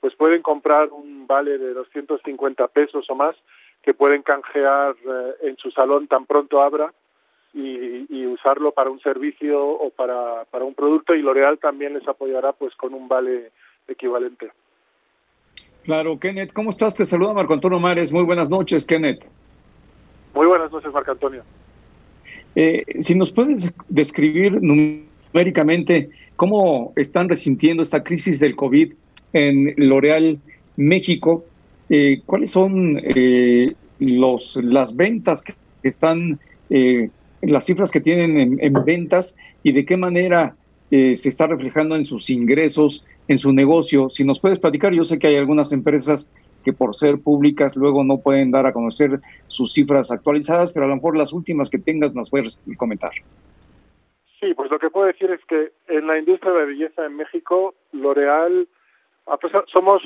pues 0.00 0.14
pueden 0.14 0.42
comprar 0.42 0.88
un 0.90 1.26
vale 1.26 1.58
de 1.58 1.74
250 1.74 2.68
pesos 2.68 3.08
o 3.08 3.14
más 3.14 3.36
que 3.82 3.94
pueden 3.94 4.22
canjear 4.22 4.94
eh, 5.04 5.34
en 5.42 5.56
su 5.56 5.70
salón 5.70 6.06
tan 6.06 6.26
pronto 6.26 6.62
abra 6.62 6.92
y, 7.52 8.06
y, 8.08 8.26
usarlo 8.26 8.72
para 8.72 8.90
un 8.90 9.00
servicio 9.00 9.66
o 9.66 9.90
para, 9.90 10.44
para 10.44 10.64
un 10.64 10.74
producto 10.74 11.14
y 11.14 11.22
L'Oreal 11.22 11.58
también 11.58 11.94
les 11.94 12.06
apoyará 12.06 12.52
pues 12.52 12.74
con 12.76 12.94
un 12.94 13.08
vale 13.08 13.50
equivalente. 13.88 14.52
Claro, 15.84 16.18
Kenneth, 16.18 16.52
¿cómo 16.52 16.70
estás? 16.70 16.94
Te 16.96 17.04
saluda 17.04 17.32
Marco 17.32 17.54
Antonio 17.54 17.80
Mares. 17.80 18.12
Muy 18.12 18.22
buenas 18.22 18.50
noches, 18.50 18.86
Kenneth. 18.86 19.24
Muy 20.34 20.46
buenas 20.46 20.70
noches, 20.70 20.92
Marco 20.92 21.10
Antonio. 21.10 21.42
Eh, 22.56 22.84
si 22.98 23.14
nos 23.14 23.32
puedes 23.32 23.72
describir 23.88 24.60
numéricamente 24.60 26.10
cómo 26.36 26.92
están 26.96 27.28
resintiendo 27.28 27.82
esta 27.82 28.02
crisis 28.02 28.40
del 28.40 28.56
COVID 28.56 28.92
en 29.32 29.74
L'Oreal 29.76 30.40
México, 30.76 31.44
eh, 31.88 32.22
cuáles 32.26 32.50
son 32.50 33.00
eh, 33.02 33.74
los, 33.98 34.56
las 34.62 34.96
ventas 34.96 35.42
que 35.42 35.54
están, 35.82 36.38
las 37.42 37.64
cifras 37.64 37.90
que 37.90 38.00
tienen 38.00 38.58
en, 38.60 38.72
ventas 38.84 39.36
y 39.62 39.72
de 39.72 39.84
qué 39.84 39.96
manera 39.96 40.54
se 40.90 41.28
está 41.28 41.46
reflejando 41.46 41.96
en 41.96 42.04
sus 42.04 42.30
ingresos, 42.30 43.04
en 43.28 43.38
su 43.38 43.52
negocio. 43.52 44.08
Si 44.10 44.24
nos 44.24 44.40
puedes 44.40 44.58
platicar, 44.58 44.92
yo 44.92 45.04
sé 45.04 45.18
que 45.18 45.28
hay 45.28 45.36
algunas 45.36 45.72
empresas 45.72 46.30
que 46.64 46.72
por 46.72 46.94
ser 46.94 47.22
públicas 47.22 47.76
luego 47.76 48.04
no 48.04 48.18
pueden 48.18 48.50
dar 48.50 48.66
a 48.66 48.72
conocer 48.72 49.20
sus 49.48 49.72
cifras 49.72 50.10
actualizadas, 50.10 50.72
pero 50.72 50.86
a 50.86 50.88
lo 50.88 50.96
mejor 50.96 51.16
las 51.16 51.32
últimas 51.32 51.70
que 51.70 51.78
tengas 51.78 52.14
nos 52.14 52.30
puedes 52.30 52.60
comentar. 52.76 53.12
Sí, 54.40 54.54
pues 54.54 54.70
lo 54.70 54.78
que 54.78 54.90
puedo 54.90 55.06
decir 55.06 55.30
es 55.30 55.44
que 55.44 55.72
en 55.88 56.06
la 56.06 56.18
industria 56.18 56.52
de 56.52 56.64
belleza 56.64 57.04
en 57.04 57.16
México, 57.16 57.74
L'Oreal, 57.92 58.66
somos, 59.70 60.02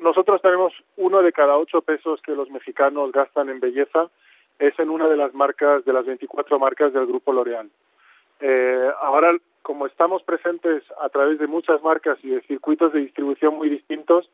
nosotros 0.00 0.42
tenemos 0.42 0.72
uno 0.96 1.22
de 1.22 1.32
cada 1.32 1.56
ocho 1.56 1.80
pesos 1.80 2.20
que 2.22 2.32
los 2.32 2.50
mexicanos 2.50 3.10
gastan 3.12 3.48
en 3.48 3.60
belleza, 3.60 4.10
es 4.58 4.78
en 4.78 4.90
una 4.90 5.08
de 5.08 5.16
las 5.16 5.32
marcas, 5.34 5.84
de 5.84 5.92
las 5.92 6.04
24 6.04 6.58
marcas 6.58 6.92
del 6.92 7.06
grupo 7.06 7.32
L'Oreal. 7.32 7.70
Eh, 8.40 8.90
ahora, 9.00 9.34
como 9.62 9.86
estamos 9.86 10.22
presentes 10.22 10.82
a 11.00 11.08
través 11.08 11.38
de 11.38 11.46
muchas 11.46 11.82
marcas 11.82 12.18
y 12.22 12.30
de 12.30 12.42
circuitos 12.42 12.92
de 12.92 13.00
distribución 13.00 13.56
muy 13.56 13.68
distintos, 13.68 14.30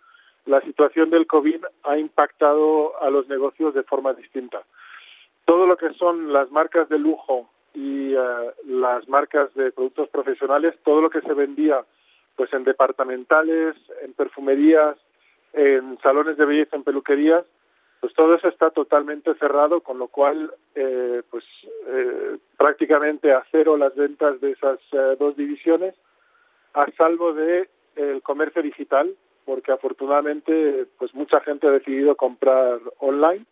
la 0.47 0.61
situación 0.61 1.11
del 1.11 1.27
COVID 1.27 1.65
ha 1.85 1.99
impactado 1.99 3.01
a 3.03 3.11
los 3.11 3.29
negocios 3.29 3.75
de 3.75 3.83
forma 3.83 4.13
distinta. 4.13 4.63
Todo 5.45 5.67
lo 5.67 5.77
que 5.77 5.93
son 5.95 6.33
las 6.33 6.51
marcas 6.51 6.89
de 6.89 6.99
lujo 6.99 7.49
y 7.73 8.15
eh, 8.15 8.19
las 8.67 9.09
marcas 9.09 9.53
de 9.55 9.73
productos 9.73 10.09
profesionales, 10.09 10.75
todo 10.85 11.01
lo 11.01 11.11
que 11.11 11.21
se 11.23 11.35
vendía 11.35 11.85
pues 12.37 12.53
en 12.53 12.65
departamentales, 12.65 13.77
en 14.03 14.13
perfumerías, 14.13 14.97
en 15.53 15.99
salones 16.03 16.37
de 16.37 16.45
belleza, 16.45 16.77
en 16.77 16.83
peluquerías, 16.83 17.45
pues 18.01 18.13
todo 18.15 18.35
eso 18.35 18.49
está 18.49 18.71
totalmente 18.71 19.35
cerrado, 19.35 19.81
con 19.81 19.99
lo 19.99 20.09
cual 20.09 20.53
eh, 20.75 21.23
pues 21.31 21.45
eh, 21.87 22.39
prácticamente 22.59 23.33
a 23.33 23.45
cero 23.53 23.77
las 23.77 23.95
ventas 23.95 24.41
de 24.41 24.51
esas 24.51 24.79
dos 25.19 25.37
divisiones, 25.37 25.95
a 26.75 26.91
salvo 26.99 27.33
de 27.33 27.69
el 27.95 28.21
comercio 28.23 28.63
digital, 28.63 29.15
porque 29.45 29.73
afortunadamente 29.73 30.87
pues 30.99 31.15
mucha 31.15 31.41
gente 31.41 31.67
ha 31.67 31.71
decidido 31.71 32.17
comprar 32.17 32.81
online. 32.99 33.45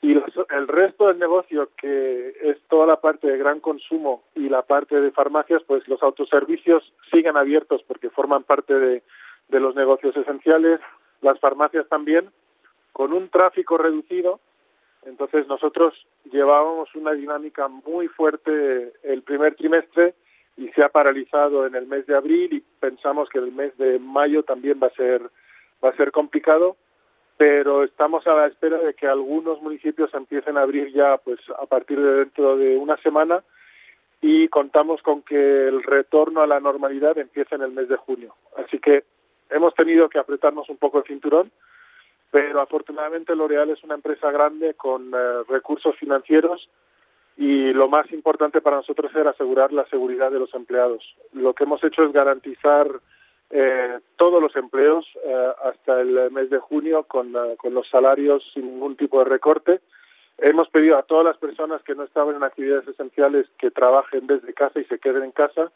Y 0.00 0.12
el 0.12 0.68
resto 0.68 1.08
del 1.08 1.18
negocio 1.18 1.70
que 1.78 2.34
es 2.42 2.58
toda 2.68 2.86
la 2.86 3.00
parte 3.00 3.26
de 3.26 3.38
gran 3.38 3.60
consumo 3.60 4.22
y 4.34 4.50
la 4.50 4.62
parte 4.62 5.00
de 5.00 5.10
farmacias 5.12 5.62
pues 5.66 5.86
los 5.88 6.02
autoservicios 6.02 6.92
siguen 7.10 7.38
abiertos 7.38 7.82
porque 7.88 8.10
forman 8.10 8.42
parte 8.42 8.74
de, 8.74 9.02
de 9.48 9.60
los 9.60 9.74
negocios 9.74 10.14
esenciales. 10.16 10.80
Las 11.22 11.40
farmacias 11.40 11.88
también 11.88 12.30
con 12.92 13.12
un 13.12 13.30
tráfico 13.30 13.78
reducido. 13.78 14.40
Entonces 15.06 15.46
nosotros 15.48 15.94
llevábamos 16.30 16.94
una 16.94 17.12
dinámica 17.12 17.68
muy 17.68 18.08
fuerte 18.08 18.92
el 19.02 19.22
primer 19.22 19.54
trimestre 19.54 20.14
y 20.56 20.68
se 20.68 20.82
ha 20.82 20.88
paralizado 20.88 21.66
en 21.66 21.74
el 21.74 21.86
mes 21.86 22.06
de 22.06 22.16
abril 22.16 22.52
y 22.52 22.60
pensamos 22.80 23.28
que 23.28 23.38
el 23.38 23.52
mes 23.52 23.76
de 23.76 23.98
mayo 23.98 24.42
también 24.42 24.80
va 24.82 24.88
a 24.88 24.94
ser 24.94 25.22
va 25.84 25.90
a 25.90 25.96
ser 25.96 26.12
complicado 26.12 26.76
pero 27.36 27.82
estamos 27.82 28.26
a 28.26 28.34
la 28.34 28.46
espera 28.46 28.78
de 28.78 28.94
que 28.94 29.06
algunos 29.06 29.60
municipios 29.60 30.12
empiecen 30.14 30.56
a 30.56 30.62
abrir 30.62 30.92
ya 30.92 31.16
pues 31.18 31.40
a 31.60 31.66
partir 31.66 32.00
de 32.00 32.14
dentro 32.16 32.56
de 32.56 32.76
una 32.76 32.96
semana 32.98 33.42
y 34.20 34.48
contamos 34.48 35.02
con 35.02 35.22
que 35.22 35.68
el 35.68 35.82
retorno 35.82 36.42
a 36.42 36.46
la 36.46 36.60
normalidad 36.60 37.18
empiece 37.18 37.56
en 37.56 37.62
el 37.62 37.72
mes 37.72 37.88
de 37.88 37.96
junio. 37.96 38.34
Así 38.56 38.78
que 38.78 39.04
hemos 39.50 39.74
tenido 39.74 40.08
que 40.08 40.18
apretarnos 40.18 40.68
un 40.70 40.78
poco 40.78 40.98
el 40.98 41.04
cinturón, 41.04 41.50
pero 42.30 42.60
afortunadamente 42.60 43.36
L'Oreal 43.36 43.70
es 43.70 43.82
una 43.84 43.96
empresa 43.96 44.30
grande 44.30 44.74
con 44.74 45.12
eh, 45.12 45.42
recursos 45.48 45.96
financieros 45.96 46.70
y 47.36 47.72
lo 47.72 47.88
más 47.88 48.10
importante 48.12 48.60
para 48.60 48.76
nosotros 48.76 49.10
era 49.14 49.30
asegurar 49.30 49.72
la 49.72 49.86
seguridad 49.86 50.30
de 50.30 50.38
los 50.38 50.54
empleados. 50.54 51.02
Lo 51.32 51.52
que 51.52 51.64
hemos 51.64 51.82
hecho 51.82 52.04
es 52.04 52.12
garantizar 52.12 52.88
eh, 53.50 53.98
todos 54.16 54.40
los 54.40 54.54
empleos 54.56 55.06
eh, 55.24 55.52
hasta 55.64 56.00
el 56.00 56.30
mes 56.30 56.50
de 56.50 56.58
junio 56.58 57.04
con, 57.04 57.34
eh, 57.34 57.56
con 57.56 57.74
los 57.74 57.88
salarios 57.88 58.42
sin 58.54 58.66
ningún 58.66 58.96
tipo 58.96 59.18
de 59.18 59.26
recorte. 59.26 59.80
Hemos 60.38 60.68
pedido 60.68 60.96
a 60.96 61.02
todas 61.02 61.24
las 61.24 61.36
personas 61.36 61.82
que 61.82 61.94
no 61.94 62.04
estaban 62.04 62.36
en 62.36 62.42
actividades 62.42 62.88
esenciales 62.88 63.46
que 63.58 63.70
trabajen 63.70 64.26
desde 64.26 64.54
casa 64.54 64.80
y 64.80 64.84
se 64.84 64.98
queden 64.98 65.24
en 65.24 65.32
casa. 65.32 65.72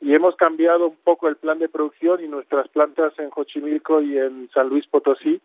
Y 0.00 0.14
hemos 0.14 0.36
cambiado 0.36 0.88
un 0.88 0.96
poco 0.96 1.28
el 1.28 1.36
plan 1.36 1.58
de 1.58 1.70
producción 1.70 2.22
y 2.22 2.28
nuestras 2.28 2.68
plantas 2.68 3.18
en 3.18 3.30
Xochimilco 3.30 4.02
y 4.02 4.18
en 4.18 4.50
San 4.52 4.68
Luis 4.68 4.86
Potosí 4.86 5.40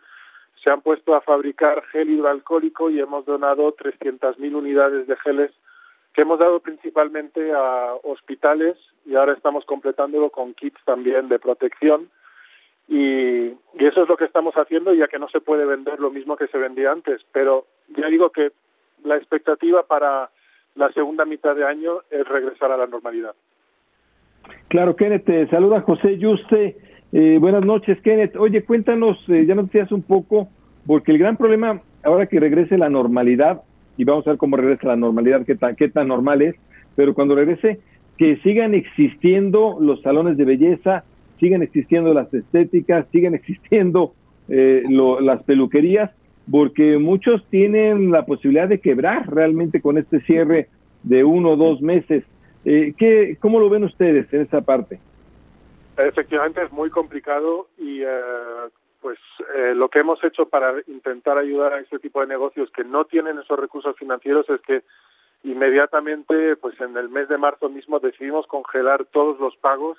se 0.63 0.69
han 0.69 0.81
puesto 0.81 1.15
a 1.15 1.21
fabricar 1.21 1.83
gel 1.91 2.09
hidroalcohólico 2.09 2.89
y 2.89 2.99
hemos 2.99 3.25
donado 3.25 3.75
300.000 3.75 4.55
unidades 4.55 5.07
de 5.07 5.15
geles 5.17 5.51
que 6.13 6.21
hemos 6.21 6.39
dado 6.39 6.59
principalmente 6.59 7.51
a 7.53 7.93
hospitales 8.03 8.77
y 9.05 9.15
ahora 9.15 9.33
estamos 9.33 9.65
completándolo 9.65 10.29
con 10.29 10.53
kits 10.53 10.79
también 10.85 11.29
de 11.29 11.39
protección 11.39 12.09
y, 12.87 13.53
eso 13.79 14.03
es 14.03 14.09
lo 14.09 14.17
que 14.17 14.25
estamos 14.25 14.53
haciendo 14.55 14.93
ya 14.93 15.07
que 15.07 15.17
no 15.17 15.27
se 15.29 15.41
puede 15.41 15.65
vender 15.65 15.99
lo 15.99 16.11
mismo 16.11 16.37
que 16.37 16.47
se 16.47 16.57
vendía 16.57 16.91
antes, 16.91 17.21
pero 17.31 17.65
ya 17.97 18.07
digo 18.07 18.29
que 18.29 18.51
la 19.03 19.15
expectativa 19.17 19.83
para 19.83 20.29
la 20.75 20.91
segunda 20.91 21.25
mitad 21.25 21.55
de 21.55 21.65
año 21.65 22.01
es 22.11 22.27
regresar 22.27 22.71
a 22.71 22.77
la 22.77 22.87
normalidad. 22.87 23.33
Claro, 24.67 24.95
Kenneth, 24.95 25.49
saluda 25.49 25.81
José 25.81 26.17
Yuste. 26.17 26.77
Eh, 27.13 27.37
buenas 27.39 27.65
noches, 27.65 27.99
Kenneth. 28.01 28.35
Oye, 28.37 28.63
cuéntanos, 28.63 29.17
eh, 29.27 29.45
ya 29.45 29.55
nos 29.55 29.65
decías 29.65 29.91
un 29.91 30.01
poco, 30.01 30.47
porque 30.85 31.11
el 31.11 31.17
gran 31.17 31.35
problema 31.35 31.81
ahora 32.03 32.27
que 32.27 32.39
regrese 32.39 32.77
la 32.77 32.89
normalidad, 32.89 33.61
y 33.97 34.05
vamos 34.05 34.25
a 34.25 34.31
ver 34.31 34.37
cómo 34.37 34.55
regresa 34.55 34.87
la 34.87 34.95
normalidad, 34.95 35.45
qué 35.45 35.55
tan, 35.55 35.75
qué 35.75 35.89
tan 35.89 36.07
normal 36.07 36.41
es, 36.41 36.55
pero 36.95 37.13
cuando 37.13 37.35
regrese, 37.35 37.79
que 38.17 38.37
sigan 38.37 38.73
existiendo 38.73 39.77
los 39.79 40.01
salones 40.01 40.37
de 40.37 40.45
belleza, 40.45 41.03
sigan 41.39 41.63
existiendo 41.63 42.13
las 42.13 42.33
estéticas, 42.33 43.05
sigan 43.11 43.35
existiendo 43.35 44.13
eh, 44.47 44.83
las 45.21 45.43
peluquerías, 45.43 46.11
porque 46.49 46.97
muchos 46.97 47.45
tienen 47.49 48.11
la 48.11 48.25
posibilidad 48.25 48.67
de 48.67 48.79
quebrar 48.79 49.29
realmente 49.29 49.81
con 49.81 49.97
este 49.97 50.21
cierre 50.21 50.69
de 51.03 51.23
uno 51.23 51.51
o 51.51 51.55
dos 51.55 51.81
meses. 51.81 52.23
Eh, 52.65 52.93
¿qué, 52.97 53.37
¿Cómo 53.39 53.59
lo 53.59 53.69
ven 53.69 53.83
ustedes 53.83 54.31
en 54.33 54.41
esa 54.41 54.61
parte? 54.61 54.99
Efectivamente 55.97 56.63
es 56.63 56.71
muy 56.71 56.89
complicado 56.89 57.67
y 57.77 58.01
eh, 58.03 58.21
pues 59.01 59.19
eh, 59.55 59.73
lo 59.75 59.89
que 59.89 59.99
hemos 59.99 60.23
hecho 60.23 60.47
para 60.47 60.73
intentar 60.87 61.37
ayudar 61.37 61.73
a 61.73 61.79
este 61.79 61.99
tipo 61.99 62.21
de 62.21 62.27
negocios 62.27 62.71
que 62.71 62.83
no 62.83 63.05
tienen 63.05 63.39
esos 63.39 63.59
recursos 63.59 63.95
financieros 63.97 64.49
es 64.49 64.61
que 64.61 64.83
inmediatamente, 65.43 66.55
pues 66.55 66.79
en 66.79 66.95
el 66.95 67.09
mes 67.09 67.27
de 67.27 67.37
marzo 67.37 67.67
mismo 67.67 67.99
decidimos 67.99 68.45
congelar 68.47 69.05
todos 69.05 69.39
los 69.39 69.57
pagos 69.57 69.97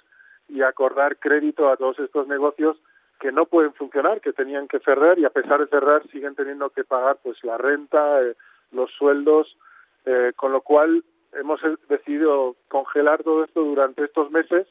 y 0.49 0.63
acordar 0.63 1.19
crédito 1.19 1.69
a 1.69 1.77
todos 1.77 1.99
estos 1.99 2.29
negocios 2.29 2.77
que 3.21 3.33
no 3.33 3.47
pueden 3.47 3.73
funcionar, 3.75 4.21
que 4.21 4.33
tenían 4.33 4.69
que 4.69 4.79
cerrar 4.81 5.19
y 5.19 5.25
a 5.25 5.31
pesar 5.31 5.61
de 5.61 5.67
cerrar 5.67 6.07
siguen 6.09 6.35
teniendo 6.35 6.71
que 6.71 6.85
pagar 6.85 7.19
pues 7.23 7.43
la 7.45 7.59
renta, 7.59 8.23
eh, 8.23 8.35
los 8.71 8.91
sueldos, 8.93 9.57
eh, 10.07 10.33
con 10.37 10.53
lo 10.53 10.61
cual 10.63 11.05
hemos 11.33 11.61
decidido 11.89 12.57
congelar 12.69 13.23
todo 13.23 13.45
esto 13.45 13.63
durante 13.63 14.05
estos 14.05 14.31
meses 14.31 14.67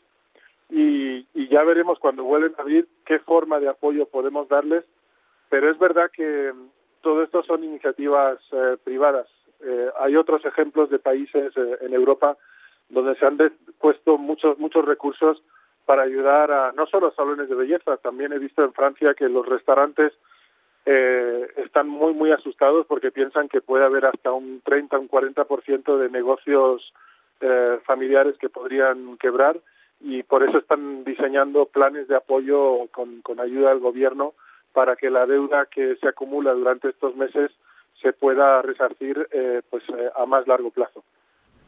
y, 0.72 1.28
ya 1.50 1.64
veremos 1.64 2.00
cuando 2.00 2.24
vuelven 2.24 2.56
a 2.58 2.62
abrir 2.62 2.88
qué 3.06 3.20
forma 3.20 3.60
de 3.60 3.68
apoyo 3.68 4.06
podemos 4.06 4.48
darles, 4.48 4.86
pero 5.50 5.70
es 5.70 5.78
verdad 5.78 6.10
que 6.12 6.54
mm, 6.54 6.70
todo 7.02 7.24
esto 7.24 7.44
son 7.44 7.64
iniciativas 7.64 8.40
eh, 8.54 8.78
privadas. 8.82 9.28
Eh, 9.62 9.90
hay 10.00 10.16
otros 10.16 10.46
ejemplos 10.46 10.90
de 10.90 11.00
países 11.00 11.52
eh, 11.58 11.78
en 11.82 11.94
Europa 11.94 12.38
donde 12.90 13.16
se 13.16 13.26
han 13.26 13.38
puesto 13.80 14.18
muchos 14.18 14.58
muchos 14.60 14.86
recursos 14.86 15.44
para 15.86 16.04
ayudar 16.04 16.52
a 16.52 16.72
no 16.72 16.86
solo 16.88 17.08
a 17.08 17.16
salones 17.16 17.50
de 17.50 17.56
belleza, 17.56 17.98
también 17.98 18.32
he 18.32 18.40
visto 18.40 18.64
en 18.64 18.74
Francia 18.74 19.14
que 19.14 19.30
los 19.30 19.46
restaurantes 19.46 20.14
están 20.84 21.88
muy 21.88 22.14
muy 22.14 22.32
asustados 22.32 22.88
porque 22.88 23.12
piensan 23.12 23.48
que 23.48 23.62
puede 23.62 23.86
haber 23.86 24.06
hasta 24.06 24.32
un 24.32 24.62
30 24.62 24.98
un 24.98 25.08
40% 25.08 25.98
de 25.98 26.10
negocios 26.10 26.92
familiares 27.86 28.36
que 28.40 28.50
podrían 28.50 29.18
quebrar 29.18 29.60
y 30.04 30.24
por 30.24 30.44
eso 30.44 30.58
están 30.58 31.04
diseñando 31.04 31.66
planes 31.66 32.08
de 32.08 32.16
apoyo 32.16 32.88
con, 32.92 33.22
con 33.22 33.40
ayuda 33.40 33.70
del 33.70 33.80
gobierno 33.80 34.34
para 34.74 34.96
que 34.96 35.10
la 35.10 35.26
deuda 35.26 35.66
que 35.66 35.96
se 35.98 36.08
acumula 36.08 36.54
durante 36.54 36.90
estos 36.90 37.16
meses 37.16 37.52
se 38.02 38.14
pueda 38.14 38.62
resarcir 38.62 39.28
eh, 39.32 39.62
pues 39.70 39.84
eh, 39.90 40.10
a 40.16 40.26
más 40.26 40.48
largo 40.48 40.72
plazo. 40.72 41.04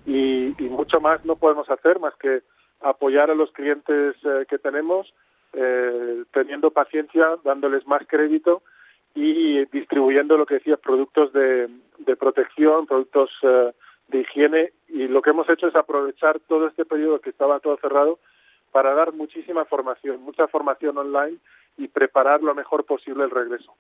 Y, 0.06 0.54
y, 0.62 0.70
mucho 0.70 1.00
más 1.00 1.24
no 1.26 1.36
podemos 1.36 1.70
hacer 1.70 2.00
más 2.00 2.14
que 2.16 2.42
apoyar 2.82 3.30
a 3.30 3.36
los 3.36 3.52
clientes 3.52 4.16
eh, 4.24 4.46
que 4.48 4.58
tenemos 4.58 5.14
teniendo 6.32 6.72
paciencia 6.72 7.38
dándoles 7.44 7.86
más 7.86 8.02
crédito 8.08 8.64
y 9.14 9.64
distribuyendo 9.66 10.36
lo 10.36 10.48
que 10.48 10.56
decía 10.56 10.78
productos 10.78 11.32
de, 11.32 11.70
de 12.00 12.16
protección 12.16 12.88
productos 12.88 13.30
de 14.14 14.22
higiene 14.22 14.72
y 14.88 15.08
lo 15.08 15.22
que 15.22 15.32
hemos 15.32 15.50
hecho 15.50 15.68
es 15.68 15.76
aprovechar 15.76 16.40
todo 16.48 16.68
este 16.68 16.86
periodo 16.86 17.20
que 17.20 17.32
estaba 17.32 17.60
todo 17.60 17.78
cerrado 17.78 18.20
para 18.72 18.94
dar 18.94 19.14
muchísima 19.14 19.66
formación, 19.66 20.22
mucha 20.22 20.48
formación 20.48 20.98
online 20.98 21.38
y 21.78 21.88
preparar 21.88 22.42
lo 22.42 22.56
mejor 22.56 22.86
posible 22.86 23.24
el 23.24 23.32
regreso. 23.32 23.74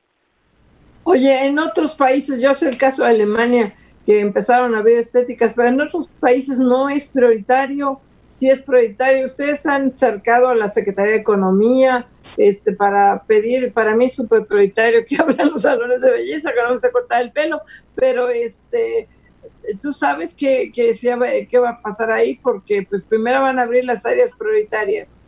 Oye, 1.04 1.46
en 1.46 1.60
otros 1.60 1.96
países, 1.96 2.42
yo 2.42 2.54
sé 2.54 2.70
el 2.70 2.78
caso 2.78 3.04
de 3.04 3.10
Alemania, 3.10 3.76
que 4.06 4.20
empezaron 4.20 4.74
a 4.76 4.82
ver 4.82 5.00
estéticas, 5.00 5.54
pero 5.54 5.70
en 5.70 5.82
otros 5.82 6.10
países 6.20 6.60
no 6.60 6.90
es 6.90 7.10
prioritario. 7.10 8.00
Si 8.36 8.50
es 8.50 8.62
prioritario, 8.62 9.26
ustedes 9.26 9.66
han 9.68 9.90
acercado 9.90 10.48
a 10.48 10.56
la 10.56 10.68
Secretaría 10.68 11.14
de 11.14 11.20
Economía 11.20 12.08
este, 12.38 12.74
para 12.74 13.24
pedir, 13.28 13.72
para 13.74 13.96
mí 13.96 14.06
es 14.06 14.16
súper 14.16 14.46
prioritario 14.46 15.06
que 15.06 15.16
abran 15.22 15.50
los 15.50 15.62
salones 15.62 16.02
de 16.02 16.12
belleza, 16.12 16.52
que 16.52 16.64
no 16.68 16.78
se 16.78 16.92
cortar 16.92 17.22
el 17.22 17.32
pelo, 17.32 17.62
pero 17.96 18.30
este, 18.30 19.08
tú 19.82 19.91
sabes 19.91 20.36
qué 20.36 20.72
que, 20.74 21.60
va 21.60 21.70
a 21.70 21.82
pasar 21.82 22.12
ahí 22.12 22.38
porque 22.41 22.86
pues 22.89 23.04
primero 23.04 23.41
van 23.41 23.60
a 23.60 23.64
abrir 23.64 23.86
las 23.86 24.06
áreas 24.06 24.32
prioritarias. 24.34 25.22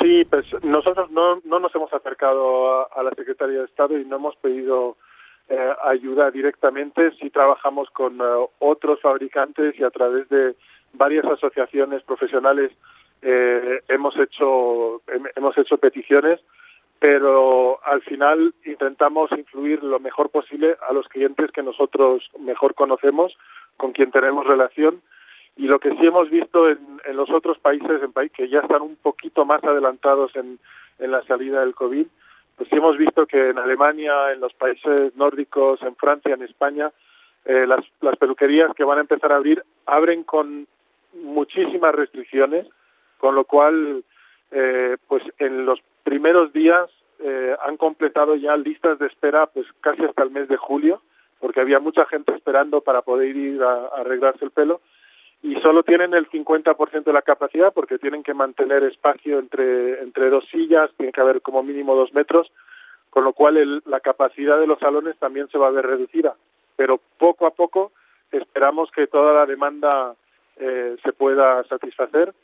Sí, 0.00 0.24
pues 0.30 0.46
nosotros 0.62 1.10
no, 1.10 1.40
no 1.44 1.58
nos 1.58 1.74
hemos 1.74 1.92
acercado 1.92 2.92
a, 2.92 3.02
la 3.02 3.10
Secretaría 3.10 3.60
de 3.60 3.64
Estado 3.64 3.98
y 3.98 4.04
no 4.04 4.16
hemos 4.16 4.36
pedido 4.36 4.96
eh, 5.48 5.72
ayuda 5.84 6.30
directamente. 6.30 7.10
Sí 7.20 7.30
trabajamos 7.30 7.90
con 7.90 8.20
eh, 8.20 8.46
otros 8.60 9.00
fabricantes 9.00 9.78
y 9.78 9.84
a 9.84 9.90
través 9.90 10.28
de 10.28 10.54
varias 10.92 11.24
asociaciones 11.24 12.02
profesionales 12.04 12.70
eh, 13.22 13.80
hemos 13.88 14.16
hecho 14.16 15.02
hemos 15.34 15.58
hecho 15.58 15.76
peticiones 15.78 16.40
pero 16.98 17.78
al 17.84 18.02
final 18.02 18.54
intentamos 18.64 19.30
influir 19.32 19.82
lo 19.82 20.00
mejor 20.00 20.30
posible 20.30 20.76
a 20.88 20.92
los 20.92 21.08
clientes 21.08 21.50
que 21.52 21.62
nosotros 21.62 22.28
mejor 22.38 22.74
conocemos, 22.74 23.36
con 23.76 23.92
quien 23.92 24.10
tenemos 24.10 24.46
relación. 24.46 25.00
Y 25.56 25.66
lo 25.66 25.78
que 25.78 25.90
sí 25.90 26.06
hemos 26.06 26.30
visto 26.30 26.68
en, 26.68 26.78
los 27.14 27.30
otros 27.30 27.58
países 27.58 28.02
en 28.02 28.12
país 28.12 28.32
que 28.32 28.48
ya 28.48 28.60
están 28.60 28.82
un 28.82 28.96
poquito 28.96 29.44
más 29.44 29.62
adelantados 29.64 30.34
en, 30.36 30.58
en 30.98 31.10
la 31.10 31.22
salida 31.24 31.60
del 31.60 31.74
COVID, 31.74 32.06
pues 32.56 32.68
sí 32.70 32.76
hemos 32.76 32.98
visto 32.98 33.26
que 33.26 33.50
en 33.50 33.58
Alemania, 33.58 34.32
en 34.32 34.40
los 34.40 34.52
países 34.54 35.14
nórdicos, 35.16 35.80
en 35.82 35.94
Francia, 35.94 36.34
en 36.34 36.42
España, 36.42 36.90
eh, 37.44 37.66
las, 37.66 37.84
las 38.00 38.16
peluquerías 38.16 38.74
que 38.74 38.84
van 38.84 38.98
a 38.98 39.02
empezar 39.02 39.32
a 39.32 39.36
abrir 39.36 39.62
abren 39.86 40.24
con 40.24 40.66
muchísimas 41.22 41.94
restricciones, 41.94 42.66
con 43.18 43.34
lo 43.36 43.44
cual, 43.44 44.04
eh, 44.50 44.96
pues 45.06 45.22
en 45.38 45.66
los 45.66 45.80
primeros 46.02 46.52
días 46.52 46.88
eh, 47.20 47.56
han 47.66 47.76
completado 47.76 48.36
ya 48.36 48.56
listas 48.56 48.98
de 48.98 49.06
espera 49.06 49.46
pues 49.46 49.66
casi 49.80 50.04
hasta 50.04 50.22
el 50.22 50.30
mes 50.30 50.48
de 50.48 50.56
julio, 50.56 51.02
porque 51.40 51.60
había 51.60 51.80
mucha 51.80 52.06
gente 52.06 52.34
esperando 52.34 52.80
para 52.80 53.02
poder 53.02 53.36
ir 53.36 53.62
a, 53.62 53.88
arreglarse 53.88 54.44
el 54.44 54.50
pelo 54.50 54.80
y 55.42 55.54
solo 55.60 55.82
tienen 55.82 56.14
el 56.14 56.28
50% 56.28 57.04
de 57.04 57.12
la 57.12 57.22
capacidad 57.22 57.72
porque 57.72 57.98
tienen 57.98 58.22
que 58.22 58.34
mantener 58.34 58.82
espacio 58.84 59.38
entre, 59.38 60.00
entre 60.02 60.30
dos 60.30 60.44
sillas, 60.50 60.90
tiene 60.96 61.12
que 61.12 61.20
haber 61.20 61.42
como 61.42 61.62
mínimo 61.62 61.94
dos 61.94 62.12
metros, 62.12 62.50
con 63.10 63.24
lo 63.24 63.32
cual 63.32 63.82
la 63.86 64.00
capacidad 64.00 64.58
de 64.58 64.66
los 64.66 64.78
salones 64.78 65.16
también 65.18 65.48
se 65.48 65.58
va 65.58 65.68
a 65.68 65.72
ver 65.72 65.86
reducida. 65.86 66.34
Pero 66.76 67.00
poco 67.18 67.46
a 67.46 67.52
poco 67.52 67.92
esperamos 68.32 68.90
que 68.90 69.06
toda 69.06 69.32
la 69.32 69.46
demanda 69.46 70.14
eh, 70.56 70.96
se 71.02 71.12
pueda 71.12 71.62
satisfacer 71.64 72.34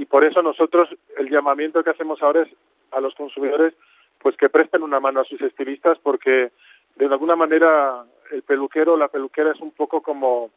y 0.00 0.06
por 0.06 0.24
eso 0.24 0.40
nosotros 0.40 0.88
el 1.18 1.28
llamamiento 1.28 1.84
que 1.84 1.90
hacemos 1.90 2.22
ahora 2.22 2.40
es 2.40 2.48
a 2.90 3.00
los 3.00 3.14
consumidores 3.14 3.74
pues 4.18 4.34
que 4.34 4.48
presten 4.48 4.82
una 4.82 4.98
mano 4.98 5.20
a 5.20 5.24
sus 5.24 5.42
estilistas 5.42 5.98
porque 5.98 6.52
de 6.96 7.04
alguna 7.04 7.36
manera 7.36 8.06
el 8.32 8.40
peluquero, 8.42 8.96
la 8.96 9.08
peluquera 9.08 9.52
es 9.52 9.60
un 9.60 9.72
poco 9.72 10.00
como 10.00 10.50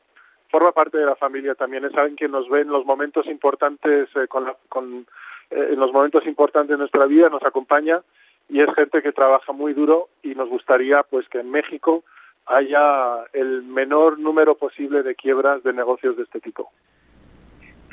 forma 0.49 0.71
parte 0.71 0.97
de 0.97 1.05
la 1.05 1.17
familia 1.17 1.55
también, 1.55 1.83
es 1.83 1.93
alguien 1.93 2.15
que 2.15 2.29
nos 2.29 2.47
ve 2.47 2.61
en 2.61 2.69
los 2.69 2.85
momentos 2.85 3.25
importantes 3.25 4.07
eh, 4.15 4.27
con, 4.29 4.49
con 4.69 5.05
eh, 5.49 5.71
en 5.71 5.79
los 5.79 5.91
momentos 5.91 6.25
importantes 6.25 6.69
de 6.69 6.77
nuestra 6.77 7.05
vida, 7.05 7.27
nos 7.27 7.43
acompaña 7.43 8.01
y 8.47 8.61
es 8.61 8.73
gente 8.75 9.01
que 9.01 9.11
trabaja 9.11 9.51
muy 9.51 9.73
duro 9.73 10.07
y 10.21 10.35
nos 10.35 10.47
gustaría 10.47 11.03
pues 11.03 11.27
que 11.27 11.41
en 11.41 11.51
México 11.51 12.05
haya 12.45 13.25
el 13.33 13.63
menor 13.63 14.19
número 14.19 14.55
posible 14.55 15.03
de 15.03 15.15
quiebras 15.15 15.63
de 15.63 15.73
negocios 15.73 16.15
de 16.15 16.23
este 16.23 16.39
tipo. 16.39 16.71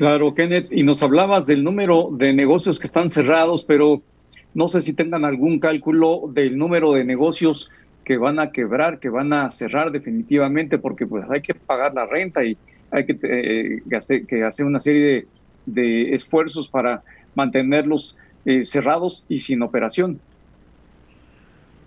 Claro, 0.01 0.33
Kenneth, 0.33 0.69
y 0.73 0.83
nos 0.83 1.03
hablabas 1.03 1.47
del 1.47 1.63
número 1.63 2.09
de 2.11 2.33
negocios 2.33 2.81
que 2.81 2.87
están 2.87 3.11
cerrados, 3.11 3.63
pero 3.65 4.01
no 4.55 4.67
sé 4.67 4.81
si 4.81 4.97
tengan 4.97 5.27
algún 5.27 5.61
cálculo 5.61 6.23
del 6.33 6.57
número 6.57 6.95
de 6.95 7.05
negocios 7.05 7.71
que 8.03 8.17
van 8.17 8.39
a 8.39 8.51
quebrar, 8.51 8.99
que 8.99 9.11
van 9.11 9.35
a 9.35 9.51
cerrar 9.51 9.93
definitivamente, 9.93 10.79
porque 10.79 11.07
pues 11.07 11.29
hay 11.29 11.43
que 11.43 11.53
pagar 11.53 11.93
la 11.93 12.07
renta 12.07 12.43
y 12.43 12.57
hay 12.91 13.05
que, 13.05 13.19
eh, 13.23 13.95
hacer, 13.95 14.25
que 14.27 14.43
hacer 14.43 14.65
una 14.65 14.81
serie 14.81 15.27
de, 15.67 16.15
esfuerzos 16.15 16.71
para 16.71 17.03
mantenerlos 17.35 18.17
eh, 18.47 18.65
cerrados 18.65 19.27
y 19.29 19.41
sin 19.41 19.61
operación. 19.61 20.19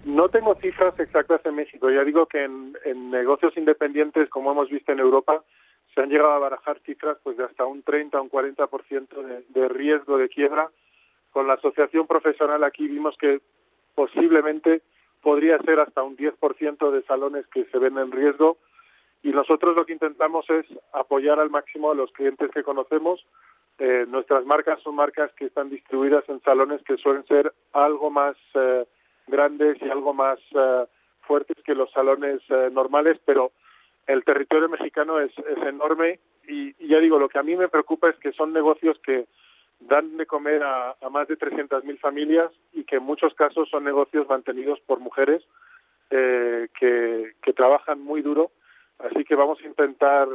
No 0.05 0.29
tengo 0.29 0.53
cifras 0.61 0.99
exactas 0.99 1.43
en 1.47 1.55
México. 1.55 1.89
Ya 1.89 2.03
digo 2.03 2.27
que 2.27 2.43
en, 2.43 3.09
negocios 3.09 3.57
independientes, 3.57 4.29
como 4.29 4.51
hemos 4.51 4.69
visto 4.69 4.91
en 4.91 4.99
Europa, 4.99 5.41
se 5.93 6.01
han 6.01 6.09
llegado 6.09 6.31
a 6.31 6.39
barajar 6.39 6.79
cifras 6.79 7.17
pues 7.23 7.37
de 7.37 7.43
hasta 7.43 7.65
un 7.65 7.83
30 7.83 8.19
o 8.19 8.23
un 8.23 8.29
40% 8.31 9.07
de, 9.23 9.43
de 9.49 9.67
riesgo 9.69 10.17
de 10.17 10.29
quiebra. 10.29 10.69
Con 11.31 11.47
la 11.47 11.53
asociación 11.53 12.07
profesional 12.07 12.63
aquí 12.63 12.87
vimos 12.87 13.17
que 13.17 13.41
posiblemente 13.95 14.81
podría 15.21 15.57
ser 15.59 15.79
hasta 15.79 16.03
un 16.03 16.17
10% 16.17 16.91
de 16.91 17.03
salones 17.03 17.47
que 17.47 17.65
se 17.65 17.79
ven 17.79 17.97
en 17.97 18.11
riesgo 18.11 18.57
y 19.23 19.29
nosotros 19.31 19.75
lo 19.75 19.85
que 19.85 19.93
intentamos 19.93 20.47
es 20.49 20.65
apoyar 20.91 21.39
al 21.39 21.49
máximo 21.49 21.91
a 21.91 21.95
los 21.95 22.11
clientes 22.11 22.51
que 22.51 22.63
conocemos. 22.63 23.25
Eh, 23.79 24.05
nuestras 24.07 24.45
marcas 24.45 24.81
son 24.81 24.95
marcas 24.95 25.31
que 25.33 25.45
están 25.45 25.69
distribuidas 25.69 26.27
en 26.27 26.41
salones 26.41 26.83
que 26.83 26.97
suelen 26.97 27.25
ser 27.25 27.53
algo 27.71 28.11
más 28.11 28.35
eh, 28.53 28.85
grandes 29.27 29.81
y 29.81 29.89
algo 29.89 30.13
más 30.13 30.39
eh, 30.53 30.85
fuertes 31.21 31.57
que 31.63 31.73
los 31.73 31.89
salones 31.91 32.41
eh, 32.49 32.69
normales, 32.71 33.17
pero 33.25 33.51
el 34.07 34.23
territorio 34.23 34.69
mexicano 34.69 35.19
es, 35.19 35.31
es 35.37 35.57
enorme 35.65 36.19
y, 36.47 36.73
ya 36.87 36.99
digo, 36.99 37.19
lo 37.19 37.29
que 37.29 37.39
a 37.39 37.43
mí 37.43 37.55
me 37.55 37.69
preocupa 37.69 38.09
es 38.09 38.17
que 38.17 38.31
son 38.33 38.53
negocios 38.53 38.99
que 38.99 39.27
dan 39.79 40.17
de 40.17 40.25
comer 40.25 40.63
a, 40.63 40.95
más 41.09 41.27
de 41.27 41.37
300.000 41.37 41.99
familias 41.99 42.51
y 42.73 42.83
que 42.83 42.97
en 42.97 43.03
muchos 43.03 43.33
casos 43.33 43.69
son 43.69 43.83
negocios 43.83 44.27
mantenidos 44.27 44.79
por 44.81 44.99
mujeres 44.99 45.43
eh, 46.09 46.67
que, 46.79 47.33
que 47.41 47.53
trabajan 47.53 48.01
muy 48.01 48.21
duro. 48.21 48.51
Así 48.99 49.25
que 49.25 49.35
vamos 49.35 49.59
a 49.61 49.67
intentar 49.67 50.27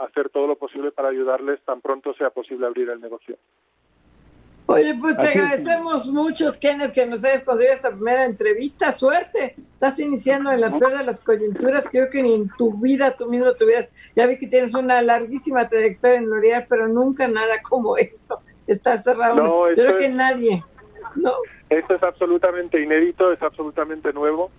hacer 0.00 0.30
todo 0.30 0.46
lo 0.46 0.56
posible 0.56 0.90
para 0.90 1.08
ayudarles 1.08 1.60
tan 1.62 1.80
pronto 1.80 2.14
sea 2.14 2.30
posible 2.30 2.66
abrir 2.66 2.88
el 2.90 3.00
negocio. 3.00 3.36
Oye, 4.68 4.96
pues 5.00 5.16
te 5.16 5.28
agradecemos 5.28 6.08
mucho, 6.08 6.50
Kenneth, 6.60 6.92
que 6.92 7.06
nos 7.06 7.24
hayas 7.24 7.42
conseguido 7.42 7.74
esta 7.74 7.90
primera 7.90 8.24
entrevista. 8.24 8.90
Suerte. 8.90 9.54
Estás 9.74 10.00
iniciando 10.00 10.50
en 10.50 10.60
la 10.60 10.76
peor 10.76 10.98
de 10.98 11.04
las 11.04 11.22
coyunturas. 11.22 11.88
Creo 11.88 12.10
que 12.10 12.20
ni 12.20 12.34
en 12.34 12.48
tu 12.58 12.72
vida 12.74 13.14
tú 13.14 13.26
mismo 13.26 13.54
tuvieras. 13.54 13.88
Ya 14.16 14.26
vi 14.26 14.38
que 14.38 14.48
tienes 14.48 14.74
una 14.74 15.00
larguísima 15.02 15.68
trayectoria 15.68 16.16
en 16.16 16.28
L'Oreal, 16.28 16.66
pero 16.68 16.88
nunca 16.88 17.28
nada 17.28 17.62
como 17.62 17.96
esto. 17.96 18.40
Está 18.66 18.96
cerrado. 18.98 19.36
No, 19.36 19.74
creo 19.74 19.96
que 19.96 20.08
nadie. 20.08 20.64
No. 21.14 21.32
Esto 21.70 21.94
es 21.94 22.02
absolutamente 22.02 22.82
inédito, 22.82 23.32
es 23.32 23.42
absolutamente 23.42 24.12
nuevo, 24.12 24.50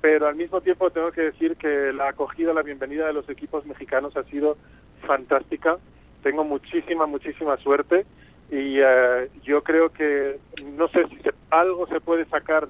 pero 0.00 0.26
al 0.26 0.34
mismo 0.34 0.60
tiempo 0.60 0.90
tengo 0.90 1.12
que 1.12 1.22
decir 1.22 1.56
que 1.56 1.92
la 1.92 2.08
acogida, 2.08 2.52
la 2.52 2.62
bienvenida 2.62 3.06
de 3.06 3.12
los 3.12 3.28
equipos 3.28 3.64
mexicanos 3.66 4.16
ha 4.16 4.24
sido 4.24 4.56
fantástica. 5.06 5.78
Tengo 6.24 6.42
muchísima, 6.42 7.06
muchísima 7.06 7.56
suerte 7.58 8.04
y 8.50 8.78
eh, 8.80 9.30
yo 9.42 9.62
creo 9.62 9.90
que 9.90 10.38
no 10.76 10.88
sé 10.88 11.06
si 11.08 11.18
algo 11.50 11.86
se 11.86 12.00
puede 12.00 12.24
sacar 12.26 12.68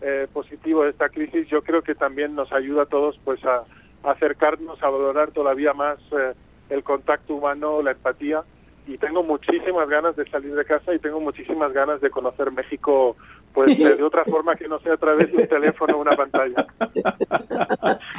eh, 0.00 0.26
positivo 0.32 0.84
de 0.84 0.90
esta 0.90 1.08
crisis. 1.08 1.48
Yo 1.48 1.62
creo 1.62 1.82
que 1.82 1.94
también 1.94 2.34
nos 2.34 2.52
ayuda 2.52 2.82
a 2.82 2.86
todos 2.86 3.18
pues 3.24 3.42
a, 3.44 3.64
acercarnos 4.02 4.82
a 4.82 4.90
valorar 4.90 5.30
todavía 5.30 5.72
más 5.72 5.98
eh, 6.12 6.34
el 6.68 6.82
contacto 6.82 7.34
humano 7.34 7.82
la 7.82 7.92
empatía. 7.92 8.42
Y 8.86 8.98
tengo 8.98 9.22
muchísimas 9.22 9.88
ganas 9.88 10.14
de 10.14 10.28
salir 10.28 10.54
de 10.54 10.64
casa 10.66 10.94
y 10.94 10.98
tengo 10.98 11.20
muchísimas 11.20 11.72
ganas 11.72 12.02
de 12.02 12.10
conocer 12.10 12.50
México 12.50 13.16
pues 13.54 13.78
de, 13.78 14.02
otra 14.02 14.24
forma 14.24 14.54
que 14.56 14.68
no 14.68 14.78
sea 14.80 14.94
a 14.94 14.96
través 14.96 15.30
de 15.32 15.38
un 15.38 15.48
teléfono 15.48 15.96
o 15.96 16.00
una 16.00 16.16
pantalla. 16.16 16.66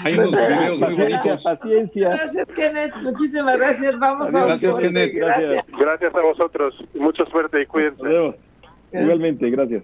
Hay 0.04 0.14
unos 0.14 0.32
pues, 0.32 0.48
videos 0.48 0.80
muy 0.80 0.96
bonitos. 0.96 1.44
Paciencia. 1.44 2.10
Gracias, 2.10 2.48
Kenneth. 2.56 2.96
Muchísimas 3.04 3.58
gracias. 3.58 4.00
Vamos 4.00 4.34
a 4.34 4.46
Gracias, 4.46 4.80
Kenneth. 4.80 5.14
Gracias. 5.14 5.66
gracias 5.78 6.16
a 6.16 6.22
vosotros. 6.22 6.74
Mucha 6.96 7.26
suerte 7.26 7.62
y 7.62 7.66
cuídense. 7.66 8.36
Igualmente, 8.94 9.50
gracias. 9.50 9.84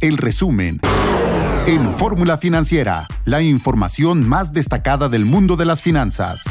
El 0.00 0.18
resumen 0.18 0.80
en 1.66 1.94
Fórmula 1.94 2.38
Financiera, 2.38 3.06
la 3.24 3.40
información 3.40 4.28
más 4.28 4.52
destacada 4.52 5.08
del 5.08 5.24
mundo 5.24 5.54
de 5.54 5.64
las 5.64 5.80
finanzas. 5.80 6.44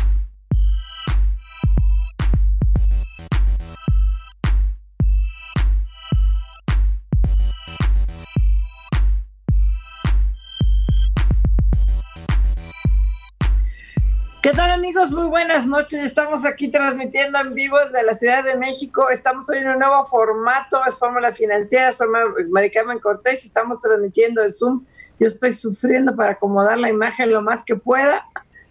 ¿Qué 14.41 14.51
tal 14.51 14.71
amigos? 14.71 15.11
Muy 15.11 15.27
buenas 15.27 15.67
noches. 15.67 15.99
Estamos 15.99 16.45
aquí 16.45 16.71
transmitiendo 16.71 17.37
en 17.39 17.53
vivo 17.53 17.77
desde 17.85 18.03
la 18.03 18.13
Ciudad 18.13 18.43
de 18.43 18.55
México. 18.55 19.09
Estamos 19.09 19.49
hoy 19.49 19.59
en 19.59 19.69
un 19.69 19.79
nuevo 19.79 20.03
formato, 20.05 20.81
es 20.87 20.97
Fórmula 20.97 21.33
Financiera. 21.33 21.91
Soy 21.91 22.07
Maricarmen 22.49 22.99
Cortés 22.99 23.43
y 23.43 23.47
estamos 23.47 23.81
transmitiendo 23.81 24.41
el 24.41 24.53
Zoom 24.53 24.85
yo 25.21 25.27
estoy 25.27 25.51
sufriendo 25.51 26.15
para 26.15 26.31
acomodar 26.31 26.79
la 26.79 26.89
imagen 26.89 27.29
lo 27.29 27.43
más 27.43 27.63
que 27.63 27.75
pueda. 27.75 28.25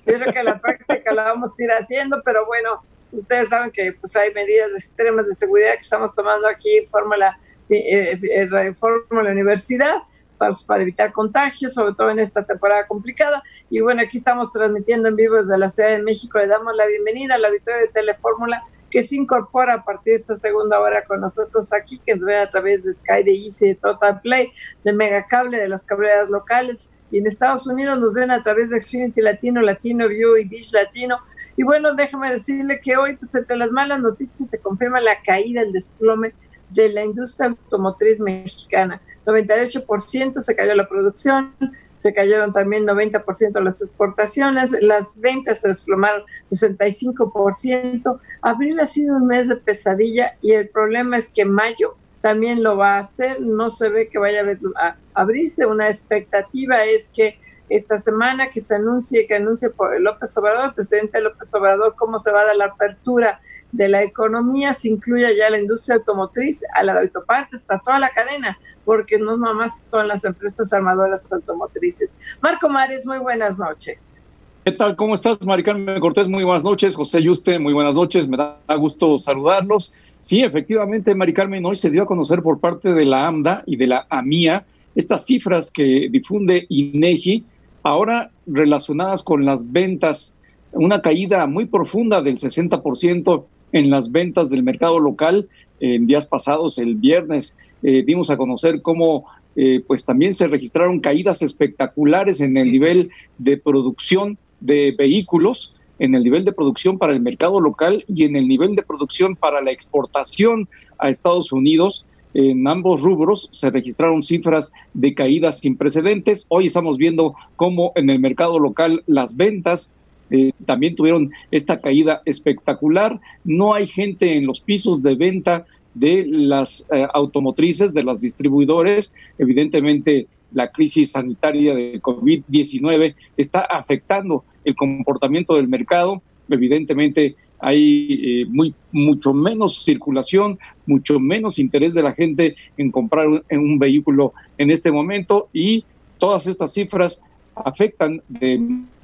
Yo 0.04 0.14
creo 0.14 0.32
que 0.32 0.42
la 0.42 0.58
práctica 0.60 1.14
la 1.14 1.22
vamos 1.22 1.56
a 1.56 1.62
ir 1.62 1.70
haciendo, 1.70 2.20
pero 2.24 2.44
bueno, 2.44 2.82
ustedes 3.12 3.50
saben 3.50 3.70
que 3.70 3.92
pues 3.92 4.16
hay 4.16 4.34
medidas 4.34 4.72
extremas 4.72 5.26
de 5.28 5.34
seguridad 5.34 5.74
que 5.74 5.82
estamos 5.82 6.12
tomando 6.12 6.48
aquí 6.48 6.78
en 6.78 6.88
Fórmula 6.88 7.38
eh, 7.68 8.18
eh, 8.20 8.74
Fórmula 8.74 9.30
Universidad 9.30 9.94
para, 10.38 10.56
para, 10.66 10.82
evitar 10.82 11.12
contagios, 11.12 11.72
sobre 11.72 11.94
todo 11.94 12.10
en 12.10 12.18
esta 12.18 12.44
temporada 12.44 12.84
complicada. 12.88 13.44
Y 13.70 13.80
bueno, 13.80 14.02
aquí 14.02 14.16
estamos 14.16 14.52
transmitiendo 14.52 15.08
en 15.08 15.14
vivo 15.14 15.36
desde 15.36 15.56
la 15.56 15.68
Ciudad 15.68 15.90
de 15.90 16.02
México. 16.02 16.40
Le 16.40 16.48
damos 16.48 16.74
la 16.74 16.84
bienvenida 16.86 17.36
al 17.36 17.44
auditorio 17.44 17.82
de 17.82 17.92
Telefórmula 17.92 18.64
que 18.90 19.02
se 19.02 19.16
incorpora 19.16 19.74
a 19.74 19.84
partir 19.84 20.14
de 20.14 20.16
esta 20.16 20.34
segunda 20.34 20.80
hora 20.80 21.04
con 21.04 21.20
nosotros 21.20 21.72
aquí, 21.72 22.00
que 22.04 22.16
nos 22.16 22.24
ve 22.24 22.38
a 22.38 22.50
través 22.50 22.84
de 22.84 22.92
Sky, 22.92 23.22
de 23.24 23.32
Easy, 23.32 23.68
de 23.68 23.74
Total 23.76 24.20
Play, 24.20 24.52
de 24.84 24.92
Megacable, 24.92 25.58
de 25.58 25.68
las 25.68 25.84
cableras 25.84 26.28
locales. 26.28 26.92
Y 27.10 27.18
en 27.18 27.26
Estados 27.26 27.66
Unidos 27.66 27.98
nos 28.00 28.12
ven 28.12 28.30
a 28.30 28.42
través 28.42 28.68
de 28.70 28.80
Xfinity 28.80 29.20
Latino, 29.20 29.62
Latino 29.62 30.08
View 30.08 30.36
y 30.36 30.44
Dish 30.44 30.72
Latino. 30.72 31.18
Y 31.56 31.62
bueno, 31.62 31.94
déjame 31.94 32.32
decirle 32.32 32.80
que 32.80 32.96
hoy, 32.96 33.16
pues 33.16 33.34
entre 33.34 33.56
las 33.56 33.70
malas 33.70 34.00
noticias, 34.00 34.50
se 34.50 34.60
confirma 34.60 35.00
la 35.00 35.22
caída, 35.22 35.62
el 35.62 35.72
desplome 35.72 36.34
de 36.70 36.88
la 36.88 37.04
industria 37.04 37.50
automotriz 37.50 38.20
mexicana. 38.20 39.00
98% 39.26 40.40
se 40.40 40.56
cayó 40.56 40.74
la 40.74 40.88
producción, 40.88 41.54
se 42.00 42.14
cayeron 42.14 42.50
también 42.50 42.86
90% 42.86 43.62
las 43.62 43.82
exportaciones, 43.82 44.74
las 44.80 45.20
ventas 45.20 45.60
se 45.60 45.68
desplomaron 45.68 46.22
65%. 46.46 48.18
Abril 48.40 48.80
ha 48.80 48.86
sido 48.86 49.16
un 49.16 49.26
mes 49.26 49.48
de 49.48 49.56
pesadilla 49.56 50.38
y 50.40 50.52
el 50.52 50.70
problema 50.70 51.18
es 51.18 51.28
que 51.28 51.44
mayo 51.44 51.96
también 52.22 52.62
lo 52.62 52.78
va 52.78 52.94
a 52.96 53.00
hacer, 53.00 53.42
no 53.42 53.68
se 53.68 53.90
ve 53.90 54.08
que 54.08 54.18
vaya 54.18 54.40
a 54.76 54.96
abrirse. 55.12 55.66
Una 55.66 55.88
expectativa 55.88 56.86
es 56.86 57.12
que 57.14 57.38
esta 57.68 57.98
semana 57.98 58.48
que 58.48 58.62
se 58.62 58.76
anuncie, 58.76 59.26
que 59.26 59.34
anuncie 59.34 59.68
por 59.68 60.00
López 60.00 60.34
Obrador, 60.38 60.68
el 60.68 60.74
presidente 60.74 61.20
López 61.20 61.52
Obrador, 61.52 61.96
cómo 61.98 62.18
se 62.18 62.32
va 62.32 62.40
a 62.40 62.46
dar 62.46 62.56
la 62.56 62.64
apertura 62.64 63.42
de 63.72 63.88
la 63.88 64.02
economía, 64.02 64.72
se 64.72 64.88
incluya 64.88 65.28
ya 65.36 65.50
la 65.50 65.58
industria 65.58 65.96
automotriz, 65.96 66.62
a 66.74 66.82
la 66.82 66.94
de 66.94 67.00
autopartes, 67.00 67.70
a 67.70 67.78
toda 67.78 67.98
la 67.98 68.10
cadena 68.10 68.58
porque 68.84 69.18
no 69.18 69.36
nomás 69.36 69.88
son 69.88 70.08
las 70.08 70.24
empresas 70.24 70.72
armadoras 70.72 71.30
automotrices. 71.32 72.20
Marco 72.40 72.68
Mares, 72.68 73.06
muy 73.06 73.18
buenas 73.18 73.58
noches. 73.58 74.20
¿Qué 74.64 74.72
tal? 74.72 74.96
¿Cómo 74.96 75.14
estás, 75.14 75.44
Maricarmen 75.46 76.00
Cortés? 76.00 76.28
Muy 76.28 76.44
buenas 76.44 76.64
noches. 76.64 76.96
José 76.96 77.22
Yuste, 77.22 77.58
muy 77.58 77.72
buenas 77.72 77.94
noches. 77.94 78.28
Me 78.28 78.36
da 78.36 78.56
gusto 78.76 79.18
saludarlos. 79.18 79.94
Sí, 80.20 80.42
efectivamente, 80.42 81.14
Maricarmen, 81.14 81.64
hoy 81.64 81.76
se 81.76 81.90
dio 81.90 82.02
a 82.02 82.06
conocer 82.06 82.42
por 82.42 82.58
parte 82.58 82.92
de 82.92 83.04
la 83.04 83.26
AMDA 83.26 83.62
y 83.64 83.76
de 83.76 83.86
la 83.86 84.06
AMIA 84.10 84.64
estas 84.94 85.24
cifras 85.24 85.70
que 85.70 86.08
difunde 86.10 86.66
INEGI, 86.68 87.44
ahora 87.84 88.30
relacionadas 88.46 89.22
con 89.22 89.44
las 89.44 89.70
ventas 89.70 90.34
una 90.72 91.00
caída 91.00 91.46
muy 91.46 91.66
profunda 91.66 92.22
del 92.22 92.38
60% 92.38 93.44
en 93.72 93.90
las 93.90 94.12
ventas 94.12 94.50
del 94.50 94.62
mercado 94.62 94.98
local. 94.98 95.48
En 95.80 96.06
días 96.06 96.26
pasados, 96.26 96.78
el 96.78 96.96
viernes, 96.96 97.56
eh, 97.82 98.02
dimos 98.04 98.30
a 98.30 98.36
conocer 98.36 98.82
cómo 98.82 99.26
eh, 99.56 99.82
pues 99.86 100.04
también 100.04 100.32
se 100.32 100.46
registraron 100.46 101.00
caídas 101.00 101.42
espectaculares 101.42 102.40
en 102.40 102.56
el 102.56 102.70
nivel 102.70 103.10
de 103.38 103.56
producción 103.56 104.38
de 104.60 104.94
vehículos, 104.96 105.74
en 105.98 106.14
el 106.14 106.22
nivel 106.22 106.44
de 106.44 106.52
producción 106.52 106.98
para 106.98 107.12
el 107.12 107.20
mercado 107.20 107.60
local 107.60 108.04
y 108.08 108.24
en 108.24 108.36
el 108.36 108.46
nivel 108.46 108.74
de 108.76 108.82
producción 108.82 109.36
para 109.36 109.60
la 109.60 109.70
exportación 109.70 110.68
a 110.98 111.10
Estados 111.10 111.52
Unidos. 111.52 112.04
En 112.32 112.66
ambos 112.68 113.00
rubros 113.00 113.48
se 113.50 113.70
registraron 113.70 114.22
cifras 114.22 114.72
de 114.94 115.14
caídas 115.14 115.58
sin 115.58 115.76
precedentes. 115.76 116.46
Hoy 116.48 116.66
estamos 116.66 116.96
viendo 116.96 117.34
cómo 117.56 117.92
en 117.96 118.08
el 118.08 118.20
mercado 118.20 118.58
local 118.60 119.02
las 119.06 119.36
ventas 119.36 119.92
eh, 120.30 120.52
también 120.64 120.94
tuvieron 120.94 121.30
esta 121.50 121.80
caída 121.80 122.22
espectacular. 122.24 123.20
No 123.44 123.74
hay 123.74 123.86
gente 123.86 124.36
en 124.36 124.46
los 124.46 124.60
pisos 124.60 125.02
de 125.02 125.14
venta 125.14 125.66
de 125.94 126.24
las 126.26 126.86
eh, 126.92 127.06
automotrices, 127.12 127.92
de 127.92 128.04
las 128.04 128.20
distribuidores. 128.20 129.12
Evidentemente, 129.38 130.28
la 130.52 130.70
crisis 130.70 131.12
sanitaria 131.12 131.74
de 131.74 132.00
COVID-19 132.00 133.14
está 133.36 133.60
afectando 133.60 134.44
el 134.64 134.74
comportamiento 134.74 135.56
del 135.56 135.68
mercado. 135.68 136.22
Evidentemente, 136.48 137.36
hay 137.58 138.42
eh, 138.42 138.46
muy, 138.48 138.74
mucho 138.92 139.34
menos 139.34 139.84
circulación, 139.84 140.58
mucho 140.86 141.20
menos 141.20 141.58
interés 141.58 141.94
de 141.94 142.02
la 142.02 142.12
gente 142.12 142.56
en 142.76 142.90
comprar 142.90 143.28
un 143.28 143.78
vehículo 143.78 144.32
en 144.58 144.70
este 144.70 144.90
momento 144.90 145.48
y 145.52 145.84
todas 146.18 146.46
estas 146.46 146.72
cifras 146.72 147.22
afectan 147.54 148.22
de 148.28 148.60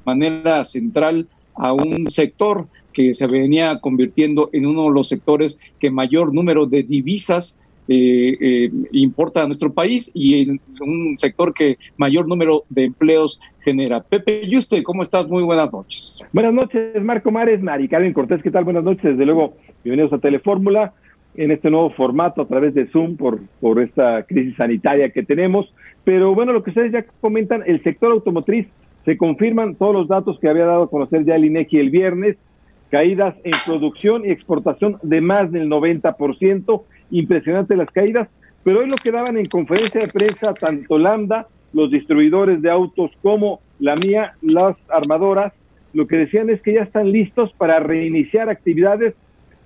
manera 0.07 0.63
central 0.63 1.27
a 1.55 1.73
un 1.73 2.07
sector 2.09 2.65
que 2.93 3.13
se 3.13 3.27
venía 3.27 3.79
convirtiendo 3.79 4.49
en 4.53 4.65
uno 4.65 4.85
de 4.85 4.91
los 4.91 5.09
sectores 5.09 5.59
que 5.79 5.91
mayor 5.91 6.33
número 6.33 6.65
de 6.65 6.83
divisas 6.83 7.59
eh, 7.89 8.37
eh, 8.39 8.71
importa 8.91 9.43
a 9.43 9.45
nuestro 9.45 9.71
país 9.71 10.11
y 10.13 10.41
en 10.41 10.61
un 10.81 11.15
sector 11.17 11.53
que 11.53 11.77
mayor 11.97 12.27
número 12.27 12.63
de 12.69 12.85
empleos 12.85 13.39
genera. 13.63 14.01
Pepe 14.01 14.47
Yuste, 14.47 14.83
¿cómo 14.83 15.03
estás? 15.03 15.29
Muy 15.29 15.43
buenas 15.43 15.71
noches. 15.73 16.19
Buenas 16.33 16.53
noches, 16.53 17.01
Marco 17.01 17.31
Mares, 17.31 17.61
Mari 17.61 17.87
Carmen 17.87 18.13
Cortés, 18.13 18.41
¿qué 18.41 18.51
tal? 18.51 18.63
Buenas 18.63 18.83
noches, 18.83 19.03
desde 19.03 19.25
luego, 19.25 19.55
bienvenidos 19.83 20.13
a 20.13 20.21
Telefórmula 20.21 20.93
en 21.35 21.51
este 21.51 21.69
nuevo 21.69 21.91
formato 21.91 22.41
a 22.41 22.47
través 22.47 22.73
de 22.73 22.87
Zoom 22.87 23.15
por, 23.15 23.39
por 23.61 23.79
esta 23.79 24.23
crisis 24.23 24.55
sanitaria 24.55 25.11
que 25.11 25.23
tenemos. 25.23 25.71
Pero 26.03 26.33
bueno, 26.33 26.51
lo 26.51 26.63
que 26.63 26.71
ustedes 26.71 26.91
ya 26.91 27.05
comentan, 27.21 27.63
el 27.67 27.83
sector 27.83 28.11
automotriz 28.11 28.67
se 29.07 29.15
confirman 29.15 29.75
todos 29.75 29.93
los 29.93 30.09
datos 30.09 30.37
que 30.37 30.49
había 30.49 30.65
dado 30.65 30.83
a 30.83 30.89
conocer 30.89 31.23
ya 31.23 31.37
el 31.37 31.45
INEGI 31.45 31.79
el 31.79 31.91
viernes, 31.91 32.35
caídas 32.91 33.35
en 33.45 33.53
producción 33.65 34.25
y 34.25 34.31
exportación 34.31 34.97
de 35.01 35.21
más 35.21 35.49
del 35.49 35.69
90%, 35.69 36.81
impresionante 37.11 37.77
las 37.77 37.89
caídas, 37.89 38.27
pero 38.65 38.79
hoy 38.79 38.89
lo 38.89 38.97
que 39.01 39.13
daban 39.13 39.37
en 39.37 39.45
conferencia 39.45 40.01
de 40.01 40.09
prensa 40.09 40.53
tanto 40.53 40.97
Lambda, 40.97 41.47
los 41.71 41.89
distribuidores 41.89 42.61
de 42.61 42.69
autos 42.69 43.11
como 43.21 43.61
la 43.79 43.95
mía, 43.95 44.33
las 44.41 44.75
armadoras, 44.89 45.53
lo 45.93 46.05
que 46.05 46.17
decían 46.17 46.49
es 46.49 46.61
que 46.61 46.73
ya 46.73 46.81
están 46.81 47.09
listos 47.09 47.53
para 47.53 47.79
reiniciar 47.79 48.49
actividades. 48.49 49.15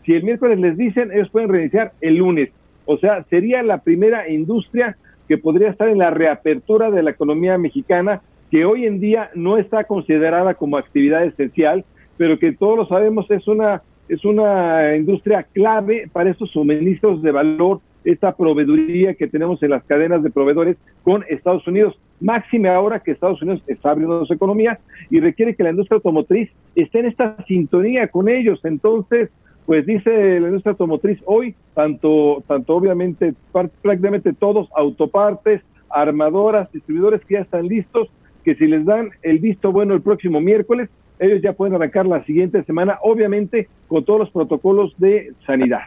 Si 0.06 0.14
el 0.14 0.22
miércoles 0.22 0.60
les 0.60 0.78
dicen, 0.78 1.12
ellos 1.12 1.32
pueden 1.32 1.50
reiniciar 1.50 1.94
el 2.02 2.18
lunes. 2.18 2.52
O 2.86 3.00
sea, 3.00 3.24
sería 3.24 3.64
la 3.64 3.80
primera 3.80 4.30
industria 4.30 4.98
que 5.28 5.40
podría 5.40 5.72
estar 5.72 5.90
en 5.90 5.98
la 5.98 6.12
reapertura 6.12 6.92
de 6.92 7.02
la 7.02 7.10
economía 7.10 7.58
mexicana 7.58 8.22
que 8.52 8.66
hoy 8.66 8.86
en 8.86 9.00
día 9.00 9.32
no 9.34 9.58
está 9.58 9.86
considerada 9.86 10.54
como 10.56 10.78
actividad 10.78 11.24
esencial, 11.24 11.86
pero 12.18 12.38
que 12.38 12.52
todos 12.52 12.78
lo 12.78 12.86
sabemos 12.86 13.32
es 13.32 13.48
una, 13.48 13.82
es 14.10 14.26
una 14.26 14.96
industria 14.98 15.44
clave 15.54 16.10
para 16.12 16.30
estos 16.30 16.52
suministros 16.52 17.22
de 17.22 17.32
valor, 17.32 17.80
esta 18.04 18.36
proveeduría 18.36 19.14
que 19.14 19.28
tenemos 19.28 19.64
en 19.64 19.70
las 19.70 19.84
cadenas 19.86 20.22
de 20.22 20.32
proveedores 20.32 20.76
con 21.04 21.24
Estados 21.30 21.66
Unidos. 21.66 21.98
Máxime 22.20 22.68
ahora 22.68 23.00
que 23.00 23.12
Estados 23.12 23.42
Unidos 23.42 23.64
está 23.68 23.92
abriendo 23.92 24.26
su 24.26 24.34
economía 24.34 24.80
y 25.10 25.22
requiere 25.22 25.56
que 25.56 25.64
la 25.64 25.70
industria 25.70 25.96
automotriz 25.96 26.52
esté 26.76 27.00
en 27.00 27.06
esta 27.06 27.38
sintonía 27.48 28.10
con 28.10 28.28
ellos. 28.28 28.60
Entonces, 28.66 29.30
pues 29.66 29.86
dice 29.86 30.42
la 30.42 30.48
industria 30.48 30.72
automotriz 30.72 31.20
hoy, 31.26 31.56
tanto, 31.74 32.44
tanto 32.48 32.76
obviamente 32.76 33.34
prácticamente 33.82 34.34
todos, 34.34 34.68
autopartes, 34.76 35.62
armadoras, 35.90 36.70
distribuidores 36.72 37.22
que 37.26 37.36
ya 37.36 37.42
están 37.42 37.68
listos 37.68 38.10
que 38.42 38.56
si 38.56 38.68
les 38.68 38.86
dan 38.86 39.12
el 39.22 39.40
visto 39.40 39.72
bueno 39.72 39.94
el 39.94 40.02
próximo 40.02 40.42
miércoles, 40.42 40.90
ellos 41.20 41.42
ya 41.42 41.54
pueden 41.54 41.76
arrancar 41.76 42.06
la 42.06 42.24
siguiente 42.26 42.64
semana, 42.64 42.98
obviamente 43.04 43.70
con 43.88 44.04
todos 44.04 44.22
los 44.22 44.30
protocolos 44.32 44.94
de 44.98 45.34
sanidad. 45.46 45.82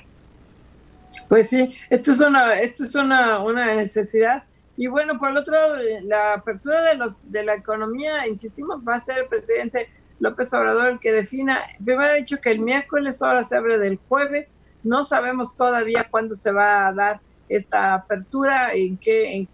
Pues 1.28 1.48
sí, 1.48 1.74
esto 1.90 2.12
es 2.12 2.20
una, 2.20 2.60
esto 2.60 2.84
es 2.84 2.94
una, 2.94 3.42
una 3.42 3.74
necesidad. 3.74 4.44
Y 4.76 4.86
bueno, 4.86 5.18
por 5.18 5.30
el 5.30 5.36
otro, 5.36 5.54
la 6.02 6.34
apertura 6.34 6.82
de 6.82 6.96
los 6.96 7.30
de 7.30 7.44
la 7.44 7.54
economía, 7.54 8.26
insistimos, 8.26 8.84
va 8.86 8.94
a 8.94 9.00
ser 9.00 9.18
el 9.18 9.26
presidente 9.26 9.88
López 10.20 10.52
Obrador 10.54 10.88
el 10.88 11.00
que 11.00 11.12
defina. 11.12 11.60
Primero 11.84 12.12
ha 12.12 12.14
dicho 12.14 12.40
que 12.40 12.50
el 12.50 12.60
miércoles 12.60 13.22
ahora 13.22 13.42
se 13.42 13.56
abre 13.56 13.78
del 13.78 13.98
jueves. 14.08 14.58
No 14.82 15.04
sabemos 15.04 15.56
todavía 15.56 16.06
cuándo 16.10 16.34
se 16.34 16.52
va 16.52 16.88
a 16.88 16.92
dar 16.92 17.20
esta 17.48 17.94
apertura, 17.94 18.72
en 18.72 18.96
qué, 18.96 19.46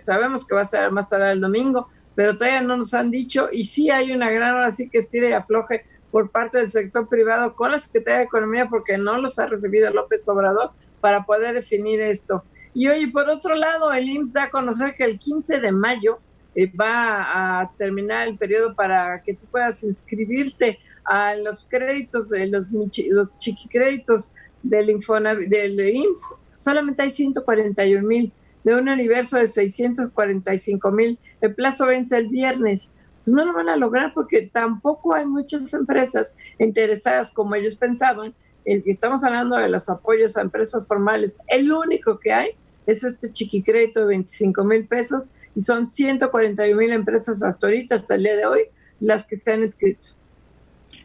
sabemos 0.00 0.46
que 0.46 0.54
va 0.54 0.62
a 0.62 0.66
ser 0.66 0.90
más 0.90 1.08
tarde 1.08 1.32
el 1.32 1.40
domingo, 1.40 1.88
pero 2.18 2.36
todavía 2.36 2.62
no 2.62 2.76
nos 2.76 2.94
han 2.94 3.12
dicho 3.12 3.48
y 3.52 3.62
sí 3.62 3.90
hay 3.90 4.10
una 4.10 4.28
gran 4.28 4.60
así 4.64 4.90
que 4.90 4.98
estire 4.98 5.30
y 5.30 5.34
afloje 5.34 5.84
por 6.10 6.32
parte 6.32 6.58
del 6.58 6.68
sector 6.68 7.08
privado 7.08 7.54
con 7.54 7.70
la 7.70 7.78
Secretaría 7.78 8.18
de 8.18 8.24
Economía 8.24 8.66
porque 8.68 8.98
no 8.98 9.18
los 9.18 9.38
ha 9.38 9.46
recibido 9.46 9.88
López 9.92 10.28
Obrador 10.28 10.72
para 11.00 11.24
poder 11.24 11.54
definir 11.54 12.00
esto. 12.00 12.42
Y 12.74 12.88
oye, 12.88 13.06
por 13.06 13.30
otro 13.30 13.54
lado, 13.54 13.92
el 13.92 14.08
IMSS 14.08 14.32
da 14.32 14.42
a 14.42 14.50
conocer 14.50 14.96
que 14.96 15.04
el 15.04 15.16
15 15.20 15.60
de 15.60 15.70
mayo 15.70 16.18
eh, 16.56 16.68
va 16.74 17.60
a 17.60 17.70
terminar 17.78 18.26
el 18.26 18.36
periodo 18.36 18.74
para 18.74 19.22
que 19.22 19.34
tú 19.34 19.46
puedas 19.46 19.84
inscribirte 19.84 20.80
a 21.04 21.36
los 21.36 21.66
créditos, 21.66 22.30
de 22.30 22.48
los, 22.48 22.66
los 23.10 23.38
chiquicréditos 23.38 24.34
del, 24.64 24.90
Infonavit, 24.90 25.48
del 25.48 25.78
IMSS. 25.78 26.34
Solamente 26.52 27.02
hay 27.02 27.10
141 27.10 28.04
mil 28.04 28.32
de 28.68 28.74
un 28.74 28.86
universo 28.86 29.38
de 29.38 29.46
645 29.46 30.90
mil. 30.90 31.18
El 31.40 31.54
plazo 31.54 31.86
vence 31.86 32.18
el 32.18 32.28
viernes. 32.28 32.92
Pues 33.24 33.34
no 33.34 33.46
lo 33.46 33.54
van 33.54 33.70
a 33.70 33.76
lograr 33.76 34.12
porque 34.12 34.50
tampoco 34.52 35.14
hay 35.14 35.24
muchas 35.24 35.72
empresas 35.72 36.36
interesadas 36.58 37.32
como 37.32 37.54
ellos 37.54 37.76
pensaban. 37.76 38.34
Estamos 38.66 39.24
hablando 39.24 39.56
de 39.56 39.70
los 39.70 39.88
apoyos 39.88 40.36
a 40.36 40.42
empresas 40.42 40.86
formales. 40.86 41.38
El 41.46 41.72
único 41.72 42.18
que 42.18 42.30
hay 42.30 42.50
es 42.84 43.04
este 43.04 43.32
chiquicrédito 43.32 44.00
de 44.00 44.06
25 44.08 44.62
mil 44.64 44.86
pesos 44.86 45.30
y 45.56 45.62
son 45.62 45.86
141 45.86 46.76
mil 46.78 46.92
empresas 46.92 47.42
hasta 47.42 47.68
ahorita, 47.68 47.94
hasta 47.94 48.16
el 48.16 48.24
día 48.24 48.36
de 48.36 48.44
hoy, 48.44 48.60
las 49.00 49.26
que 49.26 49.36
se 49.36 49.50
han 49.50 49.62
inscrito. 49.62 50.08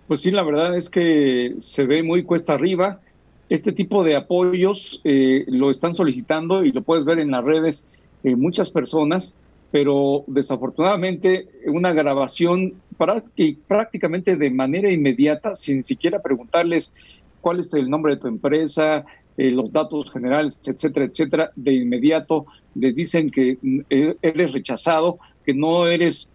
Pues 0.06 0.20
sí, 0.20 0.32
la 0.32 0.44
verdad 0.44 0.76
es 0.76 0.90
que 0.90 1.54
se 1.60 1.86
ve 1.86 2.04
muy 2.04 2.24
cuesta 2.24 2.56
arriba 2.56 3.00
este 3.50 3.72
tipo 3.72 4.04
de 4.04 4.16
apoyos 4.16 5.02
eh, 5.04 5.46
lo 5.48 5.70
están 5.70 5.94
solicitando 5.94 6.64
y 6.64 6.72
lo 6.72 6.82
puedes 6.82 7.06
ver 7.06 7.20
en 7.20 7.32
las 7.32 7.44
redes 7.44 7.88
eh, 8.24 8.36
muchas 8.36 8.70
personas, 8.72 9.36
pero 9.72 10.24
desafortunadamente 10.28 11.48
una 11.68 11.94
grabación 11.94 12.74
prácticamente 13.68 14.38
de 14.38 14.50
manera 14.50 14.92
inmediata, 14.92 15.56
sin 15.56 15.84
siquiera 15.84 16.22
preguntarles 16.22 16.94
cuál 17.42 17.60
es 17.60 17.74
el 17.74 17.90
nombre 17.90 18.16
de 18.16 18.22
tu 18.22 18.28
empresa, 18.28 19.04
eh, 19.36 19.52
los 19.52 19.74
datos 19.74 20.12
generales, 20.12 20.60
etcétera, 20.66 21.06
etcétera, 21.06 21.52
de 21.56 21.74
inmediato 21.74 22.46
les 22.76 22.96
dicen 22.96 23.30
que 23.30 23.58
eres 23.90 24.54
rechazado, 24.54 25.20
que 25.46 25.54
no 25.54 25.88
eres 25.88 26.30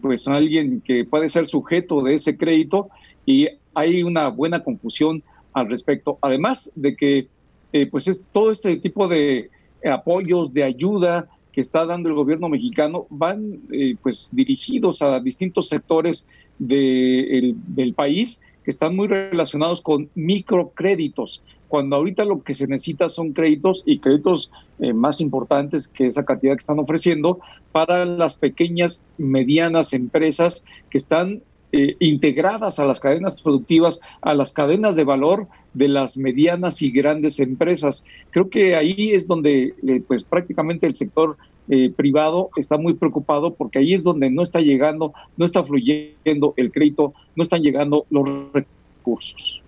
pues 0.00 0.28
alguien 0.28 0.80
que 0.82 1.04
puede 1.04 1.28
ser 1.28 1.44
sujeto 1.44 2.00
de 2.00 2.14
ese 2.14 2.36
crédito 2.36 2.90
y 3.26 3.48
hay 3.74 4.04
una 4.04 4.28
buena 4.28 4.62
confusión 4.62 5.24
al 5.52 5.68
respecto. 5.68 6.18
Además 6.22 6.72
de 6.74 6.96
que 6.96 7.28
eh, 7.72 7.86
pues 7.86 8.08
es 8.08 8.22
todo 8.32 8.50
este 8.50 8.76
tipo 8.76 9.08
de 9.08 9.50
apoyos, 9.84 10.52
de 10.52 10.64
ayuda 10.64 11.28
que 11.52 11.60
está 11.60 11.84
dando 11.84 12.08
el 12.08 12.14
gobierno 12.14 12.48
mexicano 12.48 13.06
van 13.10 13.60
eh, 13.72 13.96
pues 14.02 14.30
dirigidos 14.32 15.02
a 15.02 15.20
distintos 15.20 15.68
sectores 15.68 16.26
del 16.58 17.94
país 17.96 18.40
que 18.64 18.70
están 18.70 18.94
muy 18.94 19.08
relacionados 19.08 19.80
con 19.80 20.10
microcréditos, 20.14 21.42
cuando 21.68 21.96
ahorita 21.96 22.24
lo 22.24 22.42
que 22.42 22.52
se 22.52 22.66
necesita 22.66 23.08
son 23.08 23.32
créditos 23.32 23.82
y 23.86 23.98
créditos 23.98 24.50
eh, 24.80 24.92
más 24.92 25.20
importantes 25.20 25.88
que 25.88 26.06
esa 26.06 26.24
cantidad 26.24 26.52
que 26.52 26.58
están 26.60 26.78
ofreciendo 26.78 27.40
para 27.72 28.04
las 28.04 28.36
pequeñas, 28.36 29.06
medianas 29.16 29.94
empresas 29.94 30.64
que 30.90 30.98
están 30.98 31.42
eh, 31.72 31.94
integradas 32.00 32.80
a 32.80 32.84
las 32.84 32.98
cadenas 32.98 33.40
productivas, 33.40 34.00
a 34.22 34.34
las 34.34 34.52
cadenas 34.52 34.96
de 34.96 35.04
valor 35.04 35.46
de 35.72 35.86
las 35.86 36.16
medianas 36.16 36.82
y 36.82 36.90
grandes 36.90 37.38
empresas. 37.38 38.04
Creo 38.30 38.50
que 38.50 38.74
ahí 38.74 39.12
es 39.12 39.28
donde 39.28 39.74
eh, 39.86 40.02
pues 40.04 40.24
prácticamente 40.24 40.88
el 40.88 40.96
sector 40.96 41.36
eh, 41.68 41.92
privado 41.94 42.50
está 42.56 42.76
muy 42.76 42.94
preocupado 42.94 43.54
porque 43.54 43.78
ahí 43.78 43.94
es 43.94 44.02
donde 44.02 44.30
no 44.30 44.42
está 44.42 44.60
llegando, 44.60 45.12
no 45.36 45.44
está 45.44 45.62
fluyendo 45.62 46.54
el 46.56 46.72
crédito, 46.72 47.14
no 47.36 47.44
están 47.44 47.62
llegando 47.62 48.04
los 48.10 48.28
recursos. 48.52 49.62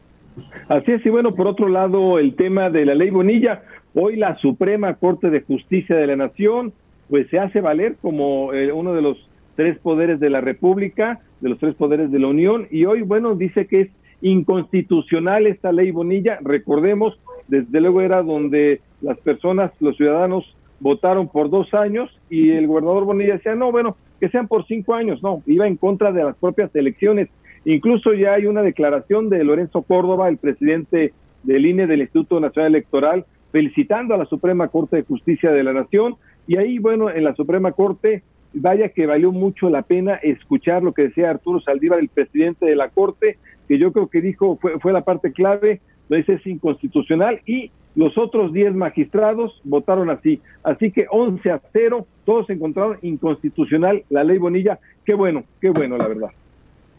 Así 0.69 0.91
es, 0.91 1.07
y 1.07 1.09
bueno, 1.09 1.37
por 1.37 1.47
otro 1.47 1.69
lado, 1.69 2.19
el 2.19 2.35
tema 2.35 2.69
de 2.69 2.85
la 2.85 2.97
ley 2.97 3.11
Bonilla, 3.11 3.63
hoy 3.95 4.17
la 4.17 4.37
Suprema 4.39 4.95
Corte 4.95 5.31
de 5.31 5.43
Justicia 5.43 5.95
de 5.95 6.09
la 6.09 6.17
Nación, 6.17 6.73
pues 7.09 7.29
se 7.31 7.39
hace 7.39 7.61
valer 7.61 7.95
como 8.01 8.47
uno 8.47 8.93
de 8.93 9.03
los 9.03 9.19
tres 9.57 9.79
poderes 9.79 10.21
de 10.21 10.31
la 10.31 10.41
República, 10.41 11.21
de 11.41 11.49
los 11.49 11.59
tres 11.59 11.75
poderes 11.75 12.11
de 12.11 12.19
la 12.19 12.29
Unión, 12.29 12.67
y 12.71 12.85
hoy, 12.85 13.03
bueno, 13.03 13.35
dice 13.35 13.67
que 13.67 13.83
es 13.83 13.91
inconstitucional 14.23 15.47
esta 15.47 15.73
ley 15.73 15.91
Bonilla. 15.91 16.39
Recordemos, 16.43 17.19
desde 17.49 17.81
luego 17.81 18.01
era 18.01 18.23
donde 18.23 18.81
las 19.01 19.19
personas, 19.19 19.73
los 19.81 19.97
ciudadanos, 19.97 20.57
votaron 20.81 21.29
por 21.29 21.51
dos 21.51 21.73
años 21.75 22.11
y 22.29 22.51
el 22.51 22.67
gobernador 22.67 23.05
Bonilla 23.05 23.35
decía, 23.35 23.55
no, 23.55 23.71
bueno, 23.71 23.97
que 24.21 24.29
sean 24.29 24.49
por 24.49 24.67
cinco 24.67 24.95
años, 24.95 25.23
no, 25.23 25.43
iba 25.47 25.67
en 25.67 25.77
contra 25.77 26.13
de 26.13 26.25
las 26.25 26.37
propias 26.37 26.75
elecciones. 26.75 27.29
Incluso 27.65 28.13
ya 28.15 28.35
hay 28.35 28.47
una 28.47 28.63
declaración 28.63 29.29
de 29.29 29.45
Lorenzo 29.45 29.83
Córdoba, 29.83 30.29
el 30.29 30.39
presidente 30.39 31.13
del 31.43 31.67
INE 31.67 31.87
del 31.87 32.03
Instituto 32.03 32.41
Nacional 32.41 32.75
Electoral, 32.75 33.25
felicitando 33.53 34.15
a 34.15 34.19
la 34.19 34.25
Suprema 34.27 34.69
Corte 34.69 34.97
de 34.97 35.03
Justicia 35.03 35.53
de 35.53 35.63
la 35.63 35.73
Nación. 35.73 36.17
Y 36.47 36.57
ahí, 36.57 36.79
bueno, 36.79 37.11
en 37.11 37.25
la 37.25 37.35
Suprema 37.35 37.73
Corte 37.73 38.23
vaya 38.55 38.89
que 38.91 39.07
valió 39.07 39.33
mucho 39.33 39.71
la 39.71 39.83
pena 39.83 40.15
escuchar 40.17 40.83
lo 40.83 40.93
que 40.93 41.03
decía 41.03 41.31
Arturo 41.31 41.61
Saldívar, 41.61 41.99
el 41.99 42.09
presidente 42.09 42.67
de 42.67 42.77
la 42.77 42.89
Corte, 42.89 43.39
que 43.69 43.79
yo 43.79 43.93
creo 43.93 44.09
que 44.09 44.21
dijo 44.21 44.59
fue, 44.61 44.79
fue 44.81 44.93
la 44.93 45.03
parte 45.03 45.33
clave, 45.33 45.81
ese 46.11 46.35
es 46.35 46.47
inconstitucional 46.47 47.41
y 47.47 47.71
los 47.95 48.17
otros 48.17 48.53
10 48.53 48.75
magistrados 48.75 49.61
votaron 49.65 50.11
así. 50.11 50.41
Así 50.63 50.91
que 50.91 51.07
11 51.11 51.51
a 51.51 51.61
0, 51.73 52.07
todos 52.25 52.49
encontraron 52.51 52.99
inconstitucional 53.03 54.05
la 54.09 54.25
ley 54.25 54.39
Bonilla. 54.39 54.79
Qué 55.05 55.15
bueno, 55.15 55.45
qué 55.61 55.71
bueno, 55.71 55.97
la 55.99 56.09
verdad. 56.09 56.29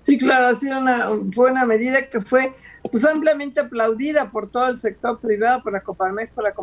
Sí, 0.03 0.17
claro, 0.17 0.47
ha 0.47 0.53
sido 0.53 0.79
una, 0.79 1.09
fue 1.33 1.51
una 1.51 1.65
medida 1.65 2.09
que 2.09 2.19
fue 2.19 2.53
pues, 2.91 3.05
ampliamente 3.05 3.61
aplaudida 3.61 4.29
por 4.29 4.49
todo 4.49 4.67
el 4.67 4.77
sector 4.77 5.19
privado, 5.19 5.63
por 5.63 5.73
la 5.73 5.81
Coparmex, 5.81 6.31
por 6.31 6.43
la 6.43 6.53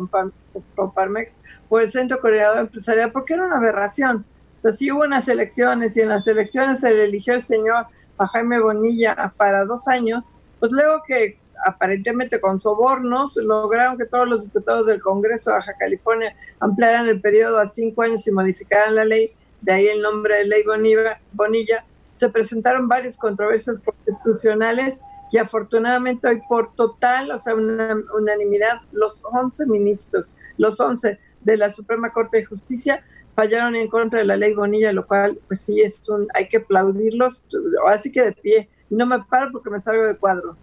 Coparmex, 0.75 1.41
por 1.67 1.81
el 1.81 1.91
Centro 1.91 2.19
Coordinador 2.21 2.59
Empresarial, 2.59 3.11
porque 3.11 3.33
era 3.33 3.45
una 3.45 3.57
aberración. 3.57 4.23
Entonces, 4.61 4.77
sí 4.77 4.91
hubo 4.91 5.01
unas 5.01 5.27
elecciones 5.27 5.97
y 5.97 6.01
en 6.01 6.09
las 6.09 6.27
elecciones 6.27 6.81
se 6.81 6.91
le 6.91 7.05
eligió 7.05 7.33
el 7.33 7.41
señor 7.41 7.87
a 8.19 8.27
Jaime 8.27 8.59
Bonilla 8.59 9.33
para 9.35 9.65
dos 9.65 9.87
años, 9.87 10.35
pues 10.59 10.71
luego 10.71 11.01
que 11.03 11.39
aparentemente 11.65 12.39
con 12.39 12.59
sobornos 12.59 13.37
lograron 13.37 13.97
que 13.97 14.05
todos 14.05 14.27
los 14.27 14.43
diputados 14.43 14.85
del 14.85 15.01
Congreso 15.01 15.49
de 15.49 15.57
Baja 15.57 15.73
California 15.79 16.35
ampliaran 16.59 17.07
el 17.07 17.19
periodo 17.19 17.57
a 17.57 17.65
cinco 17.65 18.03
años 18.03 18.27
y 18.27 18.31
modificaran 18.31 18.93
la 18.93 19.03
ley, 19.03 19.33
de 19.61 19.71
ahí 19.71 19.87
el 19.87 20.03
nombre 20.03 20.35
de 20.35 20.45
ley 20.45 20.63
Bonilla. 21.31 21.83
Se 22.13 22.29
presentaron 22.29 22.87
varias 22.87 23.17
controversias 23.17 23.79
constitucionales 23.79 25.01
y 25.31 25.39
afortunadamente 25.39 26.27
hoy 26.27 26.39
por 26.47 26.75
total, 26.75 27.31
o 27.31 27.37
sea, 27.39 27.55
una 27.55 27.97
unanimidad, 28.15 28.81
los 28.91 29.23
11 29.25 29.65
ministros, 29.65 30.37
los 30.59 30.79
11 30.79 31.17
de 31.39 31.57
la 31.57 31.71
Suprema 31.71 32.13
Corte 32.13 32.37
de 32.37 32.45
Justicia 32.45 33.03
fallaron 33.35 33.75
en 33.75 33.87
contra 33.87 34.19
de 34.19 34.25
la 34.25 34.37
ley 34.37 34.53
Bonilla, 34.53 34.91
lo 34.91 35.05
cual, 35.05 35.37
pues 35.47 35.61
sí, 35.61 35.81
es 35.81 36.07
un, 36.09 36.27
hay 36.33 36.47
que 36.47 36.57
aplaudirlos, 36.57 37.45
así 37.87 38.11
que 38.11 38.21
de 38.21 38.31
pie. 38.33 38.69
No 38.89 39.05
me 39.05 39.19
paro 39.19 39.51
porque 39.51 39.69
me 39.69 39.79
salgo 39.79 40.03
de 40.03 40.17
cuadro. 40.17 40.55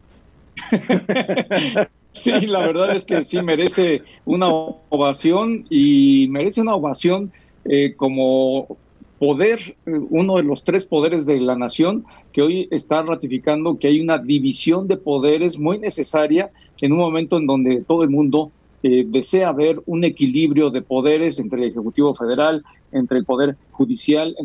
sí, 2.13 2.33
la 2.47 2.61
verdad 2.67 2.95
es 2.95 3.05
que 3.05 3.23
sí 3.23 3.41
merece 3.41 4.03
una 4.25 4.49
ovación 4.49 5.67
y 5.71 6.29
merece 6.29 6.61
una 6.61 6.75
ovación 6.75 7.33
eh, 7.65 7.95
como 7.97 8.77
poder, 9.19 9.77
uno 9.87 10.37
de 10.37 10.45
los 10.45 10.65
tres 10.65 10.85
poderes 10.85 11.27
de 11.27 11.41
la 11.41 11.57
nación, 11.57 12.05
que 12.33 12.43
hoy 12.43 12.69
está 12.71 13.03
ratificando 13.03 13.79
que 13.79 13.89
hay 13.89 14.01
una 14.01 14.19
división 14.19 14.87
de 14.87 14.97
poderes 14.97 15.59
muy 15.59 15.79
necesaria 15.79 16.51
en 16.81 16.93
un 16.93 16.99
momento 16.99 17.37
en 17.37 17.47
donde 17.47 17.83
todo 17.83 18.05
el 18.05 18.11
mundo 18.11 18.53
eh, 18.83 19.05
desea 19.09 19.51
ver 19.51 19.81
un 19.87 20.05
equilibrio 20.05 20.71
de 20.71 20.83
poderes 20.83 21.41
entre 21.41 21.63
el 21.63 21.71
Ejecutivo 21.71 22.15
Federal, 22.15 22.63
entre 22.93 23.19
el 23.19 23.25
Poder 23.25 23.57
Judicial, 23.73 24.37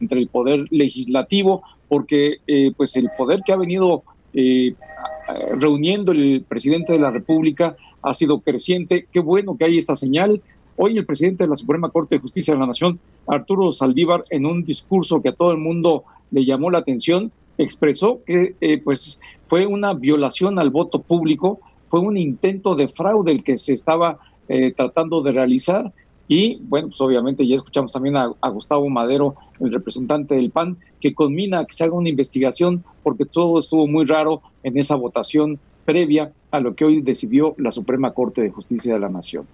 entre 0.00 0.20
el 0.20 0.26
Poder 0.26 0.64
Legislativo, 0.70 1.62
porque 1.88 2.38
eh, 2.48 2.72
pues 2.76 2.96
el 2.96 3.08
poder 3.16 3.42
que 3.46 3.52
ha 3.52 3.56
venido 3.56 4.02
eh, 4.34 4.74
reuniendo 5.58 6.10
el 6.10 6.44
presidente 6.46 6.92
de 6.92 6.98
la 6.98 7.12
República 7.12 7.76
ha 8.02 8.14
sido 8.14 8.40
creciente. 8.40 9.06
Qué 9.12 9.20
bueno 9.20 9.56
que 9.56 9.66
hay 9.66 9.76
esta 9.76 9.94
señal. 9.94 10.42
Hoy 10.76 10.98
el 10.98 11.06
presidente 11.06 11.44
de 11.44 11.50
la 11.50 11.56
Suprema 11.56 11.90
Corte 11.90 12.16
de 12.16 12.20
Justicia 12.20 12.54
de 12.54 12.60
la 12.60 12.66
Nación, 12.66 12.98
Arturo 13.28 13.72
Saldívar, 13.72 14.24
en 14.30 14.44
un 14.44 14.64
discurso 14.64 15.22
que 15.22 15.28
a 15.28 15.34
todo 15.34 15.52
el 15.52 15.58
mundo 15.58 16.02
le 16.32 16.44
llamó 16.44 16.70
la 16.70 16.78
atención, 16.78 17.30
expresó 17.58 18.20
que 18.26 18.54
pues 18.84 19.20
fue 19.46 19.66
una 19.66 19.94
violación 19.94 20.58
al 20.58 20.70
voto 20.70 21.00
público 21.00 21.60
fue 21.88 22.00
un 22.00 22.16
intento 22.16 22.74
de 22.74 22.88
fraude 22.88 23.32
el 23.32 23.42
que 23.42 23.56
se 23.56 23.72
estaba 23.72 24.18
eh, 24.48 24.72
tratando 24.76 25.22
de 25.22 25.32
realizar 25.32 25.92
y 26.28 26.60
bueno, 26.62 26.88
pues 26.88 27.00
obviamente 27.00 27.46
ya 27.46 27.56
escuchamos 27.56 27.90
también 27.90 28.16
a, 28.16 28.48
Gustavo 28.50 28.88
Madero, 28.90 29.34
el 29.60 29.72
representante 29.72 30.34
del 30.34 30.50
PAN, 30.50 30.76
que 31.00 31.14
conmina 31.14 31.64
que 31.64 31.72
se 31.72 31.84
haga 31.84 31.94
una 31.94 32.10
investigación 32.10 32.84
porque 33.02 33.24
todo 33.24 33.58
estuvo 33.58 33.86
muy 33.86 34.04
raro 34.04 34.42
en 34.62 34.76
esa 34.76 34.94
votación 34.94 35.58
previa 35.86 36.30
a 36.50 36.60
lo 36.60 36.74
que 36.74 36.84
hoy 36.84 37.00
decidió 37.00 37.54
la 37.56 37.70
Suprema 37.70 38.12
Corte 38.12 38.42
de 38.42 38.50
Justicia 38.50 38.92
de 38.92 39.00
la 39.00 39.08
Nación. 39.08 39.46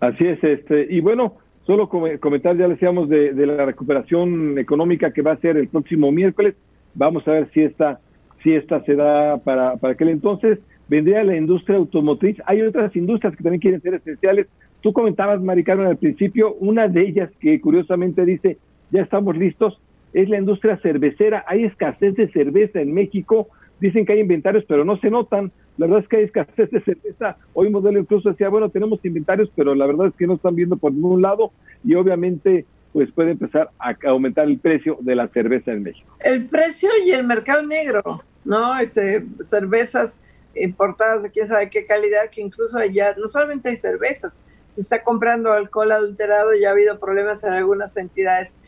Así 0.00 0.26
es, 0.26 0.44
este, 0.44 0.86
y 0.90 1.00
bueno, 1.00 1.36
solo 1.66 1.88
comentar, 1.88 2.56
ya 2.58 2.68
decíamos, 2.68 3.08
de, 3.08 3.32
de 3.32 3.46
la 3.46 3.64
recuperación 3.64 4.58
económica 4.58 5.12
que 5.12 5.22
va 5.22 5.32
a 5.32 5.36
ser 5.38 5.56
el 5.56 5.68
próximo 5.68 6.12
miércoles. 6.12 6.54
Vamos 6.94 7.26
a 7.26 7.32
ver 7.32 7.50
si 7.54 7.62
esta 7.62 7.98
si 8.42 8.54
esta 8.54 8.82
se 8.84 8.94
da 8.94 9.38
para, 9.38 9.76
para 9.76 9.94
aquel 9.94 10.08
entonces, 10.08 10.58
vendría 10.88 11.22
la 11.24 11.36
industria 11.36 11.78
automotriz. 11.78 12.36
Hay 12.46 12.62
otras 12.62 12.94
industrias 12.96 13.36
que 13.36 13.42
también 13.42 13.60
quieren 13.60 13.80
ser 13.80 13.94
esenciales. 13.94 14.46
Tú 14.80 14.92
comentabas, 14.92 15.40
Mari 15.40 15.64
Carmen, 15.64 15.86
al 15.86 15.96
principio, 15.96 16.54
una 16.54 16.88
de 16.88 17.02
ellas 17.02 17.30
que 17.40 17.60
curiosamente 17.60 18.24
dice, 18.24 18.58
ya 18.90 19.02
estamos 19.02 19.36
listos, 19.36 19.80
es 20.12 20.28
la 20.28 20.38
industria 20.38 20.78
cervecera. 20.78 21.44
Hay 21.46 21.64
escasez 21.64 22.14
de 22.14 22.28
cerveza 22.28 22.80
en 22.80 22.94
México. 22.94 23.48
Dicen 23.80 24.06
que 24.06 24.14
hay 24.14 24.20
inventarios, 24.20 24.64
pero 24.66 24.84
no 24.84 24.96
se 24.98 25.10
notan. 25.10 25.52
La 25.76 25.86
verdad 25.86 26.02
es 26.02 26.08
que 26.08 26.16
hay 26.16 26.24
escasez 26.24 26.70
de 26.70 26.80
cerveza. 26.80 27.36
Hoy 27.52 27.70
modelo 27.70 28.00
incluso 28.00 28.30
decía, 28.30 28.48
bueno, 28.48 28.68
tenemos 28.70 29.04
inventarios, 29.04 29.50
pero 29.54 29.74
la 29.74 29.86
verdad 29.86 30.08
es 30.08 30.14
que 30.14 30.26
no 30.26 30.34
están 30.34 30.56
viendo 30.56 30.76
por 30.76 30.92
ningún 30.92 31.22
lado. 31.22 31.52
Y 31.84 31.94
obviamente 31.94 32.64
pues 32.92 33.12
puede 33.12 33.32
empezar 33.32 33.70
a 33.78 33.94
aumentar 34.08 34.46
el 34.46 34.58
precio 34.58 34.98
de 35.00 35.14
la 35.14 35.28
cerveza 35.28 35.72
en 35.72 35.82
México. 35.82 36.08
El 36.20 36.46
precio 36.46 36.88
y 37.04 37.10
el 37.10 37.26
mercado 37.26 37.62
negro, 37.62 38.02
¿no? 38.44 38.78
Este, 38.78 39.24
cervezas 39.44 40.20
importadas 40.54 41.22
de 41.22 41.30
quién 41.30 41.48
sabe 41.48 41.70
qué 41.70 41.86
calidad, 41.86 42.30
que 42.30 42.40
incluso 42.40 42.78
allá 42.78 43.14
no 43.16 43.28
solamente 43.28 43.68
hay 43.68 43.76
cervezas, 43.76 44.46
se 44.74 44.80
está 44.80 45.02
comprando 45.02 45.52
alcohol 45.52 45.92
adulterado 45.92 46.54
y 46.54 46.64
ha 46.64 46.70
habido 46.70 46.98
problemas 46.98 47.44
en 47.44 47.52
algunas 47.52 47.96
entidades. 47.96 48.58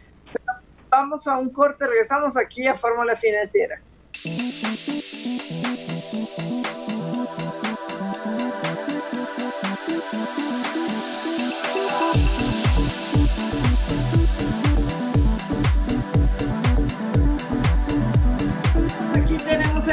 vamos 0.88 1.26
a 1.26 1.38
un 1.38 1.50
corte, 1.50 1.86
regresamos 1.86 2.36
aquí 2.36 2.66
a 2.66 2.74
Fórmula 2.74 3.16
Financiera. 3.16 3.80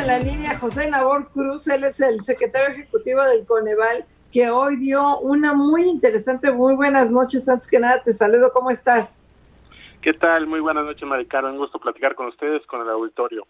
La 0.06 0.20
línea 0.20 0.58
José 0.58 0.90
Nabor 0.90 1.30
Cruz, 1.32 1.68
él 1.68 1.84
es 1.84 2.00
el 2.02 2.20
secretario 2.20 2.70
ejecutivo 2.70 3.24
del 3.24 3.46
Coneval, 3.46 4.06
que 4.32 4.50
hoy 4.50 4.78
dio 4.78 5.20
una 5.20 5.54
muy 5.54 5.84
interesante, 5.84 6.52
muy 6.52 6.76
buenas 6.76 7.12
noches. 7.12 7.50
Antes 7.50 7.68
que 7.68 7.80
nada, 7.80 8.02
te 8.02 8.14
saludo, 8.14 8.52
¿cómo 8.54 8.70
estás? 8.70 9.26
¿Qué 10.02 10.14
tal? 10.14 10.46
Muy 10.46 10.60
buenas 10.60 10.86
noches, 10.86 11.04
Maricaro. 11.04 11.50
Un 11.50 11.58
gusto 11.58 11.80
platicar 11.80 12.14
con 12.16 12.28
ustedes, 12.28 12.66
con 12.68 12.82
el 12.82 12.90
auditorio. 12.90 13.48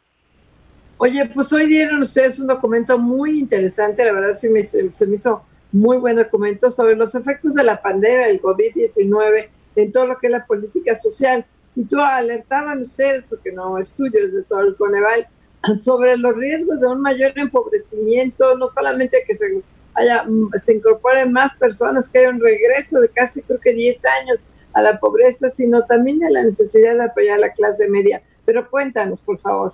Oye, 0.97 1.25
pues 1.33 1.51
hoy 1.51 1.67
dieron 1.67 1.99
ustedes 1.99 2.39
un 2.39 2.47
documento 2.47 2.97
muy 2.97 3.39
interesante, 3.39 4.03
la 4.03 4.13
verdad 4.13 4.33
sí 4.33 4.49
me, 4.49 4.63
se 4.63 5.05
me 5.05 5.15
hizo 5.15 5.43
muy 5.71 5.97
buen 5.97 6.15
documento 6.15 6.71
sobre 6.71 6.95
los 6.95 7.13
efectos 7.13 7.53
de 7.53 7.63
la 7.63 7.81
pandemia 7.81 8.27
del 8.27 8.41
COVID-19 8.41 9.49
en 9.75 9.91
todo 9.91 10.07
lo 10.07 10.17
que 10.17 10.27
es 10.27 10.31
la 10.31 10.45
política 10.45 10.95
social. 10.95 11.45
Y 11.75 11.85
tú 11.85 12.01
alertaban 12.01 12.81
ustedes, 12.81 13.27
porque 13.27 13.51
no 13.51 13.77
estudios 13.77 14.33
de 14.33 14.41
todo 14.43 14.61
el 14.61 14.75
Coneval, 14.75 15.27
sobre 15.79 16.17
los 16.17 16.35
riesgos 16.35 16.81
de 16.81 16.87
un 16.87 17.01
mayor 17.01 17.33
empobrecimiento, 17.35 18.57
no 18.57 18.67
solamente 18.67 19.23
que 19.25 19.33
se 19.33 19.61
haya, 19.95 20.25
se 20.55 20.75
incorporen 20.75 21.31
más 21.31 21.57
personas, 21.57 22.09
que 22.09 22.19
haya 22.19 22.29
un 22.29 22.41
regreso 22.41 22.99
de 22.99 23.09
casi 23.09 23.41
creo 23.41 23.59
que 23.59 23.73
10 23.73 24.05
años 24.21 24.47
a 24.73 24.81
la 24.81 24.99
pobreza, 24.99 25.49
sino 25.49 25.85
también 25.85 26.19
de 26.19 26.29
la 26.29 26.43
necesidad 26.43 26.93
de 26.95 27.05
apoyar 27.05 27.37
a 27.37 27.41
la 27.41 27.51
clase 27.51 27.89
media. 27.89 28.21
pero 28.45 28.69
cuéntanos, 28.69 29.21
por 29.21 29.39
favor. 29.39 29.73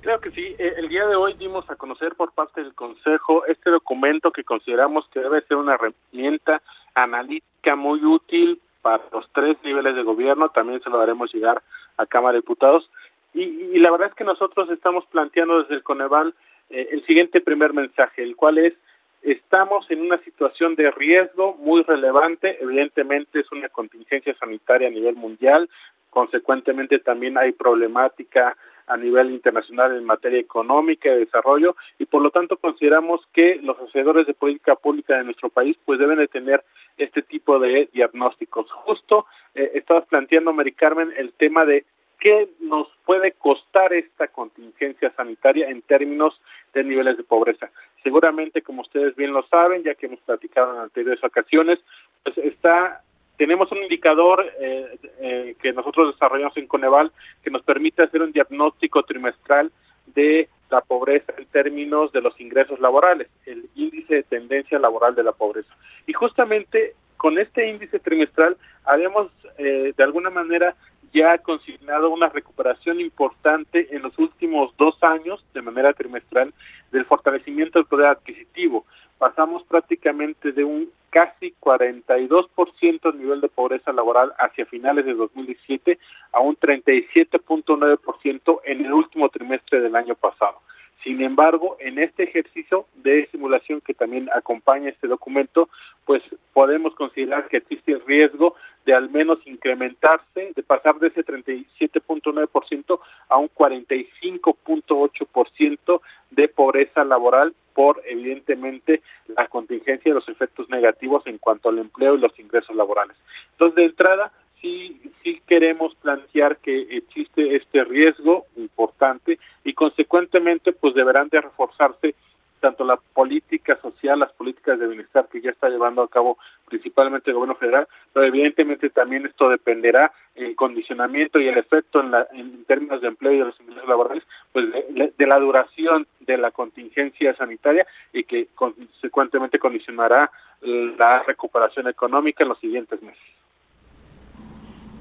Creo 0.00 0.20
que 0.20 0.30
sí. 0.30 0.54
Eh, 0.58 0.74
el 0.76 0.88
día 0.88 1.06
de 1.06 1.16
hoy 1.16 1.34
dimos 1.34 1.68
a 1.70 1.76
conocer 1.76 2.14
por 2.14 2.30
parte 2.32 2.62
del 2.62 2.74
Consejo 2.74 3.44
este 3.46 3.70
documento 3.70 4.30
que 4.30 4.44
consideramos 4.44 5.08
que 5.08 5.20
debe 5.20 5.42
ser 5.42 5.56
una 5.56 5.74
herramienta 5.74 6.62
analítica 6.94 7.74
muy 7.74 8.04
útil 8.04 8.60
para 8.82 9.02
los 9.12 9.26
tres 9.32 9.56
niveles 9.64 9.96
de 9.96 10.02
gobierno. 10.02 10.50
También 10.50 10.82
se 10.82 10.90
lo 10.90 11.00
haremos 11.00 11.32
llegar 11.32 11.62
a 11.96 12.06
Cámara 12.06 12.34
de 12.34 12.40
Diputados. 12.40 12.88
Y, 13.34 13.78
la 13.78 13.90
verdad 13.90 14.08
es 14.08 14.14
que 14.14 14.24
nosotros 14.24 14.70
estamos 14.70 15.04
planteando 15.06 15.62
desde 15.62 15.74
el 15.74 15.82
Coneval 15.82 16.34
eh, 16.70 16.88
el 16.92 17.04
siguiente 17.04 17.40
primer 17.40 17.72
mensaje, 17.72 18.22
el 18.22 18.36
cual 18.36 18.58
es 18.58 18.74
estamos 19.22 19.90
en 19.90 20.02
una 20.02 20.18
situación 20.18 20.76
de 20.76 20.90
riesgo 20.90 21.54
muy 21.54 21.82
relevante. 21.82 22.58
Evidentemente 22.60 23.40
es 23.40 23.50
una 23.52 23.68
contingencia 23.70 24.34
sanitaria 24.38 24.88
a 24.88 24.90
nivel 24.90 25.16
mundial. 25.16 25.68
Consecuentemente 26.10 26.98
también 26.98 27.38
hay 27.38 27.52
problemática 27.52 28.56
a 28.86 28.96
nivel 28.98 29.30
internacional 29.30 29.96
en 29.96 30.04
materia 30.04 30.38
económica 30.38 31.08
y 31.08 31.20
desarrollo 31.20 31.74
y 31.98 32.04
por 32.04 32.20
lo 32.20 32.30
tanto 32.30 32.58
consideramos 32.58 33.26
que 33.32 33.58
los 33.62 33.78
hacedores 33.80 34.26
de 34.26 34.34
política 34.34 34.76
pública 34.76 35.16
de 35.16 35.24
nuestro 35.24 35.48
país 35.48 35.76
pues 35.86 35.98
deben 35.98 36.18
de 36.18 36.28
tener 36.28 36.62
este 36.98 37.22
tipo 37.22 37.58
de 37.58 37.88
diagnósticos. 37.94 38.70
Justo 38.70 39.26
eh, 39.54 39.72
estabas 39.74 40.06
planteando, 40.06 40.52
Mary 40.52 40.72
Carmen, 40.72 41.12
el 41.16 41.32
tema 41.32 41.64
de 41.64 41.86
qué 42.18 42.48
nos 42.60 42.88
puede 43.04 43.32
costar 43.32 43.92
esta 43.92 44.28
contingencia 44.28 45.12
sanitaria 45.16 45.68
en 45.68 45.82
términos 45.82 46.40
de 46.72 46.84
niveles 46.84 47.16
de 47.16 47.24
pobreza. 47.24 47.70
Seguramente, 48.02 48.62
como 48.62 48.82
ustedes 48.82 49.14
bien 49.16 49.32
lo 49.32 49.42
saben, 49.46 49.82
ya 49.82 49.94
que 49.94 50.06
hemos 50.06 50.20
platicado 50.20 50.74
en 50.74 50.80
anteriores 50.80 51.22
ocasiones, 51.22 51.78
pues 52.22 52.36
está 52.38 53.00
tenemos 53.36 53.70
un 53.72 53.82
indicador 53.82 54.44
eh, 54.60 54.98
eh, 55.20 55.56
que 55.60 55.72
nosotros 55.72 56.14
desarrollamos 56.14 56.56
en 56.56 56.68
Coneval 56.68 57.10
que 57.42 57.50
nos 57.50 57.62
permite 57.62 58.02
hacer 58.02 58.22
un 58.22 58.32
diagnóstico 58.32 59.02
trimestral 59.02 59.72
de 60.06 60.48
la 60.70 60.80
pobreza 60.80 61.32
en 61.36 61.46
términos 61.46 62.12
de 62.12 62.20
los 62.20 62.38
ingresos 62.40 62.78
laborales, 62.80 63.28
el 63.46 63.68
índice 63.74 64.16
de 64.16 64.22
tendencia 64.22 64.78
laboral 64.78 65.14
de 65.14 65.24
la 65.24 65.32
pobreza. 65.32 65.74
Y 66.06 66.12
justamente 66.12 66.94
con 67.16 67.38
este 67.38 67.68
índice 67.68 67.98
trimestral 67.98 68.56
habíamos 68.84 69.30
eh, 69.58 69.92
de 69.96 70.04
alguna 70.04 70.30
manera 70.30 70.74
ya 71.14 71.38
consignado 71.38 72.10
una 72.10 72.28
recuperación 72.28 73.00
importante 73.00 73.86
en 73.94 74.02
los 74.02 74.18
últimos 74.18 74.76
dos 74.76 75.00
años 75.02 75.44
de 75.54 75.62
manera 75.62 75.92
trimestral 75.92 76.52
del 76.90 77.04
fortalecimiento 77.04 77.78
del 77.78 77.86
poder 77.86 78.08
adquisitivo. 78.08 78.84
Pasamos 79.16 79.62
prácticamente 79.62 80.50
de 80.50 80.64
un 80.64 80.90
casi 81.10 81.54
42% 81.60 83.14
nivel 83.14 83.40
de 83.40 83.48
pobreza 83.48 83.92
laboral 83.92 84.32
hacia 84.40 84.66
finales 84.66 85.06
de 85.06 85.14
2017 85.14 86.00
a 86.32 86.40
un 86.40 86.56
37.9% 86.56 88.60
en 88.64 88.84
el 88.84 88.92
último 88.92 89.28
trimestre 89.28 89.80
del 89.80 89.94
año 89.94 90.16
pasado. 90.16 90.58
Sin 91.04 91.22
embargo, 91.22 91.76
en 91.80 91.98
este 91.98 92.22
ejercicio 92.24 92.86
de 92.94 93.28
simulación 93.30 93.82
que 93.82 93.92
también 93.92 94.30
acompaña 94.34 94.88
este 94.88 95.06
documento, 95.06 95.68
pues 96.06 96.22
podemos 96.54 96.94
considerar 96.94 97.48
que 97.48 97.58
existe 97.58 97.92
el 97.92 98.00
riesgo 98.06 98.54
de 98.86 98.94
al 98.94 99.10
menos 99.10 99.46
incrementarse, 99.46 100.52
de 100.56 100.62
pasar 100.62 100.98
de 100.98 101.08
ese 101.08 101.22
37.9% 101.22 103.00
a 103.28 103.36
un 103.36 103.50
45.8% 103.50 106.00
de 106.30 106.48
pobreza 106.48 107.04
laboral 107.04 107.54
por 107.74 108.00
evidentemente 108.06 109.02
la 109.26 109.46
contingencia 109.48 110.10
de 110.10 110.14
los 110.14 110.30
efectos 110.30 110.70
negativos 110.70 111.26
en 111.26 111.36
cuanto 111.36 111.68
al 111.68 111.80
empleo 111.80 112.14
y 112.14 112.20
los 112.20 112.38
ingresos 112.38 112.74
laborales. 112.74 113.18
Entonces, 113.52 113.76
de 113.76 113.84
entrada, 113.84 114.32
sí, 114.64 114.98
sí 115.22 115.42
queremos 115.46 115.94
plantear 115.96 116.56
que 116.56 116.96
existe 116.96 117.54
este 117.54 117.84
riesgo 117.84 118.46
importante 118.56 119.38
y 119.62 119.74
consecuentemente 119.74 120.72
pues 120.72 120.94
deberán 120.94 121.28
de 121.28 121.42
reforzarse 121.42 122.14
tanto 122.60 122.82
la 122.82 122.96
política 122.96 123.78
social, 123.82 124.20
las 124.20 124.32
políticas 124.32 124.78
de 124.78 124.86
bienestar 124.86 125.28
que 125.30 125.42
ya 125.42 125.50
está 125.50 125.68
llevando 125.68 126.02
a 126.02 126.08
cabo 126.08 126.38
principalmente 126.66 127.28
el 127.28 127.34
gobierno 127.34 127.56
federal, 127.56 127.86
pero 128.10 128.24
evidentemente 128.24 128.88
también 128.88 129.26
esto 129.26 129.50
dependerá 129.50 130.12
el 130.34 130.56
condicionamiento 130.56 131.38
y 131.38 131.46
el 131.46 131.58
efecto 131.58 132.00
en, 132.00 132.12
la, 132.12 132.26
en 132.32 132.64
términos 132.64 133.02
de 133.02 133.08
empleo 133.08 133.32
y 133.32 133.38
de 133.38 133.44
los 133.44 133.60
ingresos 133.60 133.86
laborales, 133.86 134.24
pues 134.50 134.72
de, 134.72 135.12
de, 135.14 135.26
la 135.26 135.38
duración 135.38 136.06
de 136.20 136.38
la 136.38 136.52
contingencia 136.52 137.36
sanitaria 137.36 137.86
y 138.14 138.24
que 138.24 138.48
consecuentemente 138.54 139.58
condicionará 139.58 140.30
la 140.62 141.22
recuperación 141.24 141.88
económica 141.88 142.44
en 142.44 142.48
los 142.48 142.58
siguientes 142.60 143.02
meses. 143.02 143.43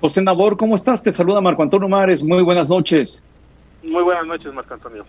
José 0.04 0.22
Nabor, 0.22 0.58
¿cómo 0.58 0.76
estás? 0.76 1.02
Te 1.02 1.14
saluda 1.14 1.40
Marco 1.40 1.64
Antonio 1.64 1.88
Mares. 1.88 2.22
Muy 2.22 2.44
buenas 2.44 2.70
noches. 2.70 3.24
Muy 3.82 4.04
buenas 4.04 4.26
noches, 4.26 4.54
Marco 4.54 4.74
Antonio. 4.74 5.06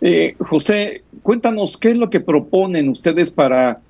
Eh, 0.00 0.36
José, 0.38 1.02
cuéntanos 1.24 1.76
qué 1.76 1.90
es 1.90 1.98
lo 1.98 2.08
que 2.08 2.20
proponen 2.20 2.88
ustedes 2.88 3.32
para 3.32 3.80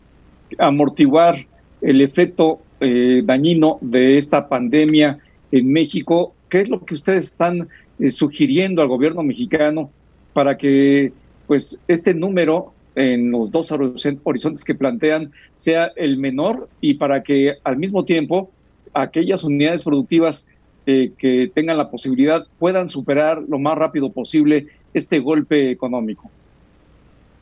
amortiguar 0.58 1.44
el 1.82 2.00
efecto 2.00 2.60
eh, 2.80 3.20
dañino 3.22 3.76
de 3.82 4.16
esta 4.16 4.48
pandemia 4.48 5.18
en 5.52 5.70
México. 5.70 6.32
¿Qué 6.48 6.62
es 6.62 6.70
lo 6.70 6.82
que 6.82 6.94
ustedes 6.94 7.26
están 7.26 7.68
eh, 7.98 8.08
sugiriendo 8.08 8.80
al 8.80 8.88
gobierno 8.88 9.22
mexicano 9.22 9.90
para 10.32 10.56
que 10.56 11.12
pues 11.46 11.82
este 11.88 12.14
número 12.14 12.72
en 12.94 13.30
los 13.30 13.50
dos 13.50 13.70
horizontes 13.70 14.64
que 14.64 14.74
plantean 14.74 15.30
sea 15.52 15.92
el 15.94 16.16
menor 16.16 16.70
y 16.80 16.94
para 16.94 17.22
que 17.22 17.56
al 17.64 17.76
mismo 17.76 18.06
tiempo 18.06 18.50
aquellas 18.94 19.44
unidades 19.44 19.82
productivas 19.82 20.48
eh, 20.86 21.12
que 21.18 21.50
tengan 21.54 21.76
la 21.76 21.90
posibilidad 21.90 22.46
puedan 22.58 22.88
superar 22.88 23.42
lo 23.48 23.58
más 23.58 23.76
rápido 23.76 24.12
posible 24.12 24.68
este 24.94 25.18
golpe 25.18 25.70
económico. 25.70 26.30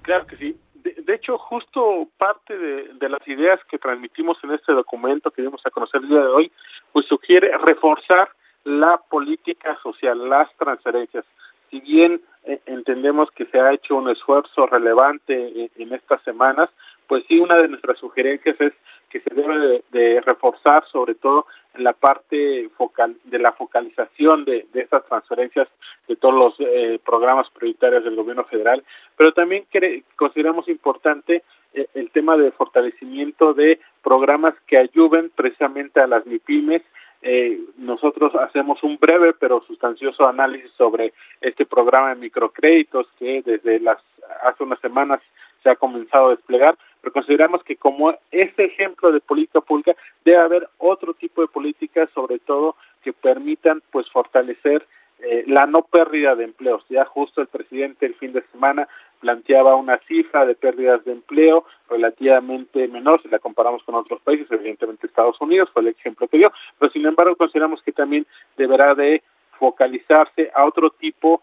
Claro 0.02 0.26
que 0.26 0.36
sí. 0.36 0.56
De, 0.82 1.14
hecho, 1.14 1.36
justo 1.36 2.08
parte 2.16 2.56
de, 2.56 3.08
las 3.08 3.26
ideas 3.28 3.60
que 3.70 3.78
transmitimos 3.78 4.38
en 4.42 4.52
este 4.52 4.72
documento 4.72 5.30
que 5.30 5.42
dimos 5.42 5.60
a 5.64 5.70
conocer 5.70 6.00
el 6.02 6.08
día 6.08 6.20
de 6.20 6.26
hoy, 6.26 6.52
pues 6.92 7.06
sugiere 7.06 7.50
reforzar 7.58 8.28
la 8.64 8.98
política 8.98 9.78
social, 9.82 10.28
las 10.28 10.48
transferencias. 10.56 11.24
Si 11.70 11.80
bien 11.80 12.20
eh, 12.44 12.60
entendemos 12.66 13.30
que 13.32 13.46
se 13.46 13.60
ha 13.60 13.72
hecho 13.72 13.96
un 13.96 14.08
esfuerzo 14.08 14.66
relevante 14.66 15.70
en 15.76 15.92
estas 15.92 16.22
semanas, 16.22 16.70
pues 17.06 17.24
sí, 17.28 17.38
una 17.38 17.56
de 17.56 17.68
nuestras 17.68 17.98
sugerencias 17.98 18.60
es 18.60 18.72
que 19.10 19.20
se 19.20 19.34
debe 19.34 19.82
de, 19.90 20.20
reforzar 20.20 20.84
sobre 20.90 21.14
todo 21.14 21.46
en 21.74 21.84
la 21.84 21.92
parte 21.92 22.68
focal 22.76 23.16
de 23.24 23.38
la 23.38 23.52
focalización 23.52 24.44
de, 24.44 24.66
de 24.72 24.80
estas 24.80 25.04
transferencias 25.06 25.68
de 26.06 26.16
todos 26.16 26.34
los 26.34 26.54
eh, 26.60 26.98
programas 27.04 27.48
prioritarios 27.50 28.04
del 28.04 28.16
gobierno 28.16 28.44
federal, 28.44 28.82
pero 29.16 29.32
también 29.32 29.64
consideramos 30.16 30.68
importante 30.68 31.42
eh, 31.74 31.86
el 31.94 32.10
tema 32.10 32.36
de 32.36 32.50
fortalecimiento 32.52 33.54
de 33.54 33.78
programas 34.02 34.54
que 34.66 34.78
ayuden 34.78 35.30
precisamente 35.34 36.00
a 36.00 36.06
las 36.06 36.26
MIPIMES. 36.26 36.82
Eh, 37.20 37.60
nosotros 37.76 38.34
hacemos 38.36 38.82
un 38.82 38.96
breve 38.96 39.34
pero 39.38 39.62
sustancioso 39.66 40.26
análisis 40.26 40.70
sobre 40.72 41.12
este 41.40 41.66
programa 41.66 42.10
de 42.10 42.20
microcréditos 42.20 43.08
que 43.18 43.42
desde 43.44 43.80
las 43.80 43.98
hace 44.44 44.62
unas 44.62 44.78
semanas 44.80 45.20
se 45.62 45.70
ha 45.70 45.76
comenzado 45.76 46.28
a 46.28 46.36
desplegar, 46.36 46.76
pero 47.00 47.12
consideramos 47.12 47.62
que 47.62 47.76
como 47.76 48.14
ese 48.30 48.64
ejemplo 48.64 49.12
de 49.12 49.20
política 49.20 49.60
pública 49.60 49.94
debe 50.24 50.38
haber 50.38 50.68
otro 50.78 51.14
tipo 51.14 51.42
de 51.42 51.48
políticas, 51.48 52.08
sobre 52.14 52.38
todo 52.38 52.76
que 53.02 53.12
permitan 53.12 53.82
pues 53.90 54.08
fortalecer 54.10 54.86
eh, 55.20 55.44
la 55.46 55.66
no 55.66 55.82
pérdida 55.82 56.36
de 56.36 56.44
empleos. 56.44 56.84
Ya 56.88 57.04
justo 57.04 57.40
el 57.40 57.48
presidente 57.48 58.06
el 58.06 58.14
fin 58.14 58.32
de 58.32 58.42
semana 58.52 58.88
planteaba 59.20 59.74
una 59.74 59.98
cifra 60.06 60.46
de 60.46 60.54
pérdidas 60.54 61.04
de 61.04 61.12
empleo 61.12 61.64
relativamente 61.90 62.86
menor 62.86 63.20
si 63.22 63.28
la 63.28 63.40
comparamos 63.40 63.82
con 63.82 63.96
otros 63.96 64.20
países, 64.20 64.46
evidentemente 64.50 65.06
Estados 65.06 65.40
Unidos 65.40 65.70
fue 65.72 65.82
el 65.82 65.88
ejemplo 65.88 66.28
que 66.28 66.38
dio, 66.38 66.52
pero 66.78 66.92
sin 66.92 67.04
embargo 67.04 67.34
consideramos 67.34 67.82
que 67.82 67.90
también 67.90 68.26
deberá 68.56 68.94
de 68.94 69.22
focalizarse 69.58 70.52
a 70.54 70.64
otro 70.64 70.90
tipo 70.90 71.40
de 71.40 71.42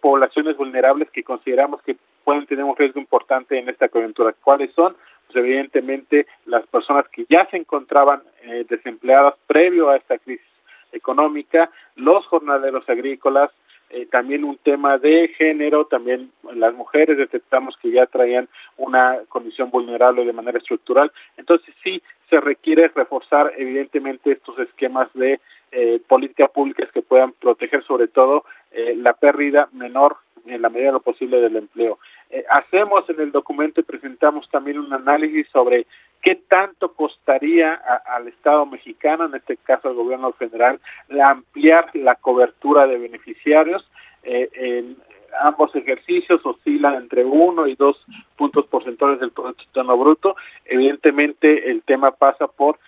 poblaciones 0.00 0.56
vulnerables 0.56 1.10
que 1.10 1.22
consideramos 1.22 1.82
que 1.82 1.96
pueden 2.24 2.46
tener 2.46 2.64
un 2.64 2.76
riesgo 2.76 3.00
importante 3.00 3.58
en 3.58 3.68
esta 3.68 3.88
coyuntura. 3.88 4.34
¿Cuáles 4.42 4.72
son? 4.74 4.96
Pues 5.26 5.36
evidentemente 5.36 6.26
las 6.46 6.66
personas 6.66 7.06
que 7.08 7.26
ya 7.28 7.46
se 7.50 7.58
encontraban 7.58 8.22
eh, 8.42 8.64
desempleadas 8.68 9.34
previo 9.46 9.90
a 9.90 9.96
esta 9.96 10.18
crisis 10.18 10.46
económica, 10.92 11.70
los 11.96 12.24
jornaleros 12.26 12.88
agrícolas, 12.88 13.50
eh, 13.90 14.06
también 14.06 14.44
un 14.44 14.56
tema 14.56 14.98
de 14.98 15.28
género, 15.36 15.84
también 15.84 16.32
las 16.54 16.74
mujeres 16.74 17.18
detectamos 17.18 17.76
que 17.76 17.90
ya 17.90 18.06
traían 18.06 18.48
una 18.76 19.20
condición 19.28 19.70
vulnerable 19.70 20.24
de 20.24 20.32
manera 20.32 20.58
estructural. 20.58 21.12
Entonces 21.36 21.74
sí 21.82 22.02
se 22.30 22.40
requiere 22.40 22.90
reforzar 22.94 23.52
evidentemente 23.56 24.32
estos 24.32 24.58
esquemas 24.58 25.08
de 25.14 25.40
eh, 25.74 26.00
políticas 26.06 26.50
públicas 26.50 26.88
que 26.92 27.02
puedan 27.02 27.32
proteger 27.32 27.82
sobre 27.84 28.08
todo 28.08 28.44
eh, 28.70 28.94
la 28.96 29.12
pérdida 29.12 29.68
menor 29.72 30.16
en 30.46 30.62
la 30.62 30.68
medida 30.68 30.88
de 30.88 30.92
lo 30.92 31.00
posible 31.00 31.40
del 31.40 31.56
empleo. 31.56 31.98
Eh, 32.30 32.44
hacemos 32.50 33.08
en 33.08 33.20
el 33.20 33.32
documento 33.32 33.80
y 33.80 33.84
presentamos 33.84 34.48
también 34.50 34.78
un 34.78 34.92
análisis 34.92 35.48
sobre 35.48 35.86
qué 36.22 36.36
tanto 36.48 36.92
costaría 36.92 37.74
al 38.06 38.28
Estado 38.28 38.64
mexicano, 38.66 39.26
en 39.26 39.34
este 39.34 39.56
caso 39.56 39.88
al 39.88 39.94
gobierno 39.94 40.32
federal, 40.32 40.80
ampliar 41.22 41.90
la 41.94 42.14
cobertura 42.14 42.86
de 42.86 42.98
beneficiarios. 42.98 43.88
Eh, 44.22 44.48
en 44.54 44.96
ambos 45.40 45.74
ejercicios 45.74 46.40
oscilan 46.44 46.94
entre 46.94 47.24
uno 47.24 47.66
y 47.66 47.74
dos 47.74 48.02
puntos 48.36 48.66
porcentuales 48.66 49.20
del 49.20 49.32
Producto 49.32 49.96
Bruto. 49.96 50.36
Evidentemente, 50.64 51.70
el 51.70 51.82
tema 51.82 52.12
pasa 52.12 52.46
por 52.46 52.78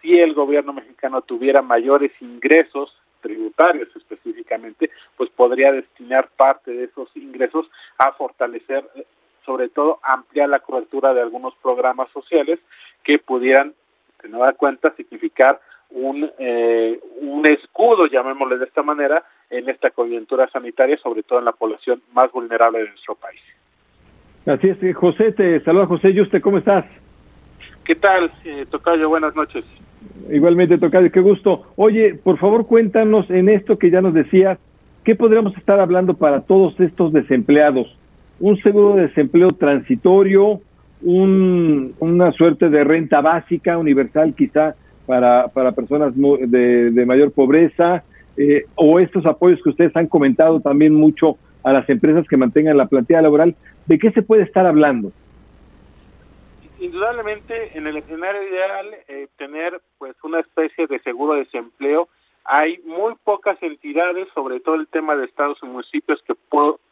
si 0.00 0.12
el 0.12 0.34
gobierno 0.34 0.72
mexicano 0.72 1.22
tuviera 1.22 1.62
mayores 1.62 2.12
ingresos 2.20 2.94
tributarios 3.20 3.88
específicamente, 3.96 4.90
pues 5.16 5.30
podría 5.30 5.72
destinar 5.72 6.28
parte 6.36 6.70
de 6.70 6.84
esos 6.84 7.08
ingresos 7.16 7.68
a 7.98 8.12
fortalecer, 8.12 8.84
eh, 8.94 9.04
sobre 9.44 9.68
todo 9.68 9.98
ampliar 10.02 10.48
la 10.48 10.60
cobertura 10.60 11.14
de 11.14 11.22
algunos 11.22 11.54
programas 11.56 12.08
sociales 12.12 12.60
que 13.02 13.18
pudieran, 13.18 13.74
de 14.22 14.28
nueva 14.28 14.52
cuenta, 14.52 14.94
significar 14.94 15.60
un, 15.90 16.30
eh, 16.38 17.00
un 17.20 17.46
escudo, 17.46 18.06
llamémosle 18.06 18.58
de 18.58 18.66
esta 18.66 18.82
manera, 18.82 19.24
en 19.50 19.68
esta 19.68 19.90
coyuntura 19.90 20.48
sanitaria, 20.50 20.98
sobre 20.98 21.22
todo 21.22 21.38
en 21.38 21.46
la 21.46 21.52
población 21.52 22.02
más 22.12 22.30
vulnerable 22.30 22.80
de 22.80 22.88
nuestro 22.90 23.14
país. 23.14 23.40
Así 24.46 24.68
es, 24.68 24.96
José, 24.96 25.32
te 25.32 25.60
saluda 25.60 25.86
José 25.86 26.12
Yuste, 26.12 26.40
¿cómo 26.40 26.58
estás? 26.58 26.84
¿Qué 27.84 27.94
tal, 27.94 28.30
eh, 28.44 28.66
Tocayo? 28.70 29.08
Buenas 29.08 29.34
noches. 29.34 29.64
Igualmente, 30.30 30.78
Tocayo, 30.78 31.10
qué 31.10 31.20
gusto. 31.20 31.62
Oye, 31.76 32.14
por 32.14 32.38
favor, 32.38 32.66
cuéntanos 32.66 33.30
en 33.30 33.48
esto 33.48 33.78
que 33.78 33.90
ya 33.90 34.00
nos 34.00 34.14
decías, 34.14 34.58
¿qué 35.04 35.14
podríamos 35.14 35.56
estar 35.56 35.80
hablando 35.80 36.14
para 36.14 36.42
todos 36.42 36.78
estos 36.80 37.12
desempleados? 37.12 37.96
¿Un 38.40 38.56
seguro 38.58 38.96
de 38.96 39.08
desempleo 39.08 39.52
transitorio? 39.52 40.60
Un, 41.02 41.94
una 42.00 42.32
suerte 42.32 42.68
de 42.68 42.84
renta 42.84 43.20
básica, 43.20 43.78
universal 43.78 44.34
quizá, 44.34 44.74
para, 45.06 45.48
para 45.48 45.72
personas 45.72 46.12
de, 46.14 46.90
de 46.90 47.06
mayor 47.06 47.32
pobreza? 47.32 48.04
Eh, 48.40 48.66
o 48.76 49.00
estos 49.00 49.26
apoyos 49.26 49.60
que 49.64 49.70
ustedes 49.70 49.96
han 49.96 50.06
comentado 50.06 50.60
también 50.60 50.94
mucho 50.94 51.38
a 51.64 51.72
las 51.72 51.88
empresas 51.90 52.24
que 52.28 52.36
mantengan 52.36 52.76
la 52.76 52.86
plantilla 52.86 53.20
laboral, 53.20 53.56
¿de 53.86 53.98
qué 53.98 54.12
se 54.12 54.22
puede 54.22 54.44
estar 54.44 54.64
hablando? 54.64 55.10
Indudablemente 56.80 57.76
en 57.76 57.86
el 57.86 57.96
escenario 57.96 58.42
ideal 58.42 58.86
eh, 59.08 59.28
tener 59.36 59.80
pues 59.98 60.14
una 60.22 60.40
especie 60.40 60.86
de 60.86 60.98
seguro 61.00 61.34
de 61.34 61.44
desempleo 61.44 62.08
hay 62.50 62.78
muy 62.84 63.14
pocas 63.24 63.62
entidades, 63.62 64.26
sobre 64.34 64.58
todo 64.60 64.76
el 64.76 64.88
tema 64.88 65.14
de 65.14 65.26
estados 65.26 65.58
y 65.62 65.66
municipios, 65.66 66.22
que 66.22 66.34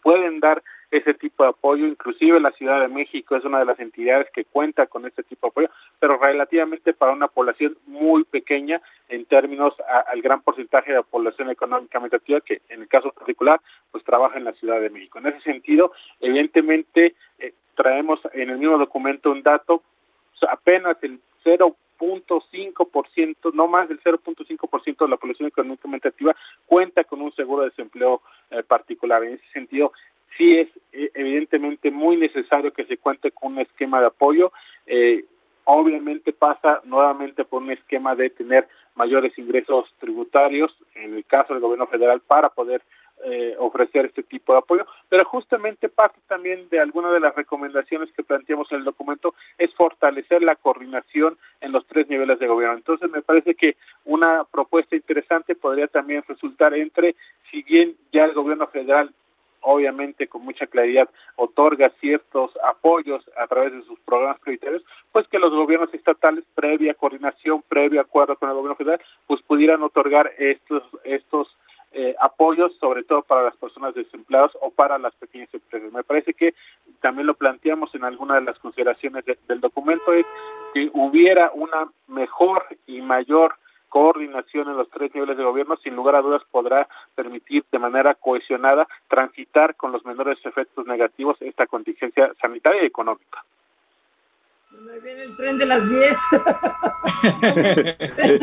pueden 0.03 0.39
dar 0.39 0.63
ese 0.91 1.15
tipo 1.15 1.43
de 1.43 1.51
apoyo. 1.51 1.87
Inclusive 1.87 2.41
la 2.41 2.53
Ciudad 2.53 2.81
de 2.81 2.89
México 2.89 3.37
es 3.37 3.45
una 3.45 3.59
de 3.59 3.65
las 3.65 3.79
entidades 3.81 4.29
que 4.33 4.45
cuenta 4.45 4.87
con 4.87 5.07
este 5.07 5.23
tipo 5.23 5.47
de 5.47 5.51
apoyo, 5.51 5.71
pero 5.99 6.19
relativamente 6.19 6.93
para 6.93 7.13
una 7.13 7.29
población 7.29 7.77
muy 7.87 8.25
pequeña 8.25 8.83
en 9.09 9.25
términos 9.25 9.75
al 10.09 10.21
gran 10.23 10.43
porcentaje 10.43 10.93
de 10.93 10.99
la 10.99 11.03
población 11.03 11.51
económicamente 11.51 12.17
activa 12.17 12.41
que 12.41 12.61
en 12.69 12.83
el 12.83 12.89
caso 12.89 13.11
particular 13.13 13.61
pues 13.91 14.05
trabaja 14.05 14.39
en 14.39 14.45
la 14.45 14.53
Ciudad 14.53 14.81
de 14.81 14.91
México. 14.91 15.19
En 15.19 15.27
ese 15.27 15.41
sentido, 15.41 15.93
evidentemente 16.21 17.15
eh, 17.39 17.55
traemos 17.75 18.21
en 18.33 18.51
el 18.51 18.59
mismo 18.59 18.79
documento 18.79 19.31
un 19.31 19.43
dato, 19.43 19.83
apenas 20.49 20.97
el 21.03 21.19
0.5%, 21.45 23.55
no 23.55 23.69
más 23.69 23.89
del 23.89 24.01
0.5% 24.01 24.99
de 24.99 25.09
la 25.09 25.17
población 25.17 25.49
económicamente 25.49 26.09
activa 26.09 26.37
cuenta 26.67 27.05
con 27.05 27.23
un 27.23 27.33
seguro 27.35 27.63
de 27.63 27.71
desempleo 27.71 28.21
eh, 28.51 28.63
particular. 28.63 29.25
En 29.25 29.33
ese 29.35 29.47
sentido, 29.53 29.93
sí 30.37 30.59
es 30.59 30.69
eh, 30.93 31.11
evidentemente 31.15 31.91
muy 31.91 32.17
necesario 32.17 32.73
que 32.73 32.85
se 32.85 32.99
cuente 32.99 33.31
con 33.31 33.53
un 33.53 33.61
esquema 33.61 34.01
de 34.01 34.07
apoyo. 34.07 34.53
Eh, 34.87 35.25
obviamente 35.65 36.33
pasa 36.33 36.81
nuevamente 36.85 37.45
por 37.45 37.63
un 37.63 37.71
esquema 37.71 38.15
de 38.15 38.31
tener 38.31 38.69
mayores 38.95 39.37
ingresos 39.39 39.93
tributarios, 39.99 40.75
en 40.95 41.15
el 41.15 41.25
caso 41.25 41.53
del 41.53 41.63
gobierno 41.63 41.87
federal, 41.87 42.21
para 42.21 42.49
poder 42.51 42.83
eh, 43.25 43.57
ofrecer 43.59 44.07
este 44.07 44.23
tipo 44.23 44.53
de 44.53 44.59
apoyo, 44.59 44.87
pero 45.09 45.25
justamente 45.25 45.89
parte 45.89 46.21
también 46.29 46.69
de 46.69 46.79
alguna 46.79 47.11
de 47.11 47.19
las 47.19 47.35
recomendaciones 47.35 48.13
que 48.13 48.23
planteamos 48.23 48.71
en 48.71 48.79
el 48.79 48.85
documento 48.85 49.35
es 49.57 49.75
fortalecer 49.75 50.43
la 50.43 50.55
coordinación 50.55 51.39
en 51.63 51.73
los 51.73 51.87
tres 51.87 52.09
niveles 52.09 52.39
de 52.39 52.47
gobierno. 52.47 52.77
Entonces 52.77 53.11
me 53.11 53.23
parece 53.23 53.55
que 53.55 53.77
una 54.05 54.45
propuesta 54.45 54.97
interesante 54.97 55.55
podría 55.55 55.89
también 55.89 56.25
resultar 56.29 56.75
entre, 56.75 57.17
si 57.51 57.63
bien 57.63 57.97
ya 58.13 58.25
el 58.25 58.35
gobierno 58.35 58.67
federal 58.67 59.11
obviamente 59.67 60.29
con 60.29 60.45
mucha 60.45 60.67
claridad 60.67 61.09
otorga 61.35 61.91
ciertos 62.01 62.53
apoyos 62.65 63.29
a 63.37 63.47
través 63.49 63.73
de 63.73 63.83
sus 63.83 63.99
programas 64.01 64.39
prioritarios, 64.41 64.85
pues 65.13 65.27
que 65.29 65.41
los 65.41 65.53
gobiernos 65.53 65.93
estatales, 65.93 66.45
previa 66.55 66.95
coordinación, 66.95 67.63
previo 67.69 68.01
acuerdo 68.01 68.37
con 68.37 68.49
el 68.49 68.55
gobierno 68.55 68.77
federal, 68.77 69.01
pues 69.27 69.43
pudieran 69.43 69.83
otorgar 69.83 70.33
estos 70.39 70.85
estos 71.05 71.49
eh, 71.93 72.15
apoyos, 72.21 72.77
sobre 72.79 73.03
todo 73.05 73.23
para 73.23 73.43
las 73.43 73.57
personas 73.57 73.95
desempleadas 73.95 74.53
o 74.61 74.71
para 74.71 74.99
las 74.99 75.15
pequeñas 75.17 75.53
empresas. 75.53 75.93
Me 75.93 76.05
parece 76.05 76.35
que 76.35 76.55
también 77.01 77.27
lo 77.27 77.35
planteamos 77.35 77.95
en 77.95 78.05
alguna 78.05 78.37
de 78.37 78.43
las 78.43 78.59
consideraciones 78.59 79.25
del 79.25 79.61
documento, 79.61 80.13
es 80.13 80.27
que 80.75 80.91
hubiera 80.93 81.51
una 81.55 81.91
mejor 82.07 82.65
y 82.87 83.01
mayor 83.01 83.57
coordinación 83.97 84.69
en 84.69 84.77
los 84.77 84.91
tres 84.91 85.15
niveles 85.15 85.39
de 85.39 85.43
gobierno, 85.43 85.75
sin 85.83 85.97
lugar 85.97 86.17
a 86.17 86.21
dudas 86.21 86.43
podrá 86.51 86.87
permitir 87.15 87.65
de 87.73 87.79
manera 87.79 88.15
cohesionada 88.15 88.87
transitar 89.09 89.75
con 89.75 89.91
los 89.91 90.05
menores 90.05 90.37
efectos 90.45 90.87
negativos 90.87 91.39
esta 91.41 91.67
contingencia 91.67 92.31
sanitaria 92.39 92.83
y 92.83 92.87
económica. 92.89 93.43
Viene 95.03 95.23
el 95.23 95.37
tren 95.39 95.57
de 95.57 95.65
las 95.65 95.89
10. 95.89 96.19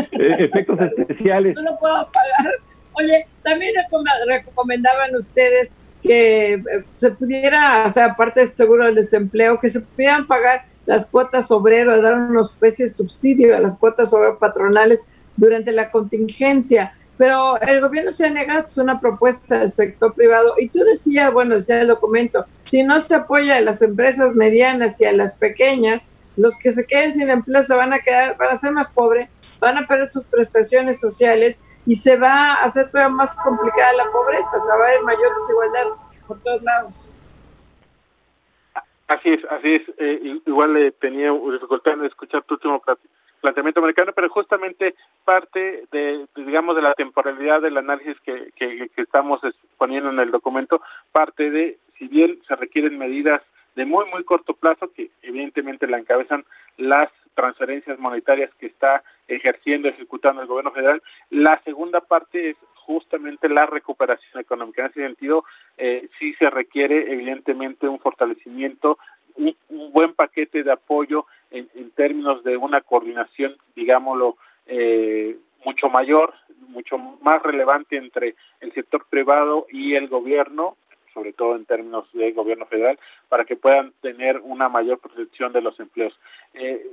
Efectos 0.39 0.79
especiales. 0.81 1.55
No 1.55 1.61
lo 1.61 1.77
puedo 1.77 2.09
pagar. 2.11 2.51
Oye, 2.93 3.27
también 3.43 3.75
recomendaban 4.25 5.15
ustedes 5.15 5.77
que 6.01 6.53
eh, 6.55 6.63
se 6.95 7.11
pudiera, 7.11 7.85
o 7.85 7.93
sea, 7.93 8.05
aparte 8.05 8.39
del 8.39 8.49
seguro 8.49 8.85
del 8.85 8.95
desempleo, 8.95 9.59
que 9.59 9.69
se 9.69 9.81
pudieran 9.81 10.25
pagar 10.25 10.65
las 10.87 11.05
cuotas 11.05 11.51
obreras, 11.51 12.01
dar 12.01 12.15
una 12.15 12.41
especie 12.41 12.85
de 12.85 12.91
subsidio 12.91 13.55
a 13.55 13.59
las 13.59 13.77
cuotas 13.77 14.11
obreras 14.15 14.37
patronales 14.39 15.07
durante 15.35 15.71
la 15.71 15.91
contingencia. 15.91 16.93
Pero 17.17 17.61
el 17.61 17.79
gobierno 17.79 18.11
se 18.11 18.25
ha 18.25 18.29
negado, 18.29 18.65
es 18.65 18.77
una 18.77 18.99
propuesta 18.99 19.59
del 19.59 19.71
sector 19.71 20.13
privado. 20.13 20.55
Y 20.57 20.69
tú 20.69 20.79
decías, 20.79 21.31
bueno, 21.31 21.55
decía 21.55 21.81
el 21.81 21.87
documento, 21.87 22.45
si 22.63 22.83
no 22.83 22.99
se 22.99 23.15
apoya 23.15 23.57
a 23.57 23.61
las 23.61 23.81
empresas 23.81 24.33
medianas 24.35 24.99
y 24.99 25.05
a 25.05 25.13
las 25.13 25.37
pequeñas, 25.37 26.09
los 26.35 26.57
que 26.57 26.71
se 26.71 26.85
queden 26.87 27.13
sin 27.13 27.29
empleo 27.29 27.61
se 27.63 27.75
van 27.75 27.93
a 27.93 27.99
quedar, 27.99 28.35
van 28.37 28.49
a 28.49 28.55
ser 28.55 28.71
más 28.71 28.89
pobres, 28.91 29.29
van 29.59 29.77
a 29.77 29.87
perder 29.87 30.07
sus 30.07 30.23
prestaciones 30.25 30.99
sociales 30.99 31.63
y 31.85 31.95
se 31.95 32.17
va 32.17 32.53
a 32.53 32.63
hacer 32.63 32.89
todavía 32.89 33.15
más 33.15 33.35
complicada 33.35 33.93
la 33.93 34.11
pobreza, 34.11 34.59
se 34.59 34.69
va 34.69 34.85
a 34.85 34.87
haber 34.87 35.03
mayor 35.03 35.35
desigualdad 35.35 35.85
por 36.27 36.41
todos 36.41 36.63
lados. 36.63 37.09
Así 39.07 39.29
es, 39.29 39.41
así 39.51 39.75
es. 39.75 39.81
Eh, 39.97 40.41
igual 40.47 40.73
le 40.73 40.91
tenía 40.93 41.31
dificultad 41.31 41.93
en 41.93 42.05
escuchar 42.05 42.43
tu 42.43 42.55
último 42.55 42.81
planteamiento 43.43 43.81
americano, 43.81 44.13
pero 44.15 44.29
justamente 44.29 44.95
parte 45.25 45.83
de, 45.91 46.25
digamos, 46.35 46.75
de 46.77 46.81
la 46.81 46.93
temporalidad 46.93 47.61
del 47.61 47.77
análisis 47.77 48.17
que, 48.21 48.89
estamos 48.95 49.41
poniendo 49.77 50.09
en 50.09 50.19
el 50.19 50.31
documento, 50.31 50.81
parte 51.11 51.51
de, 51.51 51.77
si 51.99 52.07
bien 52.07 52.39
se 52.47 52.55
requieren 52.55 52.97
medidas 52.97 53.41
de 53.75 53.85
muy, 53.85 54.05
muy 54.11 54.23
corto 54.23 54.53
plazo, 54.53 54.91
que 54.93 55.09
evidentemente 55.21 55.87
la 55.87 55.99
encabezan 55.99 56.45
las 56.77 57.09
transferencias 57.35 57.99
monetarias 57.99 58.51
que 58.59 58.67
está 58.67 59.03
ejerciendo, 59.27 59.89
ejecutando 59.89 60.41
el 60.41 60.47
gobierno 60.47 60.71
federal. 60.71 61.01
La 61.29 61.59
segunda 61.63 62.01
parte 62.01 62.51
es 62.51 62.57
justamente 62.75 63.49
la 63.49 63.65
recuperación 63.65 64.39
económica. 64.41 64.83
En 64.83 64.91
ese 64.91 65.01
sentido, 65.01 65.43
eh, 65.77 66.07
sí 66.19 66.33
se 66.35 66.49
requiere 66.49 67.11
evidentemente 67.11 67.87
un 67.87 67.99
fortalecimiento, 67.99 68.97
un, 69.35 69.55
buen 69.91 70.13
paquete 70.13 70.63
de 70.63 70.71
apoyo 70.71 71.25
en, 71.51 71.67
términos 71.91 72.43
de 72.43 72.57
una 72.57 72.81
coordinación, 72.81 73.55
digámoslo, 73.75 74.37
eh, 74.65 75.37
mucho 75.63 75.89
mayor, 75.89 76.33
mucho 76.67 76.97
más 76.97 77.41
relevante 77.43 77.95
entre 77.97 78.35
el 78.59 78.73
sector 78.73 79.05
privado 79.09 79.67
y 79.71 79.95
el 79.95 80.07
gobierno 80.07 80.75
sobre 81.13 81.33
todo 81.33 81.55
en 81.55 81.65
términos 81.65 82.07
de 82.13 82.31
gobierno 82.31 82.65
federal, 82.65 82.97
para 83.29 83.45
que 83.45 83.55
puedan 83.55 83.93
tener 84.01 84.39
una 84.39 84.67
mayor 84.67 84.97
protección 84.97 85.53
de 85.53 85.61
los 85.61 85.79
empleos. 85.79 86.19
Eh, 86.55 86.85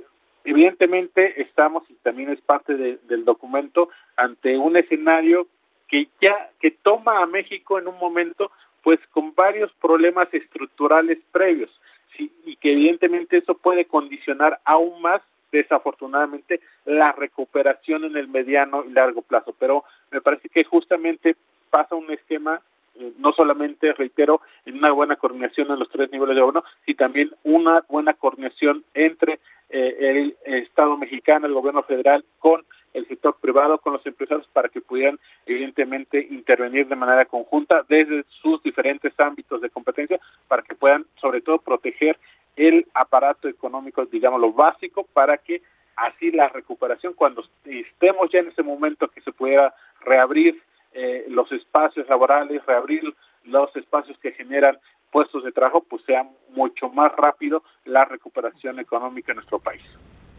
evidentemente 0.43 1.41
estamos, 1.41 1.83
y 1.89 1.95
también 1.95 2.29
es 2.29 2.39
parte 2.41 2.75
del 2.75 3.25
documento, 3.25 3.89
ante 4.15 4.57
un 4.57 4.77
escenario 4.77 5.47
que 5.87 6.07
ya 6.21 6.51
que 6.59 6.71
toma 6.71 7.21
a 7.21 7.25
México 7.25 7.79
en 7.79 7.87
un 7.87 7.97
momento 7.97 8.51
pues 8.83 8.99
con 9.11 9.35
varios 9.35 9.71
problemas 9.73 10.33
estructurales 10.33 11.19
previos 11.31 11.69
sí, 12.15 12.31
y 12.45 12.55
que 12.55 12.73
evidentemente 12.73 13.37
eso 13.37 13.55
puede 13.55 13.85
condicionar 13.85 14.59
aún 14.65 15.01
más 15.01 15.21
desafortunadamente 15.51 16.61
la 16.85 17.11
recuperación 17.11 18.05
en 18.05 18.15
el 18.15 18.27
mediano 18.27 18.85
y 18.85 18.91
largo 18.91 19.21
plazo. 19.21 19.53
Pero 19.59 19.83
me 20.11 20.21
parece 20.21 20.49
que 20.49 20.63
justamente 20.63 21.35
pasa 21.69 21.95
un 21.95 22.09
esquema 22.11 22.61
eh, 22.95 23.13
no 23.19 23.31
solamente, 23.31 23.93
reitero, 23.93 24.41
en 24.65 24.77
una 24.77 24.91
buena 24.91 25.15
coordinación 25.15 25.71
en 25.71 25.79
los 25.79 25.89
tres 25.89 26.11
niveles 26.11 26.35
de 26.35 26.41
gobierno, 26.41 26.63
sino 26.85 26.97
también 26.97 27.31
una 27.43 27.83
buena 27.87 28.13
coordinación 28.13 28.83
entre 28.93 29.39
eh, 29.69 30.35
el 30.45 30.53
Estado 30.63 30.97
mexicano, 30.97 31.47
el 31.47 31.53
gobierno 31.53 31.83
federal, 31.83 32.25
con 32.39 32.65
el 32.93 33.07
sector 33.07 33.35
privado, 33.39 33.77
con 33.77 33.93
los 33.93 34.05
empresarios, 34.05 34.47
para 34.53 34.69
que 34.69 34.81
pudieran, 34.81 35.19
evidentemente, 35.45 36.27
intervenir 36.29 36.87
de 36.87 36.95
manera 36.95 37.25
conjunta 37.25 37.85
desde 37.87 38.23
sus 38.41 38.61
diferentes 38.63 39.13
ámbitos 39.19 39.61
de 39.61 39.69
competencia, 39.69 40.19
para 40.47 40.63
que 40.63 40.75
puedan, 40.75 41.05
sobre 41.19 41.41
todo, 41.41 41.59
proteger 41.59 42.17
el 42.55 42.85
aparato 42.93 43.47
económico, 43.47 44.05
digamos, 44.05 44.41
lo 44.41 44.51
básico, 44.51 45.05
para 45.13 45.37
que 45.37 45.61
así 45.95 46.31
la 46.31 46.49
recuperación, 46.49 47.13
cuando 47.13 47.43
estemos 47.65 48.29
ya 48.31 48.39
en 48.39 48.49
ese 48.49 48.63
momento 48.63 49.07
que 49.07 49.21
se 49.21 49.31
pueda 49.31 49.73
reabrir 50.01 50.61
eh, 50.93 51.25
los 51.29 51.51
espacios 51.51 52.07
laborales, 52.09 52.65
reabrir 52.65 53.03
los 53.45 53.75
espacios 53.75 54.17
que 54.19 54.31
generan 54.31 54.77
puestos 55.11 55.43
de 55.43 55.51
trabajo, 55.51 55.85
pues 55.89 56.03
sea 56.05 56.27
mucho 56.49 56.89
más 56.89 57.11
rápido 57.15 57.63
la 57.85 58.05
recuperación 58.05 58.79
económica 58.79 59.31
en 59.31 59.37
nuestro 59.37 59.59
país. 59.59 59.81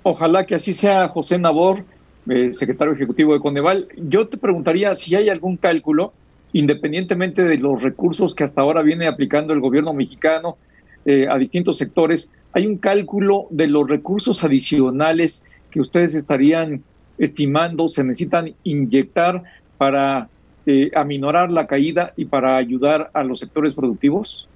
Ojalá 0.03 0.45
que 0.47 0.57
así 0.57 0.73
sea, 0.73 1.09
José 1.09 1.39
Nabor, 1.39 1.85
eh, 2.28 2.53
secretario 2.53 2.94
ejecutivo 2.94 3.35
de 3.35 3.40
Coneval. 3.40 3.89
Yo 3.97 4.28
te 4.28 4.36
preguntaría 4.36 4.94
si 4.94 5.15
hay 5.15 5.28
algún 5.28 5.57
cálculo, 5.57 6.12
independientemente 6.53 7.44
de 7.44 7.57
los 7.59 7.82
recursos 7.82 8.35
que 8.35 8.44
hasta 8.44 8.61
ahora 8.61 8.82
viene 8.82 9.09
aplicando 9.09 9.53
el 9.53 9.61
gobierno 9.61 9.93
mexicano 9.93 10.57
eh, 11.05 11.27
a 11.28 11.36
distintos 11.36 11.78
sectores, 11.78 12.31
¿hay 12.53 12.66
un 12.66 12.78
cálculo 12.78 13.47
de 13.51 13.66
los 13.66 13.89
recursos 13.89 14.44
adicionales 14.44 15.44
que 15.70 15.81
ustedes 15.81 16.15
estarían 16.15 16.85
estimando 17.19 17.89
se 17.89 18.05
necesitan 18.05 18.55
inyectar 18.65 19.43
para 19.78 20.28
eh, 20.66 20.90
aminorar 20.94 21.51
la 21.51 21.66
caída 21.66 22.12
y 22.16 22.24
para 22.27 22.57
ayudar 22.57 23.11
a 23.15 23.24
los 23.24 23.40
sectores 23.40 23.74
productivos? 23.74 24.49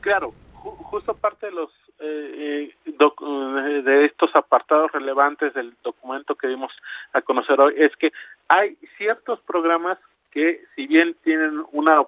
Claro, 0.00 0.32
justo 0.52 1.14
parte 1.14 1.46
de 1.46 1.52
los 1.52 1.70
eh, 2.02 2.74
eh, 2.84 3.82
de 3.84 4.04
estos 4.04 4.34
apartados 4.34 4.90
relevantes 4.92 5.54
del 5.54 5.74
documento 5.82 6.34
que 6.34 6.48
dimos 6.48 6.72
a 7.12 7.22
conocer 7.22 7.60
hoy 7.60 7.74
es 7.76 7.94
que 7.96 8.12
hay 8.48 8.76
ciertos 8.98 9.40
programas 9.40 9.98
que 10.30 10.64
si 10.74 10.86
bien 10.86 11.14
tienen 11.22 11.64
una 11.72 12.02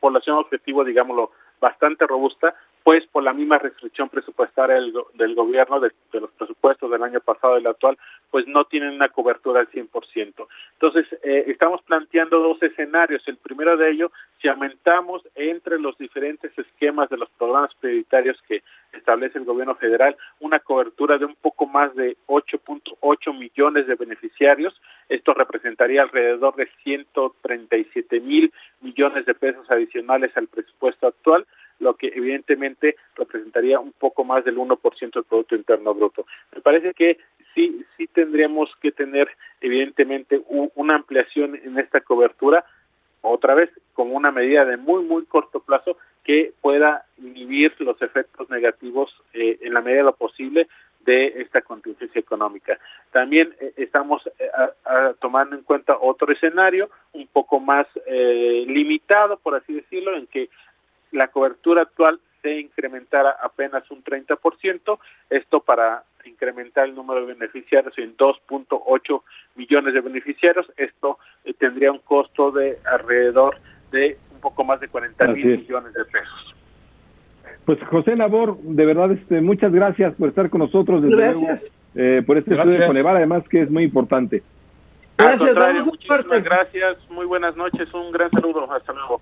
población 0.00 0.36
objetivo, 0.36 0.84
digámoslo, 0.84 1.32
bastante 1.60 2.06
robusta, 2.06 2.54
pues 2.84 3.06
por 3.06 3.22
la 3.22 3.32
misma 3.32 3.56
restricción 3.56 4.10
presupuestaria 4.10 4.76
del, 4.76 4.92
del 5.14 5.34
gobierno, 5.34 5.80
de, 5.80 5.90
los 6.12 6.30
presupuestos 6.32 6.90
del 6.90 7.02
año 7.02 7.18
pasado 7.20 7.56
y 7.56 7.60
el 7.62 7.66
actual, 7.66 7.96
pues 8.30 8.46
no 8.46 8.66
tienen 8.66 8.90
una 8.90 9.08
cobertura 9.08 9.60
al 9.60 9.70
100%. 9.70 10.46
Entonces, 10.74 11.06
eh, 11.22 11.44
estamos 11.46 11.80
planteando 11.82 12.40
dos 12.40 12.62
escenarios. 12.62 13.26
El 13.26 13.38
primero 13.38 13.78
de 13.78 13.90
ellos, 13.90 14.12
si 14.42 14.48
aumentamos 14.48 15.22
entre 15.34 15.78
los 15.78 15.96
diferentes 15.96 16.52
esquemas 16.58 17.08
de 17.08 17.16
los 17.16 17.30
programas 17.30 17.74
prioritarios 17.80 18.36
que 18.46 18.62
establece 18.92 19.38
el 19.38 19.46
gobierno 19.46 19.76
federal, 19.76 20.14
una 20.40 20.58
cobertura 20.58 21.16
de 21.16 21.24
un 21.24 21.36
poco 21.36 21.66
más 21.66 21.94
de 21.94 22.18
8.8 22.26 23.38
millones 23.38 23.86
de 23.86 23.94
beneficiarios, 23.94 24.78
esto 25.08 25.32
representaría 25.32 26.02
alrededor 26.02 26.54
de 26.56 26.68
137 26.82 28.20
mil 28.20 28.52
millones 28.82 29.24
de 29.24 29.34
pesos 29.34 29.70
adicionales 29.70 30.36
al 30.36 30.48
presupuesto 30.48 31.06
actual, 31.06 31.46
lo 31.78 31.94
que 31.94 32.08
evidentemente 32.08 32.96
representaría 33.16 33.78
un 33.80 33.92
poco 33.92 34.24
más 34.24 34.44
del 34.44 34.56
1% 34.56 35.12
del 35.12 35.24
Producto 35.24 35.56
Interno 35.56 35.94
Bruto. 35.94 36.26
Me 36.54 36.60
parece 36.60 36.94
que 36.94 37.18
sí, 37.54 37.84
sí 37.96 38.06
tendríamos 38.08 38.70
que 38.80 38.92
tener 38.92 39.28
evidentemente 39.60 40.42
una 40.74 40.96
ampliación 40.96 41.56
en 41.56 41.78
esta 41.78 42.00
cobertura, 42.00 42.64
otra 43.22 43.54
vez 43.54 43.70
con 43.94 44.14
una 44.14 44.30
medida 44.30 44.64
de 44.64 44.76
muy, 44.76 45.02
muy 45.02 45.24
corto 45.24 45.60
plazo 45.60 45.96
que 46.24 46.52
pueda 46.60 47.04
inhibir 47.18 47.74
los 47.80 48.00
efectos 48.02 48.48
negativos 48.50 49.14
eh, 49.32 49.58
en 49.60 49.74
la 49.74 49.80
medida 49.80 49.98
de 49.98 50.04
lo 50.04 50.16
posible 50.16 50.68
de 51.00 51.42
esta 51.42 51.60
contingencia 51.60 52.18
económica. 52.18 52.78
También 53.12 53.54
eh, 53.60 53.74
estamos 53.76 54.26
eh, 54.38 54.48
tomando 55.20 55.54
en 55.54 55.62
cuenta 55.62 55.98
otro 56.00 56.32
escenario 56.32 56.90
un 57.12 57.26
poco 57.26 57.60
más 57.60 57.86
limitado, 58.06 59.38
por 59.38 59.54
así 59.54 59.74
decirlo, 59.74 60.16
en 60.16 60.26
que 60.26 60.48
la 61.14 61.28
cobertura 61.28 61.82
actual 61.82 62.20
se 62.42 62.60
incrementara 62.60 63.36
apenas 63.42 63.90
un 63.90 64.04
30%, 64.04 64.98
esto 65.30 65.60
para 65.60 66.04
incrementar 66.26 66.86
el 66.86 66.94
número 66.94 67.20
de 67.20 67.34
beneficiarios 67.34 67.96
en 67.98 68.16
2.8 68.16 69.22
millones 69.56 69.94
de 69.94 70.00
beneficiarios, 70.00 70.66
esto 70.76 71.18
eh, 71.44 71.54
tendría 71.54 71.92
un 71.92 72.00
costo 72.00 72.50
de 72.50 72.78
alrededor 72.84 73.56
de 73.90 74.18
un 74.32 74.40
poco 74.40 74.64
más 74.64 74.80
de 74.80 74.88
40 74.88 75.26
mil 75.28 75.58
millones 75.58 75.94
de 75.94 76.04
pesos. 76.04 76.54
Pues 77.64 77.78
José 77.84 78.14
Nabor, 78.14 78.58
de 78.58 78.84
verdad, 78.84 79.10
este, 79.12 79.40
muchas 79.40 79.72
gracias 79.72 80.14
por 80.16 80.28
estar 80.28 80.50
con 80.50 80.60
nosotros. 80.60 81.02
Desde 81.02 81.16
gracias. 81.16 81.72
Eh, 81.94 82.22
por 82.26 82.36
este 82.36 82.54
estudio 82.54 82.80
de 82.80 82.86
Coneval, 82.86 83.16
además 83.16 83.48
que 83.48 83.62
es 83.62 83.70
muy 83.70 83.84
importante. 83.84 84.42
Gracias, 85.16 85.86
muchísimas 85.86 86.42
gracias, 86.42 86.98
muy 87.08 87.24
buenas 87.24 87.56
noches, 87.56 87.92
un 87.94 88.10
gran 88.10 88.30
saludo, 88.32 88.70
hasta 88.70 88.92
luego. 88.92 89.20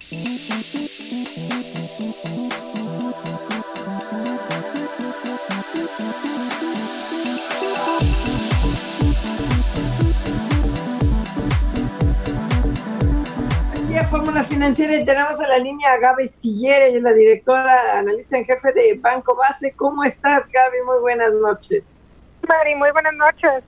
A 14.32 14.34
Fórmula 14.34 14.48
Financiera 14.48 14.96
y 14.96 15.04
tenemos 15.04 15.38
a 15.42 15.46
la 15.46 15.58
línea 15.58 15.98
Gaby 15.98 16.26
Sillere, 16.26 16.98
la 17.02 17.12
directora, 17.12 17.98
analista 17.98 18.38
en 18.38 18.46
jefe 18.46 18.72
de 18.72 18.94
Banco 18.94 19.36
Base. 19.36 19.74
¿Cómo 19.76 20.04
estás, 20.04 20.48
Gaby? 20.48 20.78
Muy 20.86 21.00
buenas 21.00 21.34
noches. 21.34 22.02
Mari, 22.48 22.74
muy 22.74 22.90
buenas 22.92 23.12
noches. 23.12 23.62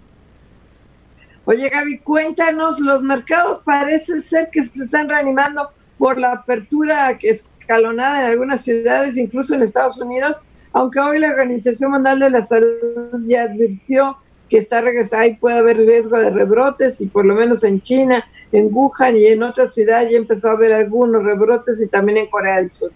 Oye, 1.45 1.69
Gaby, 1.69 1.99
cuéntanos, 1.99 2.81
los 2.81 3.03
mercados 3.03 3.61
parece 3.63 4.23
ser 4.23 4.49
que 4.51 4.63
se 4.63 4.85
están 4.85 5.07
reanimando 5.07 5.69
por 5.99 6.19
la 6.19 6.33
apertura 6.33 7.11
escalonada 7.21 8.21
en 8.21 8.31
algunas 8.31 8.63
ciudades, 8.63 9.19
incluso 9.19 9.55
en 9.55 9.65
Estados 9.65 10.01
Unidos, 10.01 10.45
aunque 10.73 10.99
hoy 10.99 11.19
la 11.19 11.29
Organización 11.29 11.91
Mundial 11.91 12.21
de 12.21 12.31
la 12.31 12.41
Salud 12.41 13.21
ya 13.27 13.43
advirtió 13.43 14.17
que 14.55 14.59
está 14.59 14.81
regresando, 14.81 15.27
y 15.27 15.35
puede 15.35 15.59
haber 15.59 15.79
riesgo 15.79 16.17
de 16.17 16.31
rebrotes 16.31 17.01
y 17.01 17.09
por 17.09 17.25
lo 17.25 17.35
menos 17.35 17.65
en 17.65 17.81
China, 17.81 18.25
en 18.53 18.69
Wuhan 18.73 19.17
y 19.17 19.27
en 19.27 19.43
otras 19.43 19.75
ciudades 19.75 20.13
ya 20.13 20.17
empezó 20.17 20.51
a 20.51 20.53
haber 20.53 20.73
algunos 20.73 21.25
rebrotes 21.25 21.83
y 21.85 21.91
también 21.91 22.19
en 22.19 22.27
Corea 22.29 22.59
del 22.59 22.71
Sur. 22.71 22.93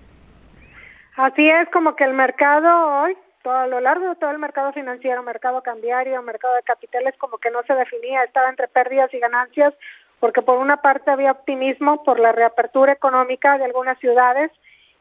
Así 1.16 1.50
es 1.50 1.68
como 1.70 1.96
que 1.96 2.04
el 2.04 2.14
mercado 2.14 2.68
hoy 3.02 3.16
a 3.42 3.66
lo 3.66 3.80
largo 3.80 4.08
de 4.08 4.14
todo 4.14 4.30
el 4.30 4.38
mercado 4.38 4.72
financiero, 4.72 5.20
mercado 5.24 5.60
cambiario, 5.62 6.22
mercado 6.22 6.54
de 6.54 6.62
capitales, 6.62 7.16
como 7.18 7.38
que 7.38 7.50
no 7.50 7.64
se 7.64 7.74
definía, 7.74 8.22
estaba 8.22 8.50
entre 8.50 8.68
pérdidas 8.68 9.12
y 9.12 9.18
ganancias, 9.18 9.74
porque 10.20 10.42
por 10.42 10.58
una 10.58 10.76
parte 10.76 11.10
había 11.10 11.32
optimismo 11.32 12.04
por 12.04 12.20
la 12.20 12.30
reapertura 12.30 12.92
económica 12.92 13.58
de 13.58 13.64
algunas 13.64 13.98
ciudades 13.98 14.52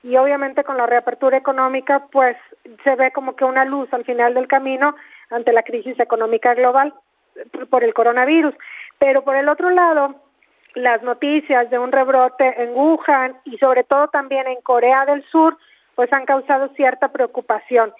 y 0.01 0.17
obviamente 0.17 0.63
con 0.63 0.77
la 0.77 0.87
reapertura 0.87 1.37
económica 1.37 2.07
pues 2.11 2.35
se 2.83 2.95
ve 2.95 3.11
como 3.11 3.35
que 3.35 3.45
una 3.45 3.63
luz 3.63 3.93
al 3.93 4.05
final 4.05 4.33
del 4.33 4.47
camino 4.47 4.95
ante 5.29 5.53
la 5.53 5.63
crisis 5.63 5.99
económica 5.99 6.53
global 6.53 6.93
por 7.69 7.83
el 7.83 7.93
coronavirus. 7.93 8.53
Pero 8.99 9.23
por 9.23 9.35
el 9.35 9.49
otro 9.49 9.69
lado, 9.69 10.15
las 10.75 11.01
noticias 11.03 11.69
de 11.69 11.79
un 11.79 11.91
rebrote 11.91 12.61
en 12.61 12.71
Wuhan 12.75 13.37
y 13.45 13.57
sobre 13.57 13.83
todo 13.83 14.07
también 14.07 14.47
en 14.47 14.61
Corea 14.61 15.05
del 15.05 15.23
Sur 15.25 15.57
pues 15.95 16.13
han 16.13 16.25
causado 16.25 16.69
cierta 16.75 17.07
preocupación. 17.07 17.91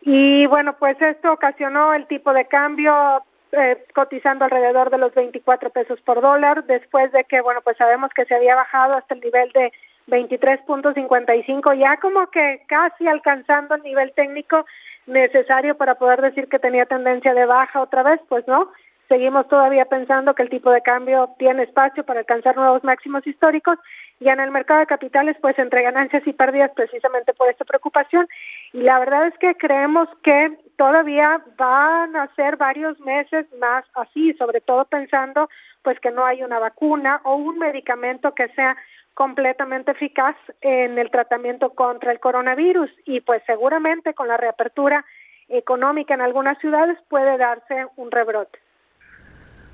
Y 0.00 0.46
bueno, 0.46 0.76
pues 0.78 0.96
esto 1.02 1.32
ocasionó 1.32 1.92
el 1.92 2.06
tipo 2.06 2.32
de 2.32 2.46
cambio 2.46 3.22
eh, 3.52 3.84
cotizando 3.94 4.44
alrededor 4.44 4.90
de 4.90 4.98
los 4.98 5.14
24 5.14 5.70
pesos 5.70 6.00
por 6.00 6.20
dólar, 6.20 6.64
después 6.64 7.12
de 7.12 7.24
que, 7.24 7.40
bueno, 7.42 7.60
pues 7.62 7.76
sabemos 7.76 8.10
que 8.14 8.24
se 8.24 8.34
había 8.34 8.54
bajado 8.54 8.94
hasta 8.94 9.14
el 9.14 9.20
nivel 9.20 9.50
de 9.52 9.72
23.55, 10.08 11.78
ya 11.78 11.98
como 11.98 12.28
que 12.28 12.62
casi 12.68 13.06
alcanzando 13.06 13.74
el 13.74 13.82
nivel 13.82 14.12
técnico 14.12 14.64
necesario 15.06 15.76
para 15.76 15.96
poder 15.96 16.20
decir 16.20 16.48
que 16.48 16.58
tenía 16.58 16.86
tendencia 16.86 17.34
de 17.34 17.46
baja 17.46 17.80
otra 17.80 18.02
vez, 18.02 18.20
pues 18.28 18.46
no, 18.48 18.70
seguimos 19.08 19.46
todavía 19.48 19.84
pensando 19.84 20.34
que 20.34 20.42
el 20.42 20.50
tipo 20.50 20.70
de 20.70 20.82
cambio 20.82 21.30
tiene 21.38 21.62
espacio 21.62 22.04
para 22.04 22.20
alcanzar 22.20 22.56
nuevos 22.56 22.82
máximos 22.84 23.26
históricos 23.26 23.78
y 24.18 24.28
en 24.28 24.40
el 24.40 24.50
mercado 24.50 24.80
de 24.80 24.86
capitales 24.86 25.36
pues 25.40 25.58
entre 25.58 25.82
ganancias 25.82 26.26
y 26.26 26.32
pérdidas 26.32 26.70
precisamente 26.74 27.34
por 27.34 27.48
esta 27.48 27.64
preocupación. 27.64 28.26
Y 28.72 28.80
la 28.80 28.98
verdad 28.98 29.26
es 29.26 29.38
que 29.38 29.54
creemos 29.54 30.08
que 30.22 30.58
todavía 30.76 31.40
van 31.56 32.16
a 32.16 32.34
ser 32.34 32.56
varios 32.56 32.98
meses 33.00 33.46
más 33.60 33.84
así, 33.94 34.32
sobre 34.34 34.60
todo 34.60 34.84
pensando 34.86 35.48
pues 35.82 36.00
que 36.00 36.10
no 36.10 36.24
hay 36.24 36.42
una 36.42 36.58
vacuna 36.58 37.20
o 37.24 37.36
un 37.36 37.58
medicamento 37.58 38.34
que 38.34 38.48
sea 38.48 38.76
completamente 39.16 39.92
eficaz 39.92 40.36
en 40.60 40.98
el 40.98 41.10
tratamiento 41.10 41.70
contra 41.70 42.12
el 42.12 42.20
coronavirus 42.20 42.90
y 43.06 43.22
pues 43.22 43.42
seguramente 43.46 44.12
con 44.12 44.28
la 44.28 44.36
reapertura 44.36 45.06
económica 45.48 46.12
en 46.12 46.20
algunas 46.20 46.58
ciudades 46.58 46.98
puede 47.08 47.38
darse 47.38 47.86
un 47.96 48.10
rebrote. 48.10 48.58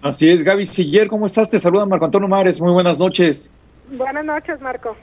Así 0.00 0.30
es, 0.30 0.44
Gaby 0.44 0.64
Siller, 0.64 1.08
¿cómo 1.08 1.26
estás? 1.26 1.50
Te 1.50 1.58
saluda 1.58 1.84
Marco 1.86 2.04
Antonio 2.04 2.28
Mares, 2.28 2.60
muy 2.60 2.72
buenas 2.72 3.00
noches. 3.00 3.52
Buenas 3.88 4.24
noches, 4.24 4.60
Marco. 4.60 4.96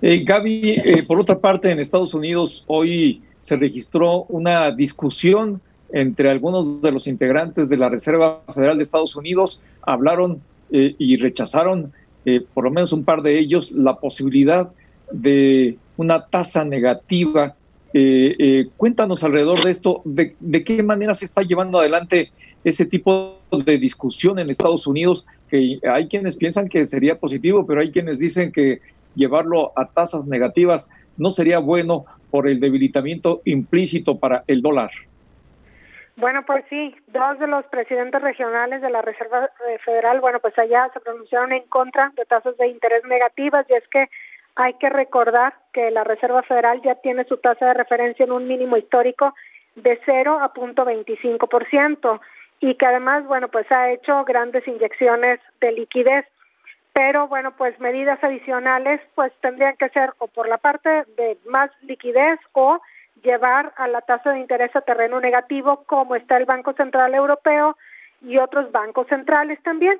Eh, 0.00 0.24
Gaby, 0.24 0.76
eh, 0.82 1.04
por 1.06 1.20
otra 1.20 1.38
parte, 1.38 1.70
en 1.70 1.80
Estados 1.80 2.14
Unidos 2.14 2.64
hoy 2.66 3.22
se 3.40 3.56
registró 3.56 4.24
una 4.30 4.72
discusión 4.72 5.60
entre 5.90 6.30
algunos 6.30 6.80
de 6.80 6.92
los 6.92 7.06
integrantes 7.06 7.68
de 7.68 7.76
la 7.76 7.90
Reserva 7.90 8.40
Federal 8.54 8.78
de 8.78 8.84
Estados 8.84 9.14
Unidos. 9.16 9.62
Hablaron 9.82 10.40
eh, 10.70 10.94
y 10.98 11.18
rechazaron, 11.18 11.92
por 12.54 12.64
lo 12.64 12.70
menos 12.70 12.92
un 12.92 13.04
par 13.04 13.22
de 13.22 13.38
ellos, 13.38 13.72
la 13.72 13.96
posibilidad 13.96 14.70
de 15.12 15.76
una 15.96 16.26
tasa 16.26 16.64
negativa. 16.64 17.54
cuéntanos 18.76 19.24
alrededor 19.24 19.64
de 19.64 19.70
esto, 19.70 20.02
de, 20.04 20.34
de 20.38 20.64
qué 20.64 20.82
manera 20.82 21.14
se 21.14 21.24
está 21.24 21.42
llevando 21.42 21.78
adelante 21.78 22.30
ese 22.64 22.84
tipo 22.84 23.38
de 23.64 23.78
discusión 23.78 24.38
en 24.38 24.50
Estados 24.50 24.86
Unidos, 24.86 25.26
que 25.48 25.78
hay 25.90 26.08
quienes 26.08 26.36
piensan 26.36 26.68
que 26.68 26.84
sería 26.84 27.18
positivo, 27.18 27.66
pero 27.66 27.80
hay 27.80 27.90
quienes 27.90 28.18
dicen 28.18 28.52
que 28.52 28.80
llevarlo 29.14 29.72
a 29.76 29.86
tasas 29.86 30.26
negativas 30.26 30.88
no 31.16 31.30
sería 31.30 31.58
bueno 31.58 32.04
por 32.30 32.48
el 32.48 32.60
debilitamiento 32.60 33.42
implícito 33.44 34.18
para 34.18 34.44
el 34.46 34.62
dólar. 34.62 34.90
Bueno, 36.18 36.44
pues 36.44 36.64
sí, 36.68 36.96
dos 37.06 37.38
de 37.38 37.46
los 37.46 37.64
presidentes 37.66 38.20
regionales 38.20 38.82
de 38.82 38.90
la 38.90 39.02
Reserva 39.02 39.44
eh, 39.68 39.78
Federal, 39.84 40.20
bueno, 40.20 40.40
pues 40.40 40.58
allá 40.58 40.90
se 40.92 40.98
pronunciaron 40.98 41.52
en 41.52 41.62
contra 41.68 42.10
de 42.16 42.24
tasas 42.24 42.56
de 42.56 42.66
interés 42.66 43.04
negativas 43.04 43.64
y 43.68 43.74
es 43.74 43.86
que 43.86 44.10
hay 44.56 44.74
que 44.74 44.88
recordar 44.88 45.54
que 45.72 45.92
la 45.92 46.02
Reserva 46.02 46.42
Federal 46.42 46.82
ya 46.82 46.96
tiene 46.96 47.22
su 47.22 47.36
tasa 47.36 47.66
de 47.66 47.74
referencia 47.74 48.24
en 48.24 48.32
un 48.32 48.48
mínimo 48.48 48.76
histórico 48.76 49.32
de 49.76 50.00
0 50.04 50.40
a 50.42 50.52
punto 50.52 50.84
25% 50.84 52.20
y 52.58 52.74
que 52.74 52.86
además, 52.86 53.24
bueno, 53.24 53.46
pues 53.46 53.70
ha 53.70 53.92
hecho 53.92 54.24
grandes 54.24 54.66
inyecciones 54.66 55.38
de 55.60 55.70
liquidez. 55.70 56.26
Pero 56.94 57.28
bueno, 57.28 57.52
pues 57.56 57.78
medidas 57.78 58.18
adicionales 58.24 59.00
pues 59.14 59.32
tendrían 59.40 59.76
que 59.76 59.88
ser 59.90 60.14
o 60.18 60.26
por 60.26 60.48
la 60.48 60.58
parte 60.58 61.04
de 61.16 61.38
más 61.46 61.70
liquidez 61.82 62.40
o 62.54 62.80
llevar 63.22 63.72
a 63.76 63.88
la 63.88 64.00
tasa 64.00 64.32
de 64.32 64.40
interés 64.40 64.74
a 64.74 64.80
terreno 64.80 65.20
negativo 65.20 65.84
como 65.86 66.14
está 66.14 66.36
el 66.36 66.44
Banco 66.44 66.72
Central 66.74 67.14
Europeo 67.14 67.76
y 68.22 68.38
otros 68.38 68.70
bancos 68.72 69.06
centrales 69.08 69.62
también. 69.62 69.98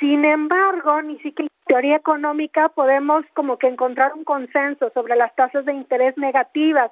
Sin 0.00 0.24
embargo, 0.24 1.02
ni 1.02 1.18
siquiera 1.20 1.48
en 1.52 1.66
teoría 1.66 1.96
económica 1.96 2.68
podemos 2.68 3.24
como 3.34 3.58
que 3.58 3.68
encontrar 3.68 4.14
un 4.14 4.24
consenso 4.24 4.90
sobre 4.94 5.16
las 5.16 5.34
tasas 5.36 5.64
de 5.64 5.72
interés 5.72 6.16
negativas 6.18 6.90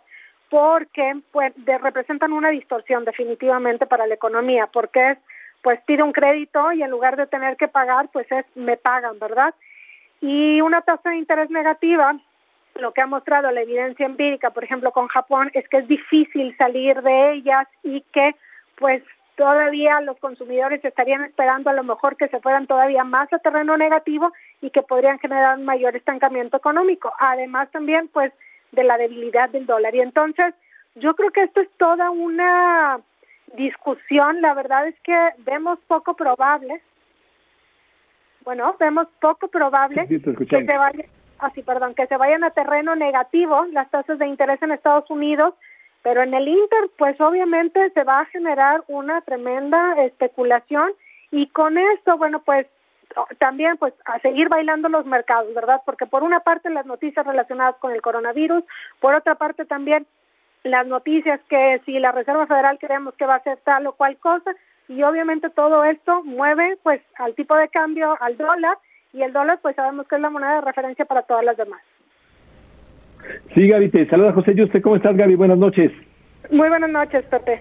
porque 0.49 1.21
pues, 1.31 1.53
representan 1.65 2.33
una 2.33 2.51
distorsión 2.51 3.05
definitivamente 3.05 3.87
para 3.87 4.07
la 4.07 4.15
economía, 4.15 4.67
porque 4.67 5.13
es 5.13 5.19
pues 5.63 5.81
pido 5.87 6.05
un 6.05 6.13
crédito 6.13 6.73
y 6.73 6.83
en 6.83 6.91
lugar 6.91 7.17
de 7.17 7.27
tener 7.27 7.57
que 7.57 7.69
pagar, 7.69 8.09
pues 8.13 8.31
es 8.33 8.45
me 8.55 8.77
pagan, 8.77 9.19
¿verdad? 9.19 9.55
Y 10.21 10.61
una 10.61 10.81
tasa 10.83 11.11
de 11.11 11.19
interés 11.19 11.51
negativa, 11.51 12.19
lo 12.75 12.93
que 12.93 13.01
ha 13.01 13.07
mostrado 13.07 13.51
la 13.51 13.63
evidencia 13.63 14.07
empírica, 14.07 14.51
por 14.51 14.65
ejemplo, 14.65 14.93
con 14.93 15.09
Japón, 15.09 15.51
es 15.55 15.69
que 15.69 15.79
es 15.79 15.89
difícil 15.89 16.57
salir 16.57 17.01
de 17.03 17.33
ellas 17.33 17.67
y 17.83 18.03
que 18.13 18.35
pues 18.77 19.03
todavía 19.37 20.01
los 20.01 20.19
consumidores 20.19 20.85
estarían 20.85 21.25
esperando 21.25 21.71
a 21.71 21.73
lo 21.73 21.83
mejor 21.83 22.17
que 22.17 22.29
se 22.29 22.41
fueran 22.41 22.67
todavía 22.67 23.05
más 23.05 23.33
a 23.33 23.39
terreno 23.39 23.77
negativo 23.77 24.33
y 24.61 24.71
que 24.71 24.83
podrían 24.83 25.19
generar 25.19 25.59
un 25.59 25.65
mayor 25.65 25.97
estancamiento 25.97 26.57
económico. 26.57 27.13
Además 27.19 27.71
también 27.71 28.09
pues 28.09 28.33
de 28.73 28.85
la 28.85 28.99
debilidad 28.99 29.49
del 29.51 29.67
dólar. 29.67 29.95
Y 29.95 30.01
entonces 30.01 30.55
yo 30.95 31.15
creo 31.15 31.31
que 31.31 31.43
esto 31.43 31.61
es 31.61 31.71
toda 31.79 32.11
una 32.11 33.01
discusión, 33.57 34.41
la 34.41 34.55
verdad 34.55 34.87
es 34.87 34.95
que 35.01 35.31
vemos 35.39 35.79
poco 35.87 36.15
probable, 36.15 36.81
bueno, 38.45 38.77
vemos 38.79 39.09
poco 39.21 39.49
probable 39.49 40.07
que 40.07 40.21
se 40.21 40.79
vaya, 40.79 41.05
así, 41.41 41.63
perdón, 41.63 41.95
que 41.95 42.07
se 42.07 42.17
vayan 42.17 42.45
a 42.45 42.51
terreno 42.51 42.95
negativo 42.95 43.65
las 43.73 43.91
tasas 43.91 44.19
de 44.19 44.27
interés 44.27 44.63
en 44.63 44.73
Estados 44.73 45.09
Unidos, 45.11 45.55
pero 46.03 46.23
en 46.23 46.33
el 46.35 46.49
Inter, 46.49 46.91
pues 46.97 47.21
obviamente 47.21 47.91
se 47.91 48.05
va 48.05 48.21
a 48.21 48.27
generar 48.27 48.83
una 48.89 49.21
tremenda 49.23 50.03
especulación 50.03 50.93
y 51.31 51.49
con 51.49 51.79
esto, 51.79 52.17
bueno, 52.17 52.41
pues 52.41 52.67
también 53.39 53.77
pues 53.77 53.93
a 54.05 54.19
seguir 54.21 54.49
bailando 54.49 54.89
los 54.89 55.05
mercados, 55.05 55.53
¿verdad? 55.55 55.83
Porque 55.85 56.07
por 56.07 56.23
una 56.23 56.41
parte 56.41 56.71
las 56.71 56.87
noticias 56.87 57.27
relacionadas 57.27 57.77
con 57.77 57.93
el 57.93 58.03
coronavirus, 58.03 58.65
por 59.01 59.15
otra 59.15 59.35
parte 59.35 59.65
también 59.65 60.07
las 60.63 60.87
noticias 60.87 61.41
que 61.49 61.81
si 61.85 61.99
la 61.99 62.13
Reserva 62.13 62.47
Federal 62.47 62.79
creemos 62.79 63.15
que 63.15 63.27
va 63.27 63.35
a 63.35 63.39
hacer 63.39 63.59
tal 63.65 63.87
o 63.87 63.93
cual 63.93 64.17
cosa 64.19 64.55
y 64.89 65.03
obviamente 65.03 65.51
todo 65.51 65.85
esto 65.85 66.23
mueve 66.23 66.79
pues 66.83 67.01
al 67.17 67.35
tipo 67.35 67.57
de 67.57 67.69
cambio, 67.69 68.17
al 68.21 68.37
dólar 68.37 68.77
y 69.13 69.23
el 69.23 69.33
dólar 69.33 69.59
pues 69.63 69.77
sabemos 69.77 70.07
que 70.09 70.17
es 70.17 70.21
la 70.21 70.31
moneda 70.31 70.57
de 70.57 70.61
referencia 70.63 71.05
para 71.05 71.23
todas 71.23 71.45
las 71.45 71.57
demás. 71.57 71.81
Sí, 73.55 73.69
Gaby, 73.69 73.91
te 73.91 74.07
saluda 74.09 74.33
José 74.33 74.55
Yuste. 74.55 74.81
¿Cómo 74.81 74.97
estás, 74.97 75.17
Gaby? 75.17 75.35
Buenas 75.35 75.59
noches. 75.59 75.93
Muy 76.51 76.69
buenas 76.69 76.91
noches, 76.91 77.25
Pepe. 77.27 77.61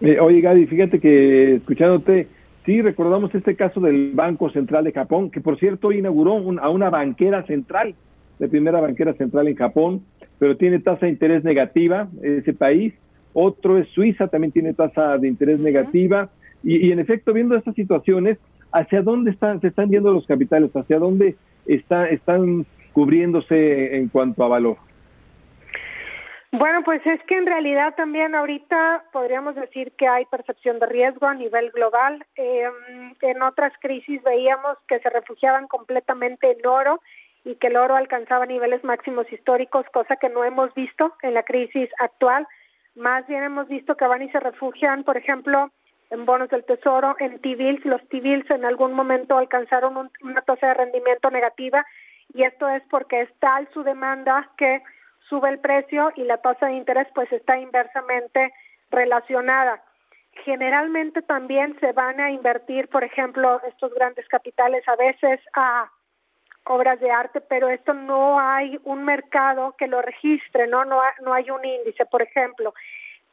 Eh, 0.00 0.18
oye, 0.18 0.40
Gaby, 0.40 0.66
fíjate 0.66 0.98
que 1.00 1.54
escuchándote, 1.56 2.28
sí 2.66 2.82
recordamos 2.82 3.34
este 3.34 3.56
caso 3.56 3.80
del 3.80 4.12
Banco 4.14 4.50
Central 4.50 4.84
de 4.84 4.92
Japón, 4.92 5.30
que 5.30 5.40
por 5.40 5.58
cierto 5.58 5.92
inauguró 5.92 6.32
a 6.60 6.70
una 6.70 6.90
banquera 6.90 7.44
central, 7.44 7.94
la 8.38 8.48
primera 8.48 8.80
banquera 8.80 9.14
central 9.14 9.48
en 9.48 9.56
Japón, 9.56 10.02
pero 10.38 10.56
tiene 10.56 10.80
tasa 10.80 11.06
de 11.06 11.12
interés 11.12 11.44
negativa 11.44 12.08
ese 12.22 12.52
país. 12.52 12.92
Otro 13.32 13.78
es 13.78 13.88
Suiza, 13.88 14.28
también 14.28 14.52
tiene 14.52 14.74
tasa 14.74 15.18
de 15.18 15.28
interés 15.28 15.58
negativa. 15.58 16.30
Y, 16.62 16.92
en 16.92 16.98
efecto, 16.98 17.32
viendo 17.32 17.56
estas 17.56 17.74
situaciones, 17.74 18.38
¿hacia 18.74 19.02
dónde 19.02 19.30
están, 19.30 19.60
se 19.60 19.68
están 19.68 19.88
yendo 19.88 20.12
los 20.12 20.26
capitales? 20.26 20.70
¿Hacia 20.76 20.98
dónde 20.98 21.36
está, 21.64 22.08
están 22.08 22.66
cubriéndose 22.92 23.96
en 23.96 24.08
cuanto 24.08 24.44
a 24.44 24.48
valor? 24.48 24.76
Bueno, 26.52 26.82
pues 26.84 27.04
es 27.04 27.20
que 27.24 27.36
en 27.36 27.46
realidad 27.46 27.94
también 27.96 28.34
ahorita 28.34 29.04
podríamos 29.12 29.56
decir 29.56 29.92
que 29.98 30.06
hay 30.06 30.24
percepción 30.26 30.78
de 30.78 30.86
riesgo 30.86 31.26
a 31.26 31.34
nivel 31.34 31.70
global. 31.70 32.24
Eh, 32.36 32.68
en 33.22 33.42
otras 33.42 33.72
crisis 33.80 34.22
veíamos 34.22 34.76
que 34.86 35.00
se 35.00 35.10
refugiaban 35.10 35.66
completamente 35.66 36.52
en 36.52 36.64
oro 36.64 37.00
y 37.44 37.56
que 37.56 37.68
el 37.68 37.76
oro 37.76 37.96
alcanzaba 37.96 38.46
niveles 38.46 38.84
máximos 38.84 39.32
históricos, 39.32 39.84
cosa 39.92 40.16
que 40.16 40.28
no 40.28 40.44
hemos 40.44 40.72
visto 40.74 41.12
en 41.22 41.34
la 41.34 41.42
crisis 41.42 41.90
actual. 41.98 42.46
Más 42.94 43.26
bien 43.26 43.42
hemos 43.42 43.66
visto 43.68 43.96
que 43.96 44.06
van 44.06 44.22
y 44.22 44.30
se 44.30 44.38
refugian, 44.38 45.02
por 45.02 45.16
ejemplo, 45.16 45.70
en 46.10 46.24
bonos 46.24 46.48
del 46.48 46.64
tesoro, 46.64 47.16
en 47.18 47.40
T-bills. 47.40 47.84
Los 47.84 48.06
T-bills 48.08 48.50
en 48.50 48.64
algún 48.64 48.92
momento 48.92 49.36
alcanzaron 49.36 50.10
una 50.22 50.42
tasa 50.42 50.68
de 50.68 50.74
rendimiento 50.74 51.30
negativa 51.30 51.84
y 52.32 52.44
esto 52.44 52.68
es 52.68 52.82
porque 52.90 53.22
es 53.22 53.30
tal 53.38 53.68
su 53.72 53.82
demanda 53.82 54.50
que 54.56 54.82
sube 55.28 55.48
el 55.48 55.58
precio 55.58 56.12
y 56.16 56.24
la 56.24 56.38
tasa 56.38 56.66
de 56.66 56.74
interés 56.74 57.08
pues 57.14 57.30
está 57.32 57.58
inversamente 57.58 58.52
relacionada. 58.90 59.82
Generalmente 60.44 61.22
también 61.22 61.78
se 61.80 61.92
van 61.92 62.20
a 62.20 62.30
invertir, 62.30 62.88
por 62.88 63.04
ejemplo, 63.04 63.60
estos 63.68 63.94
grandes 63.94 64.26
capitales 64.28 64.86
a 64.88 64.96
veces 64.96 65.40
a 65.54 65.90
obras 66.66 66.98
de 67.00 67.10
arte, 67.10 67.40
pero 67.40 67.68
esto 67.68 67.92
no 67.92 68.40
hay 68.40 68.78
un 68.84 69.04
mercado 69.04 69.74
que 69.76 69.86
lo 69.86 70.02
registre, 70.02 70.66
no 70.66 70.84
no, 70.84 71.00
no 71.22 71.32
hay 71.32 71.50
un 71.50 71.64
índice, 71.64 72.06
por 72.06 72.22
ejemplo. 72.22 72.74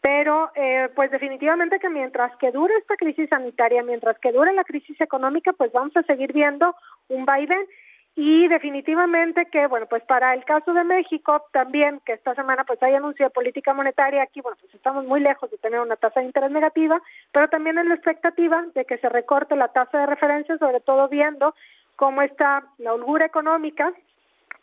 Pero 0.02 0.52
eh, 0.56 0.90
pues 0.96 1.12
definitivamente 1.12 1.80
que 1.80 1.90
mientras 1.90 2.36
que 2.38 2.52
dure 2.52 2.76
esta 2.78 2.96
crisis 2.96 3.30
sanitaria, 3.30 3.84
mientras 3.84 4.18
que 4.20 4.32
dure 4.32 4.52
la 4.54 4.64
crisis 4.64 5.00
económica, 5.00 5.54
pues 5.54 5.72
vamos 5.72 5.96
a 5.96 6.04
seguir 6.04 6.34
viendo 6.34 6.76
un 7.08 7.26
vaivén. 7.26 7.66
Y 8.14 8.50
definitivamente 8.50 9.46
que 9.46 9.68
bueno 9.68 9.86
pues 9.86 10.04
para 10.04 10.34
el 10.34 10.44
caso 10.44 10.74
de 10.74 10.84
México 10.84 11.46
también 11.54 12.02
que 12.06 12.12
esta 12.12 12.36
semana 12.36 12.66
pues 12.66 12.84
hay 12.84 12.94
anuncio 12.94 13.26
de 13.26 13.30
política 13.30 13.74
monetaria 13.74 14.22
aquí 14.22 14.42
bueno 14.42 14.58
pues 14.60 14.74
estamos 14.74 15.06
muy 15.06 15.22
lejos 15.22 15.50
de 15.50 15.58
tener 15.58 15.80
una 15.80 15.96
tasa 15.96 16.20
de 16.20 16.26
interés 16.26 16.52
negativa 16.52 17.02
pero 17.32 17.48
también 17.48 17.78
en 17.78 17.88
la 17.88 17.96
expectativa 17.96 18.66
de 18.76 18.84
que 18.84 18.98
se 18.98 19.08
recorte 19.08 19.56
la 19.56 19.70
tasa 19.70 19.98
de 19.98 20.08
referencia 20.08 20.58
sobre 20.58 20.82
todo 20.82 21.08
viendo 21.08 21.56
cómo 22.02 22.24
está 22.24 22.64
la 22.80 22.96
holgura 22.96 23.28
económica, 23.28 23.94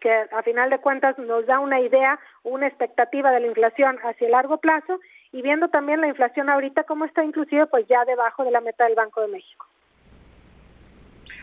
que 0.00 0.10
a 0.10 0.42
final 0.42 0.70
de 0.70 0.80
cuentas 0.80 1.16
nos 1.20 1.46
da 1.46 1.60
una 1.60 1.78
idea, 1.80 2.18
una 2.42 2.66
expectativa 2.66 3.30
de 3.30 3.38
la 3.38 3.46
inflación 3.46 3.96
hacia 4.02 4.26
el 4.26 4.32
largo 4.32 4.58
plazo, 4.58 4.98
y 5.32 5.42
viendo 5.42 5.68
también 5.68 6.00
la 6.00 6.08
inflación 6.08 6.48
ahorita 6.48 6.84
cómo 6.84 7.04
está 7.04 7.24
inclusive 7.24 7.66
pues 7.66 7.86
ya 7.88 8.04
debajo 8.04 8.44
de 8.44 8.50
la 8.50 8.60
meta 8.60 8.84
del 8.84 8.94
Banco 8.94 9.20
de 9.20 9.28
México. 9.28 9.66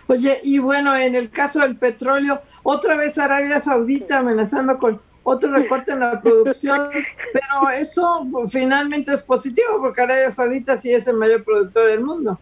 Oye, 0.08 0.40
y 0.44 0.60
bueno, 0.60 0.96
en 0.96 1.16
el 1.16 1.30
caso 1.30 1.62
del 1.62 1.78
petróleo, 1.78 2.42
otra 2.64 2.96
vez 2.96 3.18
Arabia 3.18 3.60
Saudita 3.60 4.20
amenazando 4.20 4.78
con 4.78 5.02
otro 5.24 5.52
recorte 5.52 5.92
en 5.92 6.00
la 6.00 6.22
producción, 6.24 6.90
pero 7.34 7.70
eso 7.72 8.26
finalmente 8.48 9.14
es 9.14 9.24
positivo 9.24 9.80
porque 9.80 10.02
Arabia 10.02 10.30
Saudita 10.30 10.78
sí 10.78 10.94
es 10.94 11.08
el 11.08 11.18
mayor 11.18 11.44
productor 11.44 11.88
del 11.88 12.02
mundo. 12.02 12.40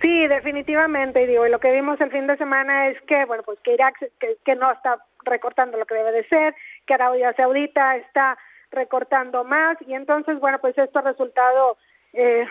Sí, 0.00 0.28
definitivamente, 0.28 1.22
y 1.22 1.26
digo, 1.26 1.44
y 1.46 1.50
lo 1.50 1.58
que 1.58 1.72
vimos 1.72 2.00
el 2.00 2.12
fin 2.12 2.28
de 2.28 2.36
semana 2.36 2.88
es 2.88 3.00
que, 3.02 3.24
bueno, 3.24 3.42
pues 3.42 3.58
que 3.64 3.74
Irak 3.74 3.96
que, 4.44 4.54
no 4.54 4.70
está 4.70 5.04
recortando 5.24 5.76
lo 5.76 5.86
que 5.86 5.96
debe 5.96 6.12
de 6.12 6.28
ser, 6.28 6.54
que 6.86 6.94
Arabia 6.94 7.32
Saudita 7.36 7.96
está 7.96 8.38
recortando 8.70 9.44
más, 9.44 9.76
y 9.86 9.94
entonces, 9.94 10.38
bueno, 10.40 10.58
pues 10.58 10.76
esto 10.76 10.98
ha 10.98 11.02
resultado 11.02 11.76
eh, 12.12 12.46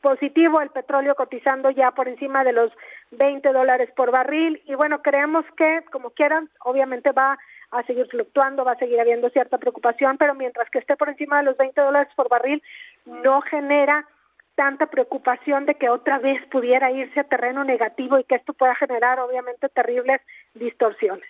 positivo, 0.00 0.60
el 0.60 0.70
petróleo 0.70 1.14
cotizando 1.14 1.70
ya 1.70 1.90
por 1.90 2.08
encima 2.08 2.44
de 2.44 2.52
los 2.52 2.72
20 3.12 3.52
dólares 3.52 3.90
por 3.96 4.10
barril 4.10 4.62
y 4.66 4.74
bueno, 4.74 5.02
creemos 5.02 5.44
que 5.56 5.82
como 5.90 6.10
quieran, 6.10 6.48
obviamente 6.64 7.12
va 7.12 7.38
a 7.70 7.82
seguir 7.84 8.06
fluctuando, 8.06 8.64
va 8.64 8.72
a 8.72 8.78
seguir 8.78 9.00
habiendo 9.00 9.30
cierta 9.30 9.58
preocupación, 9.58 10.16
pero 10.16 10.34
mientras 10.34 10.70
que 10.70 10.78
esté 10.78 10.96
por 10.96 11.08
encima 11.08 11.38
de 11.38 11.44
los 11.44 11.56
20 11.56 11.80
dólares 11.80 12.12
por 12.14 12.28
barril, 12.28 12.62
no 13.04 13.40
genera 13.42 14.06
tanta 14.54 14.86
preocupación 14.86 15.66
de 15.66 15.74
que 15.74 15.88
otra 15.88 16.18
vez 16.18 16.40
pudiera 16.46 16.92
irse 16.92 17.20
a 17.20 17.24
terreno 17.24 17.64
negativo 17.64 18.18
y 18.18 18.24
que 18.24 18.36
esto 18.36 18.52
pueda 18.52 18.76
generar 18.76 19.18
obviamente 19.18 19.68
terribles 19.68 20.20
distorsiones. 20.54 21.26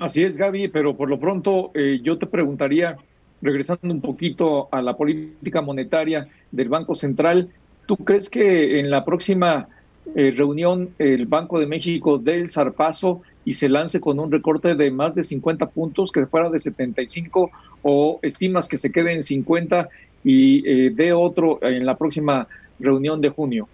Así 0.00 0.24
es, 0.24 0.38
Gaby, 0.38 0.68
pero 0.68 0.96
por 0.96 1.10
lo 1.10 1.20
pronto 1.20 1.72
eh, 1.74 2.00
yo 2.02 2.16
te 2.16 2.26
preguntaría, 2.26 2.96
regresando 3.42 3.92
un 3.92 4.00
poquito 4.00 4.70
a 4.72 4.80
la 4.80 4.96
política 4.96 5.60
monetaria 5.60 6.26
del 6.50 6.70
Banco 6.70 6.94
Central, 6.94 7.50
¿tú 7.84 7.98
crees 7.98 8.30
que 8.30 8.80
en 8.80 8.90
la 8.90 9.04
próxima 9.04 9.68
eh, 10.14 10.32
reunión 10.34 10.88
el 10.98 11.26
Banco 11.26 11.60
de 11.60 11.66
México 11.66 12.16
dé 12.16 12.36
el 12.36 12.50
zarpazo 12.50 13.20
y 13.44 13.52
se 13.52 13.68
lance 13.68 14.00
con 14.00 14.18
un 14.18 14.32
recorte 14.32 14.74
de 14.74 14.90
más 14.90 15.14
de 15.14 15.22
50 15.22 15.66
puntos, 15.68 16.12
que 16.12 16.24
fuera 16.24 16.48
de 16.48 16.58
75, 16.58 17.50
o 17.82 18.20
estimas 18.22 18.68
que 18.68 18.78
se 18.78 18.90
quede 18.90 19.12
en 19.12 19.22
50 19.22 19.90
y 20.24 20.66
eh, 20.66 20.92
dé 20.94 21.12
otro 21.12 21.58
en 21.62 21.84
la 21.84 21.98
próxima 21.98 22.48
reunión 22.78 23.20
de 23.20 23.28
junio? 23.28 23.68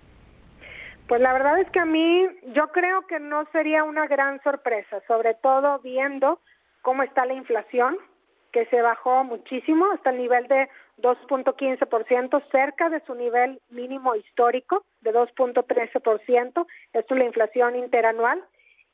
Pues 1.08 1.20
la 1.20 1.32
verdad 1.32 1.60
es 1.60 1.70
que 1.70 1.78
a 1.78 1.84
mí 1.84 2.26
yo 2.52 2.68
creo 2.72 3.06
que 3.06 3.20
no 3.20 3.44
sería 3.52 3.84
una 3.84 4.08
gran 4.08 4.42
sorpresa, 4.42 5.00
sobre 5.06 5.34
todo 5.34 5.78
viendo 5.78 6.40
cómo 6.82 7.04
está 7.04 7.24
la 7.26 7.34
inflación, 7.34 7.96
que 8.50 8.66
se 8.66 8.82
bajó 8.82 9.22
muchísimo 9.22 9.86
hasta 9.92 10.10
el 10.10 10.18
nivel 10.18 10.48
de 10.48 10.68
2.15%, 10.98 12.42
cerca 12.50 12.88
de 12.88 13.00
su 13.06 13.14
nivel 13.14 13.60
mínimo 13.70 14.16
histórico 14.16 14.84
de 15.02 15.12
2.13%, 15.12 16.66
esto 16.92 17.14
es 17.14 17.18
la 17.18 17.24
inflación 17.24 17.76
interanual, 17.76 18.42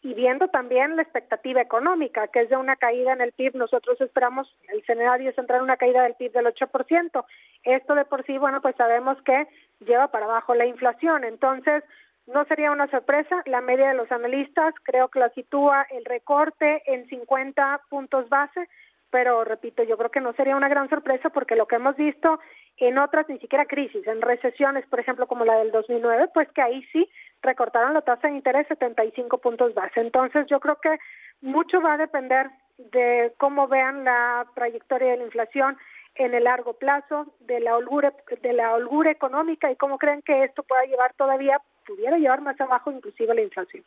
y 0.05 0.15
viendo 0.15 0.49
también 0.49 0.97
la 0.97 1.03
expectativa 1.03 1.61
económica, 1.61 2.27
que 2.27 2.41
es 2.41 2.51
de 2.51 2.57
una 2.57 2.75
caída 2.75 3.13
en 3.13 3.21
el 3.21 3.33
PIB, 3.33 3.55
nosotros 3.55 4.01
esperamos, 4.01 4.53
el 4.69 4.81
escenario 4.81 5.31
es 5.31 5.39
entrar 5.39 5.63
una 5.63 5.77
caída 5.77 6.03
del 6.03 6.15
PIB 6.15 6.33
del 6.33 6.47
8%. 6.47 7.25
Esto 7.63 7.95
de 7.95 8.05
por 8.05 8.27
sí, 8.27 8.37
bueno, 8.37 8.61
pues 8.61 8.75
sabemos 8.75 9.17
que 9.23 9.47
lleva 9.87 10.09
para 10.09 10.25
abajo 10.25 10.57
la 10.57 10.67
inflación. 10.67 11.23
Entonces, 11.23 11.85
no 12.27 12.45
sería 12.45 12.71
una 12.71 12.89
sorpresa, 12.89 13.43
la 13.47 13.61
media 13.61 13.89
de 13.89 13.95
los 13.95 14.11
analistas 14.13 14.75
creo 14.85 15.09
que 15.09 15.19
la 15.19 15.31
sitúa 15.31 15.87
el 15.91 16.05
recorte 16.05 16.83
en 16.87 17.07
50 17.09 17.83
puntos 17.89 18.29
base, 18.29 18.69
pero 19.11 19.45
repito, 19.45 19.83
yo 19.83 19.99
creo 19.99 20.11
que 20.11 20.21
no 20.21 20.33
sería 20.33 20.57
una 20.57 20.69
gran 20.69 20.89
sorpresa 20.89 21.31
porque 21.31 21.57
lo 21.57 21.67
que 21.67 21.77
hemos 21.77 21.97
visto 21.97 22.41
en 22.79 22.99
otras 22.99 23.29
ni 23.29 23.39
siquiera 23.39 23.67
crisis, 23.67 24.07
en 24.07 24.23
recesiones, 24.23 24.87
por 24.87 25.01
ejemplo, 25.01 25.27
como 25.27 25.45
la 25.45 25.57
del 25.59 25.71
2009, 25.71 26.31
pues 26.33 26.49
que 26.53 26.63
ahí 26.63 26.83
sí 26.93 27.09
recortaron 27.43 27.93
la 27.93 28.03
tasa 28.03 28.29
de 28.29 28.35
interés 28.35 28.67
75 28.69 29.39
puntos 29.39 29.75
base. 29.75 30.01
Entonces, 30.01 30.47
yo 30.49 30.61
creo 30.61 30.77
que 30.81 30.99
mucho 31.43 31.83
va 31.83 31.95
a 31.95 31.99
depender 31.99 32.51
de 32.79 33.35
cómo 33.37 33.69
vean 33.69 34.05
la 34.05 34.47
trayectoria 34.55 35.11
de 35.11 35.19
la 35.19 35.25
inflación 35.25 35.77
en 36.15 36.35
el 36.35 36.45
largo 36.45 36.75
plazo, 36.75 37.35
de 37.41 37.61
la 37.61 37.77
holgura 37.77 38.13
de 38.43 38.53
la 38.53 38.75
holgura 38.75 39.11
económica 39.11 39.71
y 39.71 39.77
cómo 39.77 39.99
creen 39.99 40.23
que 40.23 40.45
esto 40.45 40.63
pueda 40.63 40.85
llevar 40.85 41.15
todavía 41.15 41.61
pudiera 41.87 42.19
llevar 42.19 42.43
más 42.43 42.61
abajo 42.61 42.93
inclusive 42.93 43.35
la 43.35 43.43
inflación. 43.43 43.83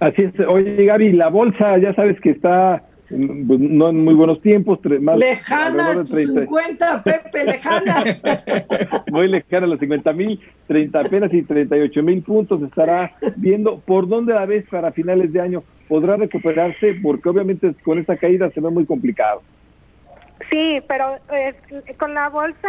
Así 0.00 0.22
es. 0.22 0.40
Oye, 0.46 0.84
Gaby, 0.84 1.12
la 1.12 1.28
bolsa 1.28 1.78
ya 1.78 1.94
sabes 1.94 2.20
que 2.20 2.30
está 2.30 2.82
pues, 3.08 3.60
no 3.60 3.90
en 3.90 4.04
muy 4.04 4.14
buenos 4.14 4.40
tiempos. 4.40 4.78
Más, 5.00 5.18
lejana, 5.18 6.04
50, 6.04 7.02
Pepe, 7.02 7.44
lejana. 7.44 8.04
muy 9.10 9.28
lejana, 9.28 9.66
los 9.66 9.78
50 9.78 10.12
mil, 10.12 10.40
30 10.68 11.00
apenas 11.00 11.32
y 11.32 11.42
38 11.42 12.02
mil 12.02 12.22
puntos. 12.22 12.62
Estará 12.62 13.14
viendo 13.36 13.80
por 13.80 14.08
dónde 14.08 14.34
la 14.34 14.46
ves 14.46 14.64
para 14.70 14.92
finales 14.92 15.32
de 15.32 15.40
año. 15.40 15.62
¿Podrá 15.88 16.16
recuperarse? 16.16 16.94
Porque 17.02 17.28
obviamente 17.28 17.74
con 17.84 17.98
esta 17.98 18.16
caída 18.16 18.50
se 18.50 18.60
ve 18.60 18.70
muy 18.70 18.86
complicado. 18.86 19.42
Sí, 20.50 20.80
pero 20.88 21.16
eh, 21.32 21.54
con 21.98 22.14
la 22.14 22.28
bolsa 22.28 22.68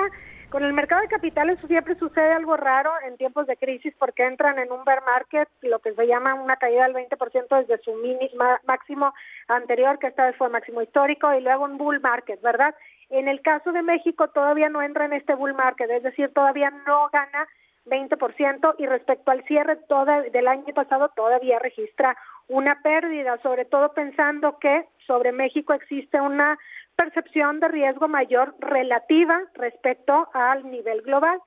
con 0.56 0.64
el 0.64 0.72
mercado 0.72 1.02
de 1.02 1.10
capitales 1.10 1.60
siempre 1.68 1.96
sucede 1.96 2.32
algo 2.32 2.56
raro 2.56 2.90
en 3.06 3.18
tiempos 3.18 3.46
de 3.46 3.58
crisis 3.58 3.94
porque 4.00 4.26
entran 4.26 4.58
en 4.58 4.72
un 4.72 4.86
bear 4.86 5.04
market, 5.04 5.50
lo 5.60 5.80
que 5.80 5.94
se 5.94 6.08
llama 6.08 6.34
una 6.34 6.56
caída 6.56 6.88
del 6.88 6.94
20% 6.94 7.60
desde 7.60 7.84
su 7.84 7.92
máximo 8.66 9.14
anterior, 9.50 10.00
que 10.00 10.08
esta 10.08 10.28
vez 10.28 10.38
fue 10.38 10.48
máximo 10.48 10.82
histórico, 10.82 11.34
y 11.34 11.42
luego 11.42 11.66
un 11.66 11.78
bull 11.78 12.00
market, 12.00 12.42
¿verdad? 12.42 12.74
En 13.10 13.28
el 13.28 13.42
caso 13.42 13.74
de 13.74 13.82
México 13.82 14.30
todavía 14.30 14.70
no 14.70 14.82
entra 14.82 15.04
en 15.04 15.12
este 15.12 15.36
bull 15.36 15.54
market, 15.54 15.92
es 15.92 16.04
decir, 16.04 16.32
todavía 16.34 16.70
no 16.88 17.10
gana 17.12 17.50
20% 17.88 18.76
y 18.78 18.86
respecto 18.86 19.32
al 19.32 19.44
cierre 19.44 19.76
toda, 19.90 20.22
del 20.22 20.48
año 20.48 20.74
pasado 20.74 21.10
todavía 21.10 21.60
registra 21.60 22.16
una 22.48 22.82
pérdida, 22.82 23.38
sobre 23.44 23.66
todo 23.66 23.92
pensando 23.92 24.58
que 24.60 24.86
sobre 25.06 25.34
México 25.34 25.74
existe 25.74 26.22
una 26.22 26.58
percepción 26.96 27.60
de 27.60 27.68
riesgo 27.68 28.08
mayor 28.08 28.56
relativa 28.60 29.42
respecto 29.54 30.30
al 30.34 30.70
nivel 30.70 31.02
global. 31.02 31.40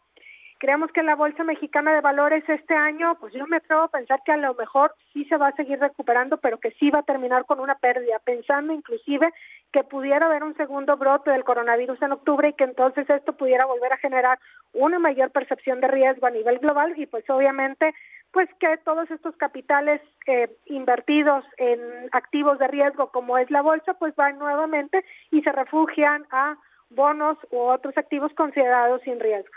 Creemos 0.60 0.90
que 0.90 1.04
la 1.04 1.14
Bolsa 1.14 1.44
Mexicana 1.44 1.94
de 1.94 2.00
Valores 2.00 2.42
este 2.48 2.74
año, 2.74 3.16
pues 3.20 3.32
yo 3.32 3.46
me 3.46 3.58
atrevo 3.58 3.82
a 3.82 3.88
pensar 3.88 4.20
que 4.24 4.32
a 4.32 4.36
lo 4.36 4.54
mejor 4.54 4.92
sí 5.12 5.24
se 5.26 5.36
va 5.36 5.48
a 5.48 5.54
seguir 5.54 5.78
recuperando, 5.78 6.38
pero 6.38 6.58
que 6.58 6.72
sí 6.72 6.90
va 6.90 6.98
a 6.98 7.04
terminar 7.04 7.44
con 7.44 7.60
una 7.60 7.76
pérdida, 7.76 8.18
pensando 8.24 8.72
inclusive 8.72 9.32
que 9.72 9.84
pudiera 9.84 10.26
haber 10.26 10.42
un 10.42 10.56
segundo 10.56 10.96
brote 10.96 11.30
del 11.30 11.44
coronavirus 11.44 12.02
en 12.02 12.10
octubre 12.10 12.48
y 12.48 12.54
que 12.54 12.64
entonces 12.64 13.08
esto 13.08 13.34
pudiera 13.34 13.66
volver 13.66 13.92
a 13.92 13.98
generar 13.98 14.40
una 14.72 14.98
mayor 14.98 15.30
percepción 15.30 15.80
de 15.80 15.88
riesgo 15.88 16.26
a 16.26 16.30
nivel 16.30 16.58
global 16.58 16.92
y 16.96 17.06
pues 17.06 17.28
obviamente 17.30 17.94
pues 18.32 18.48
que 18.60 18.76
todos 18.84 19.10
estos 19.10 19.36
capitales 19.36 20.00
eh, 20.26 20.50
invertidos 20.66 21.44
en 21.56 21.80
activos 22.12 22.58
de 22.58 22.68
riesgo 22.68 23.10
como 23.10 23.38
es 23.38 23.50
la 23.50 23.62
bolsa, 23.62 23.94
pues 23.94 24.14
van 24.16 24.38
nuevamente 24.38 25.04
y 25.30 25.42
se 25.42 25.52
refugian 25.52 26.26
a 26.30 26.56
bonos 26.90 27.38
u 27.50 27.58
otros 27.58 27.96
activos 27.96 28.32
considerados 28.34 29.02
sin 29.02 29.18
riesgo. 29.20 29.52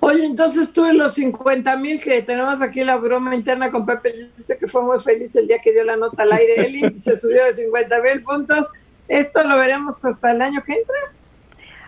Oye, 0.00 0.24
entonces 0.24 0.72
tú 0.72 0.84
en 0.84 0.98
los 0.98 1.14
50 1.14 1.76
mil 1.76 2.00
que 2.00 2.22
tenemos 2.22 2.62
aquí 2.62 2.84
la 2.84 2.96
broma 2.96 3.34
interna 3.34 3.70
con 3.70 3.84
Pepe, 3.84 4.30
que 4.58 4.68
fue 4.68 4.82
muy 4.82 5.00
feliz 5.00 5.34
el 5.34 5.48
día 5.48 5.58
que 5.58 5.72
dio 5.72 5.82
la 5.82 5.96
nota 5.96 6.22
al 6.22 6.32
aire, 6.32 6.66
el 6.66 6.76
índice 6.76 7.16
subió 7.16 7.44
de 7.44 7.52
50 7.52 8.00
mil 8.00 8.22
puntos, 8.22 8.72
¿esto 9.08 9.42
lo 9.42 9.56
veremos 9.58 10.04
hasta 10.04 10.30
el 10.30 10.40
año 10.40 10.62
que 10.64 10.74
entra? 10.74 10.96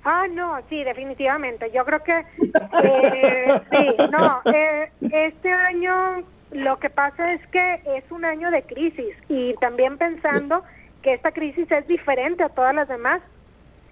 Ah, 0.05 0.27
no, 0.31 0.59
sí, 0.69 0.83
definitivamente. 0.83 1.71
Yo 1.73 1.85
creo 1.85 2.03
que 2.03 2.19
eh, 2.83 3.61
sí, 3.71 3.87
no, 4.11 4.41
eh, 4.53 4.91
este 5.01 5.53
año 5.53 6.23
lo 6.53 6.79
que 6.79 6.91
pasa 6.91 7.33
es 7.33 7.47
que 7.49 7.83
es 7.97 8.11
un 8.11 8.25
año 8.25 8.51
de 8.51 8.63
crisis 8.63 9.15
y 9.29 9.55
también 9.55 9.99
pensando 9.99 10.65
que 11.03 11.15
esta 11.15 11.33
crisis 11.33 11.71
es 11.71 11.87
diferente 11.87 12.43
a 12.43 12.49
todas 12.49 12.75
las 12.75 12.89
demás 12.89 13.21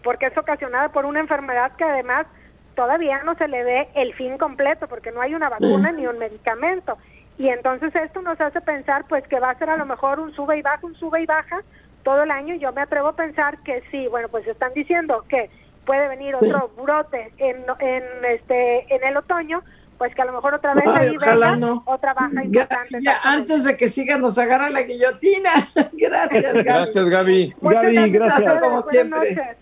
porque 0.02 0.26
es 0.26 0.36
ocasionada 0.36 0.90
por 0.90 1.06
una 1.06 1.20
enfermedad 1.20 1.72
que 1.76 1.85
además 1.85 2.26
todavía 2.74 3.22
no 3.24 3.35
se 3.35 3.48
le 3.48 3.64
ve 3.64 3.89
el 3.94 4.14
fin 4.14 4.39
completo 4.39 4.89
porque 4.89 5.12
no 5.12 5.20
hay 5.20 5.35
una 5.35 5.48
vacuna 5.48 5.93
ni 5.93 6.06
un 6.06 6.18
medicamento. 6.18 6.97
Y 7.36 7.48
entonces 7.48 7.94
esto 7.94 8.22
nos 8.22 8.40
hace 8.40 8.60
pensar 8.60 9.05
pues 9.09 9.26
que 9.28 9.40
va 9.40 9.51
a 9.51 9.59
ser 9.59 9.70
a 9.70 9.76
lo 9.76 9.86
mejor 9.86 10.18
un 10.20 10.32
sube 10.32 10.59
y 10.59 10.62
baja, 10.62 10.86
un 10.86 10.94
sube 10.94 11.22
y 11.22 11.26
baja 11.26 11.62
todo 12.02 12.22
el 12.22 12.30
año. 12.30 12.55
Yo 12.56 12.72
me 12.72 12.80
atrevo 12.80 13.09
a 13.09 13.16
pensar 13.16 13.59
que 13.62 13.82
sí, 13.90 14.06
bueno, 14.09 14.28
pues 14.28 14.47
están 14.47 14.72
diciendo 14.74 15.24
que 15.28 15.51
puede 15.89 16.06
venir 16.06 16.35
otro 16.35 16.70
brote 16.77 17.32
en, 17.39 17.65
en, 17.81 18.02
este, 18.31 18.94
en 18.94 19.09
el 19.09 19.16
otoño, 19.16 19.62
pues 19.97 20.15
que 20.15 20.20
a 20.20 20.27
lo 20.27 20.35
mejor 20.35 20.52
otra 20.52 20.74
vez 20.74 20.86
ahí 20.86 21.16
venga 21.16 21.81
otra 21.86 22.12
baja 22.12 22.44
importante. 22.44 22.98
Ya, 23.01 23.19
antes 23.24 23.65
de 23.65 23.74
que 23.74 23.89
siga 23.89 24.19
nos 24.19 24.39
agarra 24.39 24.69
la 24.69 24.82
guillotina. 24.82 25.70
gracias, 25.94 26.52
Gaby. 26.52 26.62
Gracias, 26.62 27.09
Gaby. 27.09 27.55
Gaby, 27.62 28.10
gracias. 28.10 28.60
Como 28.60 28.82
siempre. 28.82 29.56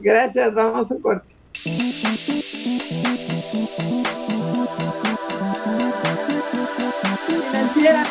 Gracias, 0.00 0.52
vamos 0.52 0.90
a 0.90 0.96
corte. 1.00 1.32
Financiera 7.28 8.02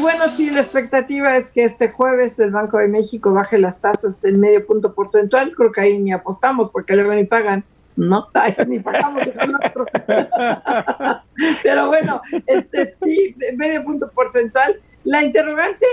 bueno, 0.00 0.28
sí, 0.28 0.50
la 0.50 0.60
expectativa 0.60 1.36
es 1.36 1.50
que 1.50 1.64
este 1.64 1.88
jueves 1.88 2.38
el 2.40 2.50
Banco 2.50 2.78
de 2.78 2.88
México 2.88 3.32
baje 3.32 3.58
las 3.58 3.80
tasas 3.80 4.20
del 4.20 4.38
medio 4.38 4.64
punto 4.66 4.94
porcentual. 4.94 5.54
Creo 5.54 5.72
que 5.72 5.80
ahí 5.80 5.98
ni 5.98 6.12
apostamos 6.12 6.70
porque 6.70 6.94
luego 6.94 7.14
ni 7.14 7.24
pagan. 7.24 7.64
No, 7.96 8.28
ni 8.66 8.78
pagamos. 8.78 9.26
Pero 11.62 11.88
bueno, 11.88 12.20
este 12.46 12.92
sí, 12.92 13.36
medio 13.56 13.84
punto 13.84 14.10
porcentual. 14.10 14.80
La 15.04 15.22
interrogante 15.22 15.86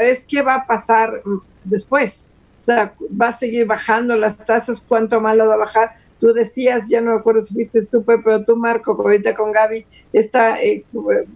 es 0.00 0.26
qué 0.26 0.42
va 0.42 0.56
a 0.56 0.66
pasar 0.66 1.22
después. 1.64 2.28
O 2.58 2.62
sea, 2.62 2.92
va 3.20 3.28
a 3.28 3.32
seguir 3.32 3.66
bajando 3.66 4.16
las 4.16 4.36
tasas, 4.36 4.84
cuánto 4.86 5.20
más 5.20 5.36
lo 5.36 5.46
va 5.46 5.54
a 5.54 5.58
bajar 5.58 5.96
tú 6.20 6.32
decías, 6.32 6.88
ya 6.88 7.00
no 7.00 7.12
me 7.12 7.18
acuerdo 7.18 7.40
si 7.40 7.54
fuiste 7.54 7.80
tú, 7.90 8.04
pero 8.04 8.44
tú, 8.44 8.56
Marco, 8.56 8.92
ahorita 8.92 9.34
con 9.34 9.50
Gaby, 9.50 9.86
esta, 10.12 10.60
eh, 10.62 10.84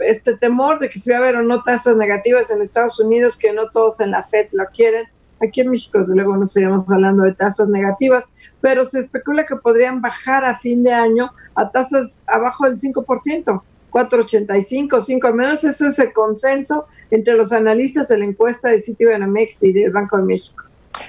este 0.01 0.37
temor 0.37 0.79
de 0.79 0.91
que 0.91 0.99
se 0.99 1.11
va 1.11 1.19
a 1.19 1.21
haber 1.21 1.37
o 1.37 1.43
no 1.43 1.63
tasas 1.63 1.97
negativas 1.97 2.51
en 2.51 2.61
Estados 2.61 3.01
Unidos, 3.01 3.39
que 3.39 3.53
no 3.53 3.71
todos 3.71 3.99
en 4.01 4.11
la 4.11 4.23
FED 4.23 4.49
lo 4.53 4.67
quieren, 4.67 5.07
Aquí 5.43 5.61
en 5.61 5.71
México, 5.71 5.99
desde 5.99 6.15
luego, 6.15 6.37
no 6.37 6.45
estaríamos 6.45 6.91
hablando 6.91 7.25
de 7.25 7.35
tasas 7.35 7.69
negativas, 7.69 8.33
pero 8.61 8.85
se 8.85 9.01
especula 9.01 9.45
que 9.45 9.57
podrían 9.57 10.01
bajar 10.01 10.45
a 10.45 10.59
fin 10.59 10.83
de 10.83 10.93
año 10.93 11.31
a 11.55 11.71
tasas 11.71 12.23
abajo 12.27 12.65
del 12.65 12.77
5%, 12.77 13.63
4.85, 13.91 15.01
5, 15.01 15.27
al 15.27 15.35
menos 15.35 15.65
eso 15.65 15.89
es 15.89 15.99
el 15.99 16.13
consenso 16.13 16.87
entre 17.11 17.35
los 17.35 17.53
analistas 17.53 18.09
de 18.09 18.19
la 18.19 18.25
encuesta 18.25 18.71
de 18.71 18.79
Citibanamex 18.79 19.63
y 19.65 19.73
del 19.73 19.91
Banco 19.91 20.17
de 20.17 20.23
México. 20.23 20.65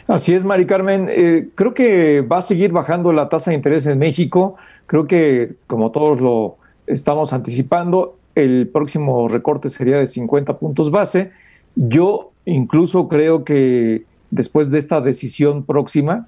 Así 0.07 0.34
es, 0.34 0.45
Mari 0.45 0.66
Carmen. 0.66 1.07
Eh, 1.10 1.49
creo 1.56 1.74
que 1.74 2.22
va 2.22 2.38
a 2.38 2.41
seguir 2.41 2.72
bajando 2.72 3.12
la 3.12 3.30
tasa 3.30 3.52
de 3.52 3.57
interés 3.57 3.86
en 3.88 3.99
México. 3.99 4.56
Creo 4.86 5.07
que, 5.07 5.53
como 5.68 5.91
todos 5.91 6.22
lo 6.22 6.57
estamos 6.88 7.34
anticipando, 7.34 8.18
el 8.36 8.70
próximo 8.72 9.28
recorte 9.28 9.70
sería 9.70 9.98
de 9.98 10.07
50 10.07 10.57
puntos 10.57 10.91
base. 10.91 11.32
Yo 11.76 12.32
incluso 12.45 13.07
creo 13.07 13.44
que 13.44 14.03
después 14.30 14.70
de 14.70 14.78
esta 14.78 15.02
decisión 15.02 15.64
próxima, 15.64 16.28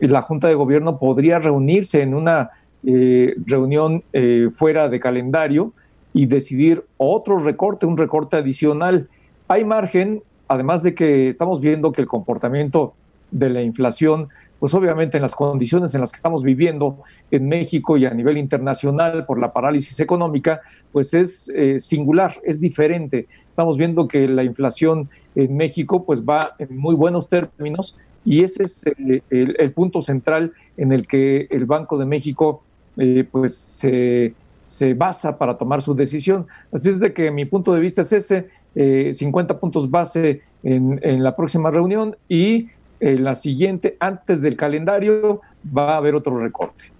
la 0.00 0.22
Junta 0.22 0.48
de 0.48 0.54
Gobierno 0.54 0.98
podría 0.98 1.38
reunirse 1.38 2.02
en 2.02 2.14
una 2.14 2.50
eh, 2.84 3.34
reunión 3.46 4.02
eh, 4.12 4.48
fuera 4.52 4.88
de 4.88 5.00
calendario 5.00 5.72
y 6.12 6.26
decidir 6.26 6.84
otro 6.96 7.38
recorte, 7.38 7.86
un 7.86 7.96
recorte 7.96 8.36
adicional. 8.36 9.08
Hay 9.48 9.64
margen, 9.64 10.22
además 10.48 10.82
de 10.82 10.94
que 10.94 11.28
estamos 11.28 11.60
viendo 11.60 11.92
que 11.92 12.00
el 12.00 12.06
comportamiento 12.06 12.94
de 13.30 13.50
la 13.50 13.62
inflación, 13.62 14.28
pues 14.58 14.72
obviamente 14.74 15.18
en 15.18 15.22
las 15.22 15.34
condiciones 15.34 15.94
en 15.94 16.00
las 16.00 16.12
que 16.12 16.16
estamos 16.16 16.42
viviendo 16.42 16.98
en 17.30 17.48
México 17.48 17.96
y 17.96 18.06
a 18.06 18.10
nivel 18.10 18.38
internacional 18.38 19.26
por 19.26 19.40
la 19.40 19.52
parálisis 19.52 19.98
económica, 20.00 20.60
pues 20.92 21.12
es 21.14 21.52
eh, 21.54 21.78
singular, 21.80 22.40
es 22.44 22.60
diferente. 22.60 23.26
Estamos 23.48 23.76
viendo 23.76 24.06
que 24.08 24.28
la 24.28 24.44
inflación 24.44 25.10
en 25.34 25.56
México 25.56 26.04
pues 26.04 26.24
va 26.24 26.54
en 26.58 26.76
muy 26.76 26.94
buenos 26.94 27.28
términos 27.28 27.96
y 28.24 28.42
ese 28.42 28.62
es 28.62 28.84
el, 29.30 29.72
punto 29.72 30.00
central 30.00 30.52
en 30.76 30.92
el 30.92 31.06
que 31.06 31.46
el 31.50 31.66
Banco 31.66 31.98
de 31.98 32.06
México 32.06 32.62
eh, 32.96 33.26
pues 33.30 33.54
se, 33.54 34.32
se, 34.64 34.94
basa 34.94 35.36
para 35.36 35.58
tomar 35.58 35.82
su 35.82 35.94
decisión. 35.94 36.46
Así 36.72 36.88
es 36.88 37.00
de 37.00 37.12
que 37.12 37.30
mi 37.30 37.44
punto 37.44 37.74
de 37.74 37.80
vista 37.80 38.00
es 38.00 38.12
ese, 38.12 38.48
50 38.74 39.54
eh, 39.54 39.56
puntos 39.56 39.90
base 39.90 40.42
en, 40.62 40.98
en, 41.02 41.22
la 41.22 41.36
próxima 41.36 41.70
reunión 41.70 42.16
y 42.28 42.68
en 43.00 43.24
la 43.24 43.34
siguiente, 43.34 43.96
antes 44.00 44.42
del 44.42 44.56
calendario, 44.56 45.40
va 45.76 45.94
a 45.94 45.96
haber 45.98 46.14
otro 46.14 46.38
recorte. 46.38 46.94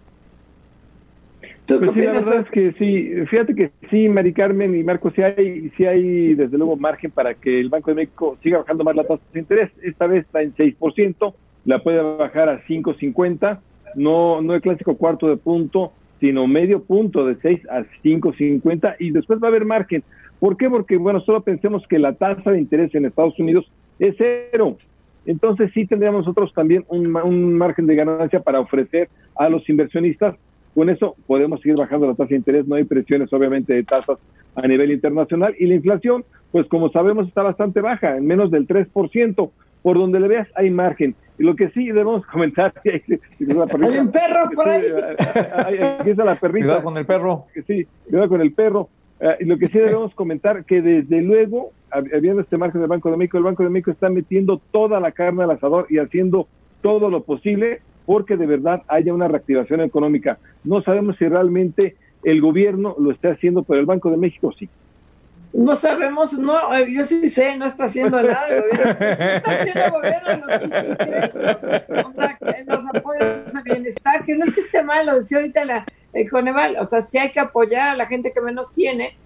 Pues 1.66 1.80
sí, 1.94 2.00
la 2.02 2.12
verdad 2.12 2.40
es 2.40 2.50
que 2.50 2.72
sí, 2.72 3.26
fíjate 3.26 3.54
que 3.54 3.70
sí, 3.88 4.06
Mari 4.08 4.34
Carmen 4.34 4.78
y 4.78 4.84
Marco, 4.84 5.10
sí 5.10 5.22
hay, 5.22 5.70
sí 5.76 5.86
hay 5.86 6.34
desde 6.34 6.58
luego 6.58 6.76
margen 6.76 7.10
para 7.10 7.32
que 7.32 7.58
el 7.58 7.70
Banco 7.70 7.90
de 7.90 7.94
México 7.94 8.36
siga 8.42 8.58
bajando 8.58 8.84
más 8.84 8.94
la 8.94 9.04
tasa 9.04 9.22
de 9.32 9.40
interés. 9.40 9.70
Esta 9.82 10.06
vez 10.06 10.26
está 10.26 10.42
en 10.42 10.54
6%, 10.54 11.34
la 11.64 11.82
puede 11.82 12.02
bajar 12.02 12.50
a 12.50 12.62
5.50, 12.66 13.60
no, 13.94 14.42
no 14.42 14.54
el 14.54 14.60
clásico 14.60 14.96
cuarto 14.96 15.26
de 15.26 15.38
punto, 15.38 15.92
sino 16.20 16.46
medio 16.46 16.82
punto 16.82 17.24
de 17.24 17.36
6 17.40 17.60
a 17.70 17.80
5.50 18.02 18.96
y 18.98 19.10
después 19.10 19.42
va 19.42 19.46
a 19.46 19.50
haber 19.50 19.64
margen. 19.64 20.04
¿Por 20.40 20.56
qué? 20.56 20.68
Porque, 20.68 20.96
bueno, 20.96 21.20
solo 21.20 21.42
pensemos 21.42 21.86
que 21.88 21.98
la 21.98 22.14
tasa 22.14 22.50
de 22.50 22.58
interés 22.58 22.94
en 22.94 23.06
Estados 23.06 23.38
Unidos 23.38 23.70
es 23.98 24.14
cero. 24.18 24.76
Entonces 25.26 25.70
sí 25.72 25.86
tendríamos 25.86 26.26
nosotros 26.26 26.52
también 26.52 26.84
un, 26.88 27.16
un 27.16 27.54
margen 27.54 27.86
de 27.86 27.94
ganancia 27.94 28.40
para 28.40 28.60
ofrecer 28.60 29.08
a 29.36 29.48
los 29.48 29.68
inversionistas 29.68 30.36
con 30.74 30.90
eso 30.90 31.14
podemos 31.26 31.60
seguir 31.60 31.78
bajando 31.78 32.08
la 32.08 32.14
tasa 32.14 32.30
de 32.30 32.36
interés, 32.36 32.66
no 32.66 32.74
hay 32.74 32.84
presiones 32.84 33.32
obviamente 33.32 33.72
de 33.72 33.84
tasas 33.84 34.18
a 34.56 34.66
nivel 34.66 34.90
internacional 34.90 35.54
y 35.58 35.66
la 35.66 35.74
inflación, 35.74 36.24
pues 36.50 36.66
como 36.66 36.90
sabemos 36.90 37.28
está 37.28 37.42
bastante 37.42 37.80
baja, 37.80 38.16
en 38.16 38.26
menos 38.26 38.50
del 38.50 38.66
3%, 38.66 39.50
por 39.82 39.98
donde 39.98 40.18
le 40.20 40.28
veas 40.28 40.48
hay 40.56 40.70
margen. 40.70 41.14
Y 41.38 41.44
lo 41.44 41.54
que 41.54 41.68
sí 41.70 41.86
debemos 41.86 42.26
comentar, 42.32 42.72
hay 42.84 43.98
un 43.98 44.10
perro 44.10 44.50
por 44.54 44.68
ahí. 44.68 44.84
Aquí 45.98 46.10
está 46.10 46.24
la 46.24 46.34
perrita. 46.34 46.66
Cuidado 46.66 46.82
con 46.82 46.96
el 46.96 47.06
perro. 47.06 47.46
Sí, 47.66 47.86
cuidado 48.08 48.28
con 48.28 48.40
el 48.40 48.52
perro. 48.52 48.88
Y 49.40 49.44
lo 49.44 49.58
que 49.58 49.68
sí 49.68 49.78
debemos 49.78 50.14
comentar, 50.16 50.64
que 50.64 50.82
desde 50.82 51.22
luego, 51.22 51.72
habiendo 51.90 52.42
este 52.42 52.56
margen 52.56 52.80
del 52.80 52.88
Banco 52.88 53.10
de 53.10 53.16
México, 53.16 53.38
el 53.38 53.44
Banco 53.44 53.62
de 53.62 53.70
México 53.70 53.90
está 53.90 54.08
metiendo 54.08 54.60
toda 54.70 55.00
la 55.00 55.12
carne 55.12 55.44
al 55.44 55.50
asador 55.50 55.86
y 55.88 55.98
haciendo 55.98 56.48
todo 56.82 57.08
lo 57.10 57.22
posible 57.22 57.80
porque 58.06 58.36
de 58.36 58.46
verdad 58.46 58.82
haya 58.88 59.14
una 59.14 59.28
reactivación 59.28 59.80
económica. 59.80 60.38
No 60.64 60.82
sabemos 60.82 61.16
si 61.16 61.26
realmente 61.26 61.96
el 62.22 62.40
gobierno 62.40 62.94
lo 62.98 63.10
está 63.10 63.30
haciendo, 63.30 63.62
pero 63.62 63.80
el 63.80 63.86
Banco 63.86 64.10
de 64.10 64.16
México 64.16 64.52
sí. 64.58 64.68
No 65.52 65.76
sabemos, 65.76 66.32
no, 66.32 66.74
eh, 66.74 66.92
yo 66.92 67.04
sí 67.04 67.28
sé, 67.28 67.56
no 67.56 67.64
está 67.64 67.84
haciendo 67.84 68.20
nada 68.20 68.48
el 68.48 68.60
gobierno. 68.60 68.84
No 68.84 69.34
está 69.34 69.50
haciendo 69.52 69.84
el 69.84 69.90
gobierno 69.92 70.46
los 72.66 72.66
los 72.66 72.86
apoyos 72.92 73.54
a 73.54 73.62
bienestar, 73.62 74.24
que 74.24 74.34
no 74.34 74.42
es 74.42 74.52
que 74.52 74.60
esté 74.60 74.82
mal, 74.82 75.06
lo 75.06 75.14
decía 75.14 75.38
ahorita 75.38 75.64
la 75.64 75.86
Coneval, 76.30 76.76
o 76.80 76.84
sea, 76.84 77.00
sí 77.00 77.18
hay 77.18 77.32
que 77.32 77.40
apoyar 77.40 77.88
a 77.88 77.96
la 77.96 78.06
gente 78.06 78.32
que 78.32 78.40
menos 78.40 78.72
tiene, 78.74 79.16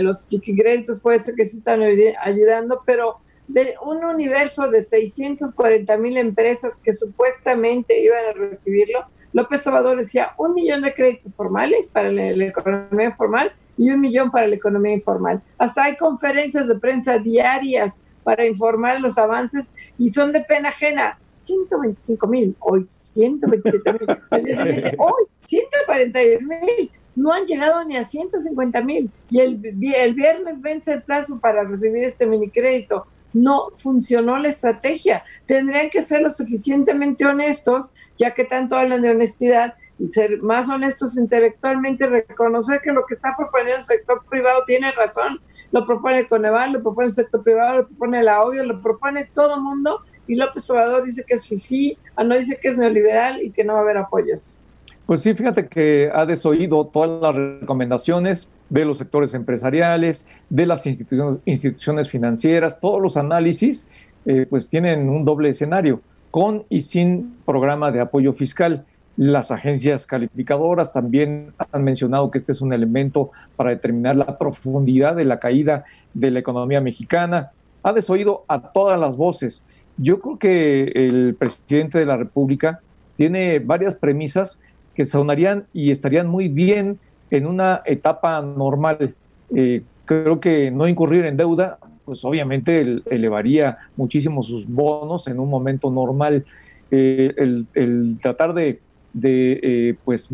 los 0.00 0.28
chiquigrentos 0.28 1.00
puede 1.00 1.18
ser 1.18 1.34
que 1.34 1.44
sí 1.44 1.58
están 1.58 1.82
ayudando, 1.82 2.82
pero 2.84 3.18
de 3.48 3.74
un 3.82 4.04
universo 4.04 4.68
de 4.68 4.80
640 4.80 5.96
mil 5.98 6.16
empresas 6.16 6.76
que 6.76 6.92
supuestamente 6.92 8.02
iban 8.02 8.24
a 8.30 8.32
recibirlo, 8.32 9.06
López 9.32 9.66
Obrador 9.66 9.98
decía 9.98 10.32
un 10.36 10.54
millón 10.54 10.82
de 10.82 10.94
créditos 10.94 11.34
formales 11.34 11.86
para 11.86 12.12
la, 12.12 12.44
economía 12.44 13.12
formal 13.12 13.52
y 13.78 13.90
un 13.90 14.00
millón 14.00 14.30
para 14.30 14.46
la 14.46 14.56
economía 14.56 14.92
informal. 14.92 15.42
Hasta 15.58 15.84
hay 15.84 15.96
conferencias 15.96 16.68
de 16.68 16.78
prensa 16.78 17.18
diarias 17.18 18.02
para 18.24 18.46
informar 18.46 19.00
los 19.00 19.18
avances 19.18 19.74
y 19.98 20.12
son 20.12 20.32
de 20.32 20.42
pena 20.42 20.68
ajena. 20.68 21.18
125 21.42 22.26
mil, 22.26 22.56
hoy 22.60 22.84
127 22.86 23.92
mil, 23.92 24.08
hoy 24.98 25.24
141 25.46 26.48
mil, 26.48 26.90
no 27.14 27.32
han 27.32 27.44
llegado 27.46 27.84
ni 27.84 27.96
a 27.96 28.04
150 28.04 28.80
mil 28.82 29.10
y 29.30 29.40
el, 29.40 29.60
el 29.94 30.14
viernes 30.14 30.60
vence 30.60 30.92
el 30.92 31.02
plazo 31.02 31.38
para 31.40 31.64
recibir 31.64 32.04
este 32.04 32.26
mini 32.26 32.48
crédito 32.48 33.06
no 33.32 33.70
funcionó 33.76 34.36
la 34.38 34.48
estrategia. 34.48 35.24
Tendrían 35.46 35.90
que 35.90 36.02
ser 36.02 36.22
lo 36.22 36.30
suficientemente 36.30 37.24
honestos, 37.24 37.94
ya 38.16 38.34
que 38.34 38.44
tanto 38.44 38.76
hablan 38.76 39.02
de 39.02 39.10
honestidad, 39.10 39.74
y 39.98 40.08
ser 40.08 40.42
más 40.42 40.68
honestos 40.68 41.16
intelectualmente, 41.16 42.06
reconocer 42.06 42.80
que 42.82 42.92
lo 42.92 43.06
que 43.06 43.14
está 43.14 43.36
proponiendo 43.36 43.78
el 43.78 43.84
sector 43.84 44.24
privado 44.28 44.64
tiene 44.66 44.90
razón. 44.92 45.40
Lo 45.70 45.86
propone 45.86 46.20
el 46.20 46.28
Coneval, 46.28 46.72
lo 46.72 46.82
propone 46.82 47.06
el 47.06 47.14
sector 47.14 47.42
privado, 47.42 47.78
lo 47.78 47.86
propone 47.86 48.22
la 48.22 48.42
OIO, 48.42 48.64
lo 48.64 48.82
propone 48.82 49.30
todo 49.32 49.54
el 49.54 49.60
mundo, 49.60 50.02
y 50.26 50.36
López 50.36 50.68
Obrador 50.70 51.04
dice 51.04 51.24
que 51.26 51.34
es 51.34 51.46
FIFI, 51.46 51.98
ah, 52.16 52.24
no 52.24 52.36
dice 52.36 52.58
que 52.60 52.68
es 52.68 52.78
neoliberal 52.78 53.42
y 53.42 53.50
que 53.50 53.64
no 53.64 53.74
va 53.74 53.80
a 53.80 53.82
haber 53.82 53.98
apoyos. 53.98 54.58
Pues 55.06 55.20
sí, 55.20 55.34
fíjate 55.34 55.66
que 55.66 56.10
ha 56.14 56.24
desoído 56.26 56.86
todas 56.86 57.20
las 57.20 57.60
recomendaciones 57.60 58.50
de 58.70 58.84
los 58.84 58.98
sectores 58.98 59.34
empresariales, 59.34 60.28
de 60.48 60.64
las 60.64 60.86
instituciones, 60.86 61.38
instituciones 61.44 62.08
financieras, 62.08 62.80
todos 62.80 63.02
los 63.02 63.16
análisis, 63.16 63.88
eh, 64.24 64.46
pues 64.48 64.68
tienen 64.68 65.08
un 65.08 65.24
doble 65.24 65.48
escenario, 65.48 66.00
con 66.30 66.64
y 66.70 66.82
sin 66.82 67.36
programa 67.44 67.90
de 67.90 68.00
apoyo 68.00 68.32
fiscal. 68.32 68.86
Las 69.16 69.50
agencias 69.50 70.06
calificadoras 70.06 70.92
también 70.92 71.52
han 71.72 71.84
mencionado 71.84 72.30
que 72.30 72.38
este 72.38 72.52
es 72.52 72.62
un 72.62 72.72
elemento 72.72 73.30
para 73.56 73.70
determinar 73.70 74.16
la 74.16 74.38
profundidad 74.38 75.16
de 75.16 75.24
la 75.24 75.38
caída 75.40 75.84
de 76.14 76.30
la 76.30 76.38
economía 76.38 76.80
mexicana. 76.80 77.50
Ha 77.82 77.92
desoído 77.92 78.44
a 78.48 78.72
todas 78.72 78.98
las 78.98 79.16
voces. 79.16 79.66
Yo 79.96 80.20
creo 80.20 80.38
que 80.38 80.84
el 80.94 81.34
presidente 81.38 81.98
de 81.98 82.06
la 82.06 82.16
República 82.16 82.80
tiene 83.16 83.58
varias 83.58 83.94
premisas 83.94 84.60
que 84.94 85.04
sonarían 85.04 85.64
y 85.72 85.90
estarían 85.90 86.28
muy 86.28 86.48
bien 86.48 86.98
en 87.30 87.46
una 87.46 87.82
etapa 87.84 88.40
normal. 88.42 89.14
Eh, 89.54 89.82
creo 90.04 90.40
que 90.40 90.70
no 90.70 90.88
incurrir 90.88 91.24
en 91.24 91.36
deuda, 91.36 91.78
pues 92.04 92.24
obviamente 92.24 93.00
elevaría 93.10 93.78
muchísimo 93.96 94.42
sus 94.42 94.66
bonos 94.66 95.28
en 95.28 95.38
un 95.38 95.48
momento 95.48 95.90
normal. 95.90 96.44
Eh, 96.90 97.32
el, 97.74 98.18
tratar 98.20 98.52
de, 98.52 98.80
eh, 99.22 99.94
pues 100.04 100.28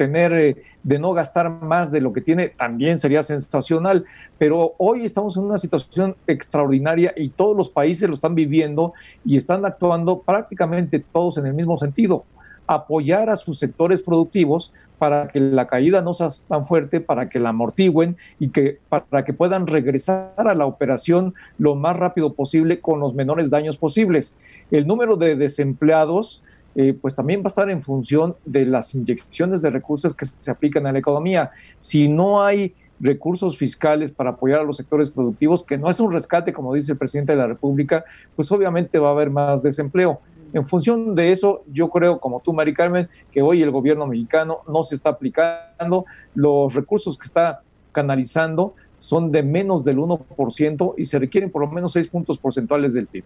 tener, 0.00 0.56
de 0.82 0.98
no 0.98 1.12
gastar 1.12 1.50
más 1.50 1.90
de 1.90 2.00
lo 2.00 2.14
que 2.14 2.22
tiene, 2.22 2.48
también 2.48 2.96
sería 2.96 3.22
sensacional. 3.22 4.06
Pero 4.38 4.72
hoy 4.78 5.04
estamos 5.04 5.36
en 5.36 5.44
una 5.44 5.58
situación 5.58 6.16
extraordinaria 6.26 7.12
y 7.14 7.28
todos 7.28 7.54
los 7.54 7.68
países 7.68 8.08
lo 8.08 8.14
están 8.14 8.34
viviendo 8.34 8.94
y 9.26 9.36
están 9.36 9.66
actuando 9.66 10.20
prácticamente 10.20 11.04
todos 11.12 11.36
en 11.36 11.44
el 11.44 11.52
mismo 11.52 11.76
sentido 11.76 12.24
apoyar 12.66 13.30
a 13.30 13.36
sus 13.36 13.58
sectores 13.58 14.00
productivos 14.00 14.72
para 14.96 15.26
que 15.26 15.40
la 15.40 15.66
caída 15.66 16.02
no 16.02 16.14
sea 16.14 16.28
tan 16.46 16.68
fuerte, 16.68 17.00
para 17.00 17.28
que 17.28 17.40
la 17.40 17.48
amortigüen 17.48 18.16
y 18.38 18.50
que 18.50 18.78
para 18.88 19.24
que 19.24 19.32
puedan 19.32 19.66
regresar 19.66 20.32
a 20.36 20.54
la 20.54 20.66
operación 20.66 21.34
lo 21.58 21.74
más 21.74 21.96
rápido 21.96 22.34
posible 22.34 22.80
con 22.80 23.00
los 23.00 23.12
menores 23.12 23.50
daños 23.50 23.76
posibles. 23.76 24.38
El 24.70 24.86
número 24.86 25.16
de 25.16 25.34
desempleados 25.34 26.44
eh, 26.74 26.96
pues 27.00 27.14
también 27.14 27.40
va 27.40 27.44
a 27.44 27.48
estar 27.48 27.68
en 27.70 27.82
función 27.82 28.36
de 28.44 28.64
las 28.64 28.94
inyecciones 28.94 29.62
de 29.62 29.70
recursos 29.70 30.14
que 30.14 30.26
se 30.26 30.50
aplican 30.50 30.86
a 30.86 30.92
la 30.92 30.98
economía. 30.98 31.50
Si 31.78 32.08
no 32.08 32.42
hay 32.42 32.74
recursos 33.00 33.56
fiscales 33.56 34.12
para 34.12 34.30
apoyar 34.30 34.60
a 34.60 34.64
los 34.64 34.76
sectores 34.76 35.10
productivos, 35.10 35.64
que 35.64 35.78
no 35.78 35.88
es 35.88 35.98
un 36.00 36.12
rescate, 36.12 36.52
como 36.52 36.74
dice 36.74 36.92
el 36.92 36.98
presidente 36.98 37.32
de 37.32 37.38
la 37.38 37.46
República, 37.46 38.04
pues 38.36 38.52
obviamente 38.52 38.98
va 38.98 39.08
a 39.08 39.12
haber 39.12 39.30
más 39.30 39.62
desempleo. 39.62 40.20
En 40.52 40.66
función 40.66 41.14
de 41.14 41.32
eso, 41.32 41.62
yo 41.72 41.88
creo, 41.90 42.18
como 42.18 42.40
tú, 42.40 42.52
Mari 42.52 42.74
Carmen, 42.74 43.08
que 43.30 43.40
hoy 43.40 43.62
el 43.62 43.70
gobierno 43.70 44.06
mexicano 44.06 44.58
no 44.68 44.82
se 44.82 44.96
está 44.96 45.10
aplicando, 45.10 46.04
los 46.34 46.74
recursos 46.74 47.16
que 47.16 47.24
está 47.24 47.62
canalizando 47.92 48.74
son 48.98 49.32
de 49.32 49.42
menos 49.42 49.84
del 49.84 49.98
1% 49.98 50.94
y 50.98 51.04
se 51.04 51.18
requieren 51.18 51.50
por 51.50 51.62
lo 51.62 51.70
menos 51.70 51.92
6 51.94 52.08
puntos 52.08 52.38
porcentuales 52.38 52.92
del 52.92 53.06
PIB. 53.06 53.24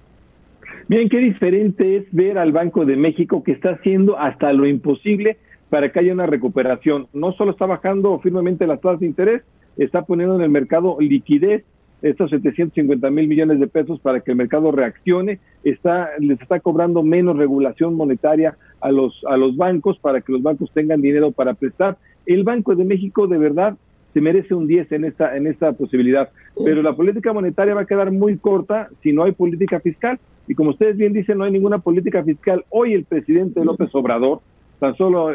Bien, 0.87 1.09
qué 1.09 1.19
diferente 1.19 1.97
es 1.97 2.05
ver 2.13 2.37
al 2.37 2.53
Banco 2.53 2.85
de 2.85 2.97
México 2.97 3.43
que 3.43 3.53
está 3.53 3.71
haciendo 3.71 4.19
hasta 4.19 4.53
lo 4.53 4.67
imposible 4.67 5.39
para 5.71 5.91
que 5.91 5.99
haya 5.99 6.13
una 6.13 6.27
recuperación. 6.27 7.07
No 7.15 7.33
solo 7.33 7.53
está 7.53 7.65
bajando 7.65 8.19
firmemente 8.21 8.67
las 8.67 8.83
tasas 8.83 9.01
de 9.01 9.07
interés, 9.07 9.43
está 9.79 10.03
poniendo 10.03 10.37
en 10.37 10.43
el 10.43 10.51
mercado 10.51 10.99
liquidez 11.01 11.65
estos 12.03 12.29
750 12.29 13.09
mil 13.09 13.27
millones 13.27 13.61
de 13.61 13.67
pesos 13.67 13.99
para 13.99 14.21
que 14.21 14.33
el 14.33 14.37
mercado 14.37 14.73
reaccione, 14.73 15.39
está, 15.63 16.11
les 16.19 16.39
está 16.39 16.61
cobrando 16.61 17.03
menos 17.03 17.39
regulación 17.39 17.95
monetaria 17.95 18.59
a 18.83 18.93
los, 18.93 19.23
a 19.27 19.39
los 19.39 19.57
bancos 19.57 19.99
para 20.01 20.21
que 20.21 20.33
los 20.33 20.43
bancos 20.43 20.71
tengan 20.75 21.01
dinero 21.01 21.33
para 21.33 21.55
prestar. 21.55 21.97
El 22.27 22.45
Banco 22.45 22.75
de 22.75 22.85
México 22.85 23.27
de 23.27 23.39
verdad 23.39 23.79
se 24.13 24.21
merece 24.21 24.55
un 24.55 24.67
10 24.67 24.93
en 24.93 25.07
esta, 25.07 25.35
en 25.35 25.47
esta 25.47 25.73
posibilidad, 25.73 26.29
pero 26.63 26.83
la 26.83 26.95
política 26.95 27.33
monetaria 27.33 27.75
va 27.75 27.81
a 27.81 27.87
quedar 27.87 28.13
muy 28.13 28.37
corta 28.37 28.91
si 29.03 29.15
no 29.15 29.25
hay 29.25 29.33
política 29.33 29.81
fiscal. 29.81 30.21
Y 30.47 30.55
como 30.55 30.71
ustedes 30.71 30.97
bien 30.97 31.13
dicen, 31.13 31.39
no 31.39 31.45
hay 31.45 31.53
ninguna 31.53 31.79
política 31.79 32.23
fiscal. 32.23 32.65
Hoy 32.71 32.95
el 32.95 33.05
presidente 33.05 33.65
López 33.65 33.95
Obrador, 33.95 34.41
tan 34.79 34.97
solo 34.97 35.31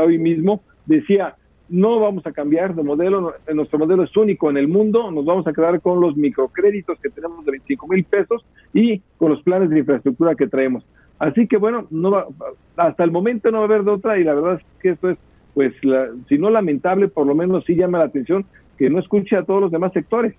hoy 0.00 0.18
mismo, 0.18 0.62
decía, 0.86 1.36
no 1.68 2.00
vamos 2.00 2.26
a 2.26 2.32
cambiar 2.32 2.74
de 2.74 2.82
modelo, 2.82 3.34
nuestro 3.54 3.78
modelo 3.78 4.02
es 4.02 4.16
único 4.16 4.50
en 4.50 4.56
el 4.58 4.68
mundo, 4.68 5.10
nos 5.10 5.24
vamos 5.24 5.46
a 5.46 5.52
quedar 5.52 5.80
con 5.80 6.00
los 6.00 6.16
microcréditos 6.16 6.98
que 7.00 7.08
tenemos 7.08 7.44
de 7.44 7.52
25 7.52 7.88
mil 7.88 8.04
pesos 8.04 8.44
y 8.74 9.00
con 9.16 9.30
los 9.30 9.42
planes 9.42 9.70
de 9.70 9.78
infraestructura 9.78 10.34
que 10.34 10.48
traemos. 10.48 10.84
Así 11.18 11.46
que 11.46 11.56
bueno, 11.56 11.86
no 11.90 12.26
hasta 12.76 13.04
el 13.04 13.10
momento 13.10 13.50
no 13.50 13.58
va 13.58 13.64
a 13.64 13.66
haber 13.66 13.84
de 13.84 13.90
otra 13.90 14.18
y 14.18 14.24
la 14.24 14.34
verdad 14.34 14.54
es 14.60 14.80
que 14.80 14.90
esto 14.90 15.10
es, 15.10 15.18
pues, 15.54 15.72
si 16.28 16.38
no 16.38 16.50
lamentable, 16.50 17.08
por 17.08 17.26
lo 17.26 17.34
menos 17.34 17.64
sí 17.64 17.74
llama 17.74 17.98
la 17.98 18.04
atención 18.04 18.44
que 18.76 18.90
no 18.90 18.98
escuche 18.98 19.36
a 19.36 19.44
todos 19.44 19.60
los 19.60 19.70
demás 19.70 19.92
sectores. 19.92 20.34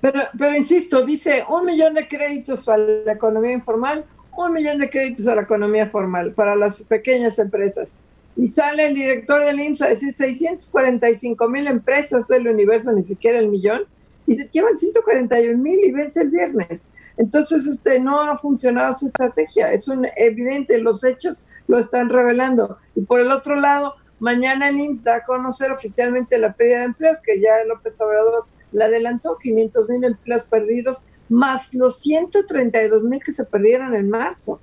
Pero, 0.00 0.20
pero 0.38 0.54
insisto, 0.54 1.04
dice 1.04 1.44
un 1.48 1.64
millón 1.64 1.94
de 1.94 2.06
créditos 2.06 2.64
para 2.64 2.78
la 2.78 3.12
economía 3.12 3.52
informal, 3.52 4.04
un 4.36 4.52
millón 4.52 4.78
de 4.78 4.88
créditos 4.88 5.26
a 5.26 5.34
la 5.34 5.42
economía 5.42 5.88
formal, 5.88 6.32
para 6.32 6.54
las 6.54 6.84
pequeñas 6.84 7.38
empresas 7.38 7.96
y 8.38 8.48
sale 8.52 8.86
el 8.86 8.94
director 8.94 9.44
del 9.44 9.58
IMSS 9.58 9.82
a 9.82 9.88
decir 9.88 10.12
645 10.12 11.48
mil 11.48 11.66
empresas 11.66 12.28
del 12.28 12.46
universo, 12.46 12.92
ni 12.92 13.02
siquiera 13.02 13.40
el 13.40 13.48
millón, 13.48 13.82
y 14.28 14.36
se 14.36 14.48
llevan 14.48 14.78
141 14.78 15.58
mil 15.58 15.80
y 15.80 15.90
vence 15.90 16.22
el 16.22 16.30
viernes. 16.30 16.92
Entonces, 17.16 17.66
este, 17.66 17.98
no 17.98 18.20
ha 18.20 18.38
funcionado 18.38 18.92
su 18.92 19.06
estrategia. 19.06 19.72
Es 19.72 19.88
un 19.88 20.06
evidente, 20.16 20.78
los 20.78 21.02
hechos 21.02 21.44
lo 21.66 21.78
están 21.78 22.10
revelando. 22.10 22.78
Y 22.94 23.00
por 23.00 23.18
el 23.18 23.32
otro 23.32 23.56
lado, 23.56 23.94
mañana 24.20 24.68
el 24.68 24.78
IMSS 24.78 25.04
da 25.04 25.16
a 25.16 25.24
conocer 25.24 25.72
oficialmente 25.72 26.38
la 26.38 26.52
pérdida 26.52 26.78
de 26.78 26.84
empleos, 26.84 27.18
que 27.20 27.40
ya 27.40 27.64
López 27.66 28.00
Obrador 28.00 28.44
la 28.72 28.86
adelantó, 28.86 29.36
500 29.38 29.88
mil 29.88 30.04
empleos 30.04 30.44
perdidos, 30.44 31.06
más 31.28 31.74
los 31.74 31.98
132 32.00 33.04
mil 33.04 33.22
que 33.22 33.32
se 33.32 33.44
perdieron 33.44 33.94
en 33.94 34.08
marzo 34.08 34.60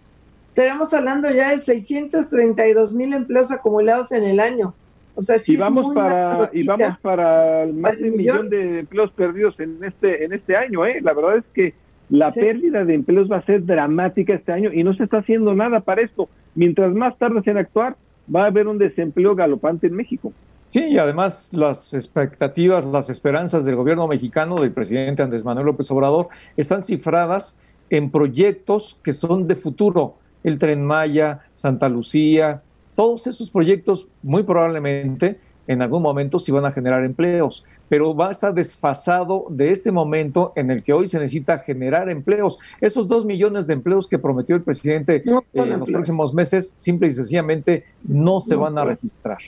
estaremos 0.56 0.94
hablando 0.94 1.30
ya 1.30 1.52
de 1.52 1.60
632 1.60 2.94
mil 2.94 3.11
empleos 3.14 3.52
acumulados 3.52 4.14
en 4.14 4.23
el 4.23 4.40
año. 4.40 4.73
O 5.14 5.22
sea, 5.22 5.38
sí 5.38 5.53
y 5.53 5.57
vamos 5.57 5.94
para 5.94 6.49
y 6.53 6.65
vamos 6.65 6.98
para 7.02 7.68
más 7.73 7.98
de 7.99 8.10
un 8.10 8.18
millón 8.18 8.49
de 8.49 8.80
empleos 8.80 9.11
perdidos 9.11 9.60
en 9.60 9.84
este 9.84 10.23
en 10.23 10.32
este 10.32 10.56
año, 10.56 10.86
¿eh? 10.86 11.02
La 11.02 11.14
verdad 11.14 11.38
es 11.38 11.44
que 11.53 11.73
la 12.10 12.32
pérdida 12.32 12.86
de 12.86 12.94
empleos 12.94 13.30
va 13.30 13.38
a 13.38 13.45
ser 13.45 13.65
dramática 13.65 14.34
este 14.34 14.53
año 14.53 14.72
y 14.72 14.86
no 14.86 14.94
se 14.94 15.03
está 15.03 15.18
haciendo 15.18 15.53
nada 15.53 15.82
para 15.82 16.02
esto. 16.02 16.30
Mientras 16.53 16.94
más 16.94 17.18
tardes 17.18 17.45
en 17.48 17.57
actuar, 17.57 17.98
va 18.34 18.44
a 18.44 18.48
haber 18.48 18.69
un 18.69 18.77
desempleo 18.77 19.36
galopante 19.36 19.88
en 19.88 19.95
México. 19.95 20.32
Sí, 20.70 20.84
y 20.84 20.98
además 20.98 21.54
las 21.54 21.94
expectativas, 21.94 22.86
las 22.86 23.10
esperanzas 23.10 23.66
del 23.66 23.76
gobierno 23.76 24.08
mexicano, 24.08 24.60
del 24.60 24.72
presidente 24.72 25.24
Andrés 25.24 25.46
Manuel 25.46 25.68
López 25.68 25.90
Obrador, 25.92 26.28
están 26.58 26.84
cifradas 26.84 27.60
en 27.90 28.12
proyectos 28.12 29.00
que 29.04 29.14
son 29.14 29.48
de 29.48 29.56
futuro 29.56 30.16
el 30.44 30.58
tren 30.58 30.84
Maya, 30.86 31.42
Santa 31.54 31.88
Lucía, 31.90 32.62
todos 32.94 33.28
esos 33.28 33.50
proyectos 33.50 34.08
muy 34.24 34.44
probablemente 34.44 35.40
en 35.68 35.82
algún 35.82 36.02
momento 36.02 36.38
sí 36.40 36.52
van 36.52 36.66
a 36.66 36.72
generar 36.72 37.04
empleos, 37.04 37.64
pero 37.90 38.16
va 38.16 38.28
a 38.28 38.32
estar 38.32 38.54
desfasado 38.54 39.48
de 39.50 39.72
este 39.72 39.92
momento 39.92 40.54
en 40.56 40.70
el 40.70 40.84
que 40.84 40.94
hoy 40.94 41.08
se 41.08 41.20
necesita 41.20 41.58
generar 41.60 42.10
empleos. 42.10 42.60
Esos 42.82 43.08
dos 43.08 43.26
millones 43.26 43.68
de 43.68 43.74
empleos 43.74 44.08
que 44.08 44.20
prometió 44.20 44.56
el 44.56 44.62
presidente 44.62 45.24
eh, 45.26 45.42
en 45.54 45.80
los 45.80 45.90
próximos 45.90 46.34
meses, 46.34 46.74
simple 46.76 47.08
y 47.08 47.12
sencillamente 47.12 47.86
no 48.04 48.40
se 48.40 48.56
van 48.56 48.78
a 48.78 48.86
registrar. 48.86 49.40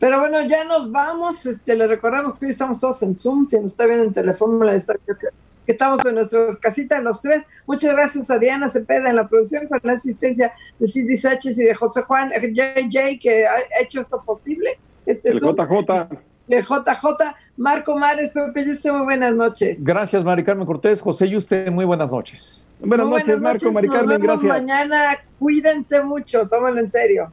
Pero 0.00 0.18
bueno, 0.18 0.40
ya 0.46 0.64
nos 0.64 0.90
vamos. 0.90 1.46
Este, 1.46 1.76
le 1.76 1.86
recordamos 1.86 2.38
que 2.38 2.46
hoy 2.46 2.50
estamos 2.50 2.80
todos 2.80 3.02
en 3.02 3.14
Zoom. 3.14 3.46
Si 3.46 3.56
nos 3.56 3.72
está 3.72 3.86
viendo 3.86 4.04
en 4.04 4.12
teléfono, 4.12 4.64
la 4.64 4.74
estamos 5.70 6.04
en 6.04 6.14
nuestras 6.14 6.56
casitas 6.56 7.02
los 7.02 7.20
tres. 7.20 7.44
Muchas 7.66 7.92
gracias 7.92 8.30
a 8.30 8.38
Diana 8.38 8.68
Cepeda 8.70 9.10
en 9.10 9.16
la 9.16 9.28
producción 9.28 9.68
con 9.68 9.78
la 9.82 9.92
asistencia 9.92 10.52
de 10.78 10.86
Cindy 10.86 11.16
Sánchez 11.16 11.58
y 11.58 11.64
de 11.64 11.74
José 11.74 12.02
Juan 12.02 12.32
JJ 12.32 13.18
que 13.20 13.46
ha 13.46 13.58
hecho 13.80 14.00
esto 14.00 14.22
posible. 14.24 14.78
Este 15.06 15.30
el 15.30 15.38
JJ. 15.38 16.08
El 16.48 16.64
JJ, 16.64 17.36
Marco 17.58 17.96
Mares, 17.96 18.30
Pepe 18.30 18.66
Yuste, 18.66 18.90
muy 18.90 19.02
buenas 19.02 19.32
noches. 19.34 19.84
Gracias, 19.84 20.24
Mari 20.24 20.42
Carmen 20.42 20.66
Cortés, 20.66 21.00
José 21.00 21.28
Yuste, 21.28 21.70
muy 21.70 21.84
buenas 21.84 22.10
noches. 22.10 22.68
Buenas, 22.80 23.06
noches, 23.06 23.40
Marco, 23.40 23.70
Mari 23.70 23.88
Carmen, 23.88 24.20
gracias. 24.20 24.48
Mañana, 24.48 25.18
cuídense 25.38 26.02
mucho, 26.02 26.48
tómalo 26.48 26.80
en 26.80 26.90
serio. 26.90 27.32